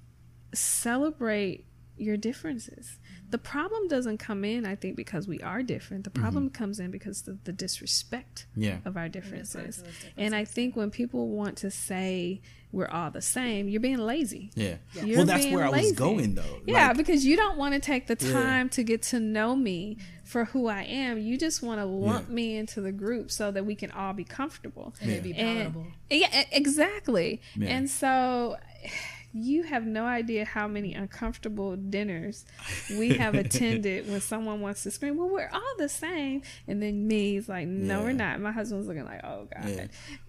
celebrate 0.53 1.65
your 1.97 2.17
differences 2.17 2.97
the 3.29 3.37
problem 3.37 3.87
doesn't 3.87 4.17
come 4.17 4.43
in 4.43 4.65
i 4.65 4.75
think 4.75 4.95
because 4.97 5.27
we 5.27 5.39
are 5.41 5.63
different 5.63 6.03
the 6.03 6.09
problem 6.09 6.49
comes 6.49 6.79
in 6.79 6.91
because 6.91 7.25
of 7.27 7.41
the 7.45 7.53
disrespect 7.53 8.47
Yeah. 8.55 8.77
of 8.83 8.97
our 8.97 9.07
to 9.07 9.09
differences 9.09 9.83
and 10.17 10.35
i 10.35 10.43
think 10.43 10.75
when 10.75 10.91
people 10.91 11.29
want 11.29 11.55
to 11.57 11.71
say 11.71 12.41
we're 12.75 12.87
all 12.87 13.09
the 13.09 13.21
same 13.21 13.69
you're 13.69 13.79
being 13.79 13.97
lazy 13.97 14.51
Yeah. 14.55 14.75
You're 14.93 15.17
Well, 15.17 15.25
that's 15.25 15.43
being 15.45 15.55
where 15.55 15.65
I 15.65 15.69
was 15.69 15.91
going 15.93 16.35
though. 16.35 16.59
yeah, 16.67 16.89
Like, 16.89 16.97
because 16.97 17.25
you 17.25 17.35
don't 17.37 17.57
want 17.57 17.73
to 17.73 17.79
take 17.79 18.07
the 18.07 18.17
Yeah. 18.19 18.33
time 18.33 18.69
to 18.69 18.83
get 18.83 19.01
to 19.03 19.19
know 19.19 19.55
me 19.55 19.97
for 20.25 20.45
who 20.45 20.67
I 20.67 20.81
am. 20.83 21.17
You 21.19 21.37
just 21.37 21.61
want 21.63 21.79
to 21.79 21.85
lump 21.85 22.27
Yeah. 22.27 22.35
me 22.35 22.57
into 22.57 22.81
the 22.81 22.91
group 22.91 23.31
so 23.31 23.49
that 23.51 23.65
we 23.65 23.75
can 23.75 23.91
all 23.91 24.13
be 24.13 24.23
comfortable. 24.25 24.93
and 24.99 25.09
it'd 25.11 25.23
be 25.23 25.33
And- 25.33 25.57
palatable. 25.73 25.87
Yeah, 26.09 26.43
exactly. 26.51 27.41
Yeah. 27.55 27.69
And 27.69 27.89
so 27.89 28.57
you 29.33 29.63
have 29.63 29.85
no 29.85 30.05
idea 30.05 30.45
how 30.45 30.67
many 30.67 30.93
uncomfortable 30.93 31.75
dinners 31.75 32.45
we 32.97 33.09
have 33.15 33.35
attended 33.43 34.09
when 34.09 34.21
someone 34.21 34.61
wants 34.61 34.83
to 34.83 34.91
scream, 34.91 35.17
Well, 35.17 35.29
we're 35.29 35.49
all 35.53 35.75
the 35.77 35.89
same. 35.89 36.41
And 36.67 36.81
then 36.81 37.07
me 37.07 37.35
is 37.37 37.47
like, 37.49 37.67
No, 37.67 38.01
we're 38.03 38.13
not. 38.13 38.39
My 38.39 38.51
husband's 38.51 38.87
looking 38.87 39.05
like, 39.05 39.21
Oh, 39.23 39.47
God. 39.53 39.69
Yeah. 39.69 39.87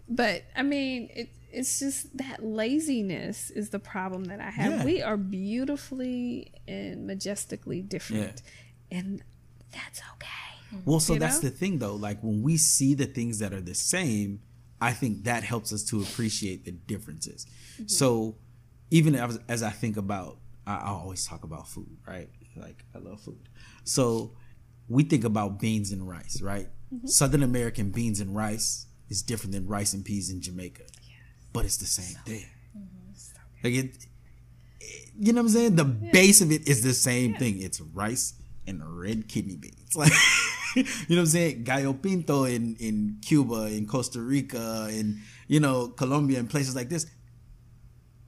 But 0.08 0.44
I 0.56 0.62
mean, 0.62 1.08
it, 1.14 1.28
it's 1.56 1.78
just 1.78 2.16
that 2.18 2.44
laziness 2.44 3.50
is 3.50 3.70
the 3.70 3.78
problem 3.78 4.24
that 4.24 4.40
I 4.40 4.50
have. 4.50 4.72
Yeah. 4.72 4.84
We 4.84 5.02
are 5.02 5.16
beautifully 5.16 6.52
and 6.68 7.06
majestically 7.06 7.80
different. 7.80 8.42
And 8.90 9.22
that's 9.72 10.00
okay. 10.14 10.80
Well, 10.84 11.00
so 11.00 11.14
You 11.14 11.20
that's 11.20 11.42
know? 11.42 11.48
the 11.48 11.56
thing 11.56 11.78
though. 11.78 11.94
Like 11.94 12.22
when 12.22 12.42
we 12.42 12.58
see 12.58 12.92
the 12.94 13.06
things 13.06 13.38
that 13.38 13.54
are 13.54 13.60
the 13.62 13.74
same, 13.74 14.40
I 14.80 14.92
think 14.92 15.24
that 15.24 15.42
helps 15.42 15.72
us 15.72 15.82
to 15.84 16.02
appreciate 16.02 16.66
the 16.66 16.72
differences. 16.72 17.46
Mm-hmm. 17.74 17.86
So 17.86 18.36
even 18.90 19.14
as, 19.14 19.40
as 19.48 19.62
I 19.62 19.70
think 19.70 19.96
about, 19.96 20.38
I, 20.66 20.76
I 20.76 20.88
always 20.88 21.26
talk 21.26 21.42
about 21.44 21.68
food, 21.68 21.96
right? 22.06 22.28
Like 22.54 22.84
I 22.94 22.98
love 22.98 23.20
food. 23.20 23.48
So 23.84 24.36
we 24.88 25.04
think 25.04 25.24
about 25.24 25.58
beans 25.58 25.90
and 25.90 26.06
rice, 26.06 26.42
right? 26.42 26.68
Mm-hmm. 26.94 27.06
Southern 27.06 27.42
American 27.42 27.90
beans 27.90 28.20
and 28.20 28.36
rice 28.36 28.86
is 29.08 29.22
different 29.22 29.52
than 29.52 29.66
rice 29.66 29.94
and 29.94 30.04
peas 30.04 30.30
in 30.30 30.40
Jamaica, 30.40 30.82
but 31.56 31.64
it's 31.64 31.78
the 31.78 31.86
same 31.86 32.16
thing. 32.24 32.44
Mm-hmm. 32.76 33.64
Like 33.64 33.74
it, 33.74 33.84
it- 33.86 34.06
you 35.18 35.32
know 35.32 35.40
what 35.40 35.46
I'm 35.48 35.52
saying? 35.54 35.76
The 35.76 35.84
base 35.84 36.42
of 36.42 36.52
it 36.52 36.68
is 36.68 36.82
the 36.82 36.92
same 36.92 37.34
thing. 37.36 37.62
It's 37.62 37.80
rice 37.80 38.34
and 38.66 38.82
red 39.00 39.28
kidney 39.28 39.56
beans. 39.56 39.96
Like 39.96 40.12
you 40.76 40.82
know 40.84 40.90
what 41.08 41.18
I'm 41.20 41.26
saying? 41.26 41.64
Gallo 41.64 41.94
Pinto 41.94 42.44
in 42.44 42.76
in 42.76 43.16
Cuba, 43.24 43.64
in 43.72 43.86
Costa 43.86 44.20
Rica, 44.20 44.88
in 44.92 45.22
you 45.48 45.58
know 45.58 45.88
Colombia, 45.88 46.38
and 46.38 46.50
places 46.50 46.76
like 46.76 46.90
this. 46.90 47.06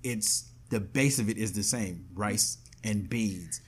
It's 0.02 0.50
the 0.70 0.80
base 0.80 1.18
of 1.18 1.28
it 1.28 1.36
is 1.36 1.52
the 1.52 1.62
same, 1.62 2.06
rice 2.14 2.56
and 2.82 3.09
beans, 3.09 3.60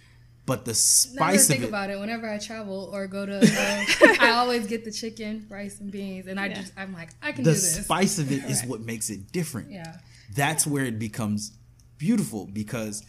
but 0.51 0.64
the 0.64 0.70
Never 0.70 0.74
spice 0.74 1.47
think 1.47 1.59
of 1.60 1.66
it. 1.66 1.68
about 1.68 1.90
it. 1.90 2.01
Whenever 2.01 2.28
I 2.28 2.39
travel 2.39 2.90
or 2.93 3.06
go 3.06 3.24
to, 3.24 3.39
uh, 3.39 3.85
I 4.20 4.31
always 4.40 4.66
get 4.66 4.85
the 4.85 4.90
chicken, 4.90 5.47
rice, 5.48 5.78
and 5.78 5.93
beans, 5.93 6.27
and 6.27 6.40
I 6.40 6.47
Yeah. 6.47 6.55
just 6.60 6.72
I'm 6.77 6.93
like 6.93 7.10
I 7.22 7.31
can 7.31 7.44
the 7.44 7.51
do 7.52 7.55
this. 7.55 7.77
The 7.77 7.82
spice 7.85 8.18
of 8.18 8.32
it 8.32 8.43
is 8.52 8.64
what 8.64 8.81
makes 8.81 9.10
it 9.10 9.31
different. 9.31 9.70
Yeah. 9.70 9.98
That's 10.35 10.66
where 10.66 10.85
it 10.85 10.98
becomes 10.98 11.52
beautiful 11.98 12.47
because 12.47 13.05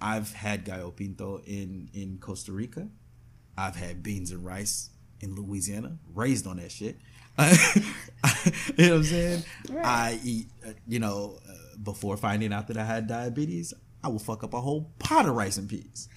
I've 0.00 0.32
had 0.32 0.64
gallo 0.64 0.90
pinto 0.90 1.42
in 1.44 1.90
in 1.92 2.16
Costa 2.18 2.52
Rica. 2.52 2.88
I've 3.58 3.76
had 3.76 4.02
beans 4.02 4.30
and 4.30 4.42
rice 4.42 4.88
in 5.20 5.34
Louisiana, 5.34 5.98
raised 6.14 6.46
on 6.46 6.56
that 6.56 6.72
shit. 6.72 6.96
you 7.38 7.44
know 7.44 8.90
what 8.92 8.96
I'm 8.96 9.04
saying? 9.04 9.42
Right. 9.70 9.84
I 9.84 10.20
eat, 10.24 10.46
uh, 10.66 10.70
you 10.88 10.98
know, 10.98 11.38
uh, 11.46 11.52
before 11.82 12.16
finding 12.16 12.52
out 12.54 12.68
that 12.68 12.78
I 12.78 12.84
had 12.84 13.06
diabetes, 13.06 13.74
I 14.02 14.08
will 14.08 14.18
fuck 14.18 14.42
up 14.44 14.54
a 14.54 14.60
whole 14.62 14.90
pot 14.98 15.26
of 15.26 15.34
rice 15.34 15.58
and 15.58 15.68
peas. 15.68 16.08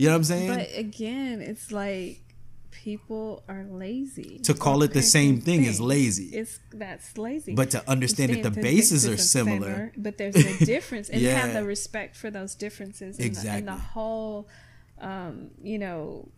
You 0.00 0.06
know 0.06 0.12
what 0.12 0.16
I'm 0.16 0.24
saying? 0.24 0.48
But 0.48 0.68
again, 0.78 1.42
it's 1.42 1.70
like 1.70 2.22
people 2.70 3.42
are 3.48 3.64
lazy. 3.64 4.38
to 4.44 4.54
call 4.54 4.82
it 4.82 4.94
the 4.94 5.02
same 5.02 5.42
thing 5.42 5.64
is 5.64 5.78
lazy. 5.78 6.28
It's 6.34 6.58
that's 6.72 7.18
lazy. 7.18 7.54
But 7.54 7.70
to 7.72 7.86
understand 7.86 8.32
that 8.32 8.42
the 8.42 8.50
bases 8.62 9.06
are 9.06 9.12
are 9.12 9.16
similar. 9.18 9.92
but 9.98 10.16
there's 10.16 10.36
a 10.36 10.64
difference, 10.74 11.10
and 11.10 11.20
Yeah. 11.20 11.38
have 11.38 11.52
the 11.52 11.64
respect 11.64 12.16
for 12.16 12.30
those 12.30 12.54
differences, 12.54 13.18
and, 13.18 13.18
the, 13.18 13.24
and 13.24 13.36
Exactly. 13.36 13.66
the 13.66 13.76
whole, 13.76 14.48
um, 15.02 15.50
you 15.62 15.78
know, 15.78 16.28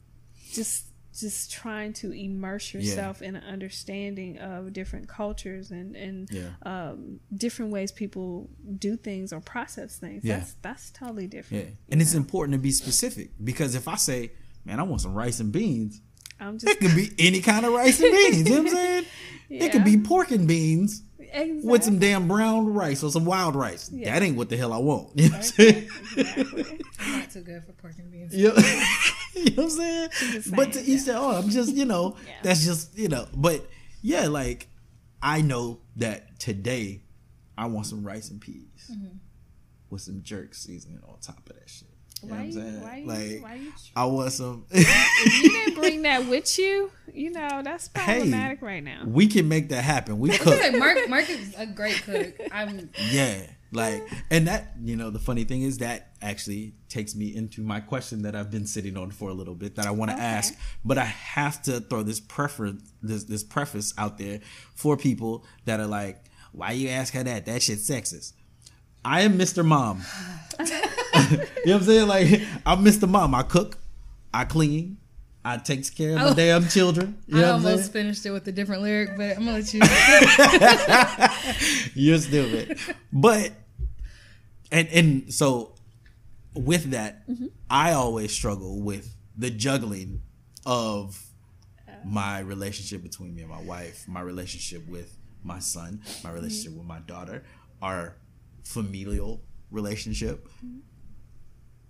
just 0.50 0.86
just 1.18 1.52
trying 1.52 1.92
to 1.94 2.10
immerse 2.12 2.72
yourself 2.72 3.20
in 3.22 3.36
an 3.36 3.44
understanding 3.44 4.38
of 4.38 4.72
different 4.72 5.08
cultures 5.08 5.70
and 5.70 5.94
and 5.96 6.28
Yeah. 6.30 6.50
um, 6.64 7.20
different 7.34 7.70
ways 7.72 7.92
people 7.92 8.48
do 8.78 8.96
things 8.96 9.32
or 9.32 9.40
process 9.40 9.96
things. 9.96 10.24
Yeah. 10.24 10.38
That's 10.38 10.54
that's 10.62 10.90
totally 10.90 11.24
Yeah. 11.24 11.28
different. 11.30 11.68
And 11.90 12.00
it's 12.02 12.14
important 12.14 12.54
to 12.54 12.58
be 12.58 12.70
specific 12.70 13.30
because 13.42 13.74
if 13.74 13.88
I 13.88 13.96
say, 13.96 14.32
man, 14.64 14.80
I 14.80 14.84
want 14.84 15.00
some 15.02 15.14
rice 15.14 15.38
and 15.40 15.52
beans, 15.52 16.00
I'm 16.40 16.58
just 16.58 16.72
it 16.72 16.80
could 16.80 16.96
be 16.96 17.10
any 17.18 17.40
kind 17.40 17.64
of 17.66 17.72
rice 17.72 18.00
and 18.00 18.10
beans. 18.10 18.38
you 18.38 18.44
know 18.56 18.62
what 18.62 18.70
I'm 18.72 18.76
saying? 18.76 19.04
It 19.50 19.70
could 19.72 19.84
be 19.84 19.98
pork 19.98 20.30
and 20.30 20.48
beans 20.48 21.02
exactly. 21.18 21.60
with 21.62 21.84
some 21.84 21.98
damn 21.98 22.26
brown 22.26 22.72
rice 22.72 23.02
or 23.04 23.10
some 23.12 23.26
wild 23.26 23.54
rice. 23.54 23.90
Yeah. 23.92 24.14
That 24.14 24.22
ain't 24.24 24.36
what 24.36 24.48
the 24.48 24.56
hell 24.56 24.72
I 24.72 24.78
want. 24.78 25.10
You 25.18 25.28
know 25.28 25.36
what 25.36 25.36
I'm 25.36 25.42
saying? 25.42 25.88
Exactly. 26.16 26.80
Not 27.06 27.30
too 27.30 27.42
good 27.42 27.62
for 27.64 27.72
pork 27.72 27.94
and 27.98 28.10
beans. 28.10 28.34
you, 28.34 28.48
know, 28.56 28.62
you 29.44 29.44
know 29.56 29.62
what 29.64 29.64
I'm 29.64 29.70
saying? 29.70 30.42
But 30.54 30.72
to 30.72 30.78
saying, 30.78 30.86
each 30.88 31.04
their 31.06 31.18
own. 31.18 31.34
I'm 31.34 31.48
just, 31.50 31.74
you 31.74 31.84
know, 31.84 32.16
Yeah. 32.26 32.32
that's 32.42 32.64
just, 32.64 32.96
you 32.98 33.08
know. 33.08 33.26
But 33.34 33.66
yeah, 34.02 34.26
like 34.28 34.68
I 35.22 35.40
know 35.40 35.80
that 35.96 36.38
today 36.40 37.02
I 37.56 37.66
want 37.66 37.86
some 37.86 38.02
rice 38.04 38.30
and 38.30 38.40
peas 38.40 38.64
Mm-hmm. 38.90 39.16
with 39.90 40.00
some 40.02 40.22
jerk 40.22 40.54
seasoning 40.54 41.00
on 41.06 41.18
top 41.20 41.38
of 41.48 41.56
that 41.56 41.68
shit. 41.70 41.88
You 42.22 42.28
Why 42.28 42.36
know 42.36 42.36
what 42.36 42.40
I'm 42.42 42.46
you- 42.46 42.52
saying? 42.52 42.80
why 42.82 42.96
you- 42.96 43.06
like 43.06 43.42
why 43.42 43.54
you- 43.56 43.72
I 43.96 44.04
want 44.06 44.32
some. 44.32 44.66
you 44.72 44.84
didn't 45.50 45.74
bring 45.74 46.02
that 46.02 46.26
with 46.28 46.58
you, 46.58 46.90
you 47.12 47.30
know 47.30 47.62
that's 47.64 47.88
problematic 47.94 48.60
right 48.62 48.82
now. 48.82 49.02
we 49.06 49.26
can 49.28 49.48
make 49.48 49.68
that 49.70 49.82
happen. 49.82 50.18
We 50.18 50.30
cook. 50.36 50.74
Mark 50.76 51.08
Mark 51.08 51.28
is 51.30 51.54
a 51.56 51.66
great 51.66 52.02
cook. 52.02 52.34
I'm 52.52 52.90
Yeah. 53.10 53.42
Like, 53.74 54.02
and 54.30 54.48
that, 54.48 54.72
you 54.84 54.96
know, 54.96 55.08
the 55.10 55.18
funny 55.18 55.44
thing 55.44 55.62
is 55.62 55.78
that 55.78 56.11
actually 56.22 56.74
takes 56.88 57.14
me 57.14 57.34
into 57.34 57.62
my 57.62 57.80
question 57.80 58.22
that 58.22 58.34
I've 58.36 58.50
been 58.50 58.66
sitting 58.66 58.96
on 58.96 59.10
for 59.10 59.28
a 59.30 59.34
little 59.34 59.54
bit 59.54 59.74
that 59.76 59.86
I 59.86 59.90
want 59.90 60.10
to 60.10 60.14
Okay. 60.16 60.24
ask, 60.24 60.54
but 60.84 60.96
I 60.98 61.04
have 61.04 61.62
to 61.64 61.80
throw 61.80 62.02
this 62.02 62.20
preference, 62.20 62.92
this, 63.02 63.24
this 63.24 63.42
preface 63.42 63.92
out 63.98 64.18
there 64.18 64.40
for 64.74 64.96
people 64.96 65.44
that 65.64 65.80
are 65.80 65.86
like, 65.86 66.24
why 66.52 66.72
you 66.72 66.88
ask 66.90 67.12
her 67.14 67.22
that? 67.24 67.46
That 67.46 67.62
shit's 67.62 67.88
sexist. 67.88 68.34
I 69.04 69.22
am 69.22 69.36
Mr. 69.38 69.64
Mom. 69.64 70.02
you 70.60 70.66
know 70.66 71.38
what 71.64 71.70
I'm 71.74 71.82
saying? 71.82 72.06
Like, 72.08 72.42
I'm 72.64 72.84
Mr. 72.84 73.08
Mom. 73.08 73.34
I 73.34 73.42
cook, 73.42 73.78
I 74.32 74.44
clean, 74.44 74.98
I 75.44 75.56
takes 75.56 75.90
care 75.90 76.10
of 76.10 76.16
my 76.18 76.28
Oh. 76.28 76.34
damn 76.34 76.68
children. 76.68 77.18
You 77.26 77.38
I 77.38 77.40
know 77.40 77.54
I'm 77.56 77.66
almost 77.66 77.92
finished 77.92 78.24
it 78.26 78.30
with 78.30 78.46
a 78.46 78.52
different 78.52 78.82
lyric, 78.82 79.16
but 79.16 79.36
I'm 79.36 79.44
gonna 79.44 79.52
let 79.58 79.74
you. 79.74 79.80
You're 81.94 82.18
stupid. 82.18 82.78
But 83.12 83.52
and 84.70 84.88
and 84.88 85.34
so 85.34 85.74
with 86.54 86.90
that, 86.90 87.28
mm-hmm. 87.28 87.46
I 87.70 87.92
always 87.92 88.32
struggle 88.32 88.80
with 88.80 89.14
the 89.36 89.50
juggling 89.50 90.22
of 90.66 91.20
my 92.04 92.40
relationship 92.40 93.02
between 93.02 93.34
me 93.34 93.42
and 93.42 93.50
my 93.50 93.62
wife, 93.62 94.06
my 94.08 94.20
relationship 94.20 94.86
with 94.88 95.16
my 95.42 95.58
son, 95.58 96.00
my 96.02 96.08
mm-hmm. 96.10 96.34
relationship 96.34 96.76
with 96.76 96.86
my 96.86 97.00
daughter, 97.00 97.44
our 97.80 98.16
familial 98.64 99.42
relationship, 99.70 100.48
mm-hmm. 100.64 100.78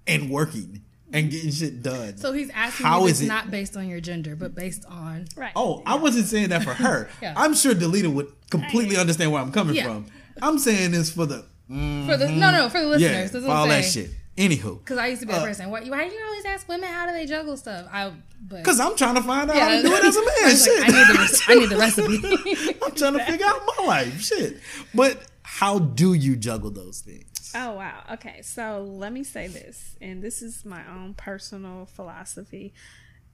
and 0.06 0.30
working 0.30 0.84
and 1.12 1.30
getting 1.30 1.50
shit 1.50 1.82
done. 1.82 2.16
So 2.16 2.32
he's 2.32 2.50
asking 2.50 2.86
how 2.86 3.06
is 3.06 3.20
you 3.20 3.26
it- 3.26 3.28
not 3.28 3.50
based 3.50 3.76
on 3.76 3.88
your 3.88 4.00
gender, 4.00 4.34
but 4.36 4.54
based 4.54 4.84
on 4.86 5.26
Right. 5.36 5.52
Oh, 5.54 5.82
I 5.84 5.96
wasn't 5.96 6.26
saying 6.26 6.48
that 6.50 6.62
for 6.62 6.74
her. 6.74 7.08
Yeah. 7.22 7.34
I'm 7.36 7.54
sure 7.54 7.74
Delita 7.74 8.12
would 8.12 8.32
completely 8.50 8.96
understand 8.96 9.32
where 9.32 9.42
I'm 9.42 9.52
coming 9.52 9.76
Yeah. 9.76 9.84
from. 9.84 10.06
I'm 10.40 10.58
saying 10.58 10.92
this 10.92 11.10
for 11.10 11.26
the 11.26 11.44
for 11.68 12.16
the 12.16 12.28
no 12.28 12.50
no 12.50 12.68
for 12.68 12.80
the 12.80 12.86
listeners. 12.86 13.32
yeah, 13.32 13.40
for 13.40 13.46
all 13.46 13.64
I'm 13.64 13.68
that 13.68 13.84
shit. 13.84 14.10
Anywho, 14.36 14.78
Because 14.78 14.96
I 14.98 15.08
used 15.08 15.20
to 15.20 15.26
be 15.26 15.34
a 15.34 15.36
Uh, 15.36 15.44
person. 15.44 15.70
Why, 15.70 15.82
why 15.82 16.08
do 16.08 16.14
you 16.14 16.24
always 16.24 16.44
ask 16.46 16.66
women 16.68 16.88
how 16.88 17.06
do 17.06 17.12
they 17.12 17.26
juggle 17.26 17.56
stuff? 17.56 17.86
I 17.92 18.12
but 18.40 18.56
because 18.58 18.80
I'm 18.80 18.96
trying 18.96 19.14
to 19.16 19.22
find 19.22 19.50
out 19.50 19.56
how 19.58 19.68
Yeah. 19.68 19.82
to 19.82 19.88
do 19.88 19.94
it 19.94 20.04
as 20.04 20.16
a 20.16 20.20
man. 20.20 20.28
I 20.40 20.44
was 20.48 20.66
like, 20.66 20.76
shit. 20.76 20.82
I 20.84 20.86
need 20.86 21.06
the 21.06 21.44
I 21.48 21.54
need 21.54 21.68
the 21.68 21.76
recipe. 21.76 22.78
I'm 22.82 22.94
trying 22.94 23.12
to 23.18 23.24
figure 23.24 23.46
out 23.46 23.60
my 23.78 23.86
life. 23.86 24.20
Shit. 24.22 24.58
But 24.94 25.22
how 25.42 25.78
do 25.78 26.14
you 26.14 26.34
juggle 26.36 26.70
those 26.70 27.00
things? 27.00 27.52
Oh 27.54 27.72
wow. 27.74 28.04
Okay, 28.12 28.40
so 28.42 28.82
let 28.88 29.12
me 29.12 29.22
say 29.22 29.48
this, 29.48 29.96
and 30.00 30.22
this 30.22 30.40
is 30.40 30.64
my 30.64 30.80
own 30.90 31.12
personal 31.12 31.84
philosophy. 31.84 32.72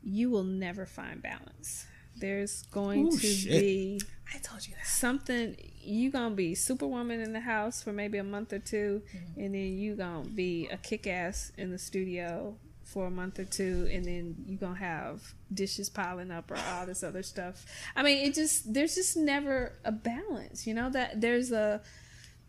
You 0.02 0.30
will 0.30 0.42
never 0.44 0.84
find 0.84 1.22
balance. 1.22 1.86
There's 2.16 2.62
going 2.72 3.06
Ooh, 3.06 3.16
to 3.16 3.26
shit. 3.26 3.50
be 3.52 4.00
I 4.34 4.38
told 4.38 4.66
you 4.66 4.74
that. 4.74 4.86
something 4.88 5.54
you 5.88 6.10
gonna 6.10 6.34
be 6.34 6.54
superwoman 6.54 7.20
in 7.20 7.32
the 7.32 7.40
house 7.40 7.82
for 7.82 7.92
maybe 7.92 8.18
a 8.18 8.24
month 8.24 8.52
or 8.52 8.58
2 8.58 9.02
Mm-hmm. 9.16 9.40
and 9.40 9.54
then 9.54 9.78
you 9.78 9.94
gonna 9.96 10.28
be 10.28 10.68
a 10.70 10.76
kick-ass 10.76 11.52
in 11.56 11.70
the 11.70 11.78
studio 11.78 12.54
for 12.84 13.06
a 13.06 13.10
month 13.10 13.38
or 13.38 13.44
two 13.44 13.86
and 13.92 14.04
then 14.06 14.34
you 14.46 14.56
gonna 14.56 14.74
have 14.74 15.34
dishes 15.52 15.90
piling 15.90 16.30
up 16.30 16.50
or 16.50 16.56
all 16.72 16.86
this 16.86 17.02
other 17.02 17.22
stuff 17.22 17.66
i 17.94 18.02
mean 18.02 18.26
it 18.26 18.34
just 18.34 18.72
there's 18.72 18.94
just 18.94 19.14
never 19.14 19.72
a 19.84 19.92
balance 19.92 20.66
you 20.66 20.72
know 20.72 20.88
that 20.88 21.20
there's 21.20 21.52
a 21.52 21.82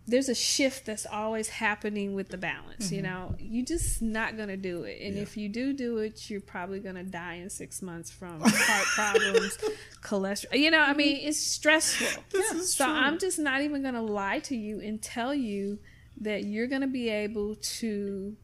there's 0.10 0.30
a 0.30 0.36
shift 0.36 0.86
that's 0.86 1.06
always 1.06 1.48
happening 1.49 2.14
with 2.15 2.30
the 2.30 2.38
balance 2.38 2.91
you 2.91 3.02
know? 3.02 3.36
You're 3.40 3.65
just 3.65 4.02
not 4.02 4.38
gonna 4.38 4.57
do 4.57 4.84
it. 4.84 4.99
And 5.02 5.10
Mm-hmm. 5.11 5.18
Yeah. 5.18 5.23
if 5.23 5.38
you 5.38 5.49
do 5.49 5.73
do 5.73 5.98
it 5.99 6.30
you're 6.30 6.41
probably 6.41 6.80
gonna 6.80 7.03
die 7.03 7.36
in 7.36 7.49
six 7.49 7.81
months 7.81 8.10
from 8.11 8.41
heart 8.45 8.88
problems 8.95 9.57
cholesterol 10.02 10.57
you 10.60 10.72
know 10.72 10.81
i 10.81 10.94
mean 10.94 11.18
it's 11.27 11.40
stressful. 11.40 12.23
This 12.31 12.52
is 12.53 12.73
so 12.73 12.86
true. 12.86 12.94
i'm 12.94 13.18
just 13.19 13.40
not 13.40 13.61
even 13.61 13.84
gonna 13.84 14.02
lie 14.02 14.40
to 14.40 14.56
you 14.56 14.80
and 14.81 15.02
tell 15.02 15.34
you 15.34 15.80
that 16.22 16.44
you're 16.45 16.68
gonna 16.68 16.88
be 16.88 17.10
able 17.10 17.56
to 17.80 18.36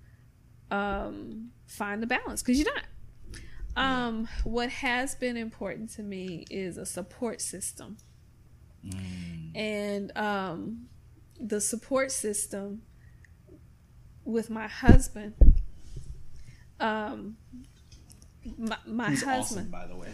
um 0.71 1.49
find 1.67 2.01
the 2.01 2.07
balance 2.07 2.41
because 2.41 2.57
you're 2.59 2.73
not. 2.73 2.85
Um 3.77 4.27
what 4.45 4.69
has 4.69 5.15
been 5.15 5.35
important 5.37 5.89
to 5.95 6.03
me 6.03 6.45
is 6.49 6.77
a 6.77 6.85
support 6.85 7.41
system. 7.41 7.97
And 9.55 10.11
um 10.15 10.87
the 11.39 11.59
support 11.61 12.11
system 12.11 12.81
with 14.23 14.49
my 14.49 14.67
husband 14.67 15.33
um 16.79 17.37
my, 18.57 18.77
my 18.85 19.09
He's 19.09 19.23
husband 19.23 19.67
awesome, 19.67 19.71
by 19.71 19.87
the 19.87 19.95
way. 19.95 20.09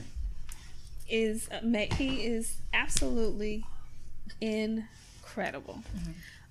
is 1.09 1.49
uh, 1.49 1.59
he 1.95 2.25
is 2.25 2.61
absolutely 2.73 3.65
incredible. 4.39 5.83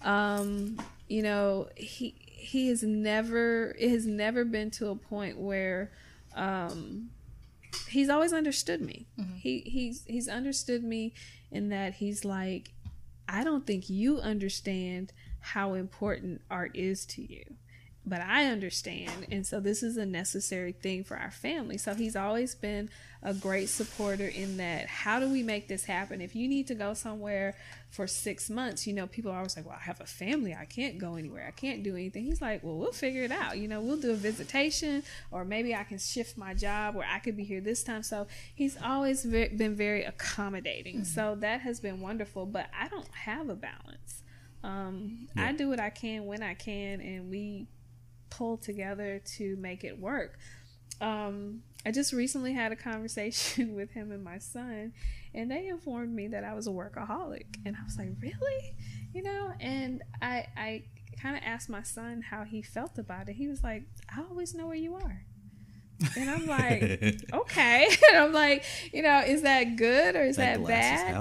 Um, 0.03 0.79
you 1.09 1.23
know, 1.23 1.69
he 1.77 2.15
he 2.27 2.69
has 2.69 2.83
never 2.83 3.75
it 3.79 3.91
has 3.91 4.07
never 4.07 4.45
been 4.45 4.71
to 4.73 4.89
a 4.89 4.97
point 4.97 5.39
where 5.39 5.91
um 6.35 7.11
he's 7.89 8.09
always 8.09 8.33
understood 8.33 8.81
me. 8.81 9.07
He 9.37 9.61
he's 9.61 10.05
he's 10.07 10.29
understood 10.29 10.85
me 10.85 11.15
in 11.51 11.69
that 11.71 11.95
he's 11.95 12.25
like 12.25 12.73
I 13.33 13.45
don't 13.45 13.65
think 13.65 13.89
you 13.89 14.19
understand 14.19 15.13
how 15.39 15.75
important 15.75 16.43
art 16.51 16.73
is 16.75 17.07
to 17.07 17.23
you 17.23 17.45
but 18.07 18.21
I 18.21 18.47
understand. 18.47 19.27
And 19.31 19.47
so 19.47 19.61
this 19.61 19.83
is 19.83 19.97
a 19.97 20.07
necessary 20.07 20.73
thing 20.73 21.05
for 21.05 21.17
our 21.17 21.31
family. 21.31 21.77
So 21.77 21.95
he's 21.95 22.17
always 22.17 22.55
been 22.55 22.89
a 23.23 23.35
great 23.35 23.69
supporter 23.69 24.27
in 24.27 24.57
that. 24.57 24.87
How 24.87 25.21
do 25.21 25.29
we 25.29 25.43
make 25.43 25.69
this 25.69 25.85
happen? 25.85 26.23
If 26.23 26.35
you 26.35 26.49
need 26.49 26.67
to 26.69 26.75
go 26.75 26.95
somewhere 26.95 27.55
for 27.91 28.07
six 28.07 28.49
months, 28.49 28.87
you 28.87 28.95
know, 28.95 29.07
people 29.07 29.31
are 29.31 29.37
always 29.37 29.55
like, 29.55 29.67
well, 29.67 29.77
I 29.79 29.85
have 29.85 30.01
a 30.01 30.07
family. 30.07 30.57
I 30.59 30.65
can't 30.65 30.97
go 30.97 31.17
anywhere. 31.17 31.45
I 31.47 31.51
can't 31.51 31.83
do 31.83 31.95
anything. 31.95 32.25
He's 32.25 32.41
like, 32.41 32.65
well, 32.65 32.79
we'll 32.79 32.93
figure 32.93 33.23
it 33.23 33.33
out. 33.33 33.59
You 33.59 33.69
know, 33.69 33.83
we'll 33.83 34.01
do 34.01 34.13
a 34.13 34.17
visitation 34.17 35.03
or 35.31 35.45
maybe 35.45 35.75
I 35.75 35.85
can 35.85 35.99
shift 35.99 36.39
my 36.39 36.55
job 36.55 36.95
where 36.95 37.07
I 37.07 37.19
could 37.19 37.37
be 37.37 37.45
here 37.45 37.61
this 37.61 37.85
time. 37.85 38.03
So 38.03 38.27
he's 38.55 38.79
always 38.83 39.25
been 39.25 39.77
very 39.77 40.05
accommodating. 40.05 40.97
Mm-hmm. 40.97 41.05
So 41.05 41.37
that 41.41 41.61
has 41.61 41.81
been 41.81 42.01
wonderful. 42.01 42.47
But 42.47 42.71
I 42.79 42.89
don't 42.89 43.09
have 43.09 43.51
a 43.51 43.57
balance. 43.57 44.23
Um, 44.63 45.29
yeah. 45.37 45.49
I 45.49 45.53
do 45.53 45.69
what 45.69 45.81
I 45.81 45.91
can 45.91 46.27
when 46.27 46.43
I 46.43 46.55
can, 46.55 47.01
and 47.01 47.31
we 47.31 47.67
pull 48.31 48.57
together 48.57 49.21
to 49.37 49.57
make 49.57 49.85
it 49.85 49.99
work. 49.99 50.39
Um, 51.01 51.63
I 51.85 51.93
just 51.93 52.13
recently 52.13 52.53
had 52.53 52.73
a 52.73 52.77
conversation 52.77 53.75
with 53.77 53.91
him 53.93 54.13
and 54.13 54.23
my 54.23 54.39
son, 54.39 54.93
and 55.35 55.51
they 55.51 55.69
informed 55.69 56.15
me 56.15 56.29
that 56.29 56.45
I 56.45 56.55
was 56.55 56.67
a 56.67 56.71
workaholic, 56.71 57.47
and 57.65 57.77
I 57.77 57.85
was 57.85 57.97
like, 57.97 58.11
"Really?" 58.21 58.75
You 59.15 59.23
know, 59.23 59.53
and 59.61 60.03
I 60.21 60.47
I 60.57 60.83
kind 61.21 61.37
of 61.37 61.43
asked 61.45 61.69
my 61.69 61.83
son 61.83 62.23
how 62.23 62.45
he 62.45 62.63
felt 62.63 62.99
about 62.99 63.29
it. 63.29 63.35
He 63.35 63.49
was 63.49 63.63
like, 63.63 63.85
"I 64.15 64.23
always 64.29 64.55
know 64.55 64.67
where 64.67 64.77
you 64.77 64.95
are." 64.95 65.25
And 66.17 66.31
I'm 66.31 66.47
like, 66.47 67.21
okay. 67.33 67.89
And 68.09 68.17
I'm 68.17 68.33
like, 68.33 68.65
you 68.93 69.03
know, 69.03 69.21
is 69.21 69.43
that 69.43 69.77
good 69.77 70.17
or 70.17 70.23
is 70.23 70.37
that, 70.37 70.59
that 70.59 70.67
bad? 70.67 71.15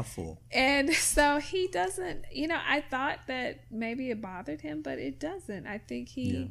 And 0.53 0.93
so 0.93 1.39
he 1.39 1.67
doesn't, 1.67 2.25
you 2.31 2.47
know, 2.47 2.59
I 2.65 2.81
thought 2.81 3.19
that 3.27 3.59
maybe 3.69 4.09
it 4.09 4.21
bothered 4.21 4.61
him, 4.61 4.81
but 4.81 4.97
it 4.97 5.19
doesn't. 5.19 5.67
I 5.67 5.79
think 5.79 6.09
he 6.09 6.31
yeah 6.31 6.47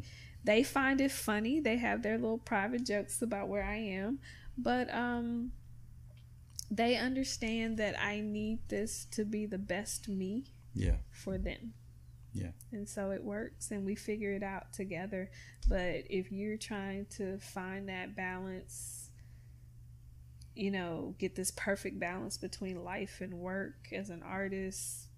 they 0.48 0.62
find 0.62 0.98
it 1.02 1.12
funny. 1.12 1.60
They 1.60 1.76
have 1.76 2.02
their 2.02 2.16
little 2.16 2.38
private 2.38 2.82
jokes 2.86 3.20
about 3.20 3.48
where 3.48 3.62
I 3.62 3.76
am, 3.76 4.18
but 4.56 4.92
um 4.92 5.52
they 6.70 6.96
understand 6.96 7.76
that 7.76 8.00
I 8.00 8.20
need 8.20 8.60
this 8.68 9.06
to 9.10 9.26
be 9.26 9.44
the 9.44 9.58
best 9.58 10.08
me 10.08 10.44
yeah 10.74 10.96
for 11.10 11.36
them. 11.36 11.74
Yeah. 12.32 12.52
And 12.72 12.88
so 12.88 13.10
it 13.10 13.22
works 13.22 13.70
and 13.72 13.84
we 13.84 13.94
figure 13.94 14.32
it 14.32 14.42
out 14.42 14.72
together. 14.72 15.30
But 15.68 16.04
if 16.08 16.32
you're 16.32 16.56
trying 16.56 17.06
to 17.16 17.38
find 17.38 17.90
that 17.90 18.16
balance, 18.16 19.10
you 20.54 20.70
know, 20.70 21.14
get 21.18 21.34
this 21.34 21.50
perfect 21.50 21.98
balance 22.00 22.38
between 22.38 22.84
life 22.84 23.20
and 23.20 23.34
work 23.34 23.88
as 23.92 24.08
an 24.08 24.22
artist, 24.22 25.08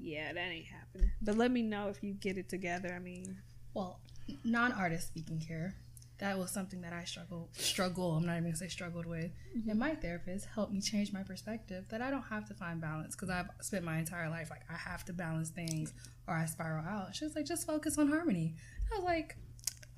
yeah, 0.00 0.32
that 0.32 0.50
ain't 0.50 0.66
happening. 0.66 1.10
But 1.20 1.36
let 1.36 1.50
me 1.50 1.62
know 1.62 1.88
if 1.88 2.02
you 2.02 2.14
get 2.14 2.38
it 2.38 2.48
together. 2.48 2.94
I 2.94 3.00
mean, 3.00 3.38
well, 3.74 4.00
non-artist 4.44 5.08
speaking 5.08 5.40
here 5.40 5.74
that 6.18 6.36
was 6.36 6.50
something 6.50 6.80
that 6.80 6.92
I 6.92 7.04
struggle 7.04 7.48
struggle. 7.52 8.16
I'm 8.16 8.26
not 8.26 8.32
even 8.32 8.44
gonna 8.44 8.56
say 8.56 8.68
struggled 8.68 9.06
with. 9.06 9.30
Mm-hmm. 9.56 9.70
And 9.70 9.78
my 9.78 9.94
therapist 9.94 10.46
helped 10.52 10.72
me 10.72 10.80
change 10.80 11.12
my 11.12 11.22
perspective 11.22 11.86
that 11.90 12.02
I 12.02 12.10
don't 12.10 12.22
have 12.22 12.46
to 12.48 12.54
find 12.54 12.80
balance 12.80 13.14
because 13.14 13.30
I've 13.30 13.48
spent 13.60 13.84
my 13.84 13.98
entire 13.98 14.28
life 14.28 14.50
like 14.50 14.62
I 14.68 14.76
have 14.76 15.04
to 15.06 15.12
balance 15.12 15.50
things 15.50 15.92
or 16.26 16.34
I 16.34 16.46
spiral 16.46 16.84
out. 16.84 17.14
She 17.14 17.24
was 17.24 17.36
like, 17.36 17.46
just 17.46 17.66
focus 17.66 17.98
on 17.98 18.08
harmony. 18.08 18.54
I 18.92 18.96
was 18.96 19.04
like, 19.04 19.36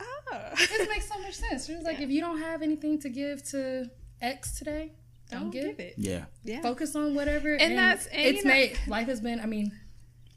oh, 0.00 0.50
this 0.56 0.88
makes 0.88 1.08
so 1.08 1.18
much 1.20 1.34
sense. 1.34 1.66
She 1.66 1.74
was 1.74 1.84
like, 1.84 1.98
yeah. 1.98 2.04
if 2.04 2.10
you 2.10 2.20
don't 2.20 2.38
have 2.38 2.60
anything 2.60 3.00
to 3.00 3.08
give 3.08 3.42
to 3.50 3.90
X 4.20 4.58
today, 4.58 4.92
don't, 5.30 5.40
don't 5.40 5.50
give. 5.50 5.76
give. 5.78 5.80
it. 5.80 5.94
Yeah, 5.96 6.24
yeah. 6.44 6.60
Focus 6.60 6.94
on 6.96 7.14
whatever. 7.14 7.54
And, 7.54 7.62
and 7.62 7.78
that's 7.78 8.06
and 8.06 8.20
it's 8.20 8.44
know, 8.44 8.50
made 8.50 8.78
life 8.86 9.06
has 9.06 9.22
been. 9.22 9.40
I 9.40 9.46
mean, 9.46 9.72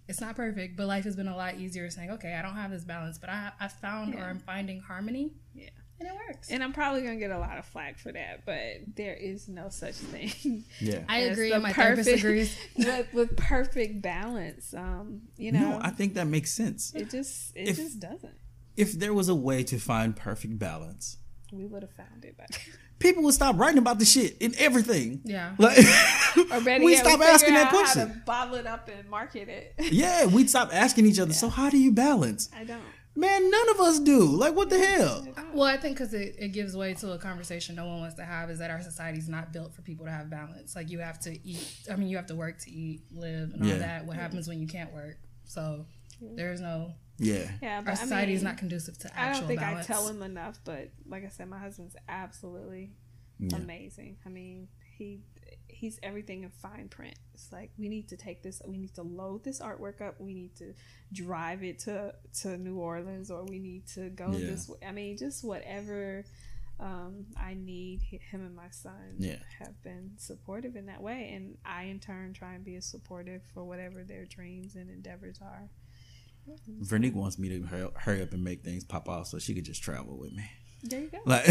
it's 0.08 0.22
not 0.22 0.36
perfect, 0.36 0.76
but 0.76 0.88
life 0.88 1.06
has 1.06 1.16
been 1.16 1.28
a 1.28 1.36
lot 1.36 1.56
easier 1.56 1.90
saying, 1.90 2.12
okay, 2.12 2.36
I 2.36 2.42
don't 2.42 2.56
have 2.56 2.72
this 2.72 2.84
balance, 2.84 3.18
but 3.18 3.30
I, 3.30 3.52
I 3.60 3.68
found 3.68 4.14
yeah. 4.14 4.22
or 4.22 4.30
I'm 4.30 4.40
finding 4.40 4.80
harmony. 4.82 5.32
Yeah. 5.54 5.70
And 6.00 6.10
it 6.10 6.16
works. 6.28 6.50
And 6.52 6.62
I'm 6.62 6.74
probably 6.74 7.02
going 7.02 7.14
to 7.14 7.20
get 7.20 7.32
a 7.32 7.40
lot 7.40 7.58
of 7.58 7.66
flack 7.66 7.98
for 7.98 8.12
that, 8.12 8.46
but 8.46 8.96
there 8.96 9.14
is 9.14 9.48
no 9.48 9.70
such 9.70 9.96
thing. 9.96 10.66
Yeah. 10.80 11.04
I 11.08 11.20
agree. 11.20 11.52
My 11.52 11.72
perfect, 11.72 12.08
therapist 12.08 12.10
agrees. 12.10 12.58
with, 12.78 13.14
with 13.14 13.38
perfect 13.38 14.02
balance. 14.02 14.74
Um, 14.74 15.22
you 15.38 15.52
know. 15.52 15.72
No, 15.72 15.80
I 15.82 15.92
think 15.92 16.16
that 16.16 16.28
makes 16.28 16.52
sense. 16.52 16.94
It 16.94 17.10
just, 17.10 17.56
it 17.56 17.70
if, 17.70 17.76
just 17.78 18.00
doesn't. 18.00 18.34
If 18.76 18.94
there 18.94 19.14
was 19.14 19.30
a 19.30 19.36
way 19.36 19.64
to 19.64 19.78
find 19.78 20.16
perfect 20.16 20.60
balance, 20.60 21.18
we 21.54 21.66
would 21.66 21.84
have 21.84 21.92
found 21.92 22.26
it 22.26 22.38
by 22.38 22.46
people 23.04 23.22
would 23.24 23.36
stop 23.36 23.60
writing 23.60 23.78
about 23.78 24.00
the 24.00 24.06
shit 24.06 24.38
in 24.40 24.56
everything. 24.58 25.22
Yeah. 25.24 25.54
Like, 25.60 25.78
or 26.52 26.62
better 26.62 26.84
we 26.84 26.96
stop 26.96 27.20
asking 27.20 27.54
that 27.54 27.70
question. 27.70 28.24
bottle 28.26 28.56
it 28.56 28.66
up 28.66 28.90
and 28.90 29.08
market 29.08 29.50
it. 29.50 29.76
yeah, 29.92 30.26
we'd 30.26 30.50
stop 30.50 30.74
asking 30.74 31.06
each 31.06 31.20
other. 31.20 31.32
Yeah. 31.32 31.38
So 31.38 31.50
how 31.50 31.70
do 31.70 31.78
you 31.78 31.92
balance? 31.92 32.50
I 32.56 32.64
don't. 32.64 32.82
Man, 33.16 33.52
none 33.52 33.70
of 33.70 33.80
us 33.80 34.00
do. 34.00 34.26
Like, 34.26 34.56
what 34.56 34.72
the 34.72 34.80
hell? 34.80 35.28
Well, 35.54 35.68
I 35.68 35.78
think 35.78 35.98
because 35.98 36.16
it, 36.16 36.36
it 36.40 36.48
gives 36.48 36.76
way 36.76 36.96
to 36.96 37.12
a 37.12 37.20
conversation 37.20 37.76
no 37.76 37.86
one 37.86 38.00
wants 38.00 38.16
to 38.16 38.26
have 38.26 38.50
is 38.50 38.58
that 38.58 38.72
our 38.72 38.82
society 38.82 39.20
is 39.20 39.30
not 39.30 39.54
built 39.54 39.76
for 39.76 39.84
people 39.84 40.08
to 40.08 40.12
have 40.12 40.32
balance. 40.32 40.76
Like, 40.76 40.90
you 40.90 40.98
have 40.98 41.20
to 41.20 41.48
eat. 41.48 41.68
I 41.92 41.96
mean, 41.96 42.10
you 42.10 42.18
have 42.18 42.26
to 42.28 42.36
work 42.36 42.58
to 42.62 42.72
eat, 42.72 43.04
live, 43.14 43.52
and 43.54 43.62
all 43.62 43.68
yeah. 43.68 43.78
that. 43.78 44.06
What 44.06 44.18
happens 44.18 44.48
when 44.48 44.60
you 44.60 44.68
can't 44.68 44.92
work? 44.92 45.18
So 45.46 45.86
there's 46.20 46.60
no 46.60 46.94
yeah. 47.18 47.52
Yeah. 47.62 47.82
But 47.82 47.92
Our 47.92 47.96
society 47.96 48.24
I 48.24 48.26
mean, 48.28 48.36
is 48.36 48.44
not 48.44 48.58
conducive 48.58 48.98
to 49.00 49.08
actual 49.18 49.22
I 49.22 49.40
don't 49.40 49.48
think 49.48 49.60
balance. 49.60 49.90
I 49.90 49.94
tell 49.94 50.08
him 50.08 50.22
enough, 50.22 50.60
but 50.64 50.90
like 51.08 51.26
I 51.26 51.30
said, 51.30 51.50
my 51.50 51.60
husband's 51.60 51.96
absolutely 52.08 52.92
yeah. 53.40 53.58
amazing. 53.58 54.18
I 54.26 54.30
mean, 54.30 54.68
he 54.98 55.22
he's 55.68 56.00
everything 56.02 56.44
in 56.44 56.50
fine 56.50 56.88
print. 56.90 57.16
It's 57.34 57.52
like 57.52 57.72
we 57.78 57.90
need 57.90 58.08
to 58.10 58.18
take 58.18 58.42
this, 58.42 58.62
we 58.66 58.78
need 58.78 58.94
to 58.96 59.04
load 59.04 59.44
this 59.44 59.60
artwork 59.60 60.02
up, 60.02 60.20
we 60.20 60.34
need 60.34 60.56
to 60.58 60.74
drive 61.12 61.64
it 61.64 61.80
to 61.80 62.14
to 62.42 62.58
New 62.58 62.78
Orleans, 62.78 63.30
or 63.32 63.44
we 63.44 63.60
need 63.60 63.88
to 63.96 64.10
go 64.10 64.30
yeah. 64.32 64.48
this 64.48 64.70
way. 64.70 64.78
I 64.88 64.92
mean, 64.92 65.18
just 65.18 65.44
whatever 65.44 66.24
um, 66.80 67.26
I 67.38 67.54
need. 67.54 68.02
Him 68.02 68.42
and 68.42 68.56
my 68.56 68.70
son 68.70 69.16
yeah. 69.18 69.38
have 69.60 69.82
been 69.84 70.12
supportive 70.18 70.76
in 70.76 70.88
that 70.88 71.02
way, 71.02 71.32
and 71.36 71.58
I 71.66 71.84
in 71.84 72.00
turn 72.00 72.34
try 72.34 72.54
and 72.54 72.64
be 72.64 72.76
as 72.76 72.86
supportive 72.86 73.42
for 73.54 73.64
whatever 73.64 74.04
their 74.04 74.26
dreams 74.26 74.76
and 74.76 74.90
endeavors 74.90 75.40
are. 75.42 75.70
Vernique 76.82 77.14
wants 77.14 77.40
me 77.40 77.50
to 77.50 77.62
hurry, 77.66 77.88
hurry 77.96 78.22
up 78.22 78.34
and 78.34 78.44
make 78.44 78.64
things 78.64 78.84
pop 78.84 79.08
off 79.08 79.28
so 79.28 79.40
she 79.40 79.54
could 79.54 79.66
just 79.66 79.82
travel 79.82 80.18
with 80.18 80.34
me. 80.34 80.44
There 80.84 81.00
you 81.00 81.08
go. 81.08 81.20
Like, 81.26 81.48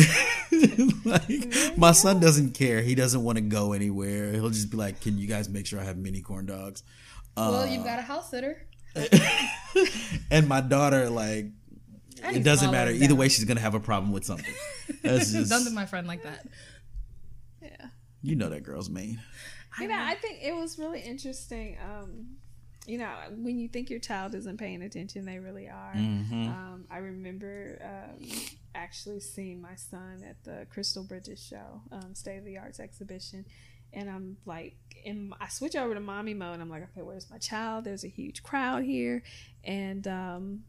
like 1.05 1.79
my 1.79 1.93
son 1.93 2.21
doesn't 2.21 2.53
care. 2.53 2.83
He 2.83 2.95
doesn't 2.95 3.23
want 3.23 3.37
to 3.39 3.43
go 3.43 3.73
anywhere. 3.73 4.33
He'll 4.33 4.51
just 4.51 4.71
be 4.71 4.77
like, 4.77 5.01
"Can 5.01 5.17
you 5.17 5.27
guys 5.27 5.49
make 5.49 5.67
sure 5.67 5.81
I 5.81 5.85
have 5.85 5.97
mini 5.97 6.21
corn 6.21 6.45
dogs?" 6.45 6.83
Well, 7.37 7.61
uh, 7.61 7.65
you've 7.65 7.85
got 7.85 7.99
a 7.99 8.03
house 8.03 8.31
sitter. 8.31 8.67
and 10.31 10.47
my 10.49 10.61
daughter, 10.61 11.09
like, 11.09 11.47
it 12.23 12.45
doesn't 12.45 12.71
matter. 12.71 12.91
Either 12.91 13.15
way, 13.15 13.29
she's 13.31 13.47
gonna 13.47 13.61
have 13.61 13.75
a 13.75 13.81
problem 13.81 14.13
with 14.13 14.25
something. 14.25 14.55
That's 15.03 15.33
just, 15.33 15.51
Don't 15.51 15.65
do 15.65 15.71
my 15.71 15.87
friend 15.87 16.07
like 16.07 16.25
that. 16.25 16.47
Yeah. 17.63 17.87
You 18.21 18.37
know 18.37 18.51
that 18.51 18.65
girl's 18.65 18.91
mean. 18.91 19.19
You 19.81 19.89
know, 19.89 19.99
I 19.99 20.15
think 20.17 20.41
it 20.43 20.55
was 20.55 20.79
really 20.79 21.01
interesting. 21.01 21.79
Um, 21.83 22.37
you 22.87 22.99
know, 22.99 23.13
when 23.37 23.59
you 23.59 23.69
think 23.69 23.91
your 23.91 24.01
child 24.01 24.35
isn't 24.35 24.57
paying 24.59 24.83
attention, 24.83 25.25
they 25.25 25.39
really 25.39 25.69
are. 25.69 25.95
Mm-hmm. 25.95 26.49
Um, 26.49 26.85
I 26.91 26.99
remember 26.99 27.81
um, 27.85 28.29
actually 28.75 29.21
seeing 29.21 29.61
my 29.61 29.77
son 29.77 30.25
at 30.29 30.43
the 30.45 30.67
Crystal 30.69 31.05
Bridges 31.05 31.45
show, 31.45 31.83
um, 31.93 32.15
State 32.15 32.39
of 32.39 32.45
the 32.45 32.59
Arts 32.59 32.81
exhibition. 32.81 33.45
And 33.93 34.11
I'm 34.11 34.37
like, 34.47 34.75
in, 35.05 35.33
I 35.41 35.49
switch 35.49 35.77
over 35.77 35.95
to 35.95 36.01
mommy 36.01 36.35
mode. 36.35 36.61
I'm 36.61 36.71
like, 36.71 36.83
okay, 36.85 37.03
where's 37.03 37.31
my 37.31 37.39
child? 37.39 37.85
There's 37.85 38.05
a 38.05 38.09
huge 38.09 38.43
crowd 38.43 38.83
here. 38.85 39.23
And 39.63 40.07
um, 40.09 40.61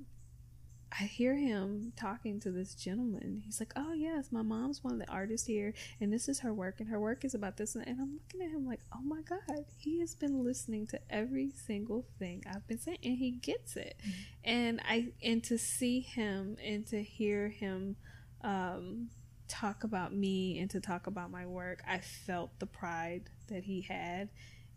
I 0.99 1.06
hear 1.06 1.36
him 1.36 1.94
talking 1.95 2.40
to 2.41 2.52
this 2.52 2.76
gentleman. 2.76 3.41
He's 3.44 3.60
like, 3.60 3.74
"Oh 3.76 3.94
yes, 3.94 4.32
my 4.32 4.44
mom's 4.44 4.84
one 4.84 4.94
of 4.94 4.99
the 4.99 5.11
artists 5.11 5.48
here, 5.48 5.74
and 5.99 6.14
this 6.14 6.30
is 6.30 6.40
her 6.41 6.53
work, 6.53 6.80
and 6.80 6.90
her 6.90 6.99
work 6.99 7.26
is 7.26 7.34
about 7.34 7.57
this." 7.57 7.76
And 7.76 7.86
I'm 7.99 8.14
looking 8.14 8.41
at 8.41 8.52
him 8.52 8.68
like, 8.68 8.82
"Oh 8.94 9.02
my 9.02 9.22
god, 9.22 9.65
he 9.78 9.99
has 10.02 10.14
been 10.14 10.44
listening 10.44 10.86
to 10.88 10.99
every 11.10 11.49
single 11.49 12.06
thing 12.20 12.44
I've 12.48 12.68
been 12.68 12.80
saying, 12.80 12.99
and 13.03 13.18
he 13.18 13.32
gets 13.32 13.76
it." 13.76 13.95
Mm-hmm. 14.02 14.11
And 14.44 14.82
I 14.88 15.14
and 15.24 15.44
to 15.45 15.57
see 15.57 15.99
him 16.02 16.57
and 16.64 16.86
to 16.88 17.02
hear 17.02 17.49
him 17.49 17.95
um, 18.41 19.10
talk 19.48 19.84
about 19.84 20.14
me 20.14 20.60
and 20.60 20.70
to 20.72 20.80
talk 20.80 21.07
about 21.07 21.32
my 21.32 21.45
work, 21.45 21.82
I 21.88 21.99
felt 21.99 22.60
the 22.60 22.68
pride 22.68 23.30
that 23.48 23.64
he 23.64 23.82
had 23.82 24.30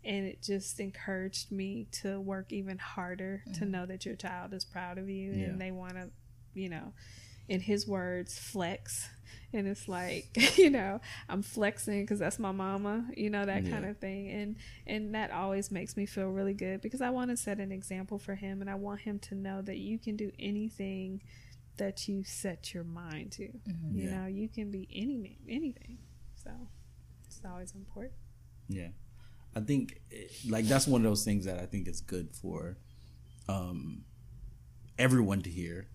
and 0.07 0.25
it 0.25 0.41
just 0.41 0.79
encouraged 0.79 1.51
me 1.51 1.85
to 1.91 2.19
work 2.19 2.51
even 2.51 2.77
harder 2.77 3.43
mm-hmm. 3.47 3.59
to 3.59 3.65
know 3.65 3.85
that 3.85 4.05
your 4.05 4.15
child 4.15 4.53
is 4.53 4.63
proud 4.63 4.97
of 4.97 5.09
you 5.09 5.33
yeah. 5.33 5.45
and 5.45 5.61
they 5.61 5.69
want 5.69 5.93
to 5.93 6.09
you 6.53 6.69
know 6.69 6.93
in 7.49 7.59
his 7.59 7.87
words 7.87 8.37
flex 8.39 9.07
and 9.53 9.67
it's 9.67 9.87
like 9.87 10.29
you 10.57 10.69
know 10.69 10.99
i'm 11.29 11.41
flexing 11.41 12.01
because 12.03 12.19
that's 12.19 12.39
my 12.39 12.51
mama 12.51 13.05
you 13.15 13.29
know 13.29 13.45
that 13.45 13.63
yeah. 13.63 13.71
kind 13.71 13.85
of 13.85 13.97
thing 13.97 14.29
and 14.31 14.55
and 14.85 15.13
that 15.13 15.31
always 15.31 15.71
makes 15.71 15.95
me 15.95 16.05
feel 16.05 16.27
really 16.27 16.53
good 16.53 16.81
because 16.81 17.01
i 17.01 17.09
want 17.09 17.29
to 17.29 17.37
set 17.37 17.59
an 17.59 17.71
example 17.71 18.17
for 18.17 18.35
him 18.35 18.61
and 18.61 18.69
i 18.69 18.75
want 18.75 19.01
him 19.01 19.19
to 19.19 19.35
know 19.35 19.61
that 19.61 19.77
you 19.77 19.99
can 19.99 20.15
do 20.15 20.31
anything 20.39 21.21
that 21.77 22.07
you 22.07 22.23
set 22.23 22.73
your 22.73 22.83
mind 22.83 23.31
to 23.31 23.43
mm-hmm. 23.43 23.97
you 23.97 24.09
yeah. 24.09 24.21
know 24.21 24.27
you 24.27 24.49
can 24.49 24.71
be 24.71 24.87
any 24.93 25.37
anything 25.47 25.97
so 26.35 26.51
it's 27.25 27.41
always 27.45 27.73
important 27.75 28.13
yeah 28.67 28.87
I 29.57 29.61
think 29.61 29.99
like 30.47 30.65
that's 30.65 30.87
one 30.87 31.01
of 31.01 31.09
those 31.09 31.25
things 31.25 31.45
that 31.45 31.59
I 31.59 31.65
think 31.65 31.87
is 31.87 32.01
good 32.01 32.35
for 32.35 32.77
um 33.49 34.03
everyone 34.97 35.41
to 35.41 35.49
hear 35.49 35.87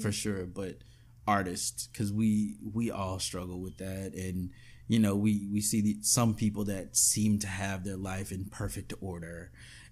for 0.00 0.10
sure, 0.10 0.46
but 0.46 0.78
artists 1.26 1.88
because 1.88 2.10
we 2.12 2.56
we 2.72 2.90
all 2.90 3.18
struggle 3.18 3.60
with 3.60 3.76
that 3.76 4.12
and 4.14 4.50
you 4.88 4.98
know 4.98 5.14
we 5.14 5.46
we 5.52 5.60
see 5.60 5.82
the, 5.82 5.98
some 6.00 6.34
people 6.34 6.64
that 6.64 6.96
seem 6.96 7.38
to 7.38 7.46
have 7.46 7.84
their 7.84 7.98
life 7.98 8.32
in 8.32 8.46
perfect 8.46 8.94
order 9.02 9.50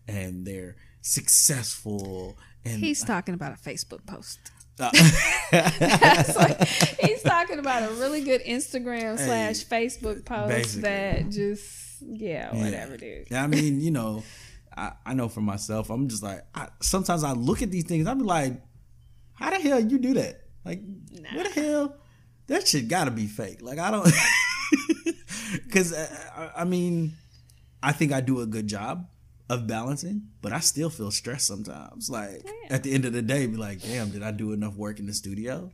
and 0.08 0.46
they're 0.46 0.76
successful 1.02 2.38
and 2.64 2.80
He's 2.80 3.04
talking 3.04 3.34
about 3.34 3.52
a 3.52 3.56
Facebook 3.56 4.04
post. 4.06 4.38
uh, 4.80 4.90
like, 6.36 6.68
he's 7.00 7.22
talking 7.22 7.58
about 7.58 7.90
a 7.90 7.94
really 7.94 8.22
good 8.22 8.42
Instagram 8.42 9.16
slash 9.16 9.64
Facebook 9.64 10.24
post 10.24 10.48
basically. 10.48 10.82
that 10.82 11.30
just 11.30 11.85
yeah 12.08 12.54
whatever 12.54 12.92
Yeah. 12.92 13.24
dude. 13.24 13.32
I 13.32 13.46
mean, 13.46 13.80
you 13.80 13.90
know, 13.90 14.22
I, 14.76 14.92
I 15.06 15.14
know 15.14 15.28
for 15.28 15.40
myself, 15.40 15.88
I'm 15.90 16.08
just 16.08 16.22
like, 16.22 16.42
I, 16.54 16.68
sometimes 16.80 17.24
I 17.24 17.32
look 17.32 17.62
at 17.62 17.70
these 17.70 17.84
things, 17.84 18.06
I'm 18.06 18.20
like, 18.20 18.60
how 19.34 19.50
the 19.50 19.56
hell 19.58 19.80
you 19.80 19.98
do 19.98 20.14
that? 20.14 20.42
Like, 20.64 20.82
what 21.34 21.54
the 21.54 21.60
hell? 21.60 21.96
That 22.48 22.66
shit 22.68 22.88
gotta 22.88 23.10
be 23.10 23.26
fake. 23.26 23.62
Like, 23.62 23.78
I 23.78 23.90
don't, 23.90 24.06
because 25.64 25.92
uh, 25.92 26.50
I, 26.56 26.62
I 26.62 26.64
mean, 26.64 27.12
I 27.82 27.92
think 27.92 28.12
I 28.12 28.20
do 28.20 28.40
a 28.40 28.46
good 28.46 28.66
job 28.66 29.08
of 29.48 29.66
balancing, 29.66 30.22
but 30.42 30.52
I 30.52 30.60
still 30.60 30.90
feel 30.90 31.10
stressed 31.10 31.46
sometimes. 31.46 32.10
Like, 32.10 32.42
Yeah. 32.44 32.74
at 32.74 32.82
the 32.82 32.92
end 32.92 33.04
of 33.04 33.12
the 33.12 33.22
day, 33.22 33.46
be 33.46 33.56
like, 33.56 33.80
damn, 33.82 34.10
did 34.10 34.22
I 34.22 34.30
do 34.32 34.52
enough 34.52 34.74
work 34.76 34.98
in 34.98 35.06
the 35.06 35.14
studio? 35.14 35.70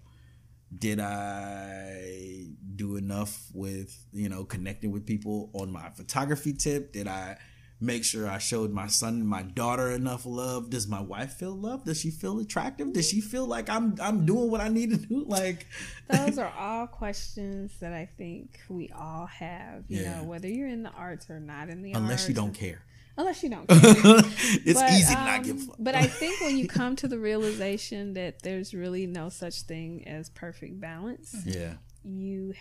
Did 0.78 1.00
I 1.00 2.46
do 2.76 2.96
enough 2.96 3.48
with 3.52 4.06
you 4.12 4.28
know 4.28 4.44
connecting 4.44 4.90
with 4.92 5.06
people 5.06 5.50
on 5.54 5.70
my 5.72 5.90
photography 5.90 6.52
tip? 6.52 6.92
Did 6.92 7.06
I 7.08 7.36
make 7.80 8.04
sure 8.04 8.28
I 8.28 8.38
showed 8.38 8.72
my 8.72 8.86
son 8.86 9.14
and 9.14 9.28
my 9.28 9.42
daughter 9.42 9.90
enough 9.90 10.24
love? 10.24 10.70
Does 10.70 10.86
my 10.88 11.00
wife 11.00 11.34
feel 11.34 11.54
love? 11.56 11.84
Does 11.84 12.00
she 12.00 12.10
feel 12.10 12.38
attractive? 12.38 12.92
Does 12.92 13.08
she 13.08 13.20
feel 13.20 13.46
like 13.46 13.68
I'm 13.68 13.96
I'm 14.00 14.24
doing 14.24 14.50
what 14.50 14.60
I 14.60 14.68
need 14.68 14.90
to 14.90 14.96
do? 14.96 15.24
Like 15.28 15.66
Those 16.08 16.38
are 16.38 16.52
all 16.58 16.86
questions 16.86 17.72
that 17.80 17.92
I 17.92 18.08
think 18.16 18.60
we 18.68 18.90
all 18.96 19.26
have. 19.26 19.84
You 19.88 20.02
Yeah. 20.02 20.18
know, 20.18 20.24
whether 20.24 20.48
you're 20.48 20.68
in 20.68 20.82
the 20.84 20.90
arts 20.90 21.28
or 21.28 21.40
not 21.40 21.68
in 21.68 21.82
the 21.82 21.92
unless 21.92 21.94
arts. 21.94 22.04
Unless 22.24 22.28
you 22.28 22.34
don't 22.34 22.54
care. 22.54 22.82
Unless 23.16 23.42
you 23.42 23.50
don't 23.50 23.66
care. 23.68 23.78
it's 23.80 24.80
But, 24.80 24.90
easy 24.90 25.12
to 25.14 25.20
um, 25.20 25.26
not 25.26 25.44
give 25.44 25.56
a 25.56 25.60
fuck. 25.60 25.76
But 25.78 25.94
I 25.94 26.06
think 26.06 26.40
when 26.40 26.56
you 26.56 26.66
come 26.66 26.96
to 26.96 27.08
the 27.08 27.18
realization 27.18 28.14
that 28.14 28.42
there's 28.42 28.72
really 28.72 29.06
no 29.06 29.28
such 29.28 29.62
thing 29.62 30.06
as 30.08 30.30
perfect 30.30 30.80
balance, 30.80 31.34
yeah. 31.44 31.74
you, 32.04 32.54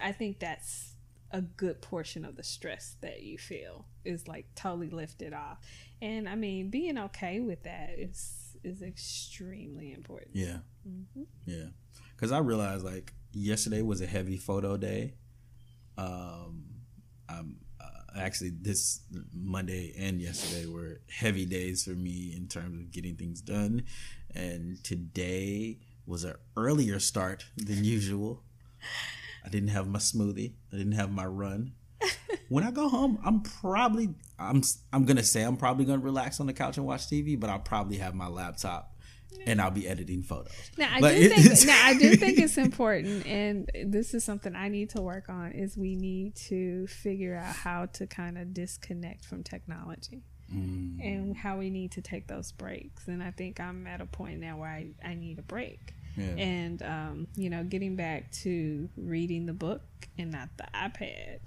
I 0.00 0.12
think 0.12 0.38
that's 0.38 0.94
a 1.30 1.42
good 1.42 1.82
portion 1.82 2.24
of 2.24 2.36
the 2.36 2.42
stress 2.42 2.96
that 3.02 3.22
you 3.22 3.36
feel 3.36 3.84
is 4.04 4.26
like 4.26 4.46
totally 4.54 4.88
lifted 4.90 5.34
off. 5.34 5.58
And 6.00 6.28
I 6.28 6.34
mean, 6.34 6.70
being 6.70 6.98
okay 6.98 7.40
with 7.40 7.64
that 7.64 7.90
is 7.98 8.56
is 8.64 8.82
extremely 8.82 9.92
important. 9.92 10.30
Yeah. 10.34 10.58
Mm-hmm. 10.88 11.22
Yeah. 11.46 11.66
Because 12.16 12.32
I 12.32 12.38
realized 12.38 12.84
like 12.84 13.12
yesterday 13.32 13.82
was 13.82 14.00
a 14.00 14.06
heavy 14.06 14.36
photo 14.36 14.76
day. 14.76 15.14
Um, 15.96 16.64
I'm 17.28 17.56
actually 18.16 18.50
this 18.50 19.00
Monday 19.34 19.94
and 19.98 20.20
yesterday 20.20 20.66
were 20.66 21.00
heavy 21.10 21.46
days 21.46 21.84
for 21.84 21.90
me 21.90 22.34
in 22.36 22.48
terms 22.48 22.80
of 22.80 22.90
getting 22.90 23.16
things 23.16 23.40
done, 23.40 23.84
and 24.34 24.82
today 24.84 25.78
was 26.06 26.24
an 26.24 26.34
earlier 26.56 26.98
start 26.98 27.44
than 27.56 27.84
usual. 27.84 28.42
I 29.44 29.48
didn't 29.48 29.68
have 29.70 29.86
my 29.88 29.98
smoothie. 29.98 30.54
I 30.72 30.76
didn't 30.76 30.92
have 30.92 31.10
my 31.10 31.26
run. 31.26 31.72
When 32.50 32.64
I 32.64 32.70
go 32.70 32.88
home, 32.88 33.18
I'm 33.26 33.42
probably 33.42 34.14
I'm 34.38 34.62
I'm 34.90 35.04
gonna 35.04 35.22
say 35.22 35.42
I'm 35.42 35.58
probably 35.58 35.84
gonna 35.84 35.98
relax 35.98 36.40
on 36.40 36.46
the 36.46 36.54
couch 36.54 36.78
and 36.78 36.86
watch 36.86 37.06
TV, 37.06 37.38
but 37.38 37.50
I'll 37.50 37.58
probably 37.58 37.98
have 37.98 38.14
my 38.14 38.26
laptop 38.26 38.97
and 39.46 39.60
I'll 39.60 39.70
be 39.70 39.86
editing 39.88 40.22
photos. 40.22 40.52
Now 40.76 40.90
I 40.92 41.00
But 41.00 41.14
do 41.14 41.28
think 41.28 41.66
now 41.66 41.80
I 41.86 41.94
do 41.98 42.16
think 42.16 42.38
it's 42.44 42.58
important, 42.58 43.26
and 43.26 43.70
this 43.86 44.14
is 44.14 44.24
something 44.24 44.54
I 44.54 44.68
need 44.68 44.90
to 44.90 45.00
work 45.02 45.28
on. 45.28 45.52
Is 45.52 45.76
we 45.76 45.94
need 45.96 46.34
to 46.48 46.86
figure 46.86 47.36
out 47.36 47.54
how 47.54 47.86
to 47.86 48.06
kind 48.06 48.36
of 48.38 48.52
disconnect 48.54 49.24
from 49.24 49.42
technology, 49.42 50.22
Mm. 50.54 51.04
and 51.04 51.36
how 51.36 51.58
we 51.58 51.68
need 51.68 51.92
to 51.92 52.00
take 52.00 52.26
those 52.26 52.52
breaks. 52.52 53.06
And 53.06 53.22
I 53.22 53.32
think 53.32 53.60
I'm 53.60 53.86
at 53.86 54.00
a 54.00 54.06
point 54.06 54.40
now 54.40 54.56
where 54.56 54.70
I, 54.70 54.86
I 55.04 55.12
need 55.12 55.38
a 55.38 55.42
break, 55.42 55.92
Yeah. 56.16 56.24
and 56.38 56.82
um, 56.82 57.26
you 57.36 57.50
know, 57.50 57.64
getting 57.64 57.96
back 57.96 58.32
to 58.44 58.88
reading 58.96 59.44
the 59.44 59.52
book 59.52 59.82
and 60.16 60.30
not 60.32 60.48
the 60.56 60.64
iPad, 60.74 61.40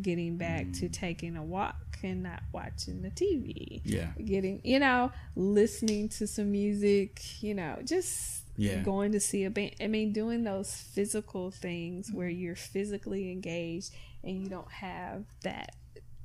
getting 0.00 0.38
back 0.38 0.72
to 0.80 0.88
taking 0.88 1.36
a 1.36 1.42
walk 1.44 1.76
and 2.02 2.22
not 2.22 2.42
watching 2.52 3.02
the 3.02 3.10
TV 3.10 3.80
Yeah. 3.84 4.12
getting 4.24 4.60
you 4.64 4.78
know 4.78 5.10
listening 5.36 6.08
to 6.10 6.26
some 6.26 6.50
music 6.52 7.42
you 7.42 7.54
know 7.54 7.78
just 7.84 8.44
Yeah. 8.56 8.82
going 8.82 9.12
to 9.12 9.20
see 9.20 9.44
a 9.44 9.50
band 9.50 9.72
i 9.80 9.86
mean 9.86 10.12
doing 10.12 10.44
those 10.44 10.72
physical 10.74 11.50
things 11.50 12.10
where 12.12 12.28
you're 12.28 12.56
physically 12.56 13.30
engaged 13.30 13.94
and 14.24 14.42
you 14.42 14.48
don't 14.48 14.70
have 14.72 15.24
that 15.42 15.74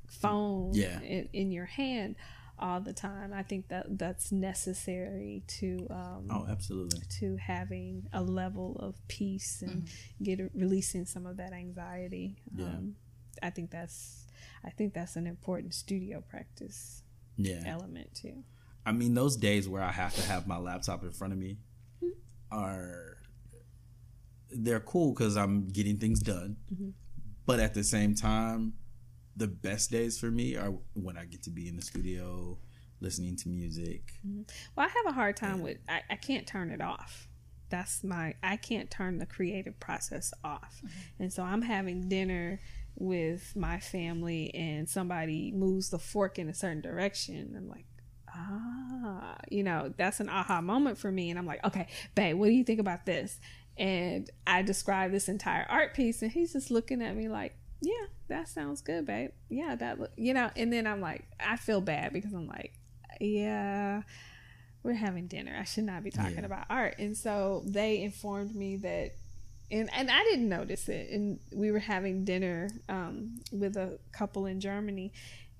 phone 0.07 0.71
Yeah. 0.73 0.99
in, 1.01 1.29
in 1.33 1.51
your 1.51 1.65
hand 1.65 2.15
all 2.59 2.79
the 2.79 2.93
time 2.93 3.33
i 3.33 3.41
think 3.43 3.67
that 3.69 3.97
that's 3.97 4.31
necessary 4.31 5.43
to 5.47 5.87
um 5.89 6.27
Oh, 6.29 6.45
absolutely. 6.49 6.99
to 7.19 7.35
having 7.37 8.07
a 8.13 8.21
level 8.21 8.77
of 8.79 8.95
peace 9.07 9.61
and 9.63 9.87
get 10.21 10.39
releasing 10.53 11.05
some 11.05 11.25
of 11.25 11.37
that 11.37 11.51
anxiety 11.53 12.37
Yeah. 12.55 12.65
um 12.65 12.95
i 13.41 13.49
think 13.49 13.71
that's 13.71 14.22
i 14.65 14.69
think 14.69 14.93
that's 14.93 15.15
an 15.15 15.27
important 15.27 15.73
studio 15.73 16.21
practice 16.29 17.03
Yeah. 17.37 17.63
element 17.65 18.13
too. 18.13 18.43
I 18.85 18.91
mean, 18.91 19.13
those 19.13 19.37
days 19.37 19.69
where 19.69 19.81
I 19.81 19.91
have 19.91 20.13
to 20.15 20.21
have 20.23 20.45
my 20.45 20.57
laptop 20.57 21.03
in 21.03 21.11
front 21.11 21.33
of 21.33 21.39
me 21.39 21.57
mm-hmm. 22.03 22.11
are 22.51 23.17
they're 24.51 24.81
cool 24.81 25.13
because 25.13 25.35
I'm 25.35 25.67
getting 25.69 25.97
things 25.97 26.19
done. 26.19 26.57
Mm-hmm. 26.73 26.89
But 27.45 27.59
at 27.59 27.73
the 27.73 27.83
same 27.83 28.13
time, 28.13 28.73
the 29.35 29.47
best 29.47 29.89
days 29.89 30.19
for 30.19 30.29
me 30.29 30.55
are 30.55 30.73
when 30.93 31.17
I 31.17 31.25
get 31.25 31.43
to 31.43 31.49
be 31.49 31.67
in 31.67 31.75
the 31.75 31.81
studio 31.81 32.57
listening 32.99 33.35
to 33.37 33.49
music. 33.49 34.13
Mm-hmm. 34.27 34.43
Well, 34.75 34.85
I 34.85 34.89
have 34.89 35.05
a 35.07 35.11
hard 35.13 35.37
time 35.37 35.61
with 35.61 35.77
I, 35.87 36.01
I 36.09 36.15
can't 36.15 36.45
turn 36.45 36.69
it 36.69 36.81
off. 36.81 37.27
That's 37.69 38.03
my 38.03 38.35
I 38.43 38.57
can't 38.57 38.91
turn 38.91 39.17
the 39.17 39.25
creative 39.25 39.79
process 39.79 40.33
off. 40.43 40.81
And 41.19 41.31
so 41.33 41.43
I'm 41.43 41.61
having 41.61 42.07
dinner 42.09 42.59
with 42.95 43.55
my 43.55 43.79
family 43.79 44.53
and 44.53 44.87
somebody 44.89 45.51
moves 45.51 45.89
the 45.89 45.99
fork 45.99 46.37
in 46.39 46.47
a 46.49 46.53
certain 46.53 46.81
direction. 46.81 47.53
I'm 47.57 47.67
like, 47.69 47.85
ah, 48.35 49.35
you 49.49 49.63
know, 49.63 49.93
that's 49.97 50.19
an 50.19 50.29
aha 50.29 50.61
moment 50.61 50.97
for 50.97 51.11
me. 51.11 51.29
And 51.29 51.39
I'm 51.39 51.45
like, 51.45 51.63
okay, 51.65 51.87
babe, 52.15 52.37
what 52.37 52.47
do 52.47 52.53
you 52.53 52.63
think 52.63 52.79
about 52.79 53.05
this? 53.05 53.39
And 53.77 54.29
I 54.45 54.61
describe 54.61 55.11
this 55.11 55.27
entire 55.27 55.65
art 55.67 55.95
piece, 55.95 56.21
and 56.21 56.31
he's 56.31 56.53
just 56.53 56.69
looking 56.69 57.01
at 57.01 57.15
me 57.15 57.27
like, 57.27 57.55
yeah, 57.81 58.05
that 58.27 58.47
sounds 58.47 58.81
good, 58.81 59.05
babe. 59.05 59.31
Yeah, 59.49 59.75
that, 59.75 59.99
look, 59.99 60.11
you 60.15 60.33
know, 60.33 60.51
and 60.55 60.71
then 60.71 60.85
I'm 60.87 61.01
like, 61.01 61.25
I 61.39 61.57
feel 61.57 61.81
bad 61.81 62.13
because 62.13 62.33
I'm 62.33 62.47
like, 62.47 62.73
yeah, 63.19 64.03
we're 64.83 64.93
having 64.93 65.27
dinner. 65.27 65.55
I 65.59 65.63
should 65.63 65.85
not 65.85 66.03
be 66.03 66.11
talking 66.11 66.39
Yeah. 66.39 66.45
about 66.45 66.65
art. 66.69 66.95
And 66.99 67.17
so 67.17 67.63
they 67.65 68.01
informed 68.03 68.55
me 68.55 68.77
that, 68.77 69.15
and, 69.73 69.89
and 69.91 70.11
I 70.11 70.23
didn't 70.23 70.49
notice 70.49 70.87
it. 70.87 71.09
And 71.09 71.39
we 71.51 71.71
were 71.71 71.79
having 71.79 72.23
dinner 72.23 72.69
um, 72.87 73.39
with 73.51 73.75
a 73.75 73.97
couple 74.11 74.45
in 74.45 74.59
Germany. 74.59 75.11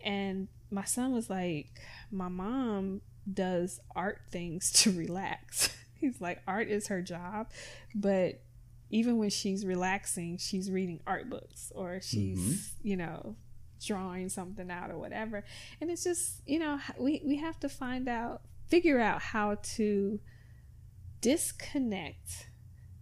And 0.04 0.48
my 0.70 0.84
son 0.86 1.14
was 1.14 1.30
like, 1.30 1.68
My 2.12 2.28
mom 2.28 3.02
does 3.32 3.80
art 3.96 4.22
things 4.32 4.72
to 4.84 4.92
relax. 4.92 5.76
He's 5.96 6.22
like, 6.22 6.42
Art 6.48 6.70
is 6.70 6.88
her 6.88 7.02
job. 7.02 7.50
But 7.96 8.42
even 8.92 9.18
when 9.18 9.32
she's 9.32 9.66
relaxing, 9.66 10.38
she's 10.38 10.70
reading 10.70 11.00
art 11.08 11.28
books 11.28 11.72
or 11.74 12.00
she's, 12.00 12.76
you 12.84 12.96
know, 12.96 13.36
drawing 13.84 14.30
something 14.30 14.70
out 14.70 14.92
or 14.92 15.00
whatever. 15.00 15.44
And 15.82 15.90
it's 15.90 16.04
just, 16.04 16.42
you 16.46 16.60
know, 16.60 16.78
we, 17.00 17.24
we 17.26 17.38
have 17.38 17.60
to 17.62 17.70
find 17.70 18.08
out, 18.08 18.42
figure 18.68 19.00
out 19.00 19.22
how 19.22 19.58
to 19.76 20.20
disconnect, 21.22 22.50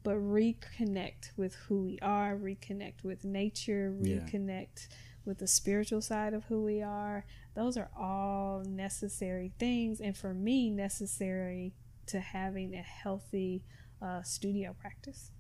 but 0.04 0.16
reconnect 0.16 1.32
with 1.38 1.56
who 1.68 1.84
we 1.84 2.00
are, 2.02 2.36
reconnect 2.36 3.04
with 3.04 3.24
nature, 3.24 3.96
Yeah. 4.02 4.18
reconnect 4.18 4.88
with 5.26 5.38
the 5.38 5.48
spiritual 5.48 6.02
side 6.02 6.34
of 6.34 6.46
who 6.46 6.64
we 6.64 6.82
are. 6.82 7.26
Those 7.54 7.78
are 7.78 7.90
all 7.96 8.64
necessary 8.64 9.52
things. 9.60 10.02
And 10.02 10.18
for 10.18 10.34
me, 10.34 10.70
necessary 10.72 11.74
to 12.08 12.20
having 12.20 12.74
a 12.74 12.82
healthy 12.82 13.64
uh, 14.02 14.24
studio 14.24 14.74
practice. 14.80 15.32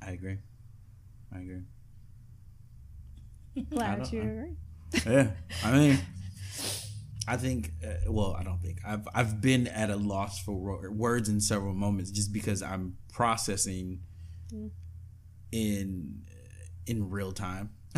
I 0.00 0.12
agree. 0.12 0.38
I 1.32 1.38
agree. 1.40 1.62
Glad 3.70 3.96
don't- 4.04 4.12
you 4.12 4.22
I- 4.22 4.24
agree. 4.26 4.56
yeah, 5.06 5.30
I 5.64 5.72
mean, 5.72 5.98
I 7.28 7.36
think. 7.36 7.70
Uh, 7.86 8.10
well, 8.12 8.34
I 8.38 8.42
don't 8.42 8.60
think 8.60 8.78
I've 8.86 9.06
I've 9.14 9.40
been 9.40 9.66
at 9.68 9.90
a 9.90 9.96
loss 9.96 10.42
for 10.42 10.52
wo- 10.54 10.90
words 10.90 11.28
in 11.28 11.40
several 11.40 11.74
moments 11.74 12.10
just 12.10 12.32
because 12.32 12.62
I'm 12.62 12.96
processing 13.12 14.00
Mm. 14.52 14.70
in 15.52 16.22
in 16.86 17.08
real 17.10 17.32
time. 17.32 17.70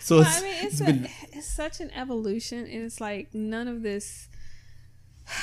so 0.00 0.18
Well, 0.18 0.26
it's, 0.26 0.38
I 0.38 0.42
mean, 0.42 0.54
it's, 0.54 0.64
it's 0.64 0.80
a, 0.80 0.84
been 0.84 1.08
it's 1.32 1.46
such 1.46 1.80
an 1.80 1.90
evolution, 1.92 2.58
and 2.60 2.84
it's 2.84 3.00
like 3.00 3.34
none 3.34 3.68
of 3.68 3.82
this. 3.82 4.28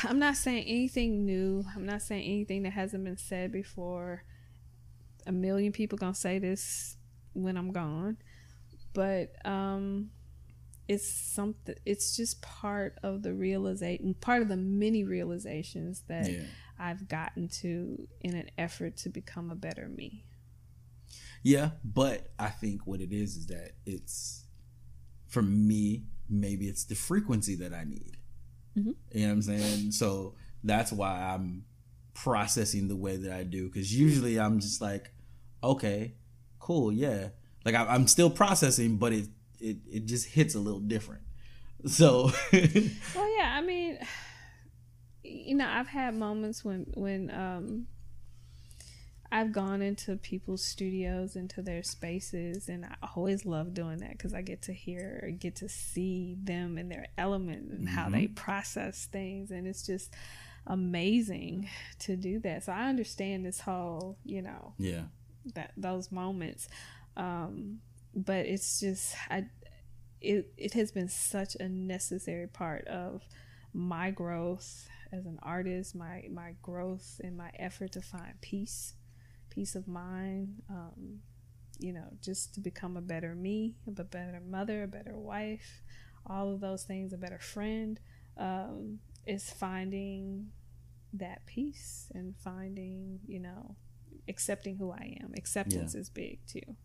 I'm 0.03 0.17
not 0.19 0.35
saying 0.35 0.65
anything 0.65 1.25
new. 1.25 1.63
I'm 1.75 1.85
not 1.85 2.01
saying 2.01 2.23
anything 2.23 2.63
that 2.63 2.73
hasn't 2.73 3.03
been 3.03 3.17
said 3.17 3.51
before. 3.51 4.23
A 5.27 5.31
million 5.31 5.71
people 5.71 5.97
gonna 5.97 6.13
say 6.15 6.37
this 6.39 6.97
when 7.33 7.57
I'm 7.57 7.71
gone, 7.71 8.17
but 8.93 9.31
um, 9.45 10.11
it's 10.87 11.07
something. 11.07 11.75
It's 11.85 12.15
just 12.15 12.41
part 12.41 12.99
of 13.03 13.23
the 13.23 13.33
realization, 13.33 14.13
part 14.15 14.41
of 14.41 14.49
the 14.49 14.57
many 14.57 15.03
realizations 15.03 16.03
that 16.07 16.31
yeah. 16.31 16.43
I've 16.79 17.07
gotten 17.07 17.47
to 17.61 18.07
in 18.21 18.35
an 18.35 18.49
effort 18.57 18.97
to 18.97 19.09
become 19.09 19.49
a 19.51 19.55
better 19.55 19.87
me. 19.87 20.25
Yeah, 21.43 21.71
but 21.83 22.31
I 22.39 22.49
think 22.49 22.87
what 22.87 23.01
it 23.01 23.11
is 23.11 23.35
is 23.35 23.47
that 23.47 23.71
it's 23.85 24.45
for 25.27 25.41
me, 25.41 26.05
maybe 26.29 26.67
it's 26.67 26.85
the 26.85 26.95
frequency 26.95 27.55
that 27.55 27.73
I 27.73 27.83
need. 27.83 28.17
Mhm. 28.77 28.95
You 29.11 29.21
know 29.21 29.27
what 29.27 29.33
I'm 29.33 29.41
saying? 29.41 29.91
So 29.91 30.35
that's 30.63 30.91
why 30.91 31.33
I'm 31.33 31.65
processing 32.13 32.87
the 32.87 32.95
way 32.95 33.17
that 33.17 33.31
I 33.31 33.43
do. 33.43 33.67
Because 33.67 33.93
usually 33.93 34.39
I'm 34.39 34.59
just 34.59 34.81
like, 34.81 35.11
okay, 35.63 36.15
cool, 36.59 36.91
yeah. 36.91 37.29
Like 37.63 37.75
I, 37.75 37.85
I'm 37.85 38.07
still 38.07 38.29
processing, 38.29 38.97
but 38.97 39.13
it, 39.13 39.27
it 39.59 39.77
it 39.89 40.05
just 40.05 40.27
hits 40.27 40.55
a 40.55 40.59
little 40.59 40.79
different. 40.79 41.23
So 41.85 42.31
Well, 42.51 43.37
yeah, 43.37 43.53
I 43.55 43.61
mean, 43.61 43.99
you 45.23 45.55
know, 45.55 45.67
I've 45.67 45.87
had 45.87 46.15
moments 46.15 46.63
when 46.63 46.87
when 46.95 47.31
um 47.31 47.87
I've 49.31 49.51
gone 49.51 49.81
into 49.81 50.15
people's 50.17 50.63
studios, 50.63 51.35
into 51.35 51.61
their 51.61 51.83
spaces, 51.83 52.69
and 52.69 52.85
I 52.85 52.95
always 53.15 53.45
love 53.45 53.73
doing 53.73 53.97
that 53.97 54.11
because 54.11 54.33
I 54.33 54.41
get 54.41 54.61
to 54.63 54.73
hear, 54.73 55.35
get 55.37 55.55
to 55.57 55.67
see 55.67 56.37
them 56.41 56.77
and 56.77 56.89
their 56.91 57.07
element 57.17 57.71
and 57.71 57.89
how 57.89 58.09
they 58.09 58.27
process 58.27 59.07
things, 59.11 59.51
and 59.51 59.67
it's 59.67 59.85
just 59.85 60.13
amazing 60.67 61.69
to 61.99 62.15
do 62.15 62.39
that. 62.39 62.63
So 62.63 62.71
I 62.71 62.87
understand 62.87 63.45
this 63.45 63.59
whole, 63.59 64.17
you 64.23 64.41
know, 64.41 64.73
yeah, 64.77 65.03
that 65.53 65.71
those 65.77 66.11
moments 66.11 66.67
um 67.17 67.79
but 68.15 68.45
it's 68.45 68.79
just 68.79 69.15
i 69.29 69.45
it 70.21 70.51
it 70.57 70.73
has 70.73 70.91
been 70.91 71.09
such 71.09 71.55
a 71.55 71.67
necessary 71.67 72.47
part 72.47 72.87
of 72.87 73.23
my 73.73 74.09
growth 74.09 74.87
as 75.11 75.25
an 75.25 75.37
artist 75.43 75.95
my 75.95 76.23
my 76.31 76.53
growth 76.61 77.19
and 77.23 77.37
my 77.37 77.51
effort 77.59 77.91
to 77.91 78.01
find 78.01 78.33
peace 78.41 78.93
peace 79.49 79.75
of 79.75 79.87
mind 79.87 80.61
um 80.69 81.19
you 81.79 81.91
know 81.91 82.07
just 82.21 82.53
to 82.53 82.59
become 82.61 82.95
a 82.95 83.01
better 83.01 83.35
me 83.35 83.75
a 83.87 84.03
better 84.03 84.41
mother 84.47 84.83
a 84.83 84.87
better 84.87 85.17
wife 85.17 85.81
all 86.25 86.51
of 86.53 86.61
those 86.61 86.83
things 86.83 87.11
a 87.13 87.17
better 87.17 87.39
friend 87.39 87.99
um 88.37 88.99
is 89.27 89.49
finding 89.51 90.47
that 91.13 91.45
peace 91.45 92.11
and 92.13 92.35
finding 92.37 93.19
you 93.27 93.39
know 93.39 93.75
accepting 94.27 94.77
who 94.77 94.91
I 94.91 95.17
am. 95.21 95.33
Acceptance 95.37 95.93
is 95.95 96.09
big 96.09 96.39
too. 96.47 96.75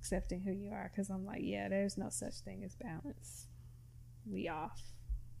Accepting 0.00 0.40
who 0.40 0.52
you 0.52 0.70
are, 0.70 0.90
because 0.92 1.10
I'm 1.10 1.26
like, 1.26 1.40
yeah, 1.42 1.68
there's 1.68 1.98
no 1.98 2.08
such 2.08 2.36
thing 2.40 2.62
as 2.64 2.74
balance. 2.74 3.46
We 4.30 4.48
off. 4.48 4.80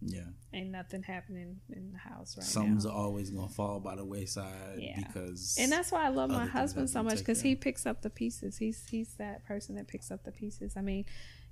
yeah. 0.02 0.22
Ain't 0.52 0.70
nothing 0.70 1.02
happening 1.02 1.60
in 1.70 1.92
the 1.92 1.98
house 1.98 2.36
right 2.36 2.44
Something's 2.46 2.84
now. 2.84 2.92
always 2.92 3.30
gonna 3.30 3.48
fall 3.48 3.80
by 3.80 3.96
the 3.96 4.04
wayside 4.04 4.78
Yeah. 4.78 4.98
because 4.98 5.56
And 5.60 5.70
that's 5.72 5.90
why 5.92 6.04
I 6.04 6.08
love 6.08 6.30
my 6.30 6.46
husband 6.46 6.88
so 6.90 7.02
much 7.02 7.18
because 7.18 7.40
he 7.42 7.54
picks 7.56 7.84
up 7.86 8.02
the 8.02 8.10
pieces. 8.10 8.56
He's 8.58 8.86
he's 8.88 9.14
that 9.14 9.44
person 9.46 9.76
that 9.76 9.88
picks 9.88 10.10
up 10.10 10.24
the 10.24 10.32
pieces. 10.32 10.74
I 10.76 10.80
mean, 10.82 11.04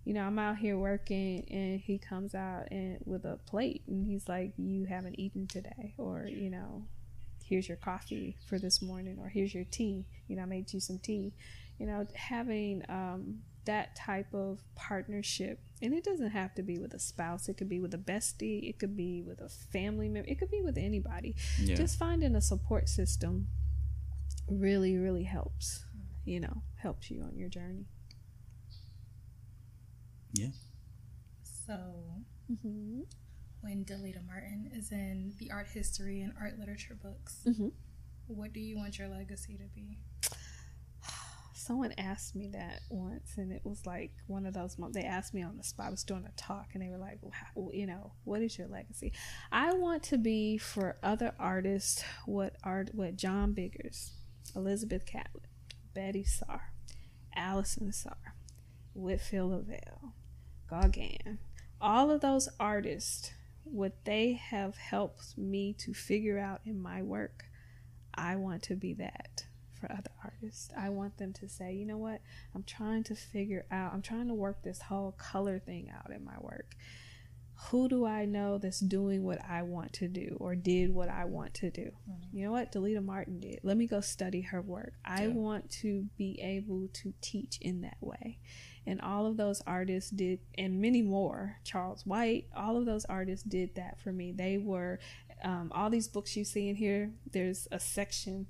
you 0.05 0.15
know, 0.15 0.23
I'm 0.23 0.39
out 0.39 0.57
here 0.59 0.79
working 0.79 1.45
and 1.51 1.81
he 1.81 1.99
comes 1.99 2.35
out 2.35 2.69
and 2.71 2.99
with 3.05 3.25
a 3.27 3.39
plate 3.47 3.83
and 3.87 4.07
he's 4.07 4.29
like, 4.29 4.53
"You 4.57 4.85
haven't 4.87 5.19
eaten 5.19 5.47
today," 5.47 5.95
or 5.99 6.27
you 6.27 6.49
know, 6.49 6.85
"Here's 7.45 7.69
your 7.69 7.77
coffee 7.77 8.37
for 8.47 8.59
this 8.59 8.81
morning," 8.81 9.19
or 9.19 9.29
"Here's 9.29 9.53
your 9.55 9.65
tea." 9.65 10.07
You 10.27 10.37
know, 10.37 10.43
I 10.43 10.47
made 10.47 10.73
you 10.73 10.81
some 10.81 10.99
tea. 10.99 11.35
You 11.79 11.87
know, 11.87 12.07
having 12.15 12.83
um, 12.89 13.41
that 13.65 13.95
type 13.97 14.33
of 14.35 14.61
partnership, 14.75 15.61
and 15.81 15.95
it 15.95 16.05
doesn't 16.05 16.31
have 16.31 16.55
to 16.57 16.63
be 16.63 16.79
with 16.79 16.93
a 16.95 16.99
spouse. 16.99 17.49
It 17.49 17.57
could 17.57 17.69
be 17.69 17.81
with 17.81 17.95
a 17.95 17.99
bestie. 17.99 18.69
It 18.69 18.79
could 18.79 18.97
be 18.97 19.23
with 19.23 19.41
a 19.41 19.49
family 19.49 20.09
member. 20.09 20.29
It 20.29 20.39
could 20.39 20.51
be 20.51 20.63
with 20.63 20.77
anybody 20.79 21.37
yeah. 21.61 21.77
just 21.77 21.99
finding 21.99 22.35
a 22.35 22.41
support 22.41 22.89
system 22.89 23.49
really 24.51 24.97
really 24.97 25.25
helps 25.25 25.85
you 26.25 26.41
know 26.41 26.63
helps 26.77 27.11
you 27.11 27.21
on 27.23 27.37
your 27.37 27.51
journey 27.51 27.85
yeah. 30.33 30.49
So, 31.67 31.75
mm-hmm. 32.51 33.01
when 33.61 33.85
Delita 33.85 34.25
Martin 34.27 34.71
is 34.75 34.93
in 34.93 35.33
the 35.39 35.51
art 35.51 35.69
history 35.73 36.21
and 36.21 36.33
art 36.41 36.59
literature 36.59 36.97
books, 37.01 37.41
Mm-hmm. 37.47 37.69
what 38.27 38.53
do 38.53 38.61
you 38.61 38.77
want 38.77 38.99
your 38.99 39.09
legacy 39.09 39.57
to 39.57 39.65
be? 39.75 39.99
Someone 41.69 41.93
asked 41.99 42.35
me 42.35 42.49
that 42.55 42.81
once 42.89 43.35
and 43.36 43.53
it 43.53 43.61
was 43.62 43.85
like 43.85 44.12
one 44.27 44.47
of 44.47 44.55
those 44.55 44.78
mo- 44.78 44.89
they 44.90 45.03
asked 45.03 45.35
me 45.35 45.43
on 45.43 45.59
the 45.59 45.62
spot 45.62 45.89
i 45.89 45.90
was 45.90 46.03
doing 46.03 46.24
a 46.27 46.35
talk 46.35 46.69
and 46.73 46.82
they 46.82 46.89
were 46.89 46.97
like 46.97 47.19
well, 47.55 47.70
you 47.74 47.86
know 47.86 48.12
what 48.24 48.40
is 48.40 48.57
your 48.57 48.69
legacy? 48.69 49.12
I 49.53 49.74
want 49.74 50.03
to 50.05 50.16
be 50.16 50.57
for 50.57 50.97
other 51.03 51.35
artists 51.39 52.03
what 52.24 52.57
art 52.65 52.93
what 52.95 53.16
john 53.16 53.53
biggers 53.53 54.12
elizabeth 54.57 55.05
catlett 55.05 55.45
betye 55.95 56.27
saar 56.27 56.73
alison 57.36 57.93
saar 57.93 58.35
whitfield 58.95 59.51
lovell 59.51 60.15
gauguin 60.70 61.39
all 61.82 62.11
of 62.11 62.23
those 62.23 62.49
artists 62.59 63.32
what 63.65 64.07
they 64.07 64.32
have 64.32 64.78
helped 64.78 65.36
me 65.36 65.74
to 65.74 65.93
figure 65.93 66.39
out 66.39 66.62
in 66.65 66.81
my 66.81 67.03
work 67.03 67.45
i 68.15 68.35
want 68.35 68.62
to 68.62 68.74
be 68.74 68.95
that 68.95 69.45
for 69.81 69.91
other 69.93 70.11
artists. 70.25 70.71
I 70.77 70.89
want 70.91 71.19
them 71.19 71.33
to 71.35 71.49
say, 71.49 71.73
you 71.75 71.87
know 71.87 71.99
what, 71.99 72.21
I'm 72.55 72.65
trying 72.65 73.05
to 73.05 73.15
figure 73.15 73.65
out, 73.71 73.93
I'm 73.93 74.03
trying 74.03 74.29
to 74.29 74.35
work 74.35 74.63
this 74.63 74.83
whole 74.83 75.13
color 75.13 75.59
thing 75.59 75.91
out 75.91 76.13
in 76.13 76.25
my 76.25 76.37
work. 76.41 76.75
Who 77.71 77.89
do 77.89 78.07
I 78.07 78.25
know 78.25 78.59
that's 78.59 78.79
doing 78.79 79.25
what 79.25 79.41
I 79.45 79.63
want 79.63 79.93
to 79.95 80.07
do 80.07 80.37
or 80.39 80.55
did 80.55 80.95
what 80.95 81.09
I 81.09 81.25
want 81.25 81.55
to 81.55 81.71
do? 81.71 81.91
You 82.33 82.45
know 82.45 82.53
what? 82.53 82.71
Delita 82.71 83.05
Martin 83.05 83.41
did. 83.41 83.59
Let 83.65 83.77
me 83.77 83.89
go 83.89 84.01
study 84.01 84.43
her 84.43 84.63
work. 84.63 84.93
I 85.05 85.27
Yeah. 85.27 85.33
want 85.33 85.69
to 85.83 86.09
be 86.17 86.39
able 86.41 86.87
to 86.87 87.13
teach 87.21 87.59
in 87.61 87.81
that 87.81 87.97
way. 88.01 88.39
And 88.87 89.01
all 89.01 89.27
of 89.27 89.37
those 89.37 89.61
artists 89.63 90.11
did, 90.11 90.39
and 90.57 90.81
many 90.81 91.03
more, 91.03 91.57
Charles 91.65 92.07
White, 92.07 92.47
all 92.55 92.77
of 92.77 92.87
those 92.87 93.05
artists 93.07 93.45
did 93.45 93.75
that 93.75 93.99
for 94.01 94.13
me. 94.13 94.31
They 94.31 94.57
were, 94.57 95.01
um, 95.43 95.73
all 95.75 95.91
these 95.91 96.07
books 96.07 96.37
you 96.37 96.45
see 96.45 96.69
in 96.69 96.77
here, 96.77 97.13
there's 97.33 97.67
a 97.73 97.81
section 97.81 98.47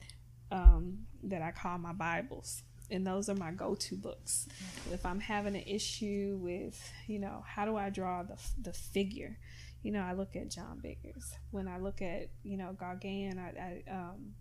um, 0.50 1.06
that 1.24 1.42
I 1.42 1.50
call 1.50 1.78
my 1.78 1.92
Bibles. 1.92 2.62
And 2.90 3.06
those 3.06 3.28
are 3.28 3.34
my 3.34 3.50
go 3.50 3.74
to 3.74 3.96
books. 3.96 4.48
If 4.90 5.04
I'm 5.04 5.20
having 5.20 5.54
an 5.54 5.64
issue 5.66 6.38
with, 6.40 6.90
you 7.06 7.18
know, 7.18 7.44
how 7.46 7.66
do 7.66 7.76
I 7.76 7.90
draw 7.90 8.22
the, 8.22 8.38
the 8.62 8.72
figure? 8.72 9.38
You 9.82 9.92
know, 9.92 10.00
I 10.00 10.14
look 10.14 10.36
at 10.36 10.50
John 10.50 10.80
Biggers. 10.82 11.34
When 11.50 11.68
I 11.68 11.78
look 11.78 12.00
at, 12.00 12.30
you 12.42 12.56
know, 12.56 12.72
Gauguin, 12.72 13.38
I, 13.38 13.90
I 13.90 13.94
um, 13.94 14.32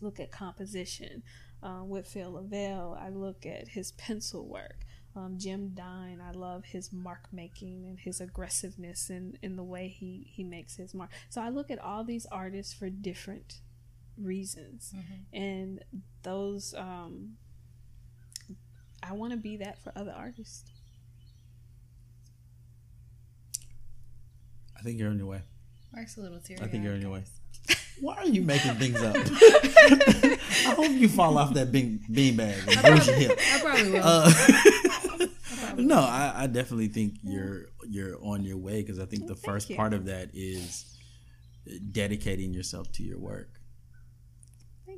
look 0.00 0.18
at 0.18 0.32
composition. 0.32 1.22
Um, 1.62 1.88
Whitfield 1.88 2.34
Lovell, 2.34 2.96
I 2.98 3.10
look 3.10 3.44
at 3.44 3.68
his 3.68 3.92
pencil 3.92 4.48
work. 4.48 4.86
Um, 5.16 5.36
Jim 5.36 5.72
Dine, 5.74 6.22
I 6.26 6.30
love 6.30 6.64
his 6.64 6.92
mark 6.92 7.28
making 7.32 7.84
and 7.86 7.98
his 7.98 8.20
aggressiveness 8.20 9.10
in, 9.10 9.36
in 9.42 9.56
the 9.56 9.64
way 9.64 9.88
he, 9.88 10.30
he 10.30 10.44
makes 10.44 10.76
his 10.76 10.94
mark. 10.94 11.10
So 11.28 11.40
I 11.40 11.48
look 11.48 11.70
at 11.70 11.80
all 11.80 12.04
these 12.04 12.26
artists 12.30 12.72
for 12.72 12.88
different 12.88 13.60
reasons 14.22 14.92
and 15.32 15.84
those 16.22 16.74
um 16.76 17.34
i 19.02 19.12
want 19.12 19.32
to 19.32 19.36
be 19.36 19.56
that 19.56 19.82
for 19.82 19.92
other 19.96 20.12
artists 20.16 20.64
I 24.78 24.82
think 24.82 24.98
you're 24.98 25.10
on 25.10 25.18
your 25.18 25.26
way. 25.26 25.42
Mark's 25.92 26.16
a 26.16 26.20
little 26.20 26.38
teary. 26.38 26.60
I 26.62 26.68
think 26.68 26.84
you're 26.84 26.92
on 26.94 27.00
your 27.00 27.10
way. 27.10 27.24
Why 28.00 28.16
are 28.16 28.26
you 28.26 28.42
making 28.42 28.74
things 28.74 29.02
up? 29.02 29.16
I 29.16 30.74
hope 30.76 30.92
you 30.92 31.08
fall 31.08 31.36
off 31.36 31.54
that 31.54 31.72
big 31.72 32.06
beanbag 32.06 32.68
and 32.68 32.82
bruise 32.82 33.06
your 33.08 33.16
hip. 33.16 33.38
I 33.52 33.60
probably 33.60 33.90
will. 33.90 34.02
Uh, 34.04 35.76
no, 35.76 35.98
I, 35.98 36.32
I 36.36 36.46
definitely 36.46 36.88
think 36.88 37.14
you're 37.24 37.66
you're 37.88 38.16
on 38.22 38.44
your 38.44 38.56
way 38.56 38.82
because 38.82 39.00
I 39.00 39.06
think 39.06 39.26
the 39.26 39.34
Thank 39.34 39.44
first 39.44 39.70
you. 39.70 39.76
part 39.76 39.94
of 39.94 40.04
that 40.04 40.30
is 40.32 40.96
dedicating 41.90 42.54
yourself 42.54 42.92
to 42.92 43.02
your 43.02 43.18
work 43.18 43.57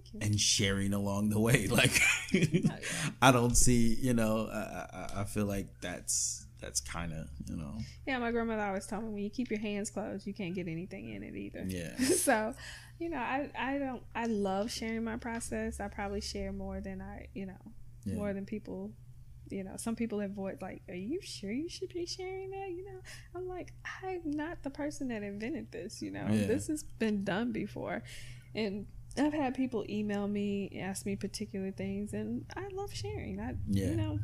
thank 0.03 0.15
you 0.15 0.21
and 0.23 0.41
sharing 0.41 0.93
along 0.93 1.31
the 1.31 1.41
way. 1.41 1.67
Like, 1.71 2.01
yeah. 2.33 2.77
I 3.23 3.33
don't 3.33 3.57
see, 3.57 3.97
you 4.01 4.15
know, 4.15 4.49
I, 4.53 4.59
I, 5.17 5.21
I 5.21 5.25
feel 5.25 5.47
like 5.47 5.67
that's 5.81 6.47
that's 6.61 6.81
kind 6.81 7.13
of, 7.13 7.27
you 7.47 7.57
know, 7.57 7.79
yeah 8.07 8.19
my 8.19 8.31
grandmother 8.31 8.63
always 8.63 8.87
told 8.87 9.05
me 9.05 9.11
when 9.11 9.23
you 9.23 9.31
keep 9.31 9.51
your 9.51 9.61
hands 9.61 9.89
closed 9.91 10.27
you 10.27 10.35
can't 10.35 10.55
get 10.55 10.69
anything 10.69 11.09
in 11.15 11.23
it 11.23 11.35
either 11.35 11.65
yeah, 11.67 11.97
so 12.27 12.55
you 12.99 13.09
know 13.09 13.17
i 13.17 13.49
i 13.59 13.79
don't 13.79 14.03
i 14.15 14.27
love 14.27 14.71
sharing 14.71 15.03
my 15.03 15.17
process 15.17 15.81
i 15.81 15.89
probably 15.89 16.21
share 16.21 16.53
more 16.53 16.81
than 16.83 17.01
i 17.01 17.27
you 17.33 17.47
know 17.47 17.63
Yeah. 18.05 18.17
more 18.17 18.35
than 18.35 18.45
people 18.45 18.91
you 19.53 19.65
know, 19.65 19.77
some 19.77 19.97
people 19.97 20.21
avoid 20.21 20.63
like, 20.63 20.83
are 20.89 20.95
you 20.95 21.21
sure 21.23 21.51
you 21.51 21.69
should 21.69 21.93
be 21.93 22.07
sharing 22.07 22.51
that? 22.51 22.71
You 22.71 22.85
know, 22.85 23.01
I'm 23.35 23.49
like, 23.49 23.73
I'm 24.05 24.21
not 24.31 24.63
the 24.63 24.71
person 24.71 25.09
that 25.09 25.25
invented 25.25 25.73
this. 25.73 26.01
You 26.01 26.13
know, 26.13 26.25
Yeah. 26.31 26.47
this 26.47 26.69
has 26.69 26.85
been 26.85 27.25
done 27.25 27.51
before, 27.51 28.05
and 28.55 28.87
I've 29.19 29.33
had 29.33 29.55
people 29.55 29.85
email 29.89 30.27
me, 30.29 30.79
ask 30.81 31.05
me 31.05 31.17
particular 31.17 31.71
things, 31.73 32.13
and 32.13 32.45
I 32.57 32.69
love 32.73 32.93
sharing. 32.93 33.41
I, 33.41 33.55
Yeah. 33.69 33.91
you 33.91 33.97
know, 33.97 34.19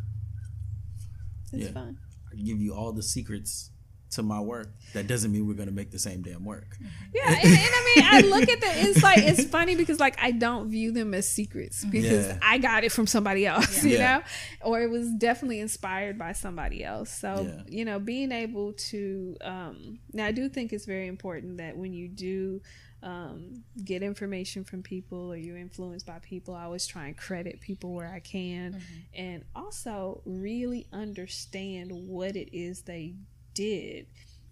it's 1.53 1.67
Yeah. 1.67 1.73
fun. 1.73 1.99
I 2.33 2.37
give 2.37 2.61
you 2.61 2.75
all 2.75 2.93
the 2.93 3.03
secrets 3.03 3.71
to 4.11 4.23
my 4.23 4.41
work. 4.41 4.73
That 4.95 5.09
doesn't 5.09 5.33
mean 5.33 5.47
we're 5.49 5.55
gonna 5.55 5.73
make 5.73 5.91
the 5.91 5.99
same 5.99 6.23
damn 6.23 6.45
work. 6.45 6.77
Yeah, 7.13 7.29
and, 7.29 7.45
and 7.45 7.59
I 7.59 7.93
mean, 7.97 8.05
I 8.07 8.21
look 8.39 8.49
at 8.49 8.61
them. 8.61 8.71
It's 8.77 9.03
like 9.03 9.19
it's 9.19 9.45
funny 9.45 9.75
because 9.75 9.99
like 9.99 10.17
I 10.23 10.31
don't 10.31 10.71
view 10.71 10.93
them 10.93 11.13
as 11.13 11.29
secrets 11.29 11.85
because 11.85 12.27
Yeah. 12.29 12.39
I 12.41 12.59
got 12.59 12.85
it 12.85 12.93
from 12.93 13.07
somebody 13.09 13.47
else, 13.47 13.83
you 13.85 13.97
Yeah. 13.99 14.19
know, 14.19 14.23
or 14.71 14.81
it 14.83 14.91
was 14.91 15.11
definitely 15.19 15.59
inspired 15.61 16.19
by 16.19 16.33
somebody 16.33 16.85
else. 16.85 17.11
So 17.11 17.43
Yeah. 17.47 17.63
you 17.69 17.85
know, 17.85 17.99
being 17.99 18.31
able 18.33 18.75
to 18.91 19.37
um, 19.41 19.99
now, 20.13 20.27
I 20.27 20.33
do 20.33 20.49
think 20.49 20.73
it's 20.73 20.87
very 20.87 21.09
important 21.09 21.59
that 21.59 21.77
when 21.77 21.93
you 21.93 22.09
do 22.09 22.63
um, 23.07 23.63
get 23.85 24.03
information 24.03 24.65
from 24.65 24.83
people 24.83 25.33
or 25.33 25.37
you're 25.37 25.57
influenced 25.57 26.07
by 26.07 26.19
people, 26.19 26.55
I 26.55 26.65
always 26.65 26.87
try 26.87 27.07
and 27.07 27.17
credit 27.17 27.61
people 27.61 27.95
where 27.95 28.09
I 28.13 28.21
can, 28.21 28.83
and 29.15 29.45
also 29.55 30.23
really 30.27 30.87
understand 30.93 31.91
what 31.93 32.35
it 32.37 32.49
is 32.57 32.83
they 32.83 33.15
did 33.55 34.07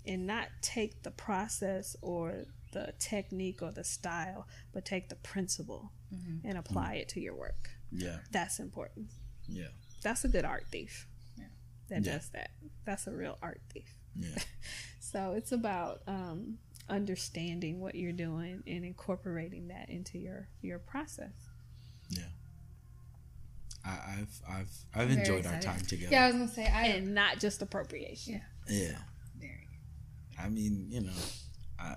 and 0.07 0.27
not 0.27 0.49
take 0.63 1.03
the 1.03 1.11
process 1.11 1.97
or 2.01 2.45
the 2.73 2.93
technique 2.99 3.61
or 3.63 3.71
the 3.73 3.85
style, 3.85 4.47
but 4.73 4.85
take 4.85 5.09
the 5.09 5.17
principle 5.17 5.91
and 6.45 6.57
apply 6.57 6.95
it 6.95 7.09
to 7.09 7.21
your 7.21 7.35
work. 7.35 7.71
Yeah, 7.91 8.19
That's 8.31 8.61
important. 8.61 9.09
yeah, 9.49 9.69
That's 10.03 10.25
a 10.25 10.29
good 10.29 10.45
art 10.45 10.65
thief. 10.71 11.09
That 11.89 12.05
Yeah. 12.05 12.13
does 12.13 12.29
that. 12.31 12.51
That's 12.85 13.07
a 13.09 13.13
real 13.13 13.37
art 13.43 13.61
thief. 13.73 13.99
yeah, 14.17 14.39
So 15.01 15.33
it's 15.33 15.51
about 15.53 16.03
um, 16.07 16.59
understanding 16.89 17.81
what 17.81 17.95
you're 17.95 18.13
doing 18.13 18.63
and 18.67 18.85
incorporating 18.85 19.69
that 19.69 19.89
into 19.89 20.19
your 20.19 20.49
your 20.63 20.79
process. 20.79 21.33
yeah. 22.11 22.23
I, 23.87 23.91
I've 24.21 24.41
I've 24.49 24.71
I've 24.95 25.09
Very 25.09 25.21
enjoyed 25.21 25.47
our 25.47 25.61
time 25.61 25.81
together. 25.81 26.11
Yeah, 26.13 26.25
I 26.25 26.27
was 26.29 26.37
gonna 26.37 26.49
say 26.49 26.67
I. 26.67 26.87
And 26.87 27.15
not 27.15 27.39
just 27.39 27.61
appropriation. 27.61 28.41
Yeah. 28.69 28.75
yeah. 28.89 28.99
Very. 29.39 29.69
I 30.39 30.49
mean, 30.49 30.87
you 30.89 31.03
know, 31.03 31.13
I, 31.79 31.97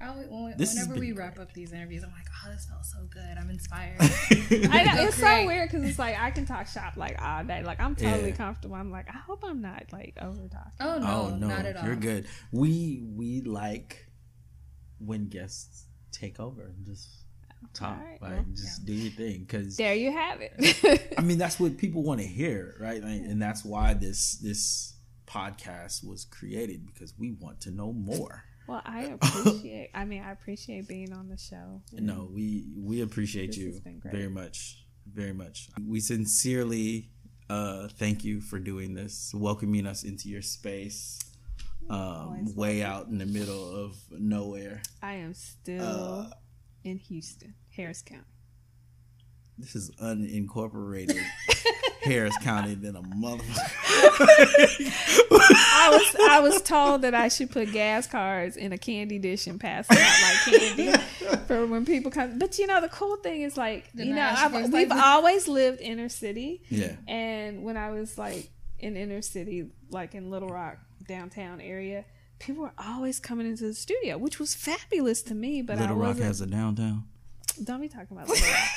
I, 0.00 0.06
when, 0.10 0.54
This 0.56 0.72
whenever 0.74 0.98
we 0.98 1.08
been 1.08 1.18
wrap 1.18 1.38
up 1.38 1.52
these 1.52 1.72
interviews, 1.72 2.02
I'm 2.02 2.12
like, 2.12 2.28
oh, 2.46 2.50
this 2.50 2.64
felt 2.66 2.84
so 2.86 2.98
good. 3.10 3.36
I'm 3.38 3.50
inspired. 3.50 3.96
I 4.00 4.84
know, 4.84 5.02
it's 5.02 5.16
so 5.16 5.44
weird 5.46 5.70
because 5.70 5.86
it's 5.86 5.98
like 5.98 6.18
I 6.18 6.30
can 6.30 6.46
talk 6.46 6.66
shop 6.66 6.96
like 6.96 7.20
all 7.20 7.44
day. 7.44 7.62
Like 7.62 7.78
I'm 7.80 7.94
totally 7.94 8.30
Yeah. 8.30 8.36
comfortable. 8.36 8.76
I'm 8.76 8.90
like 8.90 9.08
I 9.10 9.18
hope 9.18 9.42
I'm 9.44 9.60
not 9.60 9.84
like 9.92 10.14
over 10.22 10.48
talking. 10.48 10.72
Oh, 10.80 10.94
oh 10.96 10.98
no, 10.98 11.06
oh 11.34 11.36
no, 11.36 11.46
not 11.48 11.66
at 11.66 11.76
all. 11.76 11.84
you're 11.84 11.96
good. 11.96 12.26
We 12.52 13.02
we 13.04 13.42
like 13.42 14.07
when 14.98 15.28
guests 15.28 15.84
take 16.12 16.40
over 16.40 16.62
and 16.62 16.86
just 16.86 17.08
talk, 17.74 17.98
Alright, 17.98 18.22
like 18.22 18.30
well, 18.32 18.44
just 18.54 18.84
do 18.86 18.92
your 18.92 19.12
thing, 19.12 19.40
because 19.40 19.76
There 19.76 19.94
you 19.94 20.12
have 20.12 20.40
it. 20.40 21.14
I 21.18 21.22
mean 21.22 21.38
that's 21.38 21.58
what 21.60 21.76
people 21.76 22.02
want 22.02 22.20
to 22.20 22.26
hear, 22.26 22.76
right? 22.80 23.02
Like, 23.02 23.20
and 23.20 23.40
that's 23.40 23.64
why 23.64 23.94
this 23.94 24.38
this 24.38 24.94
podcast 25.26 26.06
was 26.06 26.24
created 26.24 26.86
because 26.86 27.12
we 27.18 27.32
want 27.40 27.60
to 27.62 27.70
know 27.70 27.92
more. 27.92 28.44
well, 28.66 28.82
I 28.84 29.02
appreciate. 29.20 29.90
I 29.94 30.04
mean, 30.04 30.22
I 30.22 30.32
appreciate 30.32 30.88
being 30.88 31.12
on 31.12 31.28
the 31.28 31.36
show. 31.36 31.82
No, 31.92 32.28
we 32.32 32.64
we 32.76 33.02
appreciate 33.02 33.56
you 33.56 33.66
has 33.66 33.80
been 33.80 33.98
great. 33.98 34.14
very 34.14 34.30
much, 34.30 34.84
very 35.12 35.32
much. 35.34 35.68
We 35.86 36.00
sincerely 36.00 37.10
uh, 37.50 37.88
thank 37.98 38.24
you 38.24 38.40
for 38.40 38.58
doing 38.58 38.94
this, 38.94 39.32
welcoming 39.34 39.86
us 39.86 40.04
into 40.04 40.28
your 40.28 40.42
space, 40.42 41.18
um, 41.90 42.54
way 42.54 42.82
out 42.82 43.06
in 43.08 43.18
the 43.18 43.26
middle 43.26 43.84
of 43.84 43.96
nowhere. 44.10 44.82
I 45.02 45.14
am 45.14 45.34
still 45.34 45.82
Uh, 45.84 46.30
in 46.84 46.98
Houston, 46.98 47.54
Harris 47.76 48.02
County. 48.02 48.24
This 49.58 49.74
is 49.74 49.90
unincorporated 50.00 51.20
Harris 52.02 52.36
County 52.38 52.74
than 52.74 52.94
a 52.94 53.02
motherfucker. 53.02 53.74
I 55.30 55.88
was 55.92 56.16
I 56.30 56.40
was 56.40 56.62
told 56.62 57.02
that 57.02 57.14
I 57.14 57.28
should 57.28 57.50
put 57.50 57.72
gas 57.72 58.06
cards 58.06 58.56
in 58.56 58.72
a 58.72 58.78
candy 58.78 59.18
dish 59.18 59.46
and 59.46 59.58
pass 59.60 59.86
it 59.90 59.98
out 59.98 60.22
like 60.22 60.60
candy 60.76 61.38
for 61.46 61.66
when 61.66 61.84
people 61.84 62.10
come. 62.10 62.38
But 62.38 62.58
you 62.58 62.66
know, 62.66 62.80
the 62.80 62.88
cool 62.88 63.16
thing 63.16 63.42
is 63.42 63.56
like 63.56 63.90
Didn't 63.92 64.08
you 64.10 64.14
know, 64.14 64.20
I 64.22 64.24
ask 64.26 64.52
you 64.52 64.58
I've, 64.60 64.72
we've 64.72 64.88
like- 64.90 65.02
always 65.04 65.48
lived 65.48 65.80
inner 65.80 66.08
city, 66.08 66.62
yeah, 66.68 66.92
and 67.08 67.64
when 67.64 67.76
I 67.76 67.90
was 67.90 68.16
like 68.18 68.50
in 68.78 68.96
inner 68.96 69.22
city, 69.22 69.70
like 69.90 70.14
in 70.14 70.30
Little 70.30 70.48
Rock 70.50 70.78
downtown 71.08 71.60
area. 71.60 72.04
People 72.38 72.62
were 72.62 72.72
always 72.78 73.18
coming 73.18 73.48
into 73.48 73.64
the 73.66 73.74
studio, 73.74 74.16
which 74.16 74.38
was 74.38 74.54
fabulous 74.54 75.22
to 75.22 75.34
me. 75.34 75.60
But 75.62 75.78
Little 75.78 75.96
I 75.96 75.98
Rock 75.98 76.08
wasn't. 76.10 76.26
has 76.26 76.40
a 76.40 76.46
downtown. 76.46 77.04
don't 77.64 77.80
be 77.80 77.88
talking 77.88 78.16
about 78.16 78.28
Little 78.28 78.46
Rock. 78.46 78.68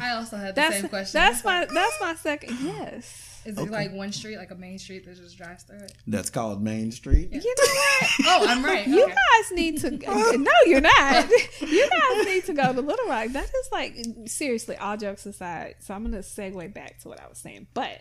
I 0.00 0.10
also 0.14 0.36
had 0.36 0.54
the 0.56 0.60
That's 0.60 0.80
same 0.80 0.88
question. 0.88 1.20
that's 1.20 1.44
my 1.44 1.66
that's 1.66 2.00
my 2.00 2.14
second. 2.16 2.56
Yes, 2.60 3.40
Is 3.44 3.58
Okay. 3.58 3.68
it 3.68 3.70
like 3.72 3.92
one 3.92 4.10
street, 4.12 4.36
like 4.38 4.50
a 4.50 4.54
main 4.56 4.78
street 4.78 5.04
that 5.04 5.16
just 5.16 5.36
drives 5.36 5.62
through 5.64 5.78
it? 5.78 5.92
That's 6.06 6.30
called 6.30 6.62
Main 6.62 6.90
Street. 6.90 7.30
you 7.32 7.38
know 7.38 7.74
what? 7.74 8.10
Oh, 8.24 8.46
I'm 8.48 8.64
right. 8.64 8.86
You 8.86 9.04
Okay. 9.04 9.12
guys 9.14 9.52
need 9.52 9.78
to. 9.82 9.90
No, 10.38 10.52
you're 10.66 10.80
not. 10.80 11.28
You 11.60 11.88
guys 11.88 12.26
need 12.26 12.44
to 12.46 12.52
go 12.54 12.72
to 12.72 12.80
Little 12.80 13.06
Rock. 13.08 13.28
That 13.28 13.44
is 13.44 13.68
like 13.70 13.96
seriously. 14.26 14.76
All 14.76 14.96
jokes 14.96 15.26
aside, 15.26 15.76
so 15.80 15.94
I'm 15.94 16.02
gonna 16.02 16.18
segue 16.18 16.72
back 16.74 16.98
to 17.00 17.08
what 17.08 17.20
I 17.20 17.28
was 17.28 17.38
saying. 17.38 17.66
But 17.74 18.00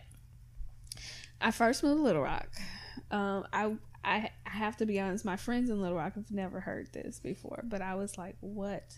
I 1.40 1.52
first 1.52 1.84
moved 1.84 1.98
to 2.00 2.04
Little 2.04 2.22
Rock. 2.24 2.48
Um, 3.12 3.46
I 3.54 3.76
I 4.04 4.30
have 4.46 4.78
to 4.78 4.86
be 4.86 5.00
honest. 5.00 5.26
My 5.26 5.38
friends 5.38 5.70
in 5.70 5.82
Little 5.82 5.98
Rock 5.98 6.16
have 6.16 6.32
never 6.32 6.60
heard 6.60 6.92
this 6.94 7.20
before, 7.20 7.64
but 7.64 7.82
I 7.82 7.96
was 7.96 8.18
like, 8.18 8.36
"What 8.40 8.98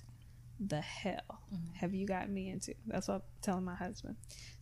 the 0.60 0.82
hell 0.82 1.42
have 1.74 1.94
you 1.94 2.06
got 2.06 2.30
me 2.30 2.50
into?" 2.50 2.74
That's 2.88 3.08
what 3.08 3.16
I'm 3.16 3.22
telling 3.42 3.66
my 3.66 3.76
husband. 3.76 4.16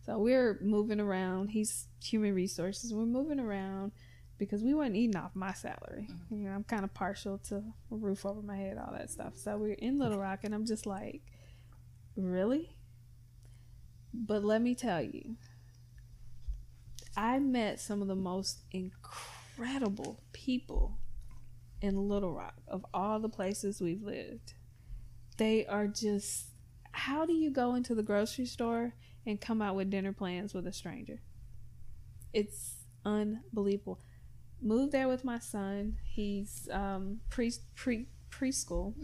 So 0.04 0.18
we're 0.18 0.58
moving 0.62 1.00
around. 1.00 1.48
He's 1.48 1.86
human 2.02 2.34
resources. 2.34 2.92
We're 2.92 3.04
moving 3.04 3.38
around 3.38 3.92
because 4.38 4.64
we 4.64 4.74
weren't 4.74 4.96
eating 4.96 5.16
off 5.16 5.30
my 5.34 5.52
salary. 5.52 6.08
You 6.30 6.38
know, 6.38 6.50
I'm 6.50 6.64
kind 6.64 6.82
of 6.82 6.92
partial 6.92 7.38
to 7.48 7.56
a 7.56 7.94
roof 7.94 8.26
over 8.26 8.42
my 8.42 8.56
head, 8.56 8.78
all 8.78 8.92
that 8.92 9.10
stuff. 9.10 9.36
So 9.36 9.56
we're 9.56 9.74
in 9.74 9.98
Little 9.98 10.18
Rock, 10.18 10.40
and 10.42 10.54
I'm 10.54 10.66
just 10.66 10.86
like, 10.86 11.22
really? 12.16 12.74
But 14.12 14.42
let 14.44 14.60
me 14.60 14.74
tell 14.74 15.00
you, 15.00 15.36
I 17.16 17.38
met 17.38 17.80
some 17.80 18.02
of 18.02 18.08
the 18.08 18.16
most 18.16 18.62
incredible 18.72 19.41
people 20.32 20.98
in 21.80 22.08
Little 22.08 22.32
Rock 22.32 22.54
of 22.68 22.84
all 22.94 23.20
the 23.20 23.28
places 23.28 23.80
we've 23.80 24.02
lived. 24.02 24.54
They 25.36 25.66
are 25.66 25.86
just, 25.86 26.46
how 26.92 27.26
do 27.26 27.32
you 27.32 27.50
go 27.50 27.74
into 27.74 27.94
the 27.94 28.02
grocery 28.02 28.46
store 28.46 28.94
and 29.26 29.40
come 29.40 29.62
out 29.62 29.76
with 29.76 29.90
dinner 29.90 30.12
plans 30.12 30.54
with 30.54 30.66
a 30.66 30.72
stranger? 30.72 31.20
It's 32.32 32.76
unbelievable 33.04 34.00
moved 34.62 34.92
there 34.92 35.08
with 35.08 35.24
my 35.24 35.38
son. 35.38 35.98
He's 36.04 36.68
um, 36.72 37.20
pre 37.28 37.52
pre 37.74 38.06
preschool, 38.30 38.94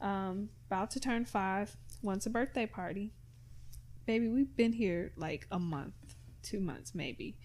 um, 0.00 0.50
about 0.66 0.90
to 0.92 1.00
turn 1.00 1.24
five. 1.24 1.76
Wants 2.02 2.26
a 2.26 2.30
birthday 2.30 2.66
party. 2.66 3.12
Baby, 4.06 4.28
we've 4.28 4.54
been 4.54 4.74
here 4.74 5.12
like 5.16 5.46
a 5.50 5.58
month, 5.58 5.94
two 6.42 6.60
months 6.60 6.94
maybe. 6.94 7.38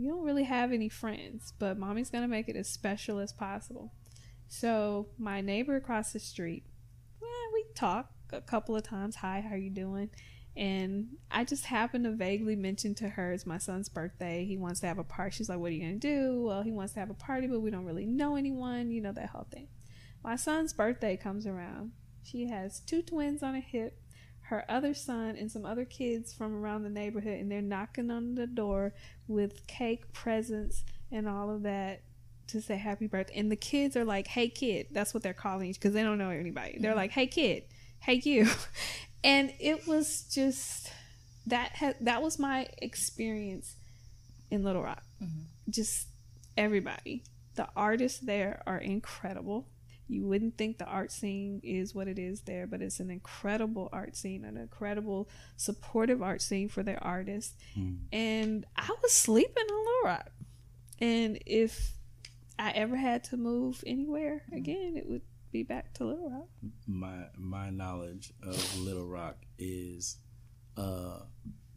You 0.00 0.08
don't 0.08 0.24
really 0.24 0.44
have 0.44 0.72
any 0.72 0.88
friends, 0.88 1.52
but 1.58 1.76
mommy's 1.76 2.08
gonna 2.08 2.26
make 2.26 2.48
it 2.48 2.56
as 2.56 2.70
special 2.70 3.18
as 3.18 3.34
possible. 3.34 3.92
So 4.48 5.08
my 5.18 5.42
neighbor 5.42 5.76
across 5.76 6.14
the 6.14 6.18
street, 6.18 6.64
well, 7.20 7.30
we 7.52 7.66
talk 7.74 8.10
a 8.32 8.40
couple 8.40 8.74
of 8.74 8.82
times. 8.82 9.16
Hi, 9.16 9.44
how 9.46 9.56
you 9.56 9.68
doing? 9.68 10.08
And 10.56 11.18
I 11.30 11.44
just 11.44 11.66
happened 11.66 12.04
to 12.04 12.12
vaguely 12.12 12.56
mention 12.56 12.94
to 12.94 13.10
her 13.10 13.32
it's 13.32 13.44
my 13.44 13.58
son's 13.58 13.90
birthday. 13.90 14.46
He 14.46 14.56
wants 14.56 14.80
to 14.80 14.86
have 14.86 14.98
a 14.98 15.04
party. 15.04 15.36
She's 15.36 15.50
like, 15.50 15.58
What 15.58 15.70
are 15.70 15.74
you 15.74 15.82
going 15.82 16.00
to 16.00 16.08
do? 16.08 16.44
Well, 16.44 16.62
he 16.62 16.72
wants 16.72 16.94
to 16.94 17.00
have 17.00 17.10
a 17.10 17.14
party, 17.14 17.46
but 17.46 17.60
we 17.60 17.70
don't 17.70 17.84
really 17.84 18.06
know 18.06 18.36
anyone. 18.36 18.90
You 18.90 19.02
know, 19.02 19.12
that 19.12 19.28
whole 19.28 19.48
thing. 19.52 19.68
My 20.24 20.36
son's 20.36 20.72
birthday 20.72 21.18
comes 21.18 21.46
around. 21.46 21.92
She 22.22 22.48
has 22.48 22.80
two 22.80 23.02
twins 23.02 23.42
on 23.42 23.54
her 23.54 23.60
hip, 23.60 24.00
her 24.50 24.64
other 24.68 24.94
son, 24.94 25.36
and 25.36 25.50
some 25.50 25.64
other 25.64 25.84
kids 25.84 26.32
from 26.32 26.54
around 26.56 26.82
the 26.82 26.90
neighborhood. 26.90 27.38
And 27.38 27.50
they're 27.50 27.62
knocking 27.62 28.10
on 28.10 28.34
the 28.34 28.48
door 28.48 28.92
with 29.28 29.64
cake, 29.68 30.12
presents, 30.12 30.84
and 31.12 31.28
all 31.28 31.50
of 31.50 31.62
that 31.62 32.02
to 32.48 32.60
say 32.60 32.76
happy 32.76 33.06
birthday. 33.06 33.38
And 33.38 33.50
the 33.50 33.56
kids 33.56 33.96
are 33.96 34.04
like, 34.04 34.26
Hey, 34.26 34.48
kid. 34.48 34.88
That's 34.90 35.14
what 35.14 35.22
they're 35.22 35.32
calling 35.32 35.68
you 35.68 35.74
because 35.74 35.94
they 35.94 36.02
don't 36.02 36.18
know 36.18 36.30
anybody. 36.30 36.78
They're 36.78 36.90
mm-hmm. 36.90 36.98
like, 36.98 37.12
Hey, 37.12 37.28
kid. 37.28 37.62
Hey, 38.00 38.20
you. 38.24 38.48
and 39.24 39.52
it 39.60 39.86
was 39.86 40.22
just 40.24 40.90
that 41.46 41.70
ha- 41.76 41.94
that 42.00 42.20
was 42.20 42.38
my 42.38 42.66
experience 42.78 43.76
in 44.50 44.64
Little 44.64 44.82
Rock. 44.82 45.04
Mm-hmm. 45.22 45.70
Just 45.70 46.08
everybody. 46.56 47.22
The 47.54 47.68
artists 47.76 48.18
there 48.18 48.62
are 48.66 48.78
incredible. 48.78 49.68
You 50.10 50.24
wouldn't 50.24 50.58
think 50.58 50.78
the 50.78 50.86
art 50.86 51.12
scene 51.12 51.60
is 51.62 51.94
what 51.94 52.08
it 52.08 52.18
is 52.18 52.40
there, 52.40 52.66
but 52.66 52.82
it's 52.82 52.98
an 52.98 53.10
incredible 53.10 53.88
art 53.92 54.16
scene, 54.16 54.44
an 54.44 54.56
incredible 54.56 55.28
supportive 55.56 56.20
art 56.20 56.42
scene 56.42 56.68
for 56.68 56.82
their 56.82 57.02
artists. 57.02 57.56
Mm. 57.78 57.98
And 58.12 58.66
I 58.76 58.90
was 59.02 59.12
sleeping 59.12 59.64
in 59.68 59.74
Little 59.74 60.00
Rock. 60.04 60.30
And 60.98 61.38
if 61.46 61.92
I 62.58 62.72
ever 62.72 62.96
had 62.96 63.22
to 63.24 63.36
move 63.36 63.84
anywhere 63.86 64.42
again, 64.52 64.96
it 64.96 65.08
would 65.08 65.22
be 65.52 65.62
back 65.62 65.94
to 65.94 66.04
Little 66.04 66.28
Rock. 66.28 66.48
My 66.88 67.26
my 67.36 67.70
knowledge 67.70 68.32
of 68.42 68.78
Little 68.80 69.06
Rock 69.06 69.36
is 69.58 70.18
uh 70.76 71.20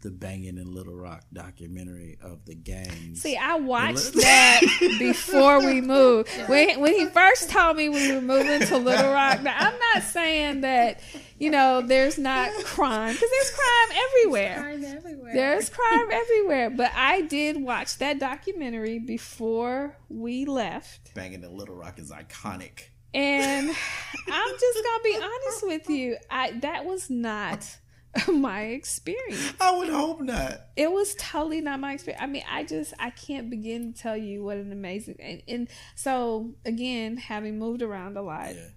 the 0.04 0.12
Banging 0.12 0.58
in 0.58 0.74
Little 0.74 0.94
Rock 0.94 1.24
documentary 1.32 2.18
of 2.22 2.46
the 2.46 2.54
gangs. 2.54 3.22
See, 3.22 3.38
I 3.38 3.56
watched 3.56 4.16
Little- 4.16 4.22
that 4.22 4.62
before 5.00 5.66
we 5.66 5.82
moved. 5.82 6.30
When 6.48 6.80
when 6.82 6.94
he 6.94 7.06
first 7.08 7.50
told 7.50 7.78
me 7.78 7.90
we 7.90 8.12
were 8.14 8.22
moving 8.22 8.68
to 8.68 8.78
Little 8.78 9.12
Rock, 9.12 9.42
now 9.42 9.56
I'm 9.58 9.80
not 9.94 10.04
saying 10.04 10.62
that 10.62 11.00
you 11.40 11.50
know 11.50 11.82
there's 11.82 12.18
not 12.20 12.52
crime 12.66 13.14
because 13.14 13.30
there's 13.32 13.52
crime 13.52 13.98
everywhere. 14.10 14.56
Crime 14.60 14.84
everywhere. 14.86 15.34
There's 15.34 15.70
crime 15.70 16.12
everywhere, 16.12 16.70
but 16.70 16.92
I 16.96 17.22
did 17.22 17.62
watch 17.62 17.98
that 18.00 18.20
documentary 18.20 19.00
before 19.00 19.98
we 20.10 20.46
left. 20.46 21.14
Banging 21.16 21.44
in 21.44 21.58
Little 21.58 21.76
Rock 21.76 21.98
is 21.98 22.12
iconic. 22.12 22.90
And 23.14 23.70
I'm 23.70 24.54
just 24.60 24.84
gonna 24.84 25.04
be 25.04 25.16
honest 25.16 25.68
with 25.68 25.90
you. 25.90 26.18
I 26.30 26.52
that 26.62 26.86
was 26.86 27.10
not 27.10 27.78
my 28.32 28.62
experience. 28.64 29.54
I 29.60 29.76
would 29.78 29.90
hope 29.90 30.22
not. 30.22 30.62
It 30.76 30.92
was 30.92 31.16
totally 31.16 31.62
not 31.62 31.80
my 31.80 31.94
experience. 31.94 32.22
I 32.22 32.28
mean, 32.28 32.44
I 32.50 32.64
just 32.64 32.94
I 33.00 33.10
can't 33.10 33.50
begin 33.50 33.94
to 33.94 34.00
tell 34.00 34.18
you 34.18 34.44
what 34.44 34.58
an 34.58 34.72
amazing 34.72 35.16
and, 35.20 35.42
and 35.48 35.68
so 35.96 36.54
again, 36.66 37.18
having 37.18 37.58
moved 37.58 37.82
around 37.82 38.18
a 38.18 38.22
lot, 38.22 38.54
Yeah. 38.56 38.68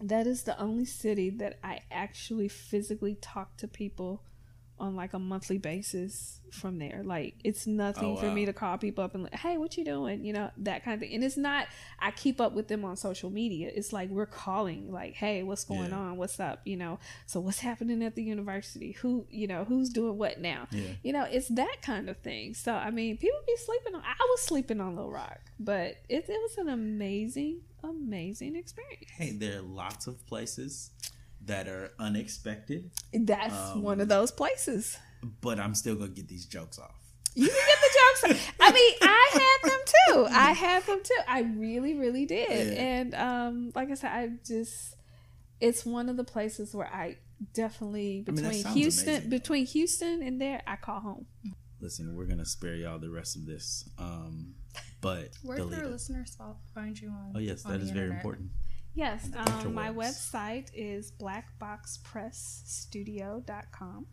that 0.00 0.26
is 0.26 0.44
the 0.44 0.58
only 0.60 0.84
city 0.86 1.30
that 1.30 1.58
I 1.62 1.80
actually 1.90 2.48
physically 2.48 3.16
talk 3.20 3.56
to 3.58 3.68
people 3.68 4.22
on 4.78 4.94
like 4.94 5.14
a 5.14 5.18
monthly 5.18 5.58
basis 5.58 6.40
from 6.52 6.78
there. 6.78 7.02
Like 7.04 7.34
it's 7.44 7.66
nothing 7.66 8.12
Oh, 8.12 8.16
for 8.16 8.30
me 8.30 8.44
to 8.46 8.52
call 8.52 8.76
people 8.78 9.02
up 9.04 9.14
and 9.14 9.24
like, 9.24 9.34
hey, 9.34 9.56
what 9.58 9.76
you 9.76 9.84
doing? 9.84 10.24
You 10.24 10.32
know, 10.34 10.50
that 10.58 10.84
kind 10.84 10.94
of 10.94 11.00
thing. 11.00 11.14
And 11.14 11.24
it's 11.24 11.36
not 11.36 11.66
I 11.98 12.10
keep 12.10 12.40
up 12.40 12.52
with 12.52 12.68
them 12.68 12.84
on 12.84 12.96
social 12.96 13.30
media. 13.30 13.70
It's 13.74 13.92
like 13.92 14.10
we're 14.10 14.26
calling, 14.26 14.92
like, 14.92 15.14
hey, 15.14 15.42
what's 15.42 15.64
going 15.64 15.90
Yeah. 15.90 15.98
on? 15.98 16.16
What's 16.18 16.38
up? 16.40 16.60
You 16.64 16.76
know, 16.76 16.98
so 17.26 17.40
what's 17.40 17.60
happening 17.60 18.02
at 18.02 18.14
the 18.16 18.22
university? 18.22 18.92
Who 19.00 19.26
you 19.30 19.46
know, 19.46 19.64
who's 19.64 19.88
doing 19.88 20.18
what 20.18 20.40
now? 20.40 20.68
Yeah. 20.70 20.90
You 21.02 21.12
know, 21.14 21.24
it's 21.24 21.48
that 21.48 21.76
kind 21.82 22.08
of 22.10 22.18
thing. 22.18 22.54
So 22.54 22.72
I 22.74 22.90
mean, 22.90 23.16
people 23.16 23.38
be 23.46 23.56
sleeping 23.56 23.94
on. 23.94 24.02
I 24.02 24.14
was 24.30 24.40
sleeping 24.42 24.80
on 24.80 24.94
Little 24.96 25.10
Rock, 25.10 25.40
but 25.58 25.96
it, 26.08 26.26
it 26.28 26.28
was 26.28 26.56
an 26.58 26.68
amazing, 26.68 27.60
amazing 27.82 28.56
experience. 28.56 29.10
Hey, 29.16 29.32
there 29.32 29.58
are 29.58 29.62
lots 29.62 30.06
of 30.06 30.24
places 30.26 30.90
that 31.46 31.68
are 31.68 31.92
unexpected, 31.98 32.90
That's 33.12 33.54
Um, 33.54 33.82
one 33.82 34.00
of 34.00 34.08
those 34.08 34.30
places. 34.30 34.96
but 35.40 35.58
I'm 35.58 35.74
still 35.74 35.94
gonna 35.96 36.10
get 36.10 36.28
these 36.28 36.46
jokes 36.46 36.78
off. 36.78 36.94
You 37.34 37.48
can 37.48 37.56
get 37.56 37.78
the 37.80 38.34
jokes. 38.34 38.50
I 38.60 38.72
mean, 38.72 38.94
I 39.02 39.30
had 39.32 39.70
them 39.70 39.80
too. 39.86 40.26
I 40.34 40.52
had 40.52 40.86
them 40.86 41.00
too. 41.04 41.20
I 41.28 41.40
really, 41.42 41.94
really 41.94 42.24
did. 42.26 42.48
Yeah. 42.74 42.82
And 42.82 43.14
um, 43.14 43.72
like 43.74 43.90
I 43.90 43.94
said, 43.94 44.10
I 44.10 44.30
just 44.46 44.94
it's 45.60 45.84
one 45.86 46.08
of 46.08 46.16
the 46.16 46.24
places 46.24 46.74
where 46.74 46.86
I 46.86 47.16
definitely 47.54 48.24
I 48.26 48.30
mean, 48.30 48.44
between 48.44 48.64
Houston 48.74 49.08
amazing, 49.08 49.30
between 49.30 49.66
Houston 49.66 50.22
and 50.22 50.40
there, 50.40 50.62
I 50.66 50.76
call 50.76 51.00
home. 51.00 51.26
Listen, 51.80 52.16
we're 52.16 52.24
gonna 52.24 52.46
spare 52.46 52.74
y'all 52.74 52.98
the 52.98 53.10
rest 53.10 53.36
of 53.36 53.44
this. 53.46 53.88
Um, 53.98 54.54
but 55.02 55.30
Where 55.42 55.58
can 55.58 55.74
our 55.74 55.86
listeners 55.88 56.36
find 56.74 56.98
you 56.98 57.08
on? 57.10 57.32
Oh 57.34 57.38
yes, 57.38 57.64
on 57.64 57.72
that 57.72 57.78
the 57.78 57.84
is 57.84 57.90
very 57.90 58.10
important. 58.10 58.50
Yes, 58.96 59.30
um, 59.36 59.72
my 59.74 59.90
website 59.90 60.70
is 60.72 61.12
blackboxpressstudio.com. 61.12 64.06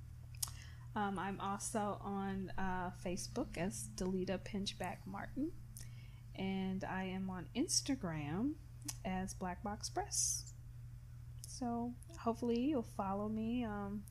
Um, 0.97 1.17
I'm 1.17 1.39
also 1.39 1.97
on 2.01 2.51
uh, 2.57 2.91
Facebook 3.03 3.57
as 3.57 3.87
Delita 3.95 4.37
Pinchback 4.39 4.97
Martin, 5.05 5.53
and 6.35 6.83
I 6.83 7.05
am 7.05 7.29
on 7.29 7.45
Instagram 7.55 8.55
as 9.05 9.33
Black 9.33 9.63
Box 9.63 9.89
Press. 9.89 10.51
So 11.47 11.93
hopefully 12.19 12.59
you'll 12.59 12.85
follow 12.97 13.29
me. 13.29 13.63
Um, 13.63 14.03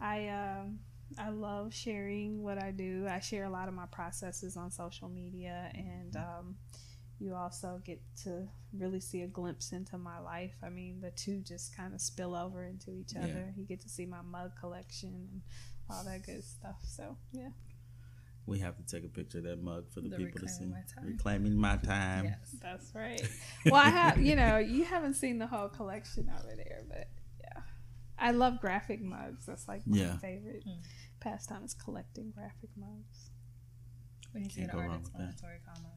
I 0.00 0.28
um, 0.28 0.78
I 1.18 1.30
love 1.30 1.74
sharing 1.74 2.44
what 2.44 2.62
I 2.62 2.70
do. 2.70 3.08
I 3.10 3.18
share 3.18 3.42
a 3.42 3.50
lot 3.50 3.66
of 3.66 3.74
my 3.74 3.86
processes 3.86 4.56
on 4.56 4.70
social 4.70 5.08
media, 5.08 5.72
and 5.74 6.14
um, 6.14 6.54
you 7.22 7.34
also 7.34 7.80
get 7.84 8.00
to 8.24 8.48
really 8.76 8.98
see 9.00 9.22
a 9.22 9.26
glimpse 9.28 9.70
into 9.72 9.96
my 9.96 10.18
life. 10.18 10.54
I 10.62 10.68
mean, 10.70 11.00
the 11.00 11.10
two 11.12 11.40
just 11.40 11.76
kind 11.76 11.94
of 11.94 12.00
spill 12.00 12.34
over 12.34 12.64
into 12.64 12.90
each 12.90 13.12
Yeah. 13.14 13.24
other. 13.24 13.54
You 13.56 13.64
get 13.64 13.80
to 13.82 13.88
see 13.88 14.06
my 14.06 14.22
mug 14.22 14.52
collection 14.58 15.10
and 15.14 15.42
all 15.88 16.04
that 16.04 16.24
good 16.26 16.42
stuff. 16.42 16.80
So 16.84 17.16
yeah, 17.32 17.50
We 18.46 18.58
have 18.58 18.76
to 18.76 18.82
take 18.82 19.04
a 19.04 19.08
picture 19.08 19.38
of 19.38 19.44
that 19.44 19.62
mug 19.62 19.84
for 19.92 20.00
the, 20.00 20.08
The 20.08 20.16
people 20.16 20.40
to 20.40 20.48
see. 20.48 20.64
Reclaiming 20.64 20.70
My 20.74 20.82
Time. 20.94 21.06
Reclaiming 21.06 21.56
my 21.56 21.76
time. 21.76 22.24
Yes. 22.24 22.56
that's 22.60 22.92
right. 22.94 23.22
well, 23.66 23.76
I 23.76 23.88
have 23.90 24.20
you 24.20 24.34
know 24.34 24.58
you 24.58 24.84
haven't 24.84 25.14
seen 25.14 25.38
the 25.38 25.46
whole 25.46 25.68
collection 25.68 26.28
over 26.36 26.56
there, 26.56 26.82
but 26.88 27.08
yeah, 27.40 27.62
I 28.18 28.32
love 28.32 28.60
graphic 28.60 29.00
mugs. 29.00 29.46
That's 29.46 29.68
like 29.68 29.86
my 29.86 29.96
Yeah. 29.96 30.16
favorite 30.18 30.64
Mm. 30.66 30.82
pastime 31.20 31.62
is 31.62 31.74
collecting 31.74 32.32
graphic 32.32 32.70
mugs. 32.76 33.30
When 34.32 34.42
you 34.44 34.50
say 34.50 34.62
Can't 34.62 34.72
the 34.72 34.76
go 34.76 34.80
art 34.82 34.90
wrong 34.90 35.02
with 35.04 35.12
that. 35.12 35.30
explanatory 35.30 35.60
comma. 35.64 35.91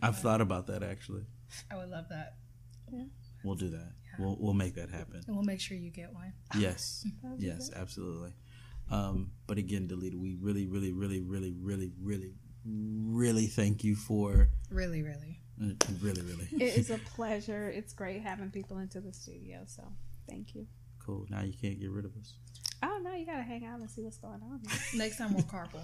Graphic 0.00 0.16
I've 0.16 0.22
thought 0.22 0.40
about 0.40 0.66
that 0.68 0.82
actually. 0.82 1.22
I 1.70 1.76
would 1.76 1.88
love 1.90 2.06
that. 2.10 2.34
We'll 3.44 3.54
do 3.54 3.70
that. 3.70 3.92
Yeah. 4.04 4.24
We'll 4.24 4.36
we'll 4.40 4.54
make 4.54 4.74
that 4.74 4.90
happen. 4.90 5.22
And 5.26 5.36
we'll 5.36 5.44
make 5.44 5.60
sure 5.60 5.76
you 5.76 5.90
get 5.90 6.12
one. 6.12 6.32
Yes. 6.58 7.06
Yes, 7.38 7.68
great. 7.70 7.80
absolutely. 7.80 8.32
Um, 8.90 9.32
but 9.46 9.58
again, 9.58 9.88
Delita, 9.88 10.14
we 10.14 10.36
really, 10.40 10.66
really, 10.66 10.92
really, 10.92 11.20
really, 11.20 11.52
really, 11.60 11.92
really, 12.00 12.34
really 12.64 13.46
thank 13.46 13.82
you 13.84 13.96
for 13.96 14.48
Really, 14.70 15.02
really. 15.02 15.40
uh, 15.60 15.74
really, 16.00 16.22
really 16.22 16.48
It 16.52 16.76
is 16.78 16.90
a 16.90 16.98
pleasure. 17.16 17.68
It's 17.68 17.92
great 17.92 18.22
having 18.22 18.50
people 18.50 18.78
into 18.78 19.00
the 19.00 19.12
studio. 19.12 19.62
So 19.66 19.82
thank 20.28 20.54
you. 20.54 20.66
cool. 21.04 21.26
Now 21.28 21.42
you 21.42 21.52
can't 21.52 21.80
get 21.80 21.90
rid 21.90 22.04
of 22.04 22.12
us. 22.16 22.34
Oh 22.82 23.00
no, 23.02 23.12
you 23.14 23.26
gotta 23.26 23.42
hang 23.42 23.64
out 23.64 23.80
and 23.80 23.90
see 23.90 24.02
what's 24.02 24.18
going 24.18 24.40
on. 24.42 24.60
Next 24.94 25.16
time 25.18 25.34
we'll 25.34 25.44
carpool. 25.44 25.82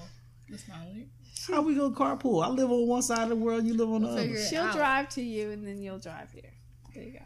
That's 0.49 0.69
my 0.69 0.75
only. 0.87 1.09
How 1.49 1.63
we 1.63 1.75
gonna 1.75 1.95
carpool? 1.95 2.45
I 2.45 2.49
live 2.49 2.71
on 2.71 2.87
one 2.87 3.03
side 3.03 3.23
of 3.25 3.29
the 3.31 3.37
world. 3.37 3.65
You 3.65 3.75
live 3.75 3.91
on 3.91 4.03
the 4.03 4.09
We'll 4.09 4.19
other. 4.19 4.39
She'll 4.45 4.63
out. 4.63 4.75
drive 4.77 5.09
to 5.11 5.23
you, 5.23 5.51
and 5.51 5.67
then 5.67 5.81
you'll 5.83 5.99
drive 5.99 6.31
here. 6.33 6.53
There 6.95 7.03
you 7.03 7.13
go. 7.15 7.25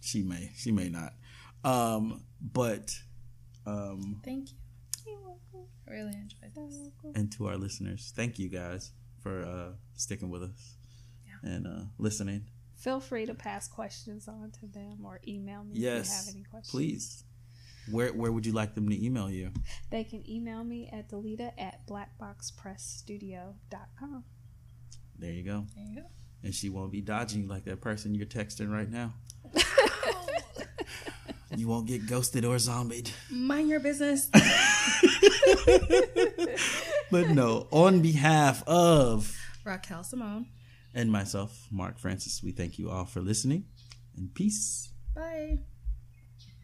She 0.00 0.22
may. 0.22 0.50
She 0.56 0.72
may 0.72 0.88
not. 0.88 1.14
Um, 1.64 2.22
but 2.40 2.94
um, 3.66 4.20
Thank 4.24 4.50
you. 4.50 4.56
You're 5.06 5.20
welcome. 5.20 5.68
I 5.88 5.92
really 5.92 6.12
enjoyed 6.14 6.54
this. 6.54 6.90
and 7.14 7.32
to 7.32 7.46
our 7.46 7.56
listeners, 7.56 8.12
thank 8.14 8.38
you 8.38 8.48
guys 8.48 8.90
for 9.20 9.44
uh, 9.44 9.72
sticking 9.94 10.30
with 10.30 10.42
us 10.42 10.76
and 11.42 11.66
uh, 11.66 11.84
listening. 11.98 12.46
Feel 12.76 12.98
free 13.00 13.26
to 13.26 13.34
pass 13.34 13.68
questions 13.68 14.26
on 14.26 14.50
to 14.60 14.66
them 14.66 15.04
or 15.04 15.20
email 15.26 15.62
me 15.64 15.74
if 15.76 15.78
you 15.78 15.88
have 15.88 16.28
any 16.34 16.42
questions. 16.42 16.70
Please. 16.70 17.24
Where 17.90 18.12
where 18.12 18.30
would 18.32 18.46
you 18.46 18.52
like 18.52 18.74
them 18.74 18.88
to 18.88 19.04
email 19.04 19.28
you? 19.30 19.50
They 19.90 20.04
can 20.04 20.22
email 20.30 20.62
me 20.64 20.88
at 20.92 21.08
delita 21.10 21.52
at 21.58 21.86
blackboxpressstudio.com. 21.86 24.24
There 25.18 25.32
you 25.32 25.42
go. 25.42 25.66
There 25.74 25.84
you 25.84 25.96
go. 26.02 26.06
And 26.44 26.54
she 26.54 26.68
won't 26.70 26.92
be 26.92 27.00
dodging 27.00 27.48
like 27.48 27.64
that 27.64 27.80
person 27.80 28.14
you're 28.14 28.26
texting 28.26 28.70
right 28.72 28.90
now. 28.90 29.14
You 31.54 31.68
won't 31.68 31.86
get 31.86 32.06
ghosted 32.06 32.46
or 32.46 32.58
zombied. 32.58 33.10
Mind 33.30 33.68
your 33.68 33.78
business. 33.78 34.30
But 37.10 37.28
no, 37.28 37.66
on 37.70 38.00
behalf 38.00 38.62
of 38.66 39.36
Raquel 39.64 40.02
Simone. 40.02 40.46
and 40.94 41.12
myself, 41.12 41.68
Mark 41.70 41.98
Francis, 41.98 42.42
we 42.42 42.52
thank 42.52 42.78
you 42.78 42.88
all 42.90 43.04
for 43.04 43.20
listening 43.20 43.66
and 44.16 44.32
peace. 44.34 44.88
Bye. 45.14 45.58